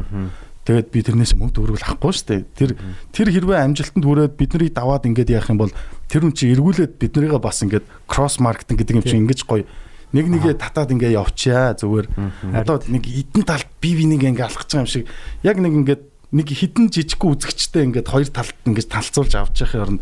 Тэгээд 0.64 0.88
би 0.96 1.00
тэрнээс 1.04 1.36
мөнгө 1.36 1.60
төгрөг 1.60 1.84
авахгүй 1.84 2.16
штэ. 2.16 2.48
Тэр 2.56 2.80
тэр 3.12 3.28
хэрвээ 3.36 3.68
амжилтанд 3.68 4.08
хүрээд 4.08 4.40
бид 4.40 4.56
нарыг 4.56 4.72
даваад 4.72 5.04
ингээд 5.04 5.36
яах 5.36 5.52
юм 5.52 5.60
бол 5.60 5.76
тэр 6.08 6.24
хүн 6.24 6.32
чи 6.32 6.56
эргүүлээд 6.56 7.04
бид 7.04 7.12
нарыгаа 7.20 7.44
бас 7.44 7.60
ингээд 7.68 7.84
кросс 8.08 8.40
маркетинг 8.40 8.80
гэдэг 8.80 8.96
юм 8.96 9.04
чи 9.04 9.20
ингэж 9.20 9.44
гоё 9.44 9.68
нэг 10.14 10.26
нэгээ 10.30 10.56
татаад 10.62 10.94
ингээ 10.94 11.18
явчаа 11.18 11.74
зүгээр. 11.76 12.08
Одоо 12.54 12.80
нэг 12.88 13.04
хитэн 13.10 13.44
талд 13.44 13.68
бие 13.82 13.98
бинийг 13.98 14.22
ингээ 14.24 14.46
алхаж 14.46 14.70
байгаа 14.70 14.86
юм 14.86 14.92
шиг. 14.94 15.06
Яг 15.42 15.58
нэг 15.58 15.74
ингээд 15.74 16.02
нэг 16.34 16.48
хитэн 16.54 16.90
жижигхэн 16.94 17.34
үзэгчтэй 17.34 17.84
ингээд 17.90 18.08
хоёр 18.10 18.30
талд 18.30 18.54
ингээд 18.66 18.90
талцуулж 18.94 19.34
авч 19.34 19.66
яхахын 19.66 19.82
оронд 19.84 20.02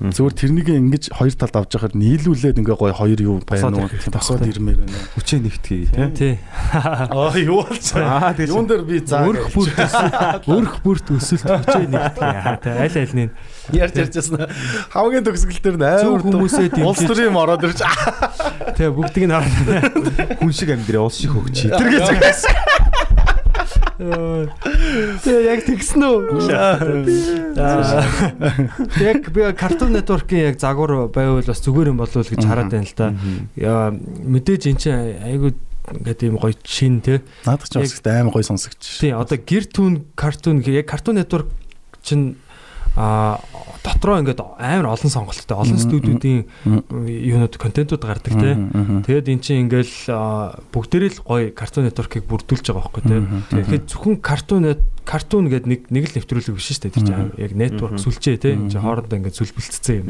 зүгээр 0.00 0.32
тэрнийг 0.32 0.68
ингэж 0.72 1.04
хоёр 1.12 1.34
талд 1.36 1.56
авч 1.60 1.76
яхаар 1.76 1.92
нийлүүлээд 1.92 2.56
ингээ 2.64 2.72
гоё 2.80 2.96
хоёр 2.96 3.20
юу 3.20 3.36
байна 3.44 3.84
уу? 3.84 3.92
тосоод 4.08 4.48
ирмээр 4.48 4.80
байна. 4.80 4.96
хүчээ 5.12 5.40
нэгтгэе 5.44 5.92
тийм. 5.92 6.10
тий. 6.16 6.34
Аа 6.72 7.36
юу 7.36 7.60
болж 7.68 7.84
Аа, 8.00 8.32
тэгэж- 8.32 8.48
Юун 8.48 8.64
дээр 8.64 8.82
би 8.88 8.96
заа 9.04 9.28
өрх 9.28 9.52
бүрт 9.52 9.76
өсөлт. 9.76 10.48
Өрх 10.56 10.74
бүрт 10.80 11.06
өсөлт 11.12 11.44
хүчээ 11.44 11.84
нэгтгэе 11.92 12.48
тий 12.64 12.72
аль 12.80 12.96
аль 12.96 13.12
нь 13.12 13.30
ярьж 13.72 13.94
ярьжсэн 14.00 14.46
хамгийн 14.94 15.24
төгсгөл 15.24 15.60
Зөв 16.00 16.10
амар 16.18 16.22
хүмүүсээ 16.26 16.68
дэмжиж- 16.74 16.88
улс 16.88 17.02
төрийн 17.06 17.34
ороод 17.36 17.62
ирж 17.68 17.80
тий 18.76 18.88
бүгдийг 18.90 19.24
нь 19.28 19.34
хараад 19.34 20.38
Хүн 20.40 20.52
шиг 20.52 20.70
амьдрээ 20.74 21.02
ус 21.02 21.16
шиг 21.20 21.30
хөгчий. 21.34 21.70
тэр 21.70 21.88
гэж 21.90 22.08
Тэгээ 24.00 25.44
яг 25.44 25.60
тэгсэн 25.68 26.00
үү? 26.00 26.48
Яг 29.04 29.20
би 29.28 29.40
Cartoon 29.60 29.92
Network-ийн 29.92 30.48
яг 30.52 30.56
загвар 30.60 31.08
байвал 31.12 31.44
бас 31.44 31.60
зүгээр 31.60 31.92
юм 31.92 32.00
болов 32.00 32.24
гэж 32.24 32.40
хараад 32.44 32.72
байна 32.72 32.88
л 32.88 32.96
да. 32.96 33.12
Мэдээж 33.92 34.62
эн 34.72 34.76
чинь 34.80 35.20
айгуу 35.20 35.52
ингээд 36.00 36.20
ийм 36.24 36.36
гоё 36.40 36.56
шин 36.64 37.00
те. 37.04 37.20
Наадах 37.44 37.68
ч 37.68 37.76
бас 37.76 37.92
амар 38.24 38.32
гоё 38.32 38.44
сонсогч. 38.46 38.80
Тий, 39.04 39.12
одоо 39.12 39.36
гэр 39.36 39.64
түн 39.68 40.04
картун 40.16 40.64
яг 40.64 40.88
Cartoon 40.88 41.20
Network 41.20 41.52
чинь 42.00 42.40
а 42.96 43.40
дотроо 43.84 44.20
ингээд 44.20 44.40
амар 44.40 44.92
олон 44.92 45.10
сонголттой 45.10 45.56
олон 45.56 45.78
студиудын 45.80 46.44
юунууд 46.64 47.54
контентууд 47.56 48.04
гардаг 48.04 48.34
те. 48.36 48.56
Тэгээд 49.06 49.30
эн 49.32 49.40
чинь 49.40 49.62
ингээл 49.68 49.94
бүгдээрээ 50.72 51.10
л 51.16 51.24
гоё 51.24 51.50
Cartoon 51.56 51.88
Network-ыг 51.88 52.24
бүрдүүлж 52.28 52.64
байгаа 52.68 52.84
байхгүй 52.84 53.02
те. 53.04 53.16
Тэгэхээр 53.56 53.84
зөвхөн 53.88 54.16
Cartoon 54.20 54.64
картун 55.10 55.50
гэдэг 55.50 55.66
нэг 55.66 55.80
нэг 55.90 56.04
л 56.06 56.14
нэвтрүүлэг 56.22 56.54
биш 56.54 56.70
шүү 56.70 56.86
дээ. 56.86 56.94
Тэр 56.94 57.04
чинь 57.08 57.32
яг 57.34 57.52
network 57.58 57.98
сүлжээ 57.98 58.36
те. 58.38 58.54
Энд 58.54 58.70
чинь 58.70 58.84
хоорондоо 58.84 59.18
ингээд 59.18 59.38
сүлбэлцсэн 59.42 59.96
юм. 59.98 60.06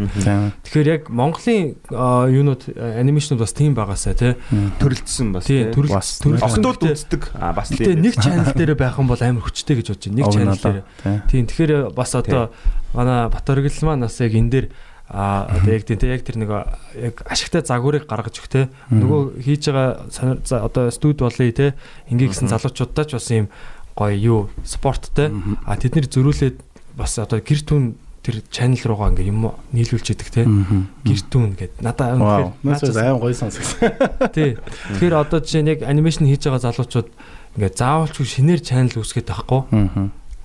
Тэгэхээр 0.60 0.88
яг 0.92 1.02
Монголын 1.08 1.80
юунууд 1.88 2.68
анимашнууд 2.76 3.40
бас 3.40 3.56
тийм 3.56 3.72
байгаасаа 3.72 4.12
те. 4.12 4.36
Төрөлдсөн 4.76 5.32
бас 5.32 5.48
те. 5.48 5.72
Бас 5.72 6.20
охтууд 6.20 6.84
үздэг. 6.84 7.32
А 7.32 7.56
бас 7.56 7.72
тийм. 7.72 7.96
нэг 8.02 8.20
чанал 8.20 8.52
дээр 8.52 8.76
байх 8.76 9.00
юм 9.00 9.08
бол 9.08 9.24
амар 9.24 9.46
хүчтэй 9.46 9.80
гэж 9.80 9.96
бодож 9.96 10.04
байна. 10.10 10.18
Нэг 10.20 10.26
чанал 10.36 10.60
дээр. 10.60 10.84
Тийм. 11.32 11.48
Тэгэхээр 11.48 11.94
бас 11.96 12.12
одоо 12.12 12.52
манай 12.94 13.28
Батөргөл 13.28 13.84
маань 13.86 14.04
бас 14.06 14.20
яг 14.20 14.34
энэ 14.34 14.50
дээр 14.50 14.66
а 15.10 15.50
одоо 15.50 15.74
яг 15.74 15.84
тийм 15.84 15.98
яг 16.06 16.22
тэр 16.22 16.38
нэг 16.38 16.50
яг 16.94 17.22
ашигтай 17.26 17.66
загварыг 17.66 18.06
гаргаж 18.06 18.38
өг 18.38 18.46
те 18.46 18.60
нөгөө 18.94 19.42
хийж 19.42 19.66
байгаа 19.66 20.62
одоо 20.62 20.90
студ 20.94 21.18
болъё 21.18 21.50
те 21.50 21.74
ингээ 22.06 22.30
гисэн 22.30 22.46
залуучуудаа 22.46 23.04
ч 23.10 23.18
бас 23.18 23.26
юм 23.34 23.50
гоё 23.98 24.14
юу 24.14 24.40
спорттой 24.62 25.34
а 25.66 25.74
тэдний 25.74 26.06
зөрүүлээд 26.06 26.62
бас 26.94 27.18
одоо 27.18 27.42
гэр 27.42 27.60
түн 27.66 27.98
тэр 28.22 28.44
чанал 28.52 28.84
руугаа 28.84 29.10
ингээ 29.16 29.32
юм 29.32 29.50
нийлүүлж 29.72 30.12
идэг 30.12 30.28
те 30.30 30.44
гэр 30.44 31.20
түн 31.32 31.56
гэд. 31.56 31.80
Надаа 31.80 32.14
үнэхээр 32.14 33.00
аим 33.00 33.18
гоё 33.18 33.34
сонсогдсон 33.34 33.80
тий. 34.36 34.60
Тэгэхээр 34.94 35.14
одоо 35.16 35.40
жишээ 35.40 35.64
нь 35.64 35.70
яг 35.72 35.80
анимашн 35.88 36.28
хийж 36.28 36.44
байгаа 36.44 36.68
залуучууд 36.68 37.08
ингээ 37.56 37.72
заавалчгүй 37.74 38.26
шинээр 38.28 38.60
чанал 38.60 39.00
үүсгэж 39.00 39.24
байхгүй 39.24 39.60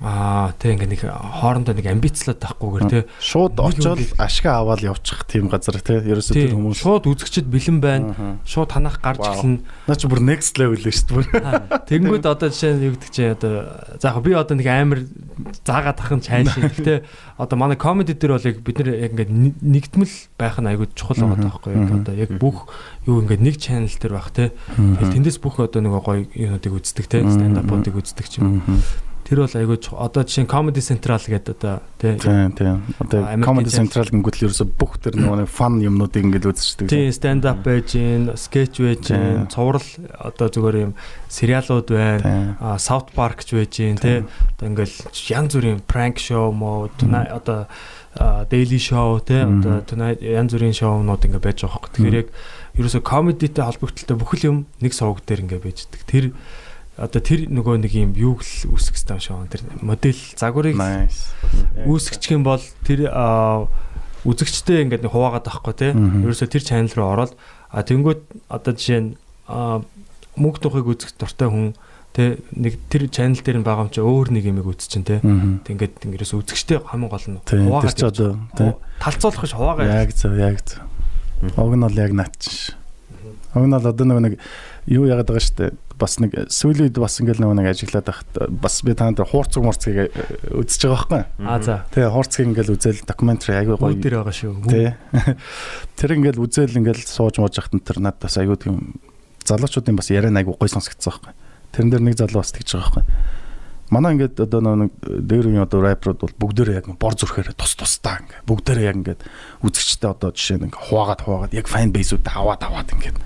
Аа 0.05 0.53
тэг 0.61 0.77
ингээ 0.77 0.91
нэг 0.93 1.01
хоорондоо 1.01 1.73
нэг 1.73 1.89
амбицлаад 1.89 2.37
тахгүйгээр 2.37 2.85
те 2.93 2.99
шууд 3.17 3.57
очоод 3.57 3.97
ашгаа 4.21 4.61
аваад 4.61 4.85
явчих 4.85 5.25
тийм 5.25 5.49
газар 5.49 5.81
те 5.81 5.97
ерөөсөө 5.97 6.35
тэр 6.37 6.53
хүмүүс. 6.53 6.77
Шууд 6.77 7.09
үзэгчд 7.09 7.49
бэлэн 7.49 7.79
байна. 7.81 8.37
Шууд 8.45 8.69
танах 8.69 9.01
гарч 9.01 9.25
эхэлнэ 9.25 9.65
наа 9.65 9.97
чи 9.97 10.05
бүр 10.05 10.21
next 10.21 10.61
level 10.61 10.77
л 10.77 10.93
шүү 10.93 11.25
дээ. 11.25 11.89
Тэгэнгүүт 11.89 12.25
одоо 12.29 12.53
жишээ 12.53 12.77
нь 12.77 12.85
юу 12.85 12.93
гэдэг 12.93 13.09
чи 13.09 13.23
одоо 13.33 13.65
за 13.97 14.13
яг 14.13 14.21
би 14.21 14.37
одоо 14.37 14.53
нэг 14.53 14.69
амар 14.69 14.99
заагаад 15.65 15.97
тахын 15.97 16.21
чайн 16.21 16.53
шиг 16.53 16.69
те 16.85 17.01
одоо 17.41 17.57
манай 17.57 17.73
комеди 17.73 18.13
дээр 18.13 18.37
бол 18.37 18.45
яг 18.45 18.61
бид 18.61 18.77
нар 18.85 18.93
яг 18.93 19.17
ингээ 19.17 19.57
нэгдмэл 19.65 20.15
байх 20.37 20.61
нь 20.61 20.69
айгүй 20.69 20.85
чухал 20.93 21.33
байгаа 21.33 21.49
байхгүй 21.49 21.73
яг 21.81 21.89
одоо. 21.97 22.13
Яг 22.13 22.29
бүх 22.37 22.69
юу 23.09 23.25
ингээ 23.25 23.41
нэг 23.41 23.57
channel 23.57 23.89
дээр 23.89 24.13
байх 24.13 24.29
тэгэл 24.29 24.53
тэндээс 25.17 25.41
бүх 25.41 25.57
одоо 25.65 25.81
нэг 25.81 25.97
гоё 25.97 26.29
юунуудыг 26.29 26.77
үздэг 26.77 27.09
те 27.09 27.25
stand 27.25 27.57
up-уудыг 27.57 27.97
үздэг 27.97 28.29
ч 28.29 28.37
юм 28.37 28.61
Тэр 29.25 29.41
бол 29.41 29.55
айгүй 29.57 29.79
одоо 29.97 30.21
жишээ 30.21 30.45
Comedy 30.45 30.81
Central 30.85 31.17
гэдэг 31.17 31.57
одоо 31.57 31.81
тийм 31.97 32.53
тийм 32.53 32.85
одоо 33.01 33.25
Comedy 33.41 33.73
Central 33.73 34.05
гингүүт 34.13 34.37
л 34.37 34.45
ерөөсө 34.45 34.67
бүх 34.77 35.01
тэр 35.01 35.17
нөгөө 35.17 35.49
фан 35.49 35.81
юмнуудыг 35.81 36.29
ингээд 36.29 36.45
үзчихдэг. 36.45 36.93
Тийм 36.93 37.09
stand 37.09 37.49
up 37.49 37.65
байж 37.65 37.97
гин, 37.97 38.29
sketch 38.37 38.85
байж 38.85 39.09
гин, 39.09 39.49
цуврал 39.49 39.81
одоо 40.21 40.45
зүгээр 40.53 40.77
юм 40.77 40.93
сериалууд 41.25 41.89
байна. 41.89 42.77
South 42.77 43.09
Park 43.17 43.41
ч 43.49 43.57
байж 43.57 43.73
гин 43.81 43.97
тий. 43.97 44.21
Одоо 44.61 44.69
ингээд 44.69 44.93
янз 45.33 45.57
бүрийн 45.57 45.81
prank 45.89 46.21
show 46.21 46.53
мó 46.53 46.85
одоо 46.93 47.65
daily 48.53 48.77
show 48.77 49.17
тий. 49.25 49.41
Одоо 49.41 49.81
tonight 49.89 50.21
янз 50.21 50.53
бүрийн 50.53 50.77
шоунууд 50.77 51.25
ингээд 51.25 51.41
байж 51.41 51.65
байгаа 51.65 51.81
хөөх. 51.81 51.97
Тэгэхээр 51.97 52.19
яг 52.21 52.29
ерөөсө 52.77 53.01
comedy-тэй 53.01 53.65
холбогдолтой 53.65 54.17
бүх 54.21 54.37
юм 54.45 54.69
нэг 54.85 54.93
сувг 54.93 55.25
дээр 55.25 55.49
ингээд 55.49 55.65
байждаг. 55.65 56.05
Тэр 56.05 56.29
одоо 56.95 57.19
тэр 57.19 57.51
нөгөө 57.51 57.83
нэг 57.83 57.91
юм 57.91 58.11
юуг 58.15 58.39
л 58.39 58.71
үүсгэх 58.71 59.03
юм 59.11 59.19
шиг 59.19 59.35
тэр 59.51 59.61
модель 59.83 60.21
загварыг 60.39 60.79
үүсгэх 61.83 62.23
юм 62.31 62.47
бол 62.47 62.63
тэр 62.87 63.11
үзэгчтэй 64.25 64.87
ингээд 64.87 65.05
хуваагаад 65.05 65.45
байхгүй 65.45 65.75
те. 65.75 65.91
Ерөөсө 65.93 66.49
тэр 66.49 66.63
чанал 66.63 66.95
руу 66.95 67.09
ороод 67.13 67.33
а 67.69 67.83
тэнгүүт 67.83 68.49
одоо 68.49 68.73
жишээ 68.73 69.01
нь 69.03 69.09
мөнгө 70.39 70.59
тухайг 70.63 70.87
үзэх 70.87 71.13
дуртай 71.19 71.51
хүн 71.51 71.75
те 72.15 72.39
нэг 72.55 72.79
тэр 72.89 73.11
чанал 73.11 73.43
дээр 73.43 73.59
нь 73.61 73.67
байгаа 73.67 73.85
юм 73.85 73.93
чи 73.93 74.01
өөр 74.01 74.27
нэг 74.33 74.43
юмыг 74.49 74.65
үзчихин 74.71 75.05
те. 75.05 75.19
Ингээд 75.21 75.99
ингэрээс 75.99 76.33
үзэгчтэй 76.33 76.79
хамгийн 76.81 77.11
гол 77.11 77.27
нь 77.27 77.39
хуваагаад 77.43 77.91
тэр 77.91 77.99
ч 77.99 78.03
одоо 78.07 78.79
талцуулах 78.97 79.45
ш 79.45 79.53
хуваагаа 79.53 80.07
яг 80.07 80.09
зөв 80.15 80.33
яг 80.39 80.57
зөв. 80.63 80.81
Уг 81.59 81.75
нь 81.75 81.85
бол 81.85 81.99
яг 81.99 82.11
наач 82.15 82.73
уг 83.53 83.65
нь 83.67 83.75
бол 83.75 83.85
одоо 83.85 84.05
нэг 84.09 84.39
юу 84.89 85.05
яагаад 85.05 85.29
байгаа 85.29 85.43
штэ 85.43 85.75
бас 85.99 86.17
нэг 86.19 86.35
сүүлийн 86.51 86.89
үед 86.89 86.99
бас 86.99 87.19
ингээл 87.21 87.43
нэг 87.45 87.69
ажиглаад 87.71 88.07
байхад 88.09 88.31
бас 88.49 88.79
би 88.83 88.95
та 88.95 89.09
нар 89.09 89.29
хуурцаг 89.29 89.63
мурцгийг 89.63 90.11
үзэж 90.51 90.81
байгаа 90.91 91.07
байхгүй. 91.07 91.23
Аа 91.45 91.59
за. 91.63 91.75
Тэгээ 91.95 92.13
хуурцгийг 92.13 92.47
ингээл 92.51 92.75
үзэл 92.75 93.01
докюментари 93.07 93.57
аягүй 93.59 93.77
гоё. 93.79 93.95
Тэр 93.99 94.17
байгаа 94.19 94.35
шүү. 94.35 94.53
Тий. 94.67 94.93
Тэр 95.99 96.15
ингээл 96.19 96.43
үзэл 96.43 96.79
ингээл 96.79 97.03
сууж 97.07 97.39
мууж 97.39 97.55
яхад 97.55 97.79
тэр 97.79 98.03
надад 98.03 98.27
бас 98.27 98.35
аягүй 98.35 98.59
тийм 98.59 98.99
залуучуудын 99.47 99.95
бас 99.95 100.11
яриа 100.11 100.35
аягүй 100.35 100.55
гоё 100.59 100.71
сонсогдсон 100.71 101.15
байхгүй. 101.15 101.33
Тэрэн 101.75 101.91
дээр 101.95 102.03
нэг 102.11 102.19
залуу 102.19 102.43
бас 102.43 102.51
тэгж 102.51 102.75
байгаа 102.75 103.03
байхгүй 103.03 103.43
манай 103.95 104.19
ингээд 104.19 104.35
одоо 104.43 104.59
нэг 104.75 104.91
дээр 104.99 105.47
үеийн 105.47 105.63
одоо 105.63 105.79
рэперүүд 105.87 106.19
бол 106.19 106.35
бүгдээрээ 106.43 106.79
яг 106.83 106.87
бор 106.99 107.15
зүрхээр 107.15 107.55
тус 107.55 107.79
тусдаа 107.79 108.19
ингээд 108.19 108.43
бүгдээрээ 108.43 108.87
яг 108.91 108.97
ингээд 108.99 109.21
үзэгчтэй 109.63 110.11
одоо 110.11 110.35
жишээ 110.35 110.59
нь 110.59 110.67
ингээд 110.67 110.83
хуваагаад 110.91 111.21
хуваагаад 111.23 111.55
яг 111.55 111.67
файн 111.71 111.95
бейсүүд 111.95 112.27
аваад 112.27 112.61
аваад 112.67 112.91
ингээд 112.91 113.17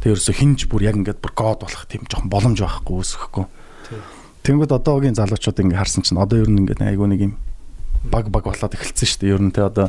тэг 0.00 0.08
ерөөсө 0.16 0.32
хинж 0.32 0.64
бүр 0.72 0.88
яг 0.88 0.96
ингээд 0.96 1.20
бүр 1.20 1.32
код 1.36 1.68
болох 1.68 1.84
тийм 1.84 2.08
жоохон 2.08 2.32
боломж 2.32 2.58
байхгүй 2.64 2.94
үүсэхгүй. 3.04 3.44
Тэнгүүд 4.48 4.72
одоогийн 4.72 5.18
залуучууд 5.20 5.60
ингээд 5.60 5.80
харсан 5.84 6.02
чинь 6.08 6.20
одоо 6.20 6.40
ер 6.40 6.48
нь 6.48 6.64
ингээд 6.64 6.80
айгүй 6.80 7.08
нэг 7.12 7.20
юм 7.28 7.34
баг 8.10 8.28
баг 8.28 8.44
болоод 8.44 8.74
эхэлсэн 8.76 9.08
шүү 9.08 9.20
дээ. 9.24 9.32
Ер 9.32 9.42
нь 9.42 9.54
те 9.54 9.64
одоо 9.64 9.88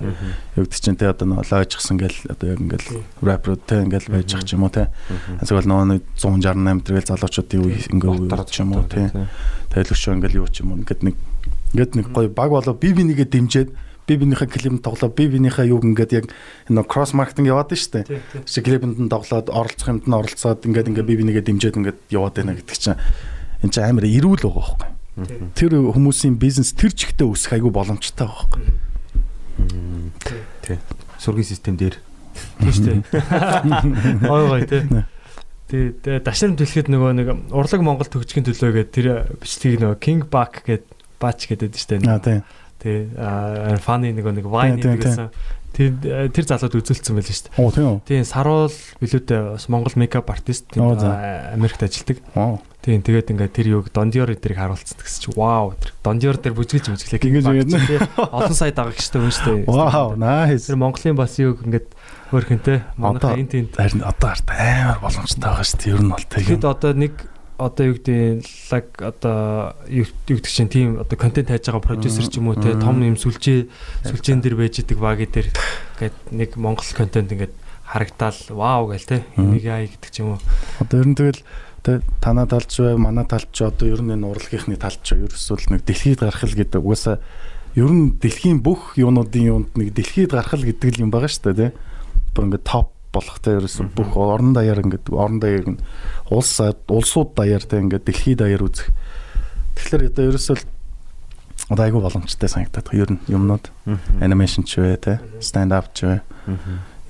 юу 0.56 0.64
гэдэг 0.64 0.80
чинь 0.80 0.96
те 0.96 1.12
одоо 1.12 1.28
нөө 1.28 1.44
лойжчихсан 1.52 2.00
гэл 2.00 2.20
одоо 2.32 2.48
яг 2.56 2.60
ингээл 2.64 2.88
рэпрүүд 3.20 3.62
те 3.68 3.76
ингээл 3.84 4.08
байж 4.12 4.30
байгаа 4.32 4.48
ч 4.48 4.52
юм 4.56 4.64
уу 4.64 4.72
те. 4.72 4.90
Эсвэл 5.44 5.68
нөгөө 5.68 6.00
168 6.16 6.86
тэргээл 6.88 7.12
залуучуудын 7.12 7.62
үе 7.68 7.76
ингээ 7.92 8.12
үе 8.16 8.46
ч 8.48 8.56
юм 8.64 8.72
уу 8.72 8.86
те. 8.88 9.12
Тайлгшоо 9.72 10.16
ингээл 10.16 10.40
юу 10.40 10.48
ч 10.48 10.64
юм 10.64 10.72
уу 10.72 10.80
ингээд 10.80 11.02
нэг 11.04 11.16
ингээд 11.76 11.92
нэг 12.00 12.08
гоё 12.16 12.30
баг 12.32 12.50
болоо. 12.56 12.74
Би 12.74 12.96
бинийгээ 12.96 13.28
дэмжиад 13.28 13.70
би 14.08 14.14
бинийхээ 14.16 14.48
клипэнд 14.48 14.84
тоглоо. 14.86 15.12
Би 15.12 15.28
бинийхээ 15.28 15.70
юг 15.76 15.84
ингээд 15.84 16.12
яг 16.16 16.26
энэ 16.72 16.88
кросс 16.88 17.12
маркетинг 17.12 17.52
яваад 17.52 17.76
нь 17.76 17.80
шүү 17.80 17.92
дээ. 18.06 18.48
Чи 18.48 18.64
клипэнд 18.64 18.96
нь 18.96 19.12
тоглоод 19.12 19.52
оролцох 19.52 19.92
юмд 19.92 20.08
нь 20.08 20.16
оролцоод 20.16 20.64
ингээд 20.64 20.90
ингээд 20.94 21.10
би 21.10 21.20
бинийгээ 21.20 21.46
дэмжиад 21.52 21.78
ингээд 21.84 22.00
яваад 22.16 22.36
байна 22.40 22.56
гэдэг 22.56 22.78
чинь. 22.80 22.96
Энэ 23.66 23.74
чинь 23.76 23.84
амар 23.84 24.08
эрүүл 24.08 24.46
байгаа 24.46 24.64
байхгүй 24.80 24.94
Тэр 25.56 25.80
хүмүүсийн 25.96 26.36
бизнес 26.36 26.76
тэр 26.76 26.92
чигтээ 26.92 27.28
өсөх 27.28 27.56
айгүй 27.56 27.72
боломжтой 27.72 28.28
байхгүй. 28.28 28.64
Тий. 30.66 30.78
Сургууль 31.18 31.48
систем 31.48 31.80
дээр. 31.80 31.96
Тий 32.60 32.72
шүү 32.76 32.84
дээ. 33.08 34.28
Ой 34.28 34.44
гой 34.52 34.68
тий. 34.68 34.84
Тэгээ 35.72 36.20
дашрам 36.20 36.60
төлөхөд 36.60 36.92
нөгөө 36.92 37.12
нэг 37.16 37.28
урлаг 37.56 37.82
Монгол 37.82 38.12
төгжгийн 38.12 38.46
төлөө 38.46 38.86
гэдэг 38.86 38.92
тэр 38.92 39.08
бичлэгийг 39.40 39.82
нөгөө 39.82 40.00
King 40.04 40.28
Back 40.28 40.68
гэдэг 40.68 40.92
баач 41.24 41.48
гэдэг 41.48 41.72
шүү 41.72 41.90
дээ. 41.96 42.12
Аа 42.12 42.20
тий. 42.20 42.44
Тий. 42.84 42.98
Аа 43.16 43.80
фаны 43.80 44.12
нөгөө 44.12 44.44
нэг 44.44 44.46
Vine 44.52 45.00
гэсэн 45.00 45.32
Тэр 45.76 46.32
тэр 46.32 46.46
залууд 46.48 46.78
үзүүлсэн 46.80 47.20
байл 47.20 47.28
шүү 47.28 47.52
дээ. 47.52 47.60
Оо 47.60 47.72
тийм 47.76 47.88
үү. 47.92 47.98
Тийм 48.08 48.24
саруул 48.24 48.72
билүүтэй 49.02 49.40
бас 49.60 49.68
Монгол 49.68 49.96
мейкап 50.00 50.32
артист 50.32 50.72
Америкт 50.80 51.84
ажилладаг. 51.84 52.24
Тийм 52.86 53.02
тэгээд 53.02 53.34
ингээд 53.34 53.53
тэр 53.57 53.68
юг 53.82 53.90
Дондиор 53.90 54.38
эдэрийг 54.38 54.62
харуулцсан 54.62 55.02
гэсэн 55.02 55.22
чи 55.26 55.30
вау 55.34 55.74
тэр 55.74 55.98
Дондиор 56.06 56.38
дээр 56.38 56.53
бүжгэлж 56.53 56.94
бүжгэлээ 56.94 57.18
ингэж 57.18 57.45
байна. 57.49 58.30
Олон 58.30 58.53
сая 58.53 58.70
дагагч 58.78 59.02
шүү 59.10 59.26
дээ. 59.26 59.66
Вау 59.66 60.14
nice. 60.14 60.70
Тэр 60.70 60.78
Монголын 60.78 61.18
бас 61.18 61.34
юг 61.41 61.66
ингээд 61.66 61.90
хөөрхөнтэй 62.30 62.86
манайхаа 63.02 63.41
энэ 63.41 63.49
тийм 63.49 63.66
харин 63.74 64.06
одоо 64.06 64.30
арт 64.30 64.45
амар 64.53 65.02
боломжтой 65.02 65.41
байгаа 65.49 65.66
шүү 65.66 65.80
дээ. 65.82 65.94
Ер 65.98 66.02
нь 66.06 66.14
бол 66.14 66.28
тэгээд 66.30 66.62
одоо 66.62 66.91
нэг 66.94 67.14
одоо 67.57 67.84
юу 67.88 67.95
гэдэг 67.95 68.45
лаг 68.70 68.86
одоо 68.99 69.40
юу 69.88 70.06
гэдэг 70.28 70.52
чинь 70.52 70.70
тийм 70.70 70.99
одоо 70.99 71.18
контент 71.18 71.49
хайж 71.49 71.66
байгаа 71.72 71.82
продюсер 71.82 72.28
ч 72.28 72.38
юм 72.38 72.52
уу 72.52 72.60
те 72.60 72.76
том 72.76 72.99
юм 72.99 73.16
сүлжээ 73.16 73.66
сүлжээн 74.12 74.44
дээр 74.44 74.60
байж 74.60 74.84
идэг 74.84 74.99
баг 74.99 75.24
дээр 75.24 75.49
гээд 75.98 76.36
нэг 76.36 76.53
монгол 76.60 76.86
контент 76.91 77.32
ингээд 77.32 77.56
харагдаал 77.88 78.40
вау 78.52 78.91
гээл 78.91 79.07
те 79.07 79.18
энийг 79.40 79.64
яа 79.64 79.88
гэдэг 79.88 80.12
ч 80.12 80.20
юм 80.20 80.36
уу 80.36 80.40
одоо 80.84 80.99
ер 80.99 81.07
нь 81.07 81.16
тэгэл 81.16 81.40
тэ 81.86 82.02
танаа 82.18 82.49
талч 82.49 82.82
бай 82.82 82.98
манаа 82.98 83.30
талч 83.30 83.53
одоо 83.62 83.86
ер 83.86 84.02
нь 84.02 84.18
энэ 84.18 84.26
урлагийнхны 84.26 84.74
талч 84.82 85.14
ерөөсөө 85.14 85.70
нэг 85.70 85.86
дэлхийд 85.86 86.26
гарах 86.26 86.41
л 86.41 86.57
гэдэг. 86.57 86.82
Угаасаа 86.82 87.22
ер 87.78 87.91
нь 87.94 88.18
дэлхийн 88.18 88.66
бүх 88.66 88.98
юунуудын 88.98 89.45
юунд 89.45 89.70
нэг 89.78 89.94
дэлхийд 89.94 90.34
гарах 90.34 90.57
л 90.57 90.66
гэдэг 90.66 91.06
юм 91.06 91.14
байгаа 91.14 91.30
шүү 91.30 91.53
дээ 91.53 91.70
те. 91.70 91.78
Бүр 92.34 92.49
ингээд 92.49 92.66
топ 92.66 92.90
болох 93.14 93.38
те. 93.38 93.62
Ерөөсөн 93.62 93.94
бүх 93.94 94.18
орон 94.18 94.57
даяар 94.57 94.82
ингээд 94.82 95.14
орон 95.14 95.38
даяар 95.38 95.78
нь 95.78 95.80
улс 96.34 96.57
улсууд 96.90 97.38
даяар 97.38 97.62
те 97.62 97.78
ингээд 97.78 98.10
дэлхийд 98.10 98.41
даяар 98.41 98.66
үзэх. 98.66 98.90
Тэгэхээр 99.78 100.10
одоо 100.10 100.24
ерөөсөө 100.34 100.56
л 100.57 100.66
одоо 101.70 101.84
айгүй 101.86 102.02
боломжтой 102.02 102.49
санагдаад 102.49 102.90
байна. 102.90 102.99
Ер 102.99 103.10
нь 103.14 103.22
юмнууд 103.30 103.66
анимашн 104.20 104.66
ч 104.66 104.82
вэ 104.82 104.98
те. 104.98 105.14
Stand 105.38 105.70
up 105.70 105.94
ч 105.94 106.10
вэ. 106.10 106.26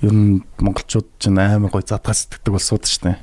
Ер 0.04 0.12
нь 0.12 0.44
монголчууд 0.60 1.08
ч 1.16 1.32
амар 1.32 1.72
гоё 1.72 1.86
задгаа 1.86 2.12
сэтгэдэг 2.12 2.52
болсууд 2.52 2.84
шүү 2.84 3.02
дээ. 3.06 3.16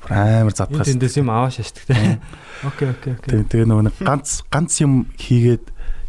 Бүр 0.00 0.12
амар 0.16 0.54
задгаа. 0.56 0.84
Тэндээс 0.84 1.16
юм 1.20 1.28
аваа 1.30 1.52
шашдаг 1.52 1.84
те. 1.84 2.20
Окей, 2.64 2.88
окей, 2.92 3.12
окей. 3.16 3.30
Тэгээ 3.30 3.48
тэгээ 3.52 3.68
нөгөө 3.68 4.04
ганц 4.04 4.44
ганц 4.48 4.72
юм 4.80 5.08
хийгээд 5.16 5.64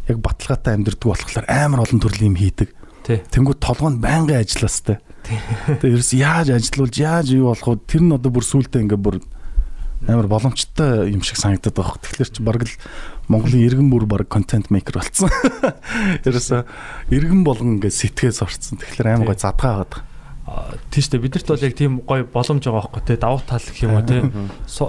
яг 0.08 0.18
баталгаатай 0.20 0.74
амьдрдаг 0.76 1.08
болохоор 1.08 1.46
амар 1.48 1.84
олон 1.84 2.00
төрлийн 2.00 2.32
юм 2.32 2.40
хийдэг. 2.40 2.68
Тэнгүү 3.02 3.56
толгойн 3.58 3.98
байнгын 4.02 4.42
ажилластай. 4.42 4.98
Тэгээ 5.26 5.94
ерөөс 5.96 6.12
яаж 6.18 6.48
ажилуулж 6.54 6.96
яаж 6.98 7.26
юу 7.34 7.50
болох 7.50 7.78
вэ? 7.78 7.86
Тэр 7.86 8.02
нь 8.06 8.14
одоо 8.14 8.30
бүр 8.30 8.46
сүултээ 8.46 8.82
ингээ 8.86 8.98
бүр 8.98 9.16
амар 10.06 10.26
боломжтой 10.26 11.10
юм 11.14 11.22
шиг 11.22 11.38
санагдаад 11.38 11.78
байгаа. 11.78 11.98
Тэгэхээр 12.02 12.30
чи 12.30 12.42
бараг 12.42 12.62
л 12.66 12.74
Монголын 13.30 13.62
иргэн 13.62 13.90
бүр 13.90 14.06
бараг 14.10 14.28
контент 14.30 14.70
мейкер 14.74 14.98
болцсон. 14.98 15.30
Ерөөсө 16.26 16.66
иргэн 17.14 17.42
болгон 17.46 17.78
ингээ 17.78 17.90
сэтгэээс 17.90 18.42
орцсон. 18.42 18.82
Тэгэхээр 18.82 19.14
амар 19.14 19.30
гой 19.30 19.38
задгаа 19.38 19.86
байгаа. 19.86 20.02
Тийм 20.42 21.02
шүү 21.02 21.12
дээ. 21.14 21.22
Бидэрт 21.22 21.48
бол 21.48 21.62
яг 21.62 21.74
тийм 21.78 21.92
гоё 22.02 22.26
боломж 22.26 22.66
байгаа 22.66 22.82
байхгүй 22.82 23.02
те 23.06 23.14
давуу 23.14 23.40
тал 23.46 23.62
гэх 23.62 23.82
юм 23.86 23.94
уу 23.94 24.02
те. 24.02 24.26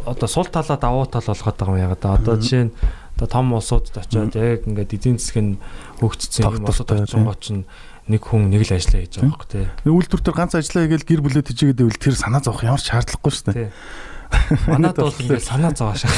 Одоо 0.09 0.27
сул 0.27 0.49
талаа 0.49 0.77
давуу 0.81 1.05
тал 1.05 1.21
болгоод 1.21 1.57
байгаа 1.61 1.77
юм 1.77 1.83
яг 1.85 1.93
одоо. 1.93 2.17
Одоо 2.17 2.35
жишээ 2.41 2.63
нь 2.67 2.73
одоо 3.13 3.27
том 3.29 3.53
улсуудад 3.53 4.01
очиод 4.01 4.33
яг 4.33 4.65
ингээд 4.65 4.97
эдийн 4.97 5.21
засгийн 5.21 5.61
хөгжсөн 6.01 6.49
юм 6.49 6.65
улсууд 6.65 6.89
очингоо 7.05 7.37
чинь 7.37 7.69
нэг 8.09 8.25
хүн 8.25 8.49
нэг 8.49 8.65
л 8.65 8.73
ажиллаа 8.73 9.05
хийж 9.05 9.21
байгаа 9.21 9.29
байхгүй 9.29 9.49
те. 9.53 9.69
Үйлдвэр 9.85 10.21
дээр 10.25 10.37
ганц 10.41 10.53
ажиллаа 10.57 10.83
хийгээл 10.89 11.07
гэр 11.07 11.21
бүлээ 11.21 11.45
тэжээгээд 11.45 11.79
байвал 11.85 12.01
тэр 12.01 12.15
санаа 12.17 12.41
зовох 12.41 12.65
ямар 12.65 12.81
ч 12.81 12.89
шаардлагагүй 12.89 13.31
шүү 13.31 13.45
дээ. 13.53 13.69
Манад 14.67 14.97
бол 15.05 15.13
ингээд 15.13 15.45
санаа 15.45 15.71
зовоо 15.77 15.95
шах. 15.95 16.11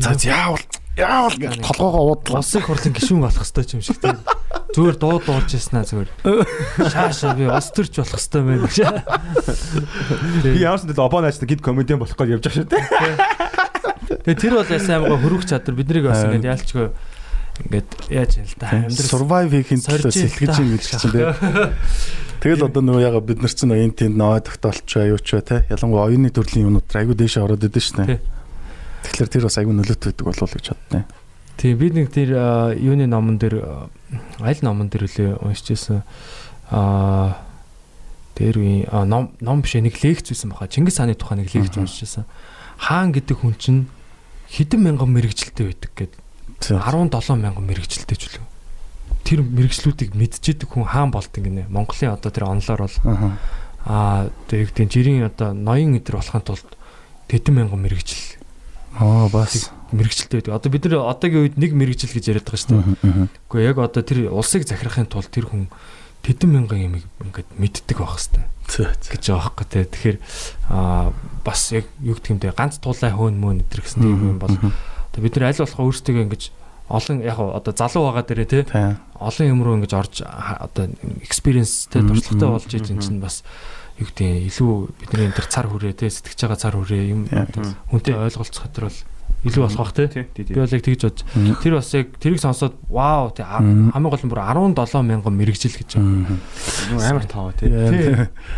За 0.00 0.16
яавал 0.16 0.64
яавал 0.98 1.36
гэж 1.38 1.62
толгоогоо 1.62 2.02
уудлаа. 2.12 2.42
Улсын 2.42 2.62
хурлын 2.66 2.94
гишүүн 2.98 3.22
болох 3.22 3.46
хэвээр 3.46 3.74
юм 3.78 3.82
шиг 3.86 3.98
тийм. 4.02 4.18
Зүгээр 4.74 4.96
дуу 4.98 5.18
дуулж 5.22 5.50
яснаа 5.54 5.86
зүгээр. 5.86 6.10
Шаашаа 6.90 7.32
би 7.38 7.46
ус 7.46 7.68
төрч 7.72 7.94
болох 8.02 8.18
хэвээр 8.18 8.44
байна 8.44 8.66
гэж. 8.66 8.78
Би 10.42 10.58
ч 10.58 10.66
зүйл 10.66 11.00
обон 11.06 11.24
ажил 11.24 11.46
гид 11.46 11.62
комедиан 11.62 12.02
болох 12.02 12.18
гэж 12.18 12.28
явж 12.34 12.44
байгаа 12.44 12.58
шүү 12.58 12.68
дээ. 12.68 13.46
Тэгээ 14.08 14.40
тэр 14.40 14.54
бол 14.58 14.72
ясаа 14.72 14.94
аймага 14.98 15.20
хөрөх 15.22 15.44
чадвар 15.46 15.76
биднийг 15.78 16.04
бас 16.08 16.24
ингээд 16.24 16.48
яалчгүй 16.48 16.86
ингээд 17.68 17.88
яаж 18.08 18.32
юм 18.40 18.46
л 18.48 18.56
та 18.56 18.66
амьдрал 18.72 19.12
survive 19.12 19.52
хийхин 19.52 19.82
төлөө 19.84 20.12
сэлгэж 20.14 20.54
юм 20.62 20.68
гэж 20.78 20.84
чинь 20.96 21.12
тийм. 21.12 21.34
Тэгэл 22.38 22.70
одоо 22.70 22.82
нөгөө 22.86 23.02
яга 23.02 23.20
бид 23.20 23.42
нар 23.42 23.52
чинь 23.52 23.74
оюун 23.74 23.92
тэнд 23.92 24.14
нөө 24.14 24.46
тогтоолч 24.46 24.88
аюуч 24.94 25.26
бай 25.34 25.42
те. 25.42 25.56
Ялангуяа 25.74 26.06
оюуны 26.06 26.30
төрлийн 26.30 26.70
юмнууд 26.70 26.86
айгу 26.94 27.18
дээшээ 27.18 27.42
ороод 27.42 27.66
идэв 27.66 27.82
шнэ. 27.82 28.22
Тэгэхээр 29.04 29.28
тэр 29.28 29.44
бас 29.46 29.58
айгу 29.58 29.74
нөлөөтэй 29.74 30.12
байдаг 30.12 30.26
болов 30.26 30.52
гэж 30.54 30.66
боддیں۔ 30.72 31.04
Тийм 31.58 31.78
би 31.78 31.90
нэг 31.90 32.10
тэр 32.14 32.30
юуны 32.78 33.06
номон 33.06 33.38
дээр 33.38 33.88
аль 34.40 34.62
номон 34.62 34.88
дээр 34.88 35.06
үлээ 35.06 35.30
уншижсэн 35.42 36.02
аа 36.70 37.42
тэр 38.38 38.58
үе 38.62 38.86
ном 39.06 39.34
ном 39.42 39.62
биш 39.62 39.74
нэг 39.74 39.98
лекц 40.02 40.30
байсан 40.30 40.54
баха. 40.54 40.70
Чингис 40.70 40.98
хааны 41.02 41.18
тухай 41.18 41.42
нэг 41.42 41.50
лекц 41.50 41.74
уншижсэн. 41.76 42.24
Хаан 42.78 43.10
гэдэг 43.10 43.42
хүн 43.42 43.54
чинь 43.58 43.90
хэдэн 44.54 44.80
мянган 44.82 45.10
мэрэгжилтэй 45.10 45.66
байдаг 45.66 45.90
гэдэг 45.98 46.20
17 46.62 47.42
мянган 47.42 47.66
мэрэгжилтэй 47.66 48.16
ч 48.16 48.30
үлээ 48.30 48.46
тэр 49.28 49.44
мэрэгчлүүдийг 49.44 50.16
мэдчихэдэг 50.16 50.72
хүн 50.72 50.88
хаан 50.88 51.12
болт 51.12 51.28
ингэнэ. 51.36 51.68
Монголын 51.68 52.16
одоо 52.16 52.32
тэр 52.32 52.48
онлоор 52.48 52.88
бол 52.88 52.96
аа 53.84 54.32
тэр 54.48 54.72
тийм 54.72 54.88
жирийн 54.88 55.28
одоо 55.28 55.52
ноён 55.52 56.00
өдр 56.00 56.16
болохын 56.16 56.40
тулд 56.40 56.64
тэдэн 57.28 57.60
мянган 57.60 57.76
мэрэгжил. 57.84 58.37
Аа 58.98 59.30
бас. 59.30 59.70
Мэрэгчлээ 59.94 60.42
байдаг. 60.42 60.54
Одоо 60.58 60.70
бид 60.74 60.84
нар 60.90 61.06
одоогийн 61.06 61.42
үед 61.46 61.56
нэг 61.56 61.72
мэрэгжил 61.72 62.12
гэж 62.12 62.24
яриад 62.28 62.46
байгаа 62.50 62.60
шүү 62.60 62.70
дээ. 62.74 63.30
Гэхдээ 63.48 63.68
яг 63.70 63.78
одоо 63.78 64.02
тэр 64.02 64.18
улсыг 64.34 64.66
захирахын 64.66 65.06
тулд 65.06 65.30
тэр 65.30 65.46
хүн 65.46 65.70
тэдэн 66.26 66.50
мянган 66.50 66.82
юм 66.82 66.94
ингээд 66.98 67.48
мэддэг 67.56 67.96
байх 68.02 68.18
хэвээр. 68.18 68.44
Гэж 69.06 69.22
байгаа 69.30 69.54
байхгүй 69.54 69.66
тий. 69.70 69.84
Тэгэхээр 69.86 70.18
аа 70.68 71.14
бас 71.46 71.72
яг 71.72 71.86
юу 72.02 72.18
гэх 72.18 72.34
юм 72.34 72.42
бэ 72.42 72.52
ганц 72.52 72.82
тулай 72.82 73.14
хөөн 73.14 73.38
мөн 73.38 73.62
өдр 73.64 73.80
гэсэн 73.80 74.02
юм 74.02 74.42
бол 74.42 74.52
одоо 74.52 75.20
бид 75.22 75.34
нар 75.38 75.54
аль 75.54 75.62
болох 75.62 75.78
өөрсдөө 75.78 76.26
ингэж 76.26 76.42
олон 76.88 77.20
яг 77.22 77.38
одоо 77.38 77.72
залуу 77.72 78.12
байгаа 78.12 78.24
дээрээ 78.28 78.48
тий 78.48 78.64
олон 79.20 79.46
юм 79.48 79.60
руу 79.64 79.76
ингэж 79.76 79.92
орж 79.92 80.14
одоо 80.24 80.88
экспириенстэй 81.24 82.02
туршлагатай 82.02 82.48
болж 82.48 82.72
энэ 82.72 83.02
чинь 83.04 83.20
бас 83.20 83.44
юу 83.98 84.06
гэдэг 84.06 84.30
илүү 84.46 84.72
бидний 85.02 85.26
энэ 85.26 85.36
төр 85.36 85.48
цар 85.50 85.66
хүрээ 85.66 85.94
тий 85.98 86.10
сэтгэж 86.10 86.38
байгаа 86.46 86.58
цар 86.58 86.74
хүрээ 86.78 87.02
юм 87.10 87.26
хүнтэй 87.90 88.14
ойлголцох 88.14 88.62
хатар 88.62 88.86
бол 88.86 88.98
илүү 89.46 89.62
болох 89.62 89.78
бах 89.78 89.92
тий 89.94 90.06
би 90.34 90.54
бол 90.58 90.66
яг 90.66 90.82
тэгж 90.82 91.02
бод 91.06 91.18
тэр 91.62 91.74
бас 91.78 91.90
яг 91.94 92.06
тэрийг 92.18 92.42
сонсоод 92.42 92.74
вау 92.90 93.30
тий 93.30 93.46
хамгийн 93.46 94.10
гол 94.10 94.22
нь 94.26 94.30
бүр 94.30 94.42
17 94.42 95.06
мянган 95.06 95.34
мэрэгжил 95.38 95.78
гэж 95.78 95.94
байна. 95.94 96.38
Амар 96.98 97.26
тоо 97.30 97.54
тий. 97.54 97.70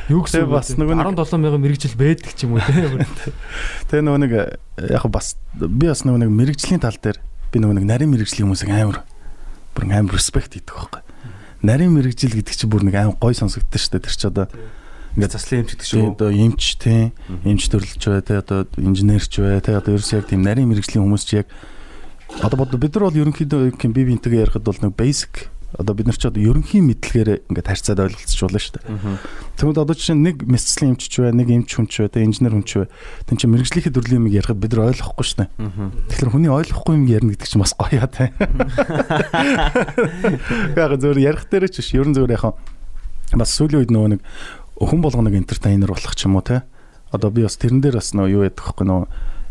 Юу 0.08 0.24
гэсэн 0.24 0.48
бас 0.48 0.72
нөгөө 0.80 0.96
17 0.96 1.36
мянган 1.36 1.60
мэрэгжил 1.60 1.96
байдаг 2.00 2.32
ч 2.32 2.48
юм 2.48 2.56
уу 2.56 2.64
тий. 2.64 3.32
Тэгээ 3.92 4.04
нөгөө 4.08 4.20
нэг 4.24 4.32
яг 4.88 5.04
бас 5.12 5.36
би 5.52 5.84
бас 5.84 6.04
нөгөө 6.08 6.24
нэг 6.24 6.32
мэрэгжлийн 6.32 6.80
тал 6.80 6.96
дээр 6.96 7.20
би 7.52 7.60
нөгөө 7.60 7.76
нэг 7.76 7.84
нарийн 7.84 8.12
мэрэгжлийн 8.16 8.48
хүмүүсийг 8.48 8.72
амар 8.72 9.04
бүр 9.76 9.84
амар 9.84 10.16
респект 10.16 10.56
хийдэг 10.56 10.72
байхгүй. 10.72 11.02
Нарийн 11.60 11.92
мэрэгжил 11.92 12.32
гэдэг 12.40 12.56
чинь 12.56 12.72
бүр 12.72 12.88
нэг 12.88 12.96
амар 12.96 13.20
гой 13.20 13.36
сонсогддог 13.36 13.76
шүү 13.76 14.00
дээ. 14.00 14.04
Тэр 14.08 14.16
чи 14.16 14.26
одоо 14.32 14.46
ингээд 15.16 15.34
заслын 15.34 15.62
эмч 15.64 15.70
гэдэг 15.74 15.88
шүү. 15.90 16.04
Одоо 16.14 16.30
эмч 16.30 16.62
тий, 16.78 17.10
эмч 17.44 17.66
төрлөж 17.70 18.02
бай 18.06 18.22
тий, 18.22 18.36
одоо 18.38 18.66
инженерч 18.78 19.32
бай 19.42 19.60
тий, 19.60 19.74
одоо 19.74 19.96
ерөөс 19.96 20.12
яг 20.14 20.26
тийм 20.30 20.42
нарийн 20.46 20.70
мэрэгжлийн 20.70 21.02
хүмүүс 21.02 21.24
чи 21.26 21.42
яг 21.42 21.48
одоо 22.38 22.66
бид 22.78 22.94
нар 22.94 23.10
бол 23.10 23.20
ерөнхийдөө 23.20 23.74
би 23.90 24.02
бинтэйгээ 24.06 24.46
ярихад 24.46 24.62
бол 24.62 24.78
нэг 24.78 24.94
basic 24.94 25.50
одоо 25.78 25.94
бид 25.94 26.06
нар 26.06 26.18
ч 26.18 26.26
одоо 26.26 26.42
ерөнхий 26.42 26.82
мэдлэгээр 26.82 27.46
ингээд 27.46 27.70
харьцаад 27.70 28.02
ойлголцож 28.02 28.40
болно 28.42 28.58
шүү 28.58 28.74
дээ. 28.74 28.90
Тэгвэл 29.54 29.82
одоо 29.86 29.94
жишээ 29.94 30.18
нь 30.18 30.24
нэг 30.26 30.36
мэдслэн 30.42 30.98
эмчч 30.98 31.14
бай, 31.22 31.30
нэг 31.30 31.46
эмч 31.46 31.70
хүн 31.78 31.86
ч 31.86 32.02
бай, 32.02 32.10
тэ 32.10 32.26
инженер 32.26 32.58
хүн 32.58 32.66
ч 32.66 32.82
бай. 32.82 32.88
Тэн 33.30 33.38
чинь 33.38 33.54
мэрэгжлийнхээ 33.54 33.94
төрлийн 33.94 34.18
юмыг 34.18 34.34
ярихад 34.34 34.58
бид 34.58 34.74
нар 34.74 34.90
ойлгохгүй 34.90 35.26
шүү 35.30 35.46
дээ. 35.46 35.50
Тэгэхээр 36.10 36.32
хүний 36.34 36.50
ойлгохгүй 36.50 36.94
юм 36.98 37.06
ярина 37.06 37.30
гэдэг 37.38 37.46
чинь 37.46 37.62
бас 37.62 37.74
гоё 37.78 38.02
яа 38.02 38.10
тэ. 38.10 38.34
Яг 40.74 40.98
зөвөр 40.98 41.22
ярих 41.22 41.46
дээр 41.46 41.70
ч 41.70 41.78
биш. 41.78 41.94
Ерөн 41.94 42.18
зөвөр 42.18 42.34
яхаа 42.34 42.58
бас 43.38 43.54
сүүлийн 43.54 43.86
үед 43.86 43.94
нөгөө 43.94 44.10
нэг 44.18 44.20
хүн 44.88 45.00
болгоныг 45.04 45.36
энтертайнер 45.36 45.92
болох 45.92 46.14
ч 46.16 46.24
юм 46.24 46.40
уу 46.40 46.44
те. 46.44 46.64
Одоо 47.12 47.28
би 47.30 47.44
бас 47.44 47.60
тэрэн 47.60 47.84
дээр 47.84 48.00
бас 48.00 48.16
нөгөө 48.16 48.32
юу 48.32 48.46
яддаг 48.48 48.64
хөхгүй 48.64 48.86
нөгөө 48.88 49.06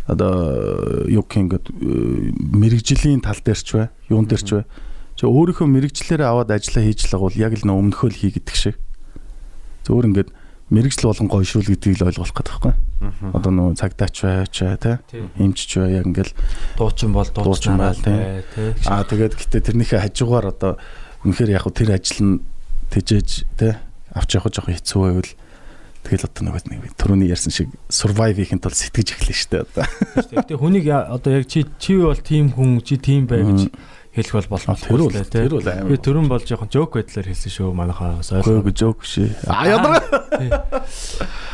одоо 0.09 1.05
юу 1.05 1.21
гэх 1.21 1.37
ингээд 1.37 1.65
мэрэгжлийн 1.69 3.21
тал 3.21 3.37
дээр 3.37 3.61
ч 3.61 3.69
бай, 3.77 3.87
юун 4.09 4.25
дээр 4.25 4.41
ч 4.41 4.49
бай 4.57 4.65
чи 5.19 5.27
өөрийнхөө 5.27 5.67
мэрэгчлэрээ 5.67 6.25
аваад 6.25 6.55
ажиллаа 6.55 6.83
хийж 6.87 7.11
л 7.11 7.19
бол 7.19 7.35
яг 7.35 7.53
л 7.53 7.67
нөө 7.67 7.77
өмнөхөө 7.77 8.09
л 8.09 8.19
хий 8.23 8.31
гэдэг 8.33 8.55
шиг. 8.55 8.75
Зөвөр 9.83 10.09
ингээд 10.09 10.29
мэрэгжил 10.71 11.11
болон 11.11 11.27
гойшруул 11.27 11.67
гэдгийг 11.67 11.99
л 11.99 12.07
ойлгох 12.07 12.31
гэдэг 12.31 12.55
байхгүй. 12.55 12.73
Одоо 13.35 13.51
нөө 13.51 13.75
цагдаач 13.75 14.15
байч 14.15 14.55
тий. 14.79 14.95
Эмчч 15.35 15.75
бай 15.75 15.99
яг 15.99 16.07
ингээл 16.07 16.33
дуучин 16.79 17.11
бол 17.11 17.27
дуучин 17.27 17.75
байл 17.75 17.99
тий. 17.99 18.47
Аа 18.87 19.03
тэгээд 19.03 19.35
гэтээ 19.35 19.61
тэрнийхээ 19.61 20.07
хажуугаар 20.07 20.55
одоо 20.55 20.79
үнэхээр 21.27 21.51
яг 21.51 21.67
тэр 21.75 21.99
ажил 21.99 22.23
нь 22.23 22.35
тэжээж 22.95 23.29
тий 23.59 23.75
авч 24.15 24.29
явах 24.37 24.53
жоохон 24.53 24.75
хэцүү 24.75 25.01
байвал 25.03 25.31
тэгэл 25.99 26.25
одоо 26.25 26.41
нөгөө 26.47 26.71
нэг 26.71 26.95
түрүүний 26.95 27.29
ярьсан 27.29 27.51
шиг 27.53 27.69
survive 27.91 28.39
хийхин 28.39 28.63
тулд 28.63 28.77
сэтгэж 28.79 29.19
эхлэв 29.19 29.35
шүү 29.35 29.51
дээ 29.51 29.63
одоо. 29.67 29.85
Гэтэ 30.31 30.55
хүнийг 30.55 30.87
одоо 30.89 31.31
яг 31.35 31.45
чи 31.51 31.67
чи 31.77 31.99
бол 31.99 32.15
team 32.15 32.49
хүн 32.55 32.79
чи 32.81 32.95
team 32.95 33.27
бай 33.27 33.43
гэж 33.43 33.67
хэлэх 34.15 34.49
бол 34.49 34.57
боломжтой 34.57 34.95
лээ 34.95 35.27
тий. 35.27 35.43
Тэр 35.43 35.53
бол 35.59 35.69
амар. 35.69 35.89
Би 35.91 35.95
төрөн 35.99 36.27
бол 36.31 36.41
жоохон 36.41 36.71
жоок 36.71 36.97
байдлаар 36.97 37.27
хэлсэн 37.29 37.51
шүү 37.51 37.69
манайхаас 37.77 38.31
ойлгоо. 38.33 38.63
Гөө 38.65 38.73
жоок 38.73 39.05
шээ. 39.05 39.29
А 39.45 39.67
ядарга. 39.69 40.07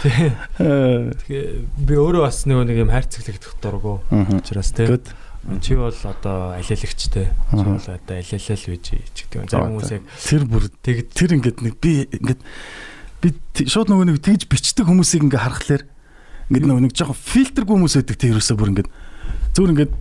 Тэгээ 0.06 1.44
би 1.76 1.94
өөрөө 2.00 2.24
бас 2.24 2.46
нөгөө 2.48 2.66
нэг 2.70 2.78
юм 2.86 2.94
хайрцаглагдах 2.94 3.60
дургу. 3.60 4.00
Учираас 4.14 4.72
тий. 4.72 4.88
Чи 5.62 5.76
бол 5.78 5.94
одоо 5.94 6.58
алиалагчтай. 6.58 7.30
Чи 7.30 7.64
бол 7.64 7.78
одоо 7.78 8.16
алиалал 8.18 8.66
бийж 8.66 8.86
ч 9.14 9.18
гэдэг. 9.30 9.50
Зарим 9.50 9.78
хүмүүс 9.78 9.92
яг 9.94 10.04
тэр 10.18 10.44
бүр 10.50 10.64
тэг 10.82 10.98
тэр 11.14 11.38
ингээд 11.38 11.60
нэг 11.62 11.76
би 11.78 12.10
ингээд 12.10 12.42
би 13.22 13.30
шууд 13.70 13.94
нөгөө 13.94 14.10
нэг 14.10 14.20
тэгж 14.26 14.50
бичдэг 14.50 14.90
хүмүүсийг 14.90 15.30
ингээ 15.30 15.46
харахаар 15.46 15.84
ингээд 16.50 16.66
нөгөө 16.66 16.84
нэг 16.90 16.94
жоохон 16.98 17.18
фильтргүй 17.18 17.76
хүмүүс 17.78 17.96
байдаг 18.02 18.18
тэр 18.18 18.34
юусаа 18.34 18.58
бүр 18.58 18.74
ингээд 18.74 18.90
зүгээр 19.54 19.74
ингээд 19.78 19.94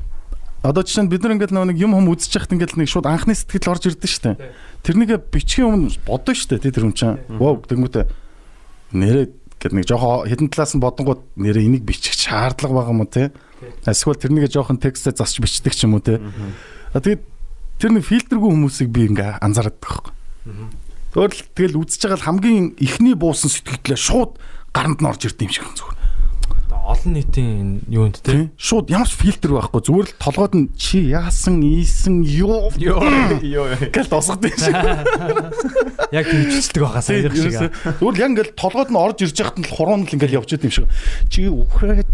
Одоо 0.64 0.80
жишээ 0.80 1.04
нь 1.04 1.12
бид 1.12 1.20
нар 1.20 1.36
ингээд 1.36 1.52
нэг 1.52 1.76
юм 1.76 1.92
хум 1.92 2.08
үзэж 2.08 2.40
яхад 2.40 2.56
ингээд 2.56 2.80
нэг 2.80 2.88
шууд 2.88 3.04
анхны 3.04 3.36
сэтгэл 3.36 3.68
орж 3.68 3.84
ирдэ 3.84 4.08
штэ. 4.08 4.40
Тэрнийгээ 4.80 5.20
бичгийн 5.28 5.68
өмнө 5.68 5.92
бодно 6.08 6.32
штэ 6.32 6.56
тий 6.56 6.72
тэр 6.72 6.88
хүн 6.88 6.96
чинь. 6.96 7.20
Вау 7.36 7.60
тэгмүтэ 7.60 8.08
нэрээ 8.96 9.28
гэд 9.60 9.76
нэг 9.76 9.84
жоохон 9.84 10.24
хідэн 10.24 10.48
талаас 10.48 10.72
нь 10.72 10.80
бодонгууд 10.80 11.20
нэрээ 11.36 11.68
энийг 11.68 11.84
бичих 11.84 12.16
шаардлага 12.16 12.80
байгаа 12.80 12.96
юм 12.96 13.04
уу 13.04 13.12
тий. 13.12 13.28
Эсвэл 13.86 14.18
тэрнийгээ 14.18 14.50
жоохон 14.50 14.78
текстээ 14.80 15.14
засч 15.14 15.40
бичдэг 15.40 15.74
ч 15.74 15.86
юм 15.86 15.96
уу. 15.96 16.04
А 16.04 16.98
тэгээд 17.00 17.22
тэр 17.78 17.90
нэг 17.94 18.04
фильтргүй 18.04 18.50
хүмүүсийг 18.50 18.88
би 18.90 19.08
ингээ 19.10 19.38
анзаардаг 19.42 19.78
байхгүй. 19.82 20.12
Тэгвэл 21.14 21.40
тэгэл 21.54 21.78
үзэж 21.78 22.00
байгаа 22.10 22.26
хамгийн 22.26 22.74
ихний 22.82 23.14
буусан 23.14 23.50
сэтгэлдээ 23.50 23.98
шууд 23.98 24.38
гаранд 24.74 24.98
нь 24.98 25.06
орж 25.06 25.30
ирд 25.30 25.38
юм 25.38 25.52
шиг 25.54 25.66
зүгээр. 25.70 25.93
Олон 26.94 27.12
нийтийн 27.18 27.82
юунд 27.90 28.22
те. 28.22 28.48
Шууд 28.54 28.88
ямар 28.88 29.10
ч 29.10 29.18
фильтр 29.18 29.58
байхгүй. 29.58 29.82
Зүгээр 29.82 30.08
л 30.14 30.18
толгойд 30.22 30.54
нь 30.54 30.66
чи 30.78 31.10
яасан, 31.10 31.58
ийсэн, 31.60 32.22
юу 32.22 32.70
ёо. 32.78 33.02
гэл 33.90 34.06
тосгод 34.06 34.46
шиг. 34.54 34.78
Яг 36.14 36.24
хөвчлөлтөг 36.30 36.82
байхаа 36.86 37.02
сайн 37.02 37.26
шиг. 37.34 37.74
Зүгээр 37.98 38.14
л 38.14 38.22
яг 38.22 38.30
ингээл 38.30 38.54
толгойд 38.54 38.90
нь 38.94 39.00
орж 39.02 39.18
ирж 39.26 39.36
яхад 39.42 39.58
нь 39.58 39.66
л 39.66 39.74
хуруунд 39.74 40.06
л 40.06 40.14
ингээл 40.14 40.38
явж 40.38 40.54
идэм 40.54 40.70
шиг. 40.70 40.86
Чи 41.26 41.50
ухраад. 41.50 42.06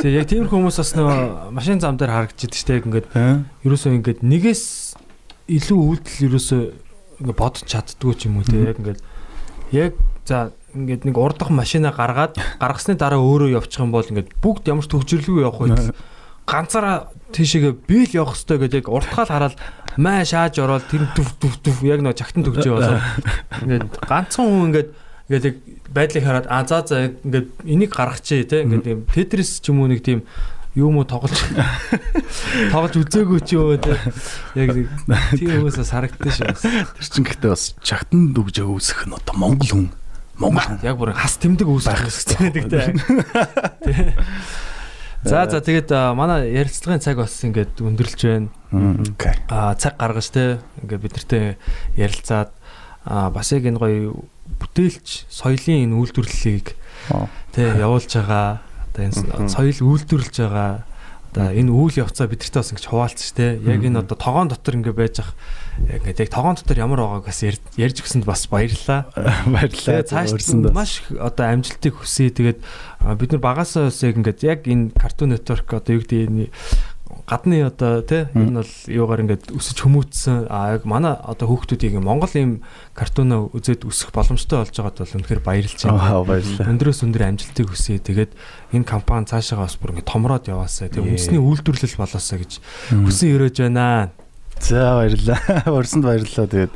Тэгээ 0.00 0.16
яг 0.16 0.28
тиймэрхүү 0.32 0.56
хүмүүс 0.56 0.80
бас 0.80 0.92
нөгөө 0.96 1.52
машин 1.52 1.80
зам 1.84 2.00
дээр 2.00 2.32
харагдчих 2.32 2.56
штэ 2.56 2.80
яг 2.80 2.88
ингээд 2.88 3.06
ерөөсөө 3.68 4.00
ингээд 4.00 4.20
нэгээс 4.24 4.64
илүү 5.60 5.76
үйлдэл 5.76 6.26
ерөөсөө 6.32 6.62
ингээд 7.20 7.36
бодож 7.36 7.64
чаддгүй 7.68 8.16
ч 8.16 8.32
юм 8.32 8.40
уу 8.40 8.48
те 8.48 8.64
яг 8.64 8.80
ингээд 8.80 9.00
яг 9.76 9.92
за 10.24 10.52
ингээд 10.74 11.02
нэг 11.08 11.16
урдах 11.18 11.50
машина 11.50 11.90
гаргаад 11.90 12.38
гаргасны 12.60 12.94
дараа 12.94 13.20
өөрөө 13.20 13.58
явчих 13.58 13.82
юм 13.82 13.92
бол 13.92 14.06
ингээд 14.06 14.38
бүгд 14.42 14.70
ямар 14.70 14.84
ч 14.86 14.90
төвчрлгүй 14.94 15.42
явах 15.42 15.60
байх. 15.66 15.94
Ганцаараа 16.46 17.10
тийшээгээ 17.30 17.74
би 17.86 17.98
л 18.10 18.16
явах 18.22 18.34
хэрэгтэй 18.34 18.58
гэдэг 18.58 18.80
яг 18.82 18.88
уртгаал 18.90 19.30
хараад 19.30 19.54
маа 19.98 20.24
шааж 20.26 20.58
ороод 20.58 20.86
тэр 20.90 21.06
дүв 21.14 21.28
дүв 21.38 21.54
дүв 21.62 21.78
яг 21.86 22.02
нэг 22.02 22.18
чагтан 22.18 22.42
төгжөө 22.42 22.74
болоо. 22.74 22.98
Ингээд 23.62 23.86
ганцхан 24.06 24.46
хүн 24.46 24.66
ингээд 24.70 24.90
ингээд 25.30 25.46
яг 25.46 25.56
байдлыг 25.94 26.24
хараад 26.26 26.46
а 26.50 26.66
за 26.66 26.82
за 26.86 26.96
ингээд 27.22 27.46
энийг 27.66 27.90
гаргачихъя 27.94 28.46
те 28.46 28.62
ингээд 28.66 28.86
юм 28.86 29.02
тетрис 29.10 29.62
ч 29.62 29.70
юм 29.70 29.82
уу 29.82 29.90
нэг 29.90 30.02
тийм 30.02 30.26
юу 30.74 30.90
мө 30.94 31.02
тоглож 31.06 31.34
тоглож 32.70 32.94
үзээгүй 32.94 33.40
ч 33.42 33.58
юм 33.58 33.74
уу 33.74 33.78
те 33.78 33.94
яг 34.54 34.74
тийм 35.34 35.50
хүмүүсээс 35.66 35.90
харагдсан 35.90 36.30
шүү. 36.30 36.94
Тэр 36.94 37.06
чин 37.10 37.24
гэхдээ 37.26 37.50
бас 37.50 37.74
чагтан 37.82 38.30
дүгжээ 38.34 38.66
үүсэх 38.66 39.10
нь 39.10 39.14
одоо 39.18 39.34
монгол 39.34 39.70
хүн. 39.70 39.88
Монгол. 40.40 40.80
Яг 40.82 40.96
бүр 40.96 41.12
хас 41.14 41.36
тэмдэг 41.38 41.68
үүсэх 41.68 42.00
хэрэгтэй 42.00 42.96
те. 43.84 44.14
За 45.22 45.44
за 45.44 45.60
тэгээд 45.60 45.92
манай 46.16 46.48
ярилцлагын 46.56 47.04
цаг 47.04 47.20
бас 47.20 47.36
ингээд 47.44 47.76
өндөрлж 47.76 48.20
байна. 48.24 48.48
Окей. 48.72 49.36
А 49.52 49.76
цаг 49.76 50.00
гаргаж 50.00 50.32
те 50.32 50.44
ингээд 50.80 51.02
бид 51.04 51.12
нартэй 51.20 51.44
ярилцаад 52.00 52.50
бас 53.04 53.52
яг 53.52 53.68
энэ 53.68 53.76
гоё 53.76 54.24
бүтээлч 54.60 55.28
соёлын 55.28 55.92
энэ 55.92 55.96
үйлдвэрлэлийг 56.00 56.72
Аа. 57.12 57.28
те 57.52 57.68
явуулж 57.76 58.08
байгаа 58.16 58.64
одоо 58.92 59.02
энэ 59.04 59.48
соёл 59.52 59.78
үйлдвэрлэж 59.92 60.36
байгаа 60.40 60.88
одоо 61.36 61.46
энэ 61.52 61.68
үйл 61.70 62.00
явцаа 62.00 62.26
бидэртээ 62.26 62.60
бас 62.64 62.72
ингэж 62.72 62.86
шүү 62.88 63.36
дээ. 63.36 63.52
Яг 63.76 63.80
энэ 63.84 64.00
одоо 64.00 64.16
тогоон 64.16 64.48
дотор 64.48 64.74
ингэ 64.80 64.96
байж 64.96 65.20
ах 65.20 65.36
яг 65.88 66.02
ингэ 66.04 66.22
яг 66.26 66.30
тогоон 66.30 66.56
дотор 66.60 66.78
ямар 66.78 67.00
байгааг 67.00 67.26
бас 67.30 67.40
ярьж 67.40 67.96
өгсөнд 68.04 68.24
бас 68.28 68.44
баярлалаа. 68.50 69.08
Баярлалаа. 69.54 70.04
Тэгээ 70.04 70.10
цааш 70.10 70.36
Өрсөнд 70.36 70.64
бас. 70.68 70.74
маш 70.76 70.92
одоо 71.16 71.44
амжилтыг 71.48 71.94
хүсье. 71.96 72.28
Тэгээд 72.28 72.60
бид 73.16 73.30
нар 73.32 73.42
багасаа 73.42 73.88
бас 73.88 74.02
яг 74.04 74.20
ингээд 74.20 74.40
яг 74.44 74.60
энэ 74.68 74.92
Cartoon 74.92 75.32
Network 75.32 75.68
одоо 75.72 75.96
юу 75.96 76.04
гэдэг 76.04 76.28
энэ 76.28 76.50
гадны 77.26 77.62
одоо 77.62 78.02
тий 78.02 78.26
энэ 78.34 78.62
бол 78.62 78.74
юугаар 78.86 79.22
ингээд 79.26 79.54
өсөж 79.54 79.78
хүмүүцсэн 79.82 80.46
а 80.50 80.74
яг 80.78 80.86
манай 80.86 81.14
одоо 81.14 81.50
хүүхдүүдийг 81.50 81.98
Монгол 82.02 82.30
ийм 82.34 82.62
картуна 82.94 83.50
үзээд 83.50 83.86
өсөх 83.86 84.14
боломжтой 84.14 84.62
болж 84.62 84.74
байгаад 84.74 84.98
бол 84.98 85.16
үнэхээр 85.18 85.42
баярлж 85.42 85.78
байна. 85.86 86.22
Аа 86.22 86.22
баярлалаа. 86.26 86.70
Өндрөөс 86.70 87.02
өндөр 87.06 87.22
амжилтыг 87.30 87.66
хүсье. 87.70 87.98
Тэгээд 87.98 88.34
энэ 88.74 88.86
компани 88.86 89.26
цаашаа 89.30 89.62
бас 89.66 89.78
бүр 89.78 89.98
ингээд 89.98 90.10
томроод 90.10 90.46
яваасаа. 90.50 90.90
Тэгээд 90.90 91.06
үндэсний 91.06 91.42
үйлдвэрлэл 91.42 91.98
болоосаа 91.98 92.38
гэж 92.38 92.52
хүсэн 92.94 93.28
өрөөж 93.34 93.56
байна. 93.62 94.10
За 94.60 95.00
баярлалаа. 95.00 95.40
Өрсөнд 95.78 96.04
баярлалаа. 96.04 96.46
Тэгээд 96.46 96.72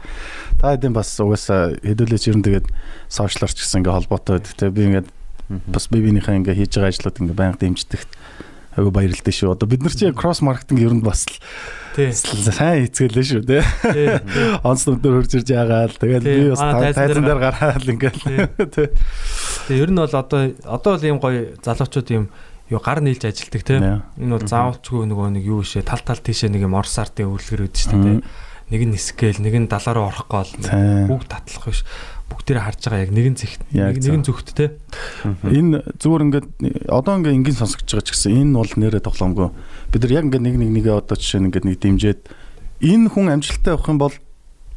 та 0.61 0.73
хэдийн 0.74 0.94
бас 0.97 1.12
угаасаа 1.20 1.77
хэдүүлээч 1.85 2.24
ер 2.32 2.36
нь 2.40 2.47
тэгээд 2.47 2.66
сошиалорч 3.12 3.61
гэсэн 3.61 3.85
ингээ 3.85 3.97
холбоотой 4.01 4.40
байдаг. 4.40 4.55
Тэгээд 4.56 4.77
би 4.77 4.82
ингээд 4.89 5.09
бас 5.69 5.85
би 5.93 6.01
биенийхээ 6.01 6.40
ингээ 6.40 6.59
хийж 6.59 6.73
байгаа 6.81 6.90
ажлууд 6.90 7.20
ингээ 7.20 7.36
байнга 7.36 7.61
дэмждэгт 7.61 8.11
айгу 8.74 8.90
баярлалтай 8.90 9.35
шүү. 9.35 9.55
Одоо 9.55 9.69
бид 9.70 9.85
нар 9.85 9.94
чи 9.94 10.11
кросс 10.11 10.43
маркетинг 10.43 10.81
ер 10.82 10.94
нь 10.97 11.05
бас 11.05 11.27
л 11.28 12.51
сайн 12.51 12.89
хийцгэлээ 12.89 13.27
шүү 13.28 13.43
те. 13.47 13.62
Онц 14.66 14.82
нүдээр 14.89 15.15
хурж 15.23 15.32
ирж 15.39 15.48
байгаа 15.55 15.86
л 15.86 15.94
тэгээд 16.01 16.24
би 16.27 16.51
бас 16.51 16.62
тайзан 16.97 17.23
дээр 17.23 17.39
гараад 17.39 17.86
ингээл 17.86 18.24
те. 18.73 18.90
Тэгээ 19.70 19.82
ер 19.85 19.90
нь 19.94 20.01
бол 20.01 20.11
одоо 20.11 20.40
одоо 20.66 20.90
бол 20.98 21.06
ийм 21.06 21.23
гоё 21.23 21.55
залуучууд 21.62 22.09
ийм 22.11 22.24
юу 22.75 22.83
гар 22.83 23.01
нийлж 23.01 23.23
ажилдаг 23.25 23.63
тийм. 23.63 24.03
Энэ 24.19 24.35
бол 24.35 24.45
заавалчгүй 24.45 25.07
нөгөө 25.07 25.29
нэг 25.39 25.45
юу 25.47 25.63
ишээ 25.63 25.87
тал 25.87 26.03
тал 26.03 26.19
тийшээ 26.19 26.51
нэг 26.51 26.67
юм 26.67 26.75
орс 26.75 26.99
артын 26.99 27.31
үйлгэр 27.31 27.71
үүд 27.71 27.77
шүү 27.79 27.99
дээ. 28.03 28.19
Нэг 28.75 28.83
нь 28.89 28.93
нисгээл, 28.97 29.45
нэг 29.45 29.55
нь 29.55 29.69
далаа 29.71 29.95
руу 29.95 30.07
орох 30.11 30.27
гол 30.27 30.51
бүгд 30.51 31.29
татлах 31.31 31.69
биш. 31.71 31.85
Бүгдээрээ 32.33 32.65
харж 32.65 32.81
байгаа 32.89 33.05
яг 33.05 33.13
нэгэн 33.13 33.37
зэгт 33.37 33.61
нэгэн 33.71 34.25
зүгт 34.25 34.49
те. 34.57 34.73
Энэ 35.45 35.85
зүгээр 36.01 36.25
ингээд 36.33 36.47
одоо 36.89 37.21
ингээд 37.21 37.37
энгийн 37.45 37.61
сонсогдож 37.61 38.01
байгаа 38.01 38.09
ч 38.09 38.11
гэсэн 38.17 38.33
энэ 38.41 38.57
бол 38.57 38.73
нэрээ 38.73 39.05
тоглоомгүй. 39.05 39.49
Бид 39.93 40.03
нар 40.09 40.17
яг 40.17 40.25
ингээд 40.33 40.45
нэг 40.49 40.57
нэг 40.57 40.71
нэгээ 40.81 40.97
одоо 41.05 41.17
жишээ 41.21 41.45
нь 41.45 41.47
ингээд 41.53 41.69
нэг 41.69 41.77
дэмжиэд 41.85 42.21
энэ 42.81 43.13
хүн 43.13 43.29
амжилттай 43.29 43.77
явах 43.77 43.93
юм 43.93 44.01
бол 44.01 44.17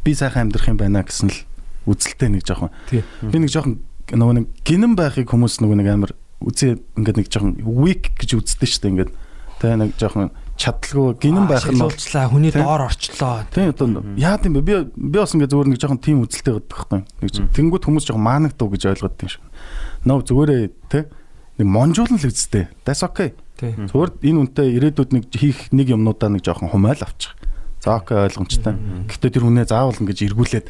би 0.03 0.11
сайхан 0.11 0.51
амьдрах 0.51 0.67
юм 0.67 0.75
байна 0.75 1.07
гэсэн 1.07 1.31
л 1.31 1.39
үзэлтэй 1.87 2.27
нэг 2.27 2.43
жоохон. 2.43 2.75
Би 2.91 3.37
нэг 3.39 3.47
жоохон 3.47 3.79
нөгөө 4.11 4.35
нэг 4.43 4.45
гинэн 4.67 4.93
байхыг 4.99 5.31
хүмүүс 5.31 5.63
нөгөө 5.63 5.77
нэг 5.79 5.87
амар 5.87 6.11
үзээ 6.43 6.77
ингээд 6.97 7.17
нэг 7.17 7.27
жоохон 7.31 7.53
weak 7.65 8.13
гэж 8.19 8.29
үздэг 8.37 8.69
шүү 8.69 8.81
дээ 8.83 8.91
ингээд. 8.93 9.11
Тэ 9.57 9.73
нэг 9.73 9.91
жоохон 9.97 10.29
чадлаггүй 10.57 11.17
гинэн 11.21 11.45
байх 11.49 11.65
нь 11.69 11.77
бол 11.81 11.89
уулчлаа 11.89 12.29
хүний 12.29 12.51
Тийм. 12.53 12.65
доор 12.65 12.81
орчлоо. 12.89 13.45
Тийм 13.53 13.73
одоо 13.73 14.05
яа 14.17 14.37
гэм 14.37 14.53
бэ 14.57 14.61
би 14.61 14.73
би 14.93 15.17
бас 15.17 15.33
ингээд 15.33 15.53
зүгээр 15.53 15.69
нэг 15.73 15.81
жоохон 15.81 16.01
тим 16.01 16.21
үзэлтэй 16.25 16.53
байдаг 16.57 16.69
байхгүй 16.77 16.99
нэг 17.25 17.29
ч- 17.33 17.45
тэнгууд 17.57 17.83
хүмүүс 17.85 18.05
жоохон 18.09 18.25
маанагдав 18.25 18.69
гэж 18.69 18.83
ойлгоод 18.89 19.15
тийм 19.17 19.29
шүү. 19.33 19.43
Нөө 20.05 20.19
зүгээрээ 20.29 20.61
те 20.89 20.99
нэг 21.61 21.67
монжуулна 21.69 22.17
л 22.21 22.25
үсттэй. 22.29 22.69
That's 22.85 23.01
okay. 23.05 23.33
Тий. 23.57 23.73
Зүгээр 23.73 24.11
энэ 24.21 24.39
үнтэй 24.45 24.67
ирээдүйд 24.77 25.09
нэг 25.13 25.23
хийх 25.33 25.73
нэг 25.73 25.89
юмнуудаа 25.93 26.29
нэг 26.29 26.45
жоохон 26.45 26.69
хумайл 26.69 27.01
авчих. 27.01 27.33
За 27.81 27.97
окей 27.97 28.17
ойлгомжтой. 28.17 28.73
Гэхдээ 29.09 29.33
тэр 29.33 29.45
хүнээ 29.45 29.65
заавал 29.69 29.97
ингэж 29.97 30.19
эргүүлээд 30.25 30.65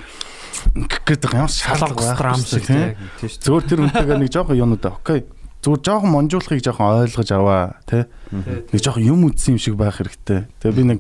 гэдэг 1.08 1.32
шаардлага 1.48 2.16
страм 2.16 2.36
байхгүй 2.40 2.60
шиг. 2.60 2.68
Тийм. 2.68 2.96
Зүгээр 3.24 3.64
тэр 3.68 3.80
үнтэйгээ 3.88 4.18
нэг 4.20 4.32
жоохон 4.32 4.60
юмнуудаа 4.60 4.96
окей. 5.00 5.24
Зүгээр 5.62 5.82
жоохон 5.84 6.12
монжуулахыг 6.14 6.62
жоохон 6.62 7.08
ойлгож 7.08 7.30
аваа 7.34 7.82
те. 7.90 8.06
Нэг 8.32 8.82
жоохон 8.82 9.04
юм 9.04 9.26
үдсэн 9.28 9.58
юм 9.58 9.62
шиг 9.62 9.76
байх 9.76 9.98
хэрэгтэй. 9.98 10.46
Тэгээ 10.62 10.78
би 10.78 10.84
нэг 10.84 11.00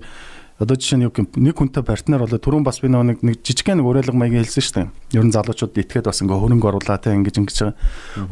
одоо 0.57 0.73
жишээ 0.73 0.97
нь 0.97 1.05
юу 1.05 1.13
гэм 1.13 1.29
нэг 1.37 1.53
хүнтэй 1.53 1.85
партнер 1.85 2.25
болоо 2.25 2.41
түрүүн 2.41 2.65
бас 2.65 2.81
би 2.81 2.89
нэг 2.89 3.21
нэг 3.21 3.45
жижигхэн 3.45 3.77
нэг 3.77 3.85
уриалга 3.85 4.17
маягийн 4.17 4.41
хэлсэн 4.41 4.65
шүү 4.65 4.75
дээ. 4.81 5.21
Ер 5.21 5.25
нь 5.29 5.33
залуучууд 5.37 5.77
итгээд 5.77 6.09
бас 6.09 6.25
ингээ 6.25 6.33
хөрөнгө 6.33 6.67
оруулаа 6.73 6.97
те 6.97 7.13
ингэж 7.13 7.37
ингэж 7.37 7.57
байгаа. 7.61 7.77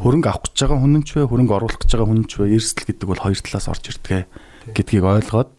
Хөрөнгө 0.02 0.26
авах 0.26 0.42
гэж 0.50 0.58
байгаа 0.66 0.78
хүн 0.82 0.94
нь 0.98 1.06
ч 1.06 1.10
вэ, 1.14 1.30
хөрөнгө 1.30 1.54
оруулах 1.54 1.78
гэж 1.78 1.90
байгаа 1.94 2.10
хүн 2.10 2.20
нь 2.26 2.26
ч 2.26 2.32
вэ, 2.42 2.50
эрсдэл 2.58 2.86
гэдэг 2.90 3.06
бол 3.06 3.22
хоёр 3.22 3.38
талаас 3.38 3.70
орж 3.70 3.84
ирдэг 3.94 4.26
гэдгийг 4.74 5.04
ойлгоод 5.06 5.50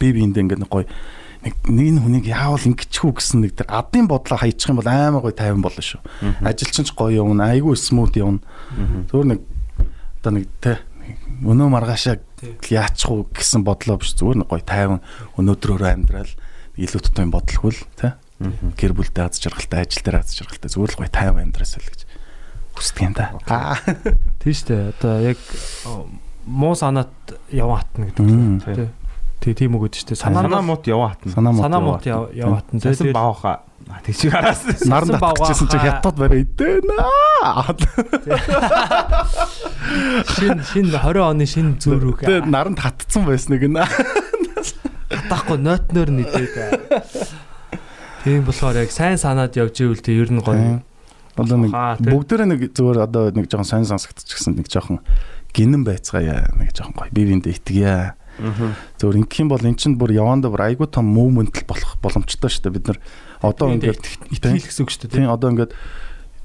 би 0.00 0.06
биэндээ 0.16 0.42
ингээ 0.48 0.60
нэг 0.64 0.72
гоё 0.72 0.88
нэг 1.44 1.54
энэ 1.68 2.00
хүнийг 2.00 2.26
яавал 2.30 2.62
ингэчихүү 2.62 3.12
гэсэн 3.12 3.38
нэг 3.44 3.52
тэр 3.58 3.68
адын 3.68 4.06
бодлоо 4.08 4.38
хаячих 4.38 4.70
юм 4.70 4.78
бол 4.78 4.88
аймаа 4.88 5.20
гоё 5.20 5.34
тайван 5.34 5.60
болно 5.60 5.82
шүү. 5.82 6.00
Ажилчин 6.40 6.86
ч 6.86 6.96
гоё 6.96 7.20
явна, 7.20 7.50
айгүй 7.50 7.74
смут 7.76 8.16
явна. 8.16 8.40
Зүгээр 9.10 9.28
нэг 9.28 9.40
одоо 10.22 10.38
нэг 10.38 10.46
те 10.62 10.78
өнөө 11.42 11.68
маргаашаа 11.74 12.22
яачих 12.70 13.10
уу 13.10 13.26
гэсэн 13.34 13.66
бодлоо 13.66 13.98
биш 13.98 14.14
зүгээр 14.14 14.46
нэг 14.46 14.48
гоё 14.48 14.62
тайван 14.62 15.02
өнөөдрөөрөө 15.34 15.90
амьдрал 15.90 16.32
илүү 16.78 17.00
тутам 17.02 17.34
бодлохвол 17.34 17.74
те 17.98 18.14
гэр 18.78 18.94
бүлтэй 18.94 19.26
аз 19.26 19.42
жаргалтай 19.42 19.82
ажил 19.82 20.06
дээр 20.06 20.22
аз 20.22 20.38
жаргалтай 20.38 20.70
зүгээр 20.70 20.92
л 20.94 21.00
гоё 21.02 21.10
тайван 21.10 21.42
амьдрасаа 21.50 21.82
л 21.82 21.90
гэж 21.90 22.06
хүсдэг 22.78 23.02
юм 23.02 23.14
да. 23.18 23.34
Аа. 23.50 23.76
Тийм 24.40 24.54
шүү 24.54 24.66
дээ. 24.70 24.82
Одоо 24.94 25.14
яг 25.26 25.40
муу 26.46 26.74
санаат 26.74 27.12
яван 27.50 27.82
хатна 27.82 28.06
гэдэг. 28.08 28.22
Мм. 28.22 28.88
Тий 29.42 29.54
тийм 29.58 29.74
үг 29.74 29.90
гэдэг 29.90 29.98
шүү 29.98 30.08
дээ. 30.14 30.22
Санаа 30.22 30.62
мут 30.62 30.86
яваа 30.86 31.18
хатна. 31.18 31.32
Санаа 31.34 31.82
мут 31.82 32.06
яван 32.06 32.62
хатна. 32.62 32.78
тий. 32.78 32.86
Засан 32.94 33.10
Тэгээд- 33.10 33.18
баахаа. 33.18 33.56
Тэгчиг 34.06 34.30
араас. 34.38 34.62
наран 34.86 35.18
татчихсан 35.18 35.66
чи 35.68 35.78
хятад 35.82 36.14
барай 36.16 36.46
идэнэ. 36.46 36.94
Шин 40.38 40.62
шин 40.62 40.86
20 40.94 41.18
оны 41.20 41.44
шин 41.46 41.76
зүрх 41.82 42.22
Тэгээ 42.22 42.46
наранд 42.46 42.78
хатцсан 42.78 43.26
байсан 43.26 43.58
нэг 43.58 43.66
нэ. 43.68 43.84
хатахгүй 45.10 45.58
нойтноор 45.58 46.10
нэдээд. 46.14 46.54
Тийм 48.24 48.44
болохоор 48.46 48.76
яг 48.86 48.90
сайн 48.94 49.18
санаад 49.18 49.52
явж 49.58 49.82
ивэл 49.82 50.00
тий 50.00 50.14
ер 50.22 50.30
нь 50.32 50.40
гоё. 50.40 50.80
Одоо 51.36 51.56
нэг 51.58 51.72
бүгдээрээ 52.00 52.48
нэг 52.48 52.60
зүгээр 52.72 52.98
одоо 53.02 53.34
нэг 53.34 53.50
жоохон 53.50 53.66
сайн 53.68 53.84
сонсогдчихсан 53.88 54.56
нэг 54.56 54.70
жоохон 54.70 55.00
гинэн 55.52 55.82
байцгаая 55.84 56.54
нэг 56.56 56.70
жоохон 56.72 56.94
гоё 56.96 57.10
бие 57.12 57.26
биендээ 57.28 57.56
итгэе. 57.58 58.14
Зөвөр 58.98 59.18
ингэх 59.22 59.40
юм 59.42 59.50
бол 59.52 59.62
эн 59.62 59.76
чинь 59.78 59.96
бүр 59.96 60.12
яванда 60.12 60.50
бүр 60.50 60.66
айгуу 60.72 60.88
том 60.90 61.06
мувмент 61.06 61.54
л 61.54 61.68
болох 61.68 61.96
боломжтой 62.02 62.50
шүү 62.50 62.62
дээ 62.66 62.76
бид 62.76 62.86
нар 62.90 62.98
одоо 63.42 63.72
ингээд 63.72 64.02
итгэл 64.34 64.58
гэсэн 64.58 64.82
үг 64.82 64.90
шүү 64.90 65.02
дээ. 65.06 65.16
тийм 65.22 65.30
одоо 65.30 65.48
ингээд 65.54 65.72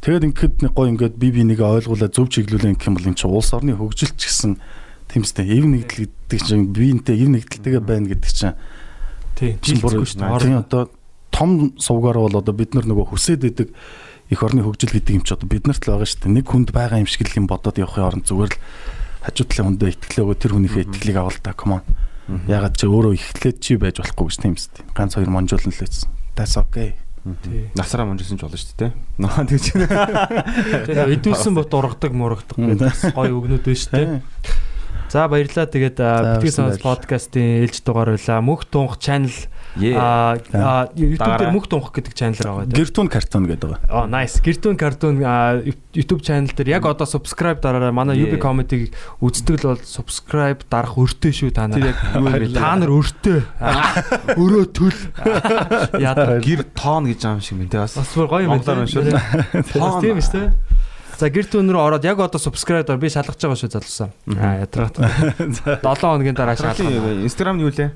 тэгээд 0.01 0.27
ингээд 0.29 0.55
нэг 0.63 0.73
гоё 0.77 0.89
ингээд 0.93 1.15
бие 1.17 1.33
биенийг 1.33 1.61
ойлгуулаад 1.61 2.13
зөв 2.13 2.29
чиглүүлэх 2.29 2.77
гэх 2.77 2.89
юм 2.89 2.97
бол 2.97 3.09
эн 3.09 3.17
чинь 3.17 3.33
улс 3.33 3.51
орны 3.53 3.73
хөгжилч 3.73 4.17
гэсэн 4.17 4.51
тийм 5.09 5.21
үстэй 5.25 5.45
эв 5.47 5.65
нэгдэл 5.65 6.07
гэдэг 6.07 6.39
чинь 6.43 6.69
биентэй 6.69 7.17
эв 7.17 7.29
нэгдэлтэйгээ 7.33 7.83
байна 7.83 8.11
гэдэг 8.11 8.31
чинь 8.31 8.55
Тийм. 9.37 9.61
Жилзгүй 9.61 10.05
шүү 10.09 10.17
дээ. 10.17 10.41
тийм 10.41 10.57
одоо 10.57 10.89
том 11.29 11.77
сувгаар 11.77 12.17
бол 12.17 12.37
одоо 12.41 12.53
бид 12.57 12.73
нар 12.73 12.89
нөгөө 12.89 13.13
хүсээд 13.13 13.45
идэг 13.45 13.69
их 14.33 14.41
орны 14.41 14.65
хөгжил 14.65 14.97
гэдэг 14.97 15.21
юм 15.21 15.23
чи 15.23 15.37
одоо 15.37 15.45
биднэрт 15.45 15.85
л 15.85 15.93
байгаа 15.93 16.09
шүү 16.09 16.21
дээ. 16.25 16.35
Нэг 16.41 16.45
хүнд 16.49 16.69
байгаа 16.73 16.97
юм 16.97 17.05
шиг 17.05 17.29
л 17.29 17.37
юм 17.37 17.45
бодоод 17.45 17.77
явахын 17.77 18.07
оронд 18.09 18.25
зүгээр 18.25 18.49
л 18.49 18.57
хажуу 19.27 19.45
талын 19.51 19.67
хүндээ 19.75 19.91
итгэлээ 19.91 20.23
өгөө 20.23 20.37
тэр 20.39 20.53
хүнийхээ 20.55 20.85
итгэлийг 20.87 21.17
авал 21.19 21.39
та 21.43 21.51
come 21.51 21.83
on. 21.83 21.83
Ягаад 22.47 22.75
чи 22.79 22.87
өөрөө 22.87 23.13
ихлээд 23.19 23.57
чи 23.59 23.75
байж 23.75 23.99
болохгүй 23.99 24.25
гэж 24.31 24.37
тийм 24.39 24.55
үст. 24.55 24.73
Ганц 24.95 25.19
хоёр 25.19 25.31
монжуулн 25.31 25.71
л 25.71 25.79
лээсэн. 25.79 26.07
That's 26.35 26.55
okay. 26.55 26.95
Насраа 27.75 28.07
мунжсэн 28.07 28.39
ч 28.39 28.41
болно 28.47 28.55
шүү 28.55 28.75
дээ. 28.79 28.91
Наа 29.19 29.43
тэгж. 29.43 29.65
Тэгээ 30.87 31.15
идүүлсэн 31.19 31.55
бот 31.59 31.71
ургадаг 31.75 32.15
мургадаг 32.15 32.55
гэдэг 32.55 33.15
гоё 33.15 33.35
өгнүүд 33.35 33.63
байна 33.67 33.81
шүү 33.83 33.91
дээ. 33.91 34.07
За 35.11 35.27
баярлалаа. 35.27 35.67
Тэгээд 35.67 35.97
битгий 35.99 36.53
сонс 36.55 36.79
подкастын 36.79 37.67
ээлж 37.67 37.83
дугаар 37.83 38.15
байлаа. 38.15 38.39
Мөнх 38.39 38.63
тунх 38.71 38.95
channel 39.03 39.35
аа 39.93 40.89
YouTube 40.95 41.37
дээр 41.37 41.53
мөнх 41.53 41.67
тунх 41.69 41.91
гэдэг 41.93 42.13
channel 42.17 42.39
байгаа 42.41 42.65
тийм. 42.65 42.77
Гэртүүн 42.81 43.09
картон 43.11 43.43
гэдэг 43.47 43.67
байгаа. 43.69 43.89
Аа 43.93 44.05
nice. 44.09 44.41
Гэртүүн 44.41 44.77
картун 44.79 45.21
YouTube 45.93 46.21
channel 46.25 46.51
дээр 46.51 46.77
яг 46.77 46.87
одоо 46.89 47.05
subscribe 47.05 47.61
дараарай. 47.61 47.93
Манай 47.93 48.17
UB 48.17 48.39
comedy 48.41 48.89
үздэг 49.21 49.61
л 49.61 49.77
бол 49.77 49.81
subscribe 49.85 50.65
дарах 50.65 50.97
өртөө 50.97 51.31
шүү 51.31 51.53
та 51.53 51.67
нар. 51.69 51.93
Та 52.57 52.73
нар 52.79 52.91
өртөө. 52.91 53.39
Өрөө 54.41 54.65
төл. 54.73 54.99
Яа 56.01 56.41
гэр 56.41 56.65
тоон 56.73 57.11
гэж 57.11 57.27
юм 57.29 57.41
шиг 57.41 57.61
байна 57.61 57.71
те 57.71 57.81
бас. 57.83 57.97
Бас 57.97 58.13
бүр 58.17 58.27
гоё 58.31 58.49
юм 58.49 58.57
байна 58.57 58.89
шүү. 58.89 59.13
Тийм 60.01 60.21
шүү 60.21 60.33
дээ. 60.33 60.49
За 61.17 61.31
гэр 61.33 61.47
түн 61.49 61.65
рүү 61.73 61.81
ороод 61.81 62.05
яг 62.05 62.19
одоо 62.21 62.37
subscribe 62.37 62.93
би 63.01 63.09
шалгаж 63.09 63.41
байгаа 63.41 63.57
шүү 63.57 63.73
залуусаа. 63.73 64.09
Аа 64.37 64.61
ятраат. 64.61 65.01
7 65.01 65.81
хоногийн 65.81 66.37
дараа 66.37 66.53
шалгах. 66.53 66.77
Instagram 67.25 67.57
нь 67.57 67.65
юу 67.65 67.73
лээ? 67.73 67.89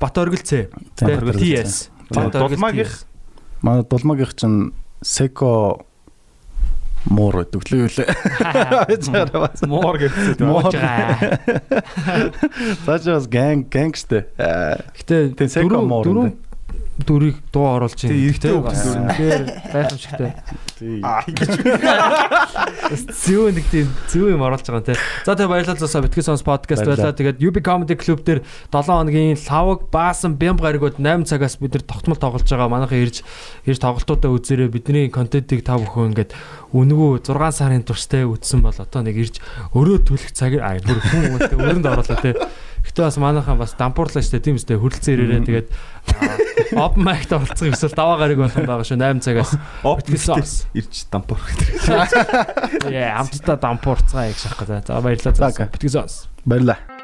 Бат 0.00 0.14
оргилцээ. 0.18 0.70
TS. 0.96 1.90
Дулмагийнх 2.10 3.04
манай 3.62 3.84
дулмагийнх 3.84 4.34
чинь 4.34 4.72
Seco 5.02 5.84
муур 7.06 7.46
гэдэг 7.46 7.62
лээ 7.70 7.80
юу 7.86 7.90
лээ. 7.90 8.08
Муур 9.68 9.96
гэсэн. 9.98 10.42
Муур. 10.42 10.74
Цааш 12.84 13.02
бас 13.06 13.26
ганг 13.30 13.70
гангстэй. 13.70 14.26
Гэтэ 14.34 15.34
Тэн 15.38 15.48
Seco 15.48 15.82
муур. 15.82 16.04
дөрөв 16.06 16.47
дүрийг 17.06 17.36
дуу 17.54 17.66
оруулж 17.78 17.94
байна. 17.94 18.18
эрэгтэй 18.18 18.50
хөлбөр 18.50 18.74
дүр. 18.74 18.96
Тэгэхээр 19.12 19.42
гайхамшигтай. 19.70 20.30
Зүү 23.14 23.54
нэг 23.54 23.66
тийм 23.70 23.86
зүү 24.10 24.34
юм 24.34 24.42
оруулж 24.42 24.66
байгаа 24.66 24.82
юм 24.82 24.88
те. 24.88 24.98
За 25.22 25.38
тэгээ 25.38 25.52
баярлалаа 25.52 25.78
зоосоо 25.78 26.02
битгий 26.02 26.26
сонс 26.26 26.42
подкаст 26.42 26.82
байлаа. 26.82 27.14
Тэгээд 27.14 27.38
UB 27.38 27.62
Comedy 27.62 27.94
Club 27.94 28.26
дээр 28.26 28.42
7 28.74 28.90
хоногийн 28.90 29.38
лавг 29.38 29.86
баасан 29.94 30.34
бямб 30.34 30.58
гаригууд 30.58 30.98
8 30.98 31.26
цагаас 31.26 31.58
бид 31.62 31.78
нар 31.78 31.86
тогтмол 31.86 32.18
тоглож 32.18 32.42
байгаа. 32.42 32.66
Манайхан 32.66 32.98
ирж 32.98 33.22
ирж 33.62 33.78
тоглолтуудаа 33.78 34.34
үзээрэй. 34.34 34.66
Бидний 34.66 35.06
контентыг 35.06 35.62
та 35.62 35.78
бүхэн 35.78 36.14
ингээд 36.18 36.34
үнгүү 36.74 37.22
6 37.26 37.62
сарын 37.62 37.86
турштай 37.86 38.26
үтсэн 38.26 38.60
бол 38.62 38.74
одоо 38.74 39.00
нэг 39.06 39.16
ирж 39.16 39.38
өрөө 39.72 40.02
төлөх 40.02 40.34
цаг 40.34 40.58
аа 40.58 40.82
бүр 40.82 40.98
хүн 40.98 41.38
үнэтэй 41.38 41.58
өрөнд 41.58 41.86
оруулаа 41.86 42.18
те. 42.18 42.34
Гэтэ 42.98 43.14
бас 43.14 43.18
манайхан 43.22 43.58
бас 43.62 43.78
дампуурлаа 43.78 44.26
штэ 44.26 44.42
тийм 44.42 44.58
үстэй 44.58 44.74
хөрөлцөн 44.74 45.14
ирээрээ 45.14 45.46
тэгээд 45.46 45.68
open 46.74 47.06
mic-д 47.06 47.30
оролцох 47.30 47.70
юмсэл 47.70 47.94
даваа 47.94 48.18
гараг 48.18 48.42
болох 48.42 48.58
байгаа 48.58 48.82
шүү 48.82 48.98
8 48.98 49.22
цагаас. 49.22 49.54
Сонс. 50.18 50.66
Ирж 50.74 51.06
дампуур 51.06 51.38
гэдэг. 51.38 52.90
Яа, 52.90 53.22
хамтдаа 53.22 53.54
дампуурцгаа 53.54 54.34
яг 54.34 54.38
шахах 54.42 54.66
гэдэг. 54.66 54.90
За 54.90 54.98
баярлалаа. 54.98 55.70
Сонс. 55.94 56.26
Баярлаа. 56.42 56.97